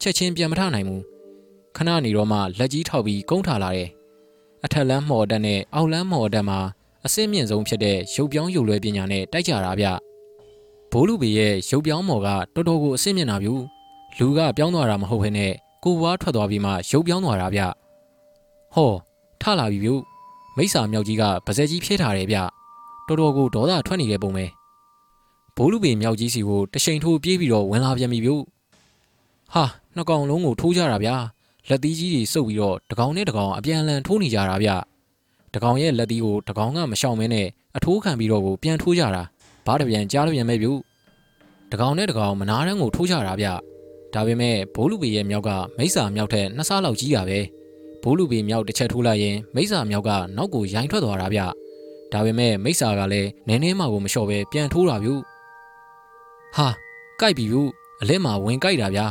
[0.00, 1.02] ချက်ချင်းပြန်မထနိုင်ဘူး
[1.76, 3.88] ခဏနေတော့မှလက်ကြီးထောက်ပြီးကုန်းထားလာတယ်
[4.64, 6.58] အထက်လမ်းမော်တက်နဲ့အောက်လမ်းမော်တက်မှာ
[7.06, 9.86] အစင်းမြင့်ဆုံးဖြစ်တဲ့ရုပ်ပြောင်းရုပ်လွဲပညာနဲ့တိုက်ကြတာဗျ
[10.90, 13.50] ဘိုးလူပေရဲ့ရုပ်ပြောင်းမော်ကတော်တော်ကိုအစင်းမြင့်တာဗျ
[14.18, 15.52] လူကပြောင်းသွားတာမဟုတ်ဘဲနဲ့
[15.84, 17.60] ကိုဘွားထွက်သွားပြီးမှရုပ်ပြောင်းသွားတာဗျ
[18.74, 18.92] ဟော
[19.42, 19.90] ထလာပြီဗျ
[20.56, 22.36] မိစ္ဆာမြောက်ကြီးကပါဇက်ကြီးဖြဲထားတယ်ဗျ
[23.06, 24.44] တော်တော်ကိုဒေါသထွက်နေတဲ့ပုံပဲ
[25.56, 28.30] ဘိုးလူပေမြောက်ကြီးစီကိုတရှိန်ထိုးပြေးပြီးတော့ဝင်လာပြန်ပြီဗျ
[29.52, 29.64] ဟာ
[29.96, 31.10] နှစ်ကောင်လုံးကိုထိုးကြတာဗျ
[31.68, 34.70] လက်သီးကြီးတွေစုပ်ပြီးတော့တကောင်နဲ့တကောင်အပြန်အလှန်ထိုးနေကြတာဗျ
[35.56, 37.46] တကောင်ရဲ့လက်သီးကိုတကောင်ကမရှောင်မဲနဲ့
[37.76, 39.22] အထိုးခံပြီးတော့ကိုပြန်ထိုးကြတာ
[39.66, 40.68] ဘားတပြန်ကြားတပြန်ပဲဗျ
[41.72, 43.46] တကောင်နဲ့တကောင်မနာတန်းကိုထိုးကြတာဗျ
[44.14, 47.38] ဒါပေမဲ့ဘိုးလူပေရဲ့မြောက်ကမိစ္ဆာမြောက်ထက်နှစ်ဆလောက်ကြီးတာပဲ
[48.02, 51.40] ဘိုးလူပေမြောက်တစ်ချက်ထိုးလိုက်ရင်မိစ္ဆာမြောက်ကနောက်ကိုရိုင်းထွက်သွားတာဗျ
[52.12, 55.10] ဒါပေမဲ့မိစ္ဆာကလည်းနည်းနည်းမှကိုမလျှော့ပဲပြန်ထိုးတာဗျ
[56.56, 56.68] ဟာ
[57.20, 57.56] ကြိုက်ပြီဗျ
[58.02, 59.06] အလဲမှာဝင်ကြိုက်တာဗျာ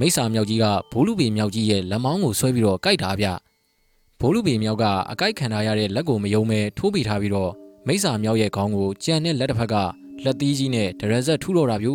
[0.00, 3.26] မိစ္ဆာမြောက်ကြီးကဘိုးလူပေမြောက်ကြီးရဲ့လက်မောင်းကိုဆွဲပြီးတော့ကြိုက်တာဗျ
[4.20, 7.52] ဘိုးလူပေမြောက်က အကြိုက်ခံထားရတဲ့လက်ကိုမယုံမဲထိုးပိထားပြီးတော့
[7.86, 9.74] မိစ္ဆာမြောက်ရဲ့ခေါင်းကိုကြံတဲ့လက်တစ်ဖက်က
[10.24, 11.88] လက်သီးကြီးနဲ့ဒရဇက်ထူတော့တာဗျ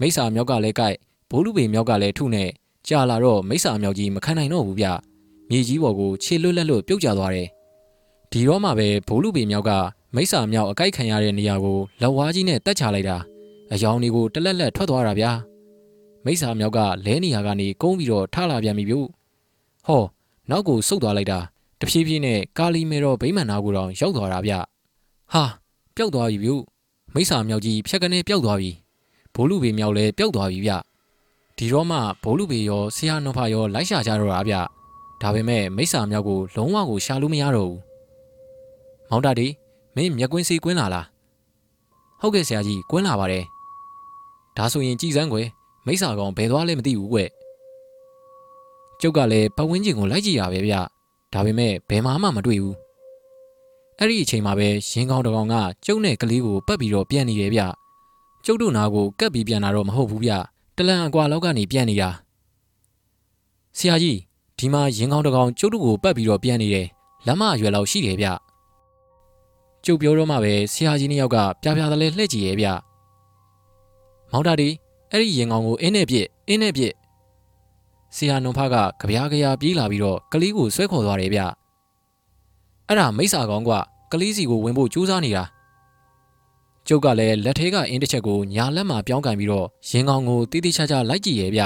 [0.00, 0.96] မိစ္ဆာမြောက်ကလည်းကြိုက်
[1.30, 2.50] ဘိုးလူပေမြောက်ကလည်းထုနဲ့
[2.88, 4.86] ကြာလာတော့မိစ္ဆာမြောက်ကြီးမခံနိုင်တော့ဘူးဗျ
[5.50, 7.48] မြေကြီးပေါ်ကိုခြေလွတ်လက်လွတ်ပြုတ်ကျသွားတယ်
[8.30, 9.70] ဒီတော့မှပဲဘိုးလူပေမြောက်က
[10.14, 13.16] မိစ္ဆာမြောက်အကြိုက်ခံရတဲ့နေရာကိုလက်ဝါးကြီးနဲ့တက်ချလိုက်တာ
[13.72, 15.32] အယောင်တွေကိုတလက်လက်ထွက်သွားတာဗျာ
[16.24, 18.94] မိစ္ဆာမြောက်ကလဲနေရာကနေကုန်းပြီးတော့ထလာပြန်ပြီဗျ
[19.86, 20.04] ဟော
[20.50, 21.38] နောက်ကိုဆုတ်သွားလိုက်တာ
[21.80, 24.52] တဖြည်းဖြည်းနဲ့ကာလီမေတော်ဗိမာန်နာကိုတော့ရောက်သွားတာဗျ
[25.32, 25.44] ဟာ
[25.96, 26.50] ပျောက်သွားပြီဗျ
[27.14, 28.70] မိစ္ဆာမြောက်ကြီးဖြက်ကနေပျောက်သွားပြီ
[29.34, 30.72] ဘိုးလူပေမြောက်လည်းပျောက်သွားပြီဗျ
[31.56, 34.54] ဒီတော့မှဘိုးလူပေရောဆရာနှဖရောလိုက်ရှာကြတော့တာဗျ
[35.22, 37.80] ဒါပေမဲ့မိစ္ဆာမြောက်ကိုလုံးဝကိုရှာလို့မရတော့ဘူး
[39.10, 39.46] မောင်တာဒီ
[39.96, 41.06] မင်းမျက်ကွင်းစီကွင်းလာလား
[42.20, 43.44] ဟုတ်ကဲ့ဆရာကြီးကွင်းလာပါတယ်
[44.56, 45.48] ဒါဆိုရင်ကြည်စမ်းကွယ်
[45.86, 47.18] မိစ္ဆာကောင်ဘယ်သွားလဲမသိဘူးကွ
[49.00, 50.74] ကျုပ်ကလည်းပတ်ဝန်းကျင်ကိုလိုက်ကြည့်ရပဲဗျ
[51.32, 52.76] ဒါပေမဲ့ဘယ်မှမှမတွေ့ဘူး
[53.98, 55.54] အဲ့ဒီအချိန်မှာပဲရင်ကောင်းတကောင်က
[55.84, 57.62] ကျုပ်နဲ့ကလေးကိုပတ်ပြီးတော့ပြန်နေတယ်ဗျ
[58.44, 60.32] ကျုပ်တို့နာကိုကပ်ပြီးပြန်လာတော့မဟုတ်ဘူးဗျ
[60.76, 62.10] တလန်အကွာလောက်ကနေပြန်နေတာ
[63.78, 64.18] ဆရာကြီး
[64.58, 66.86] ဒီမှာရင်ကောင်းတကောင်ကျုပ်တို့ကိုပတ်ပြီးတော့ပြန်နေတယ်
[67.26, 68.26] လက်မအရွယ်လောက်ရှိတယ်ဗျ
[69.84, 72.66] ကျုပ်ပြောတော့မှပဲဆရာကြီးနှစ်ယောက်ကပြပြတလဲလှည့်ကြည့်ရဲ့ဗျ
[74.30, 74.68] မောင်တာဒီ
[75.10, 76.92] အဲ့ဒီရင်ကောင်ကိုအင်းနဲ့ပြစ်အင်းနဲ့ပြစ်
[78.16, 81.40] ဆရာနုံဖကကြပြားကြရာပြေးလာပြီးတော့ကလေးကိုဆွဲခေါ်သွားတယ်ဗျ
[82.88, 83.70] အဲ့ဒါမိစ္ဆာကောင်က
[84.12, 85.44] ကလေးစီကိုဝင်ဖို့ကြိုးစားနေတာ
[86.88, 91.62] ကျုပ်ကလည်းလက်ထဲကအင်းတစ်ချက်ကိုညာလက်မှာပြောင်းကန်ပြီးတော့ရင်ကောင်ကိုတီးတီးချာချာလိုက်ကြည့်ရဲ့ဗျ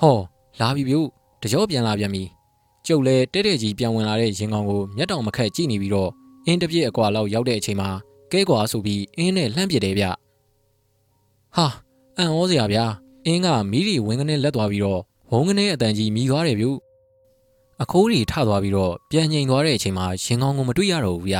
[0.00, 0.18] ဟော
[0.60, 0.96] လာပြီဗျ
[1.42, 2.22] တကြောပြန်လာပြန်ပြီ
[2.86, 6.10] ကျုပ်လည်းတဲ့တဲ့ကြီးပြန်ဝင်လာတဲ့ရင်ကောင်ကိုမျက်တောင်မခက်ကြည့်နေပြီးတော့
[6.46, 7.88] အင်းတပြည့်အကွာလောက်ရောက်တဲ့အချိန်မှာ
[8.32, 10.04] ကဲကွာဆိုပြီးအင်းနဲ့လှမ်းပစ်တယ်ဗျ
[11.56, 11.66] ဟာ
[12.16, 12.84] အံ့ဩစရာဗျာ
[13.26, 16.66] အင်းကမီးတွေဝင်းကနေလက်သွားပြီးတော့ ဝုန်းကနေအတန်ကြီးမြည်သွားတယ်ဗျ
[17.82, 21.36] အခိုးတွေထသွားပြီးတော့ပြန်ငိန်သွားတဲ့အချိန်မှာရင်ကောင်းကိုမတွေ့ရတော့ဘူးဗျ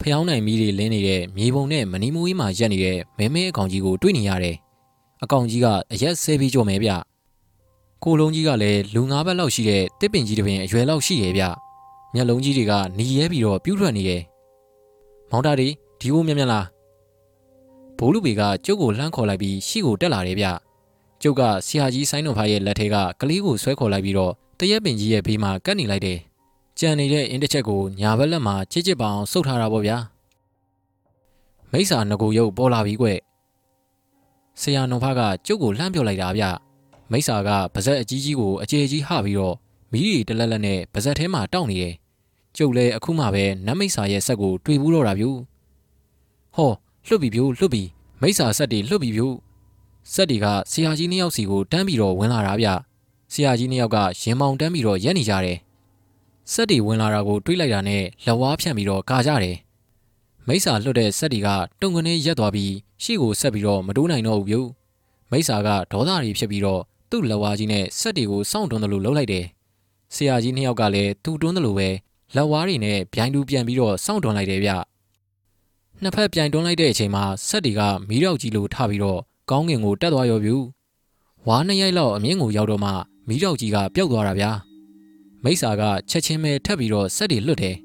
[0.00, 4.56] ဖျောင်းနိုင်မီးတွေလင်းနေတဲ့မြေပုံနဲ့မနီမိုးကြီးမှာရက်နေတဲ့မဲမဲအကောင်ကြီးကိုတွေ့နေရတယ်
[5.22, 6.90] အကောင်ကြီးကအရက်ဆဲပြီးကြော်မယ်ဗျ
[8.04, 11.44] ကိုလုံးကြီးကလည်းလူငါးဘက်လောက်ရှိတဲ့တစ်ပင်ကြီးတစ်ပင်အရွယ်လောက်ရှိရဲ့ဗျ
[12.14, 14.22] မျက်လုံးကြီးတွေကหนีရဲပြီးတော့ပြူးထွက်နေတယ်
[15.30, 15.68] မောင်တာဒီ
[16.00, 16.66] ဒီကိုမြက်မြက်လား
[17.98, 20.46] ဘိုးလူပေကကျုပ်ကိုလှမ်းခေါ်လိုက်ပြီးရှေ့ကိုတက်လာတယ်ဗျ
[21.22, 26.18] ကျုပ်ကဆရာကြီးဆိုင်းတော်ဖားရဲ့လက်ထဲကကလေးကိုဆွဲခေါ်လိုက်ပြီးတော့တရက်ပင်ကြီးရဲ့ဘေးမှာကတ်နေလိုက်တယ်
[26.78, 29.98] ကြံနေတဲ့အင်းတစ်ချက်ကိုညာဘက်လက်မှာချစ်ချစ်ပအောင်စုပ်ထားတာပေါ့ဗျာ
[31.72, 33.06] မိစ္ဆာငကိုရုပ်ပေါ်လာပြီကွ
[34.60, 36.44] ဆရာတော်ဖားကကျုပ်ကိုလှမ်းပြောလိုက်တာဗျ
[37.10, 39.54] မိစ္ဆာကပါဇက်အကြီးကြီးကိုအကျေကြီးဟပြီးတော့
[39.92, 41.94] မီးရီတလက်လက်နဲ့ပါဇက်ထဲမှာတောက်နေတယ်
[42.56, 45.30] ကျုပ်လည်းအခုမှပဲနတ်မိစ္ဆာရဲ့ဆက်ကိုတွေ့ဘူးတော့တာဗျူ
[46.56, 46.72] ဟော
[47.06, 47.82] လွတ်ပြီဗျူလွတ်ပြီ
[48.20, 49.28] မိစ္ဆာဆက်တွေလွတ်ပြီဗျူ
[50.12, 52.68] ဆက်တွေကဆရာကြီးနှစ်ယောက်စီကိုတန်းပြီးတော့ဝင်လာတာဗျ
[53.32, 55.58] ဆရာကြီးနှစ်ယောက်ကရင်မောင်တန်းပြီးတော့ရက်နေကြတယ်
[56.52, 59.56] ဆက်တွေဝင်လာတာကိုတွေးလိုက်တာနဲ့လက်ဝါးဖြန့်ပြီးတော့ကာကြတယ်
[60.46, 61.48] မိစ္ဆာလွတ်တဲ့ဆက်တွေက
[61.80, 62.72] တုံကနေရက်သွားပြီး
[63.02, 64.60] ရှေ့ကိုဆက်ပြီးတော့မတိုးနိုင်တော့ဘူးဗျူ
[65.30, 66.80] မိစ္ဆာကဒေါသတွေဖြစ်ပြီးတော့
[67.10, 69.44] သူ့လက်ဝါးကြီးနဲ့ဆက်တွေကိုစောင့်တွန်းတယ်လို့လှုပ်လိုက်တယ်
[70.14, 71.88] ဆရာကြီးနှစ်ယောက်ကလည်းသူ့တွန်းတယ်လို့ပဲ
[72.36, 74.70] လက်ဝါးတွေနဲ့ဗျိုင်းတူပြန်ပြီးတော့စောင့်တွန်းလိုက်တယ်ဗျ
[76.02, 80.56] နှစ်ဖက်ပြိုင်တွန်းလိုက်တဲ့အချိန်မှာဆက်တွေကမီးရောက်ကြီးလိုထပြီးတော့ ကောင်းငင်ကိုတက်သွားရောဗျူ
[81.46, 82.90] ဝါးနှစ်ရိုက်လောက်အမြင့်ကိုရောက်တော့မှ
[83.28, 84.50] မီးရောက်ကြီးကပျောက်သွားတာဗျာ
[85.44, 87.76] မိစ္ဆာကချက်ချင်းပဲထပ်ပြီးတော့ဆက်တွေလွတ်တယ်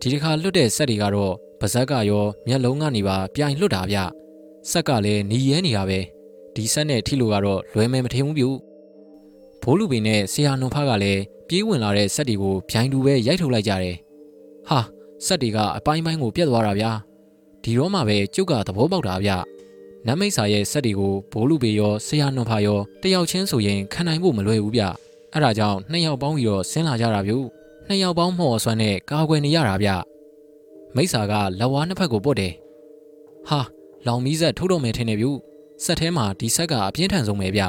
[0.00, 3.98] ဒီတစ်ခါလွတ်တဲ့ဆက်တွေကတော့ပါဇက်ကရောမျက်လုံးကနေပါပြိုင်လွတ်တာဗျ
[4.70, 5.98] ဆက်ကလည်းหนีရဲနေတာပဲ
[6.54, 8.46] ဒီဆက်နဲ့ထိလို့ကတော့လွယ်မယ်မထင်ဘူးဗျ
[9.62, 13.96] ဘိုးလူပင်နဲ့ဆရာနုံဖားကလည်းပြေးဝင်လာတဲ့ဆက်တွေကိုဗျိုင်းတူပဲရိုက်ထုတ်လိုက်ကြတယ်
[14.68, 14.78] ဟာ
[15.26, 16.90] ဆက်တွေကအပိုင်းပိုင်းကိုပြတ်သွားတာဗျာ
[17.62, 19.30] ဒီတော့မှပဲကျုပ်ကသဘောပေါက်တာဗျ
[20.06, 24.82] နတ်မိတ်ဆာရဲ့ဆက်တွေကိုဘိုးလူပေရောဆရာနွန်ဖာရောတယောက်ချင်းဆိုရင်ခံနိုင်ဖို့မလွယ်ဘူးဗျ
[25.32, 27.32] အဲ့ဒါကြောင့်နှစ်ယောက်ပေါင်းပြီးတော့ဆင်းလာကြတာဗျ
[27.88, 29.90] နှစ်ယောက်ပေါင်းမော်ဆွမ်းနဲ့ကာကွယ်နေရတာဗျ
[30.94, 32.52] မိတ်ဆာကလက်ဝါးနှစ်ဖက်ကိုပုတ်တယ်
[33.48, 33.60] ဟာ
[34.06, 35.28] လောင်မီးဆက်ထုတ်တော့မယ်ထင်တယ်ဗျ
[35.84, 37.62] ဆက်ထဲမှာဒီဆက်ကအပြင်းထန်ဆုံးပဲဗျ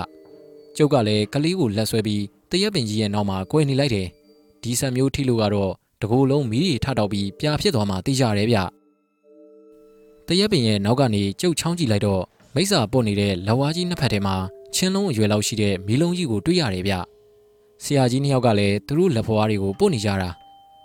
[0.78, 4.08] ကျုပ်ကလည်းကလေးကိုလက်ဆွဲပြီးတရက်ပင်ကြီးရဲ့နောက်မှာကွယ်နေလိုက်တယ်
[4.64, 8.58] ဒီဆက်မျိုးထိလို့ကတော့တကူလုံးမီးတွေထတောက်ပြီးပြာဖြစ်သွားမှသိကြတယ်ဗျ
[10.28, 12.24] တရက်ပင်ရဲ့နောက်ကနေကျုပ်ချောင်းကြည့်လိုက်တော့
[12.56, 14.36] မိစ္ဆာပုတ်နေတဲ့လက်ဝါးကြီးနှစ်ဖက်ထဲမှာ
[14.74, 16.94] ချင်းလုံးအရွယ်လောက်ရှိတဲ့မီးလုံးကြီးကိုတွေ့ရတယ်ဗျ
[17.84, 20.30] ဆရာကြီးနှစ်ယောက်ကလည်းသူတို့လက်ဖွားတွေကိုပုတ်နေကြတာ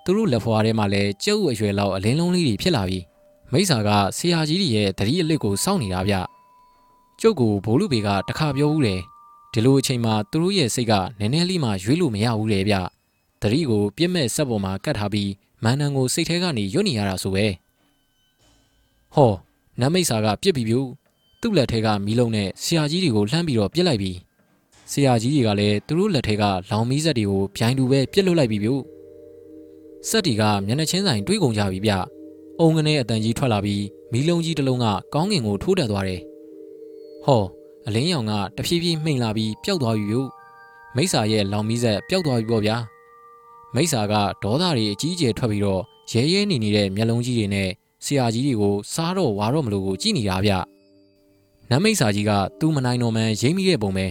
[0.04, 2.98] သူတို့လက်ဖွားထဲမှာလည်းကျုပ်အရွယ်လောက်အလင်းလုံးလေးတွေဖြစ်လာပြီ
[3.52, 6.14] မိစ္ဆာကဆရာကြီးတွေရဲ့တတိအလစ်ကိုစောင့်နေတာဗျ
[7.20, 9.00] ကျုပ်ကိုဘိုးလူပေကတခါပြောဦးတယ်
[9.52, 12.74] ဒီလိုအချိန်မှာသူတို့ရဲ့စိတ်ကနည်းနည်းလေးမှရွေးလို့မရဘူးလေဗျ
[13.42, 15.30] တတိကိုပြစ်မဲ့ဆက်ပေါ်မှာကတ်ထားပြီး
[15.62, 17.46] မန်နန်ကိုစိတ်ထဲကနေရွတ်နေရတာဆိုပဲ
[19.14, 19.32] ဟော
[19.80, 20.80] နတ်မိတ်စာကပြစ်ပြီးပြူ
[21.40, 24.12] သူ့လက်ထဲကမီးလုံးနဲ့ဆရာကြီးတွေကိုလှမ်းပြီးတော့ပြစ်လိုက်ပြီ
[24.92, 28.74] ဆရာကြီးတွေကလည်းသူတို့လက်ထဲကလောင်မီးဆက်တွေကိုဗျိုင်းတူပဲပြစ်လွတ်လိုက်ပြီပြူ
[30.08, 31.92] စက်တီကမျက်နှာချင်းဆိုင်တွေးကုန်ကြပြီဗျ
[32.60, 36.20] အုံကနေအတန်ကြီးထွက်လာပြီးမီးလုံးကြီးတစ်လုံးကကောင်းကင်ကိုထိုးတက်သွားတယ်
[37.24, 37.42] ဟော
[37.86, 40.20] အလင်းရောင်ကတဖြည်းဖြည်းမှိန်လာပြီးပျောက်သွားပြီယူ
[40.96, 42.76] မိစ္ဆာရဲ့လောင်မီးဆက်ပျောက်သွားပြီပေါ့ဗျာ
[43.74, 47.70] မိစ္ဆာကဒေါသတွေအကြီးအကျယ်ထွက်ပြီးတော့ရဲရဲနေနေတဲ့မျက်လုံးကြီးတွေနဲ့
[48.04, 50.52] ဆရာကြီးတွေကိုစားတော့ဝါတော့မလို့ကိုကြည်နေတာဗျ
[51.70, 52.30] နမ်းမိစ္ဆာကြီးက
[52.60, 54.06] သူ့မနိုင်တော်မှန်ရိမ့်မိတဲ့ပုံပဲ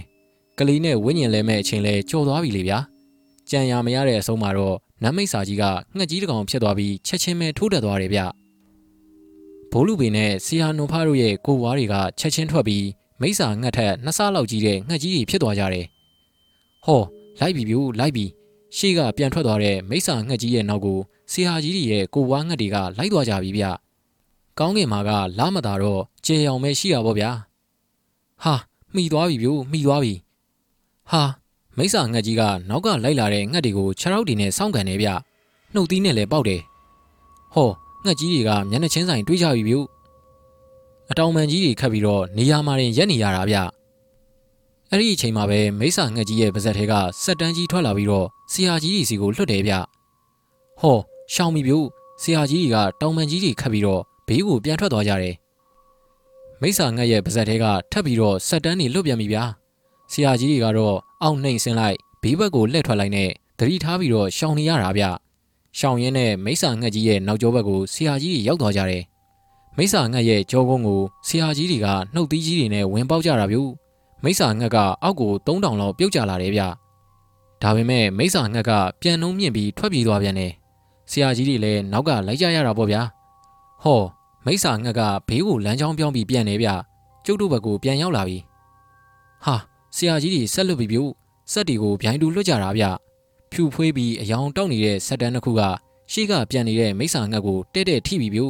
[0.58, 2.80] ကလေးနဲ့ဝိညာဉ်လဲမဲ့အချိန်လဲကြော်သွားပြီလေဗျာ
[3.50, 5.64] ကြံရမရတဲ့အဆုံးမှာတော့နမ်းမိစ္ဆာကြီးက
[5.98, 8.22] ငှက်ကြီးတစ်ကောင်ဖြစ်သွားပြီးချက်ချင်းပဲထိုးတက်သွားတယ်ဗျ
[9.72, 12.86] ဘိုးလူပေနဲ့ဆရာနုံဖားတို့ရဲ့ကိုဝါးတွေကချက်ချင်းထွက်ပြီး
[13.22, 15.86] မိစ္ဆာငှက်ထက်နှစ်ဆလောက်ကြီးတဲ့ငှက်ကြီးတွေဖြစ်သွားကြတယ်။
[16.86, 17.02] ဟော
[17.40, 18.26] လိုက်ပြီပြို့လိုက်ပြီ
[18.78, 21.00] ရှေ့ကပြန်ထွက်သွားတဲ့မိစ္ဆာငှက်ကြီးရဲ့နောက်ကို
[21.32, 23.66] ဆရာကြီးတွေရဲ့ကိုဝါငှက်တွေကလိုက်သွားကြပြီဗျ။
[24.60, 27.32] ကောင်းကင်မှာကလာမတာတော့ကျေအောင်ပဲရှိတာပေါ့ဗျာ။
[28.44, 28.56] ဟာ
[28.96, 30.14] မိသွားပြီပြို့မိသွားပြီ။
[31.12, 31.24] ဟာ
[31.78, 35.10] မိစ္ဆာငှက်ကြီးကနောက်ကလိုက်လာတဲ့ငှက်တွေကိုခြေထောက်တွေနဲ့စောင့်ကန်နေဗျ။
[35.74, 36.62] နှုတ်သီးနဲ့လည်းပေါက်တယ်။
[37.56, 37.70] ဟော
[38.06, 39.88] ငှက်ကြီးတွေကမျက်နှာချင်းဆိုင်တွေးကြပြီပြို့
[41.12, 43.58] အတောင်ပံကြီးတွေခတ်ပြီးတော့နေရာမှာရင်ရက်နေရတာဗျ
[44.90, 46.94] အဲ့ဒီအချိန်မှာပဲမိစ္ဆာငှက်ကြီးရဲ့ပါဇက်ထဲက
[47.24, 49.74] စက်တန်းကြီးထွက်လာပြီးတော့ဆရာကြီးကြီးစီကိုလွတ်တယ်ဗျ
[50.82, 51.00] ဟော
[51.34, 51.86] ရှောင်းမီပြို့
[52.22, 55.36] ဆရာကြီးကြီးကတောင်ပံကြီးတွေခတ်ပြီးတော့ဘေးကိုပြန်ထွက်သွားကြတယ်
[56.62, 59.44] မိစ္ဆာငှက်ရဲ့ပါဇက်ထဲကထပ်ပြီးတော့စက်တန်းတွေလွတ်ပြန်ပြီဗျာ
[60.12, 63.30] ဆရာကြီးတွေကတော့အောက်နှိမ့်ဆင်းလိုက်ဘေးဘက်ကိုလှည့်ထွက်လိုက်နဲ့
[63.60, 65.04] သတိထားပြီးတော့ရှောင်းနေရတာဗျ
[65.78, 69.04] ရှောင်းရင်းနဲ့မိစ္ဆာငှက်ကြီးရဲ့နောက်ကျောဘက်ကိုဆရာကြီးတွေရောက်သွားကြတယ်
[69.78, 73.58] မိစ္ဆာငှက်ရဲ့ကြောကုန်းကိုဆရာကြီးတွေကနှုတ်သီးကြီးတွေနဲ့ဝင်ပေါက်ကြတာဗျ
[74.24, 76.62] မိစ္ဆာငှက်ကအောက်ကို3000လောက်ပြုတ်ကျလာတယ်ဗျ
[77.62, 78.72] ဒါပေမဲ့မိစ္ဆာငှက်က
[79.02, 80.52] ပြန်နှုံးမြင့်ပြီးထွက်ပြေးသွားပြန်တယ်
[81.12, 83.02] ဆရာကြီးတွေလည်းနောက်ကလိုက်ကြရတာပေါ့ဗျာ
[83.84, 84.02] ဟော
[84.46, 86.70] မိစ္ဆာငှက်ကဘေးကိုလမ်းကြောင်းပြောင်းပြီးပြန်နေဗျ
[87.26, 88.38] ကျုပ်တို့ဘက်ကိုပြန်ရောက်လာပြီ
[89.46, 89.56] ဟာ
[89.96, 91.04] ဆရာကြီးတွေဆက်လွတ်ပြီပြု
[91.52, 92.86] စက်တွေကိုဗျိုင်းတူလွတ်ကြတာဗျ
[93.52, 95.62] ဖြူဖွေးပြီးအယောင်တောက်နေတဲ့စက်တန်းတစ်ခုက
[96.12, 98.46] ရှေ့ကပြန်နေတဲ့မိစ္ဆာငှက်ကိုတဲ့တဲ့ထိပြီပြု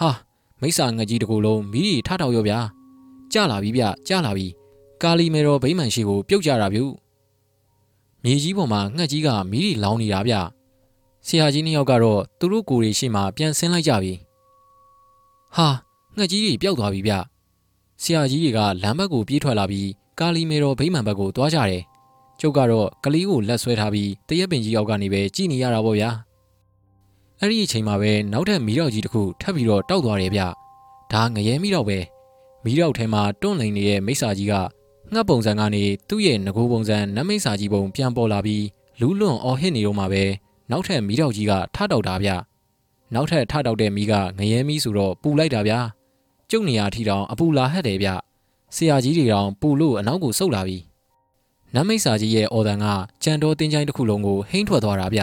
[0.00, 0.10] ဟာ
[0.60, 2.58] မိစ္ဆာငှက်ကြီးတစ်ခုလုံးမိရီထထောက်ရောဗျာ
[3.32, 4.46] ကြလာပြီဗျကြလာပြီ
[5.02, 6.84] ကာလီမေရောဗိမှန်ရှိကိုပြုတ်ကြတာပြု
[8.24, 10.34] မြေကြီးပေါ်မှာငှက်ကြီးကမိရီလောင်းနေတာဗျ
[11.26, 14.12] ဆရာကြီးနှစ်ယောက်ကတော့သူတို့ကိုယ်တွေရှေ့မှာပြန်ဆင်းလိုက်ကြပြီ
[15.56, 15.68] ဟာ
[16.16, 17.12] ငှက်ကြီးတွေပျောက်သွားပြီဗျ
[18.02, 19.88] ဆရာကြီးတွေကလမ်းဘက်ကိုပြေးထွက်လာပြီး
[20.20, 21.82] ကာလီမေတော်ဗိမှန်ဘက်ကိုသွားကြတယ်
[22.40, 26.10] ကျုပ်ကတော့ကလေးကိုလက်ဆွဲထားပြီးတရက်ပင်ကြီးအောက်ကနေပဲကြည်နေရတာပေါ့ဗျာ
[27.40, 30.42] အဲ့ဒီအချိန်မှာပဲနောက်ထပ်မီးတော့ကြီးတစ်ခုထပ်ပြီးတော့တောက်သွားတယ်ဗျ
[31.12, 31.98] ဒါငရဲမီးတော့ပဲ
[32.64, 34.54] မီးတော့ထဲမှာတွန့်လိန်နေတဲ့မိစ္ဆာကြီးက
[35.12, 38.64] ငှက်ပုံစံကနေသူ့ရဲ့ငကိုပုံစံနတ်မိစ္ဆာကြီးပုံပြန်ပေါ်လာပြီး
[39.00, 40.24] လူးလွန်အော်ဟစ်နေတော့မှပဲ
[40.70, 42.30] နောက်ထပ်မီးတော့ကြီးကထတောက်တာဗျ
[43.14, 45.72] နောက်ထပ်ထတောက်တဲ့မီးကငရဲမီးဆိုတော့ပူလိုက်တာဗျ
[46.50, 48.08] ကျုပ်နေရာထီတောင်အပူလာဟက်တယ်ဗျ
[48.74, 50.78] ဆရာကြီးတွေတောင်ပူလို့အနောက်ကိုဆုတ်လာပြီ
[51.74, 52.86] နတ်မိတ်စာကြီးရဲ့အော်ဒန်က
[53.22, 55.22] ကြံတော်တင်းချိုင်းတစ်ခုလုံးကိုဟိမ့်ထွက်သွားတာဗျ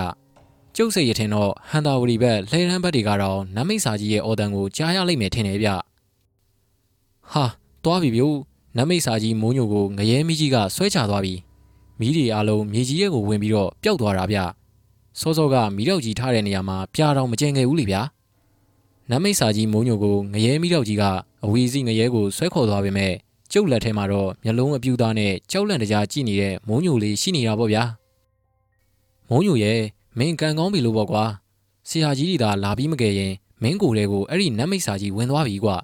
[0.75, 5.69] ကျုပ်စိတ်ရထင်တော့ဟန်တာဝရီဘက်လှဲရန်ဘက်တွေကတော့နတ်မိတ်စာကြီးရဲ့အော်ဒန်ကိုကြားရလိမ့်မယ်ထင်တယ်ဗျ
[7.31, 7.45] ဟာ
[7.83, 8.37] သွားပြီဗျို့
[8.77, 11.33] နတ်မိတ်စာကြီးမိုးညိုကိုငရဲမီးကြီးကဆွဲချသွားပြီ
[11.99, 14.39] မီးတွေအလုံးမြေကြီးရဲ့ကိုဝင်ပြီးတော့ပျောက်သွားတာဗျ
[15.19, 18.01] စောစောကမီးတော့ကြီးထားတဲ့နေရာမှာပြားတော့မကျင်ခဲ့ဘူးလေဗျာ
[19.09, 21.03] နတ်မိတ်စာကြီးမိုးညိုကိုငရဲမီးတော့ကြီးက
[21.43, 23.13] အဝီစီငရဲကိုဆွဲခေါ်သွားပေမဲ့
[23.51, 27.83] ကျုပ်လက်ထဲမှာတော့မျက်လုံးအပြူသားနဲ့ကြောက်လန့်တကြားကြည့်နေတဲ့မုံညိုလေးရှိနေတာပေါ့ဗျာ
[29.29, 29.79] မုံညိုရဲ့
[30.17, 31.23] မင်းကန်ကောင်းပြီလို့ပေါ့ကွာ
[31.89, 35.75] ဆရာကြီးတွေသာလာပြီးမကယ်ရင်မင်းကိုယ်လေးကိုအဲ့ဒီနတ်မိတ်စာကြီးဝင်သွားပြီကွာ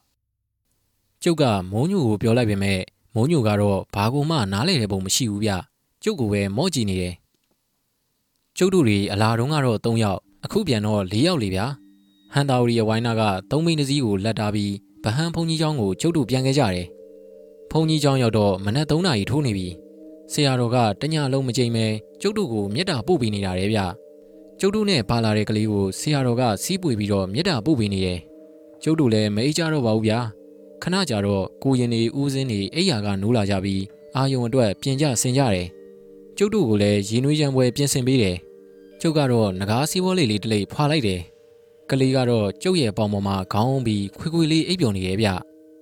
[1.24, 2.80] ကျုပ်ကမုံညိုကိုပြောလိုက်ပေမဲ့
[3.16, 5.52] မုံညိုကတော့ဘာကူမှနားလေတဲ့ပုံမရှိဘူးဗျ
[6.04, 7.14] ကျုပ်ကပဲမော့ကြည့်နေတယ်
[8.59, 11.66] ကျုပ်တို့တွေအလာတုံးကတော့၃ယောက်အခုပြန်တော့၄ယောက်လေဗျာ
[12.32, 14.73] ဟန်တာဝရီရဲ့ဝိုင်းနာကသုံးမိန်းတစ်စီးကိုလက်ထားပြီး
[15.05, 16.86] ဗဟန်းဖုန်ကြီးเจ้าကိုကျုပ်တို့ပြန်ခဲ့ကြတယ်
[17.70, 19.69] ဖုန်ကြီးเจ้าရောက်တော့မနက်3နာရီထိုးနေပြီ
[20.32, 21.86] ဆရာတော်ကတညလုံးမကြိမ်ပဲ
[22.23, 23.81] ကျုပ်တို့ကိုမြတ်တာပို့ပေးနေတာတဲ့ဗျ
[24.61, 28.19] ကျုပ်တို့နဲ့ပါလာတဲ့ကလေးကိုဆရာတော်ကစီးပွေပြီးတော့မြတ်တာပို့ပေးနေတယ်
[28.82, 30.19] ကျုပ်တို့လည်းမအိကြတော့ပါဘူးဗျာ
[30.82, 33.82] ခဏကြာတော့ကိုရင်နေဦးစင်းနေအိယာကနိုးလာကြပြီး
[34.16, 35.66] အာယုံအတွက်ပြင်ကြဆင်ကြတယ်
[36.39, 38.38] ကျုပ်တို့ကိုလည်းရင်းနှွေးရံပွဲပြင်ဆင်ပေးတယ်။
[39.01, 41.22] ကျုပ်ကတော့ငကားစီးပွားလေးလေးတစ်လိပ်ဖွာလိုက်တယ်။
[41.89, 45.30] ကလေးကတော့ကျုပ်ရဲ့ပေါင်ပေါ်မှာခေါင်းပြီးခွေခွေလေးအိပ်ပျော်နေရဲ့ဗျ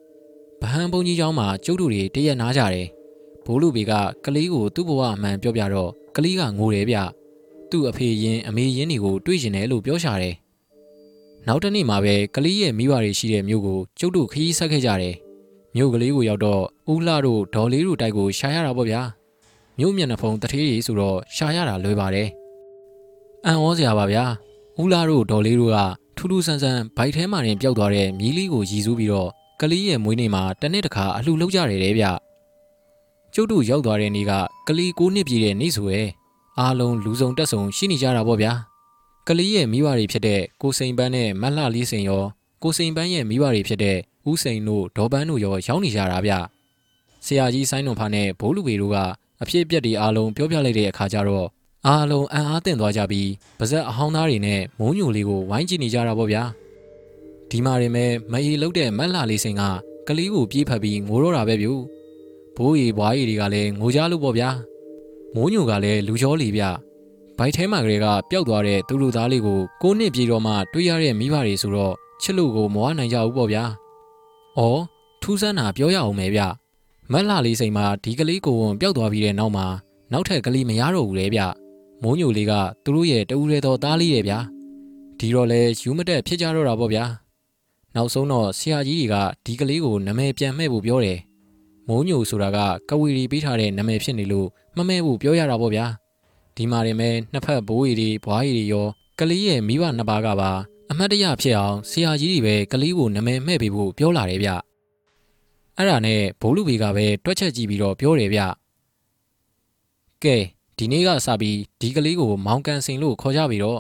[0.62, 2.88] ။ဗဟန်ဘုံကြီးကျောင်းမှာကျုပ်တို့တွေတရက်နားကြတယ်။
[3.46, 3.94] ဘိုးလူဘေက
[4.26, 6.98] ကလေးကိုသူ့ဘဝအမှန်ပြောပြတော့ကလေးကငိုတယ်ဗျ။
[7.70, 10.36] သူ့အဖေရင်အမေရင်တွေကိုတွေးရှင်တယ်လို့ပြောရှာတယ်။
[11.48, 15.16] နောက်တနေ့မှာပဲကလေးရဲ့မိဘတွေရှိတဲ့မြို့ကိုကျုပ်တို့ခရီးဆက်ခဲ့ကြတယ်။
[15.76, 19.02] မြို့ကလေးကိုရောက်တော့ဦးလှတို့ဒေါ်လေးတို့တိုက်ကိုရှာရတာပေါ့ဗျာ။
[19.80, 22.30] မြို့မျက်နှာဖုံးတထေးကြီးဆိုတော့ရှာရတာလွယ်ပါတယ်
[23.46, 24.24] အံ့ဩစရာပါဗျာ
[24.82, 25.78] ဦးလာတို့ဒေါ်လေးတို့က
[26.18, 29.30] ထူးထူးဆန်းဆန်းဘိုက်ထဲမှာတင်ပျောက်သွားတဲ့မြီးလေးကိုရည်စူးပြီးတော့
[29.62, 32.06] ကလေးရဲ့မွေးနေ့မှာတစ်နေ့တစ်ခါအလှလုပ်ကြရတယ်တဲ့ဗျ
[33.34, 34.32] ကျုပ်တို့ရောက်သွားတဲ့နေ့က
[34.68, 36.04] ကလေးကိုနှစ်ပြည့်တဲ့နေ့ဆိုရဲ
[36.60, 38.52] အားလုံးလူစုံတက်ဆုံရှိနေကြတာပေါ့ဗျာ
[39.28, 42.24] ကလေးရဲ့မိဘတွေဖြစ်တဲ့ကိုစိန်ပန်းနဲ့မလှလေးစိန်ရော
[42.64, 43.98] ကိုစိန်ပန်းရဲ့မိဘတွေဖြစ်တဲ့
[44.30, 46.34] ဦးစိန်တို့ဒေါ်ပန်းတို့ရောရောက်နေကြတာဗျ
[47.26, 48.98] ဆရာကြီးဆိုင်းနှုံဖာနဲ့ဘိုးလူပေတို့က
[49.42, 51.48] အဖြစ်အပျက်တွေအားလုံးပြောပြလိုက်တဲ့အခါကျတော့
[51.88, 53.30] အားလုံးအံ့အားသင့်သွားကြပြီး
[53.60, 56.44] ပါဇက်အဟောင်းသားတွေနဲ့မုံညိုလေးကိုဝိုင်းကြည့်နေကြတာပေါ့ဗျာ
[57.50, 59.62] ဒီမှာရင်မဲ့မအေးလုတ်တဲ့မက်လာလေးစင်က
[60.08, 61.68] ကလေးကိုပြေးဖက်ပြီးငိုတော့တာပဲဗျ
[62.58, 64.50] ဘိုးရီဘွားရီတွေကလည်းငိုကြလို့ပေါ့ဗျာ
[65.36, 66.64] မိုးညိုကလည်းလူချောလီဗျ
[67.38, 73.64] ဘိုက်ထဲမှာကလေးကပျောက်သွားတဲ့သူလူသားလေးကိုကိုနှစ်ပြေတော့မှတွေ့ရတဲ့မိဘတွေဆိုတော့ချစ်လို့ကိုမဝနိုင်ကြဘူးပေါ့ဗျာ။
[74.58, 74.82] အော်
[75.22, 76.42] ထူးဆန်းတာပြောရအောင်မယ်ဗျ။
[77.12, 79.66] မက်လာလေးစိန်မှာဒီကလေးကိုဝင်ပျောက်သွားပြီးတဲ့နောက်မှာ
[80.12, 81.42] နောက်ထပ်ကလေးမရတော့ဘူးလေဗျ။
[82.02, 82.54] မိုးညိုလေးက
[82.84, 84.40] သူတို့ရဲ့တူရဲတော်သားလေးရဲ့ဗျာ
[85.20, 87.06] ဒီတော့လဲယူမတက်ဖြစ်ကြတော့တာပေါ့ဗျာ
[87.96, 89.16] နောက်ဆုံးတော့ဆရာကြီးတွေက
[89.46, 91.20] ဒီကလေးကိုနာမည်ပြန်မှဲ့ဖို့ပြောတယ်
[91.88, 92.58] မိုးညိုဆိုတာက
[92.90, 95.86] ကဝီရီပေးထားတဲ့နာမည်ဖြစ်နေလို့မမဲဖို့ပြောရတာပေါ့ဗျာ
[96.56, 98.88] ဒီမှာရင်မဲနှစ်ဖက်ဘိုးရီတွေဘွားရီတွေရော
[99.20, 100.52] ကလေးရဲ့မိဘနှစ်ပါးကပါ
[100.92, 104.50] အမတ်တရဖြစ်အောင်ဆရာကြီးတွေပဲကလေးကိုနာမည်မှဲ့ပေးဖို့ပြောလာတယ်ဗျ
[105.78, 108.42] အဲ့ဒါနဲ့ဘိုးလူဘေကပဲတွက်ချက်ကြည့်ပြီးတော့ပြောတယ်ဗျ
[110.24, 110.36] ကဲ
[110.78, 113.80] ဒီနေ့ကစပြီးဒီကလေးကိုမောင်ကန်စိန်လို့ခေါ်ကြပြီတော့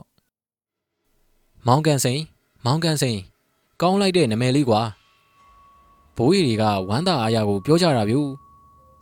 [1.67, 2.21] မောင်ကန်စိန်
[2.65, 3.19] မောင်ကန်စိန်
[3.81, 4.81] ကောင်းလိုက်တဲ့နာမည်လေးကွာ
[6.15, 8.17] ဘိုးရီတွေကဝမ်းသာအားရကိုပြောကြတာဗျ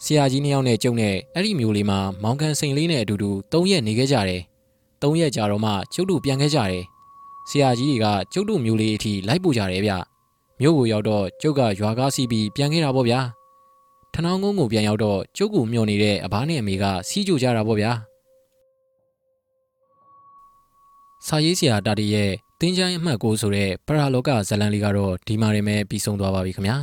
[0.04, 4.42] ဆရာကြီးနှစ်ယောက်နဲ့ကျုံနဲ့အဲ့ဒီမျိုးလေးမှာမောင်ကန်စိန်လေးနဲ့အတူတူ၃ရက်နေခဲ့ကြတယ်
[5.02, 6.84] ၃ရက်ကြာတော့မှကျုပ်တို့ပြန်ခဲ့ကြတယ်
[7.50, 9.94] ဆရာကြီးတွေကကျုပ်တို့မျိုးလေးအထိလိုက်ပို့ကြတယ်ဗျ
[10.66, 13.20] မြို့ကိုရောက်တော့ကျုပ်ကရွာကားစီးပြီးပြန်ခဲ့တာပေါ့ဗျာ
[14.14, 17.92] ထနောင်းကုန်းကိုပြန်ရောက်တော့ကျုပ်ကိုမျှော်နေတဲ့အဘနဲ့အမေကစီးကြကြတာပေါ့ဗျာ
[21.28, 26.78] စာရေးဆရာတာတီရဲ့တတင်းချိုင်းအမှတ်ကိုဆိုတဲ့ပရာလောကဇတ်လန်လေးကတော့ဒီမှာရင်ပဲပြီးဆုံးသွားပါပြီခင်ဗျာ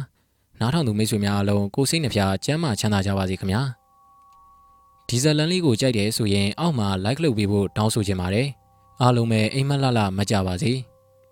[0.61, 3.62] နားထောင်သူမိတ်ဆွေများအားလုံးကိုစိတ်နှဖျားကျမ်းမာချမ်းသာကြပါစေခင်ဗျာ
[5.09, 8.48] ဒီဇတ်လန်လေးကိုကြိုက်တယ်ဆိုရင်အောက်မှာ like လုပ်ပေးဖို့တောင်းဆိုချင်ပါတယ်
[9.01, 10.74] အားလုံးပဲအိမ်မက်လှလှမကြပါစေ။